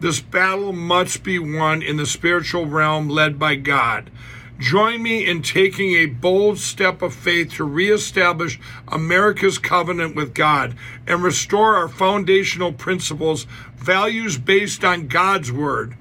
This 0.00 0.20
battle 0.20 0.72
must 0.72 1.22
be 1.22 1.38
won 1.38 1.82
in 1.82 1.98
the 1.98 2.06
spiritual 2.06 2.66
realm 2.66 3.08
led 3.08 3.38
by 3.38 3.54
God. 3.54 4.10
Join 4.58 5.02
me 5.02 5.26
in 5.26 5.42
taking 5.42 5.92
a 5.92 6.06
bold 6.06 6.58
step 6.58 7.02
of 7.02 7.14
faith 7.14 7.52
to 7.54 7.64
reestablish 7.64 8.58
America's 8.88 9.58
covenant 9.58 10.16
with 10.16 10.32
God 10.32 10.74
and 11.06 11.22
restore 11.22 11.76
our 11.76 11.88
foundational 11.88 12.72
principles, 12.72 13.46
values 13.76 14.38
based 14.38 14.82
on 14.82 15.08
God's 15.08 15.52
Word. 15.52 15.94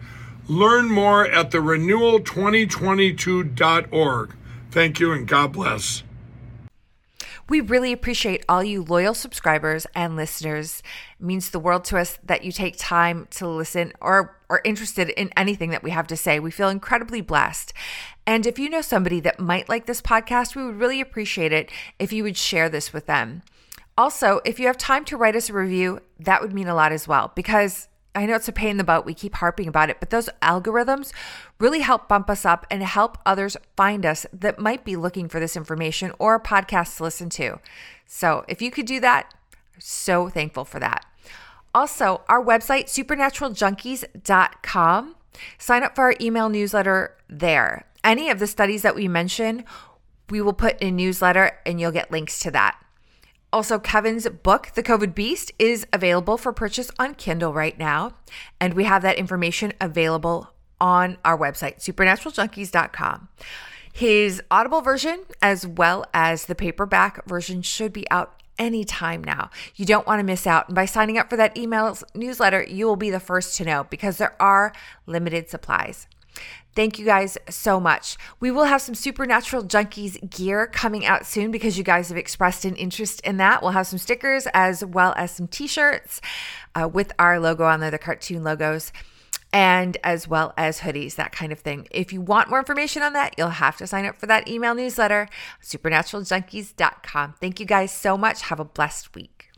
Learn 0.48 0.90
more 0.90 1.26
at 1.26 1.52
the 1.52 1.58
renewal2022.org. 1.58 4.36
Thank 4.72 5.00
you 5.00 5.12
and 5.12 5.28
God 5.28 5.52
bless. 5.52 6.04
We 7.48 7.62
really 7.62 7.94
appreciate 7.94 8.44
all 8.50 8.64
you 8.64 8.84
loyal 8.84 9.14
subscribers 9.14 9.86
and 9.94 10.16
listeners. 10.16 10.82
It 11.20 11.26
means 11.26 11.52
the 11.52 11.60
world 11.60 11.84
to 11.86 12.00
us 12.00 12.18
that 12.24 12.44
you 12.44 12.52
take 12.52 12.76
time 12.78 13.28
to 13.32 13.48
listen 13.48 13.94
or 14.02 14.40
are 14.50 14.62
interested 14.64 15.10
in 15.10 15.32
anything 15.38 15.70
that 15.70 15.84
we 15.84 15.92
have 15.92 16.08
to 16.08 16.18
say. 16.18 16.40
We 16.40 16.50
feel 16.50 16.70
incredibly 16.70 17.22
blessed. 17.22 17.72
And 18.28 18.48
if 18.48 18.58
you 18.58 18.70
know 18.70 18.82
somebody 18.82 19.20
that 19.22 19.40
might 19.40 19.70
like 19.70 19.86
this 19.86 20.02
podcast, 20.02 20.56
we 20.56 20.66
would 20.66 20.80
really 20.80 21.00
appreciate 21.00 21.54
it 21.54 21.70
if 22.00 22.12
you 22.12 22.24
would 22.24 22.38
share 22.38 22.70
this 22.70 22.92
with 22.92 23.06
them. 23.06 23.44
Also, 23.98 24.42
if 24.44 24.60
you 24.60 24.68
have 24.68 24.78
time 24.78 25.06
to 25.06 25.16
write 25.16 25.36
us 25.36 25.50
a 25.50 25.54
review, 25.54 26.00
that 26.20 26.42
would 26.42 26.54
mean 26.54 26.68
a 26.68 26.76
lot 26.76 26.92
as 26.92 27.08
well 27.08 27.32
because 27.36 27.88
I 28.14 28.26
know 28.26 28.36
it's 28.36 28.48
a 28.48 28.54
pain 28.54 28.72
in 28.72 28.78
the 28.78 28.84
butt. 28.84 29.06
We 29.06 29.14
keep 29.14 29.36
harping 29.36 29.68
about 29.68 29.90
it, 29.90 30.00
but 30.00 30.10
those 30.10 30.30
algorithms 30.42 31.12
really 31.60 31.82
help 31.82 32.08
bump 32.08 32.30
us 32.30 32.46
up 32.46 32.66
and 32.72 32.82
help 32.82 33.18
others 33.26 33.58
find 33.76 34.06
us 34.06 34.26
that 34.32 34.58
might 34.58 34.86
be 34.86 34.96
looking 34.96 35.28
for 35.28 35.40
this 35.40 35.58
information 35.58 36.14
or 36.18 36.40
podcasts 36.40 36.98
to 36.98 37.04
listen 37.04 37.30
to. 37.32 37.60
So 38.06 38.46
if 38.48 38.62
you 38.62 38.72
could 38.72 38.86
do 38.86 39.02
that, 39.02 39.34
so 39.78 40.30
thankful 40.30 40.64
for 40.66 40.80
that. 40.80 41.06
Also, 41.74 42.22
our 42.30 42.44
website, 42.44 42.86
supernaturaljunkies.com, 42.86 45.16
sign 45.58 45.84
up 45.84 45.96
for 45.96 46.06
our 46.06 46.16
email 46.22 46.48
newsletter 46.48 47.18
there. 47.30 47.86
Any 48.06 48.30
of 48.30 48.40
the 48.40 48.48
studies 48.48 48.84
that 48.84 48.96
we 48.96 49.08
mention, 49.08 49.66
we 50.30 50.40
will 50.40 50.54
put 50.54 50.80
in 50.80 50.90
a 50.90 50.92
newsletter 50.92 51.60
and 51.66 51.82
you'll 51.82 51.92
get 51.92 52.12
links 52.12 52.40
to 52.40 52.52
that. 52.52 52.80
Also, 53.52 53.80
Kevin's 53.80 54.28
book, 54.28 54.72
The 54.76 54.84
COVID 54.84 55.16
Beast, 55.16 55.52
is 55.58 55.88
available 55.92 56.38
for 56.38 56.54
purchase 56.54 56.92
on 57.00 57.16
Kindle 57.16 57.52
right 57.52 57.78
now. 57.80 58.14
And 58.60 58.76
we 58.76 58.84
have 58.84 59.02
that 59.02 59.18
information 59.18 59.74
available 59.82 60.52
on 60.80 61.18
our 61.26 61.38
website, 61.38 61.80
supernaturaljunkies.com. 61.80 63.30
His 63.92 64.42
Audible 64.52 64.82
version, 64.82 65.22
as 65.42 65.66
well 65.66 66.06
as 66.14 66.46
the 66.46 66.56
paperback 66.56 67.26
version, 67.26 67.62
should 67.62 67.94
be 67.94 68.06
out 68.12 68.42
anytime 68.60 69.24
now. 69.24 69.50
You 69.76 69.86
don't 69.86 70.06
want 70.06 70.20
to 70.20 70.24
miss 70.24 70.46
out. 70.46 70.68
And 70.68 70.76
by 70.76 70.86
signing 70.86 71.18
up 71.18 71.30
for 71.30 71.38
that 71.38 71.58
email 71.58 71.98
newsletter, 72.14 72.64
you 72.64 72.86
will 72.86 72.98
be 72.98 73.10
the 73.10 73.20
first 73.20 73.56
to 73.56 73.64
know 73.64 73.86
because 73.86 74.18
there 74.18 74.36
are 74.42 74.74
limited 75.08 75.50
supplies. 75.50 76.08
Thank 76.76 77.00
you 77.00 77.06
guys 77.06 77.38
so 77.50 77.80
much. 77.80 78.18
We 78.40 78.52
will 78.52 78.66
have 78.66 78.82
some 78.82 78.96
Supernatural 78.96 79.64
Junkies 79.64 80.30
gear 80.30 80.68
coming 80.68 81.06
out 81.06 81.26
soon 81.26 81.50
because 81.50 81.78
you 81.78 81.84
guys 81.84 82.10
have 82.10 82.18
expressed 82.18 82.66
an 82.66 82.76
interest 82.76 83.22
in 83.22 83.38
that. 83.38 83.62
We'll 83.62 83.72
have 83.72 83.88
some 83.88 84.00
stickers 84.00 84.46
as 84.54 84.84
well 84.84 85.14
as 85.16 85.32
some 85.32 85.48
t 85.48 85.68
shirts 85.68 86.20
uh, 86.76 86.90
with 86.92 87.14
our 87.18 87.40
logo 87.40 87.64
on 87.64 87.80
there, 87.80 87.92
the 87.92 87.98
cartoon 87.98 88.44
logos. 88.44 88.92
and 89.54 89.96
as 90.04 90.28
well 90.28 90.54
as 90.58 90.82
hoodies, 90.82 91.16
that 91.16 91.32
kind 91.32 91.54
of 91.54 91.60
thing. 91.60 91.88
If 91.92 92.12
you 92.12 92.20
want 92.20 92.50
more 92.50 92.60
information 92.60 93.02
on 93.04 93.14
that, 93.14 93.36
you'll 93.38 93.50
have 93.50 93.78
to 93.78 93.88
sign 93.88 94.06
up 94.06 94.18
for 94.18 94.26
that 94.26 94.50
email 94.50 94.76
newsletter, 94.76 95.30
supernaturaljunkies.com. 95.64 97.36
Thank 97.40 97.60
you 97.62 97.66
guys 97.66 97.94
so 97.94 98.18
much. 98.18 98.42
Have 98.42 98.60
a 98.60 98.66
blessed 98.66 99.16
week. 99.16 99.50